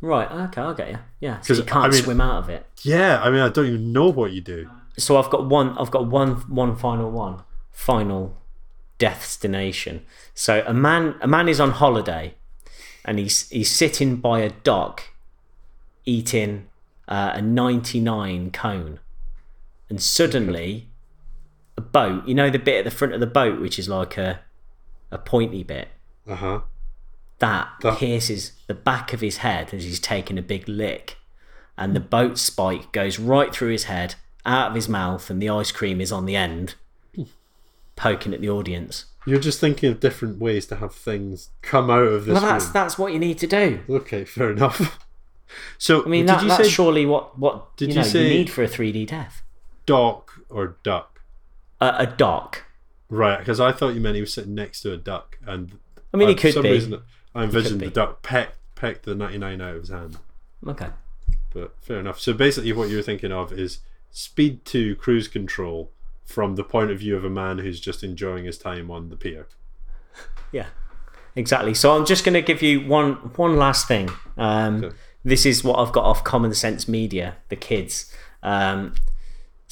Right. 0.00 0.30
Okay. 0.30 0.60
I'll 0.60 0.74
get 0.74 0.90
you. 0.90 0.98
Yeah. 1.20 1.36
'Cause, 1.36 1.46
Because 1.48 1.58
you 1.58 1.64
can't 1.64 1.84
I 1.84 1.88
mean- 1.94 2.02
swim 2.04 2.20
out 2.20 2.42
of 2.42 2.48
it. 2.48 2.66
Yeah, 2.82 3.22
I 3.22 3.30
mean, 3.30 3.40
I 3.40 3.48
don't 3.50 3.66
even 3.66 3.92
know 3.92 4.08
what 4.08 4.32
you 4.32 4.40
do. 4.40 4.68
So 4.98 5.16
I've 5.16 5.30
got 5.30 5.46
one. 5.46 5.76
I've 5.78 5.90
got 5.90 6.06
one. 6.06 6.34
One 6.48 6.74
final 6.76 7.10
one. 7.10 7.42
Final 7.72 8.36
destination. 8.98 10.04
So 10.34 10.62
a 10.66 10.74
man. 10.74 11.14
A 11.20 11.26
man 11.28 11.48
is 11.48 11.60
on 11.60 11.70
holiday, 11.72 12.34
and 13.04 13.18
he's 13.18 13.48
he's 13.50 13.70
sitting 13.70 14.16
by 14.16 14.40
a 14.40 14.50
dock, 14.50 15.04
eating 16.04 16.68
uh, 17.08 17.32
a 17.34 17.42
ninety 17.42 18.00
nine 18.00 18.50
cone, 18.50 18.98
and 19.88 20.00
suddenly, 20.02 20.88
a 21.76 21.80
boat. 21.80 22.26
You 22.28 22.34
know 22.34 22.50
the 22.50 22.58
bit 22.58 22.78
at 22.78 22.84
the 22.84 22.90
front 22.90 23.14
of 23.14 23.20
the 23.20 23.26
boat, 23.26 23.60
which 23.60 23.78
is 23.78 23.88
like 23.88 24.16
a 24.18 24.40
a 25.10 25.18
pointy 25.18 25.62
bit. 25.62 25.88
Uh 26.28 26.34
huh. 26.36 26.60
that 27.40 27.68
That- 27.82 27.98
pierces 27.98 28.52
the 28.68 28.74
back 28.74 29.12
of 29.12 29.20
his 29.20 29.38
head 29.38 29.74
as 29.74 29.84
he's 29.84 29.98
taking 30.00 30.38
a 30.38 30.42
big 30.42 30.68
lick, 30.68 31.18
and 31.76 31.94
the 31.96 32.00
boat 32.00 32.38
spike 32.38 32.92
goes 32.92 33.18
right 33.18 33.52
through 33.52 33.70
his 33.72 33.84
head, 33.84 34.14
out 34.46 34.68
of 34.70 34.74
his 34.74 34.88
mouth, 34.88 35.28
and 35.30 35.42
the 35.42 35.48
ice 35.50 35.72
cream 35.72 36.00
is 36.00 36.12
on 36.12 36.24
the 36.26 36.36
end, 36.36 36.74
poking 37.96 38.32
at 38.32 38.40
the 38.40 38.48
audience. 38.50 39.06
You're 39.26 39.40
just 39.40 39.60
thinking 39.60 39.90
of 39.90 40.00
different 40.00 40.38
ways 40.40 40.66
to 40.66 40.76
have 40.76 40.94
things 40.94 41.50
come 41.62 41.90
out 41.90 42.02
of 42.06 42.24
this 42.24 42.32
Well, 42.32 42.42
that's 42.42 42.64
room. 42.66 42.72
that's 42.72 42.98
what 42.98 43.12
you 43.12 43.18
need 43.18 43.38
to 43.38 43.46
do. 43.46 43.80
Okay, 43.88 44.24
fair 44.24 44.50
enough. 44.50 44.98
So, 45.76 46.02
I 46.02 46.08
mean, 46.08 46.24
did 46.24 46.28
that, 46.36 46.42
you 46.44 46.48
that's 46.48 46.64
say 46.64 46.70
surely 46.70 47.04
what 47.04 47.38
what 47.38 47.76
Did 47.76 47.90
you 47.90 47.96
you 47.96 48.04
say- 48.04 48.22
you 48.22 48.38
need 48.38 48.48
for 48.48 48.62
a 48.62 48.66
three 48.68 48.90
D 48.90 49.04
death. 49.04 49.42
dock 49.84 50.32
or 50.48 50.76
duck? 50.82 51.11
A, 51.82 52.02
a 52.02 52.06
dock. 52.06 52.64
Right, 53.08 53.38
because 53.38 53.60
I 53.60 53.72
thought 53.72 53.94
you 53.94 54.00
meant 54.00 54.14
he 54.14 54.20
was 54.22 54.32
sitting 54.32 54.54
next 54.54 54.80
to 54.82 54.92
a 54.92 54.96
duck, 54.96 55.38
and 55.46 55.78
I 56.14 56.16
mean, 56.16 56.28
uh, 56.28 56.30
he 56.30 56.34
could 56.34 56.50
for 56.52 56.54
some 56.54 56.62
be. 56.62 56.70
reason 56.70 57.02
I 57.34 57.44
envisioned 57.44 57.80
be. 57.80 57.86
the 57.86 57.92
duck 57.92 58.22
peck 58.22 58.54
pecked 58.74 59.04
the 59.04 59.14
ninety 59.14 59.38
nine 59.38 59.60
out 59.60 59.74
of 59.74 59.80
his 59.82 59.90
hand. 59.90 60.18
Okay. 60.66 60.88
But 61.52 61.74
fair 61.82 61.98
enough. 62.00 62.18
So 62.20 62.32
basically, 62.32 62.72
what 62.72 62.88
you're 62.88 63.02
thinking 63.02 63.32
of 63.32 63.52
is 63.52 63.80
Speed 64.10 64.64
2: 64.64 64.96
Cruise 64.96 65.28
Control 65.28 65.90
from 66.24 66.54
the 66.56 66.64
point 66.64 66.90
of 66.90 66.98
view 67.00 67.16
of 67.16 67.24
a 67.24 67.30
man 67.30 67.58
who's 67.58 67.80
just 67.80 68.02
enjoying 68.02 68.44
his 68.46 68.56
time 68.56 68.90
on 68.90 69.08
the 69.10 69.16
pier. 69.16 69.46
Yeah, 70.52 70.66
exactly. 71.34 71.72
So 71.72 71.96
I'm 71.96 72.04
just 72.04 72.24
going 72.26 72.34
to 72.34 72.42
give 72.42 72.60
you 72.62 72.86
one 72.86 73.14
one 73.36 73.56
last 73.56 73.88
thing. 73.88 74.10
Um, 74.36 74.84
Okay. 74.84 74.96
This 75.24 75.46
is 75.46 75.62
what 75.64 75.78
I've 75.78 75.92
got 75.92 76.04
off 76.04 76.24
Common 76.24 76.52
Sense 76.52 76.88
Media, 76.88 77.36
the 77.48 77.56
kids. 77.56 78.12
Um, 78.42 78.94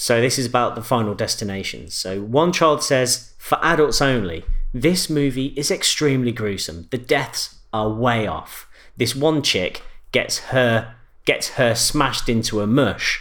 so 0.01 0.19
this 0.19 0.39
is 0.39 0.47
about 0.47 0.77
the 0.77 0.83
Final 0.83 1.15
Destination. 1.15 1.91
So 1.91 2.23
one 2.23 2.53
child 2.53 2.83
says, 2.83 3.35
for 3.37 3.59
adults 3.63 4.01
only, 4.01 4.45
this 4.73 5.11
movie 5.11 5.53
is 5.59 5.71
extremely 5.71 6.33
gruesome. 6.33 6.89
The 6.91 6.97
deaths 6.97 7.57
are 7.71 7.91
way 7.91 8.27
off. 8.27 8.67
This 8.97 9.15
one 9.15 9.43
chick 9.43 9.83
gets 10.11 10.39
her 10.39 10.95
gets 11.27 11.51
her 11.51 11.75
smashed 11.75 12.31
into 12.31 12.63
a 12.63 12.67
mush. 12.67 13.21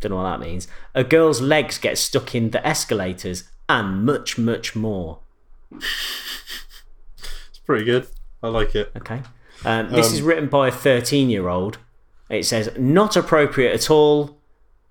Don't 0.00 0.10
know 0.10 0.16
what 0.16 0.30
that 0.30 0.40
means. 0.40 0.68
A 0.94 1.04
girl's 1.04 1.42
legs 1.42 1.76
get 1.76 1.98
stuck 1.98 2.34
in 2.34 2.50
the 2.50 2.66
escalators, 2.66 3.44
and 3.68 4.06
much, 4.06 4.38
much 4.38 4.74
more. 4.74 5.18
It's 5.70 7.58
pretty 7.66 7.84
good. 7.84 8.06
I 8.42 8.48
like 8.48 8.74
it. 8.74 8.90
Okay. 8.96 9.20
Um, 9.66 9.90
this 9.90 10.08
Um, 10.08 10.14
is 10.14 10.22
written 10.22 10.48
by 10.48 10.68
a 10.68 10.72
13 10.72 11.28
year 11.28 11.48
old. 11.48 11.76
It 12.30 12.46
says, 12.46 12.70
not 12.78 13.16
appropriate 13.16 13.74
at 13.74 13.90
all, 13.90 14.37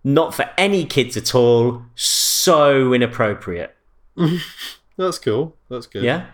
not 0.04 0.34
for 0.34 0.50
any 0.58 0.86
kids 0.86 1.18
at 1.18 1.34
all, 1.36 1.84
so 1.96 2.94
inappropriate. 2.94 3.76
That's 4.98 5.20
cool. 5.20 5.56
That's 5.70 5.86
good. 5.88 6.04
Yeah? 6.04 6.28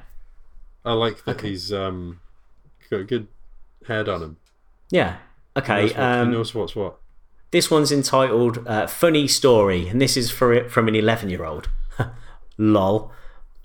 I 0.86 0.94
like 0.94 1.24
that 1.26 1.42
he's 1.42 1.72
um 1.74 2.20
got 2.90 3.02
a 3.02 3.04
good 3.04 3.28
head 3.88 4.08
on 4.10 4.22
him. 4.22 4.38
Yeah. 4.90 5.18
He 5.56 5.62
Okay. 5.62 5.82
knows, 5.82 5.94
what, 5.94 5.98
he 5.98 6.02
Um, 6.22 6.32
knows 6.32 6.56
what's 6.56 6.76
what. 6.76 6.98
this 7.52 7.70
one's 7.72 7.92
entitled 7.92 8.66
uh, 8.68 8.88
Funny 8.88 9.28
Story, 9.28 9.88
and 9.88 10.02
this 10.02 10.18
is 10.18 10.32
for 10.32 10.68
from 10.70 10.88
an 10.88 10.96
11 10.96 11.30
year 11.30 11.44
old. 11.46 11.70
Lol. 12.58 13.12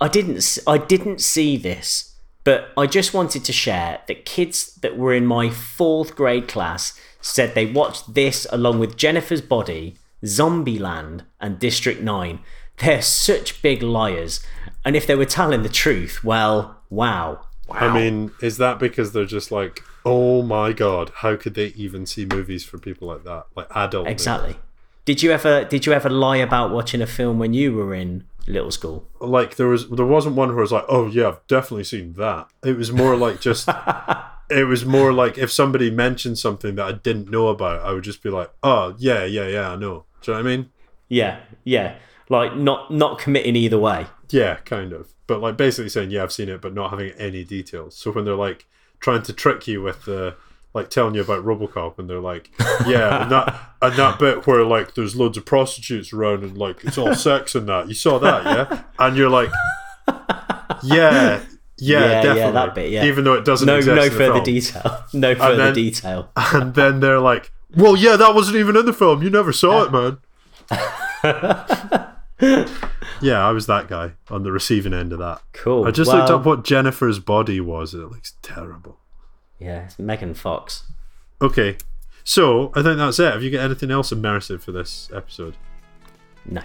I 0.00 0.06
didn't, 0.08 0.58
I 0.66 0.78
didn't 0.78 1.20
see 1.20 1.56
this, 1.56 2.14
but 2.44 2.68
I 2.76 2.86
just 2.86 3.12
wanted 3.12 3.44
to 3.44 3.52
share 3.52 4.00
that 4.06 4.24
kids 4.24 4.74
that 4.76 4.96
were 4.96 5.12
in 5.12 5.26
my 5.26 5.50
fourth 5.50 6.14
grade 6.14 6.46
class 6.46 6.98
said 7.20 7.54
they 7.54 7.66
watched 7.66 8.14
this 8.14 8.46
along 8.50 8.78
with 8.78 8.96
Jennifer's 8.96 9.40
Body, 9.40 9.96
Zombieland, 10.24 11.22
and 11.40 11.58
District 11.58 12.00
9. 12.00 12.40
They're 12.78 13.02
such 13.02 13.60
big 13.62 13.82
liars, 13.82 14.44
and 14.84 14.94
if 14.94 15.06
they 15.06 15.14
were 15.14 15.24
telling 15.24 15.62
the 15.62 15.68
truth, 15.68 16.22
well, 16.22 16.80
wow. 16.90 17.44
Wow. 17.68 17.76
I 17.76 17.92
mean, 17.92 18.32
is 18.40 18.56
that 18.58 18.78
because 18.78 19.12
they're 19.12 19.26
just 19.26 19.50
like, 19.50 19.82
oh 20.04 20.42
my 20.42 20.72
god, 20.72 21.12
how 21.16 21.36
could 21.36 21.54
they 21.54 21.66
even 21.68 22.06
see 22.06 22.24
movies 22.24 22.64
for 22.64 22.78
people 22.78 23.08
like 23.08 23.24
that, 23.24 23.46
like 23.54 23.66
adult? 23.74 24.04
movies? 24.04 24.12
Exactly. 24.12 24.56
Did 25.04 25.22
you 25.22 25.32
ever 25.32 25.64
did 25.64 25.86
you 25.86 25.92
ever 25.92 26.08
lie 26.10 26.36
about 26.36 26.70
watching 26.70 27.00
a 27.00 27.06
film 27.06 27.38
when 27.38 27.52
you 27.54 27.74
were 27.74 27.94
in 27.94 28.24
little 28.46 28.70
school? 28.70 29.06
Like 29.20 29.56
there 29.56 29.68
was, 29.68 29.88
there 29.88 30.06
wasn't 30.06 30.36
one 30.36 30.48
where 30.50 30.58
I 30.58 30.62
was 30.62 30.72
like, 30.72 30.84
oh 30.88 31.08
yeah, 31.08 31.28
I've 31.28 31.46
definitely 31.46 31.84
seen 31.84 32.14
that. 32.14 32.48
It 32.64 32.76
was 32.76 32.92
more 32.92 33.16
like 33.16 33.40
just, 33.40 33.68
it 34.50 34.64
was 34.64 34.84
more 34.84 35.12
like 35.12 35.38
if 35.38 35.52
somebody 35.52 35.90
mentioned 35.90 36.38
something 36.38 36.74
that 36.76 36.86
I 36.86 36.92
didn't 36.92 37.30
know 37.30 37.48
about, 37.48 37.82
I 37.82 37.92
would 37.92 38.04
just 38.04 38.22
be 38.22 38.30
like, 38.30 38.50
oh 38.62 38.94
yeah, 38.98 39.24
yeah, 39.24 39.46
yeah, 39.46 39.70
I 39.70 39.76
know. 39.76 40.04
Do 40.22 40.32
you 40.32 40.38
know 40.38 40.44
what 40.44 40.50
I 40.50 40.56
mean? 40.56 40.70
Yeah, 41.08 41.40
yeah. 41.64 41.96
like 42.28 42.56
not 42.56 42.90
not 42.90 43.18
committing 43.18 43.56
either 43.56 43.78
way. 43.78 44.06
Yeah, 44.30 44.56
kind 44.56 44.92
of. 44.92 45.12
But 45.26 45.40
like 45.40 45.56
basically 45.56 45.90
saying, 45.90 46.10
yeah, 46.10 46.22
I've 46.22 46.32
seen 46.32 46.48
it, 46.48 46.60
but 46.60 46.74
not 46.74 46.90
having 46.90 47.10
any 47.12 47.44
details. 47.44 47.96
So 47.96 48.10
when 48.10 48.24
they're 48.24 48.34
like 48.34 48.66
trying 49.00 49.22
to 49.22 49.32
trick 49.32 49.66
you 49.66 49.82
with 49.82 50.04
the 50.04 50.36
like 50.74 50.90
telling 50.90 51.14
you 51.14 51.22
about 51.22 51.44
RoboCop, 51.44 51.98
and 51.98 52.08
they're 52.08 52.20
like, 52.20 52.50
yeah, 52.86 53.22
and 53.22 53.32
that 53.32 53.74
and 53.82 53.96
that 53.96 54.18
bit 54.18 54.46
where 54.46 54.64
like 54.64 54.94
there's 54.94 55.16
loads 55.16 55.36
of 55.36 55.44
prostitutes 55.44 56.12
around 56.12 56.42
and 56.42 56.56
like 56.56 56.84
it's 56.84 56.98
all 56.98 57.14
sex 57.14 57.54
and 57.54 57.68
that. 57.68 57.88
You 57.88 57.94
saw 57.94 58.18
that, 58.18 58.44
yeah? 58.44 58.82
And 58.98 59.16
you're 59.16 59.30
like, 59.30 59.50
yeah. 60.82 61.44
Yeah, 61.80 62.00
Yeah, 62.00 62.06
yeah, 62.10 62.22
definitely. 62.22 62.52
that 62.52 62.74
bit, 62.74 62.90
yeah. 62.90 63.04
Even 63.04 63.24
though 63.24 63.34
it 63.34 63.44
doesn't 63.44 63.66
No, 63.66 63.78
no 63.80 64.08
further 64.10 64.32
film. 64.32 64.42
detail. 64.44 65.04
No 65.12 65.34
further 65.34 65.56
then- 65.56 65.74
detail. 65.74 66.30
And 66.36 66.74
then 66.74 67.00
they're 67.00 67.20
like, 67.20 67.52
"Well, 67.76 67.96
yeah, 67.96 68.16
that 68.16 68.34
wasn't 68.34 68.56
even 68.56 68.76
in 68.76 68.84
the 68.86 68.92
film. 68.92 69.22
You 69.22 69.30
never 69.30 69.52
saw 69.52 69.84
it, 69.84 69.92
man." 69.92 70.18
yeah, 73.20 73.46
I 73.46 73.50
was 73.52 73.66
that 73.66 73.88
guy 73.88 74.12
on 74.30 74.42
the 74.42 74.52
receiving 74.52 74.92
end 74.94 75.12
of 75.12 75.18
that. 75.18 75.40
Cool. 75.52 75.86
I 75.86 75.90
just 75.90 76.10
looked 76.10 76.30
up 76.30 76.44
what 76.44 76.64
Jennifer's 76.64 77.18
body 77.18 77.60
was. 77.60 77.94
It 77.94 77.98
looks 77.98 78.34
terrible. 78.42 78.98
Yeah, 79.58 79.84
it's 79.84 79.98
Megan 79.98 80.34
Fox. 80.34 80.84
Okay, 81.42 81.76
so 82.24 82.70
I 82.74 82.82
think 82.82 82.98
that's 82.98 83.18
it. 83.18 83.32
Have 83.32 83.42
you 83.42 83.50
got 83.50 83.60
anything 83.64 83.90
else 83.90 84.10
immersive 84.10 84.60
for 84.62 84.72
this 84.72 85.08
episode? 85.14 85.56
No. 86.46 86.62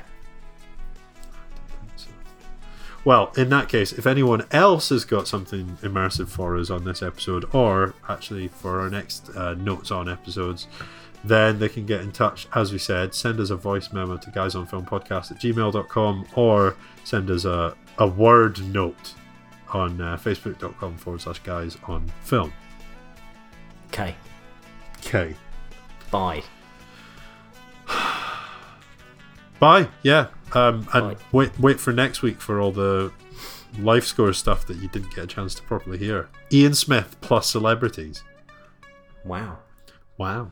Well, 3.05 3.33
in 3.35 3.49
that 3.49 3.67
case, 3.67 3.91
if 3.91 4.07
anyone 4.07 4.45
else 4.51 4.89
has 4.89 5.03
got 5.03 5.27
something 5.27 5.77
immersive 5.81 6.29
for 6.29 6.57
us 6.57 6.69
on 6.69 6.85
this 6.85 7.01
episode, 7.01 7.45
or 7.53 7.93
actually 8.07 8.47
for 8.47 8.79
our 8.79 8.89
next 8.89 9.29
uh, 9.35 9.55
notes 9.55 9.91
on 9.91 10.07
episodes, 10.07 10.67
then 11.23 11.59
they 11.59 11.69
can 11.69 11.85
get 11.85 12.01
in 12.01 12.11
touch. 12.11 12.47
As 12.53 12.71
we 12.71 12.77
said, 12.77 13.13
send 13.13 13.39
us 13.39 13.49
a 13.49 13.55
voice 13.55 13.91
memo 13.91 14.17
to 14.17 14.29
guysonfilmpodcast 14.31 15.31
at 15.31 15.39
gmail.com 15.39 16.27
or 16.35 16.75
send 17.03 17.29
us 17.29 17.45
a, 17.45 17.75
a 17.97 18.07
word 18.07 18.61
note 18.73 19.13
on 19.69 19.99
uh, 19.99 20.17
facebook.com 20.17 20.97
forward 20.97 21.21
slash 21.21 21.39
guys 21.39 21.77
on 21.87 22.11
film. 22.21 22.53
Okay. 23.87 24.15
Okay. 24.99 25.35
Bye. 26.11 26.43
Bye. 29.59 29.87
Yeah. 30.03 30.27
Um, 30.53 30.87
and 30.93 31.15
Bye. 31.17 31.23
wait, 31.31 31.59
wait 31.59 31.79
for 31.79 31.91
next 31.93 32.21
week 32.21 32.39
for 32.39 32.61
all 32.61 32.71
the 32.71 33.11
life 33.79 34.05
score 34.05 34.33
stuff 34.33 34.67
that 34.67 34.77
you 34.77 34.87
didn't 34.89 35.13
get 35.15 35.23
a 35.23 35.27
chance 35.27 35.55
to 35.55 35.63
properly 35.63 35.97
hear. 35.97 36.29
Ian 36.51 36.75
Smith 36.75 37.15
plus 37.21 37.49
celebrities. 37.49 38.23
Wow. 39.25 39.59
Wow. 40.17 40.51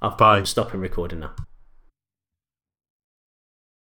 I've, 0.00 0.16
Bye. 0.16 0.38
I'm 0.38 0.46
stopping 0.46 0.80
recording 0.80 1.20
now. 1.20 1.34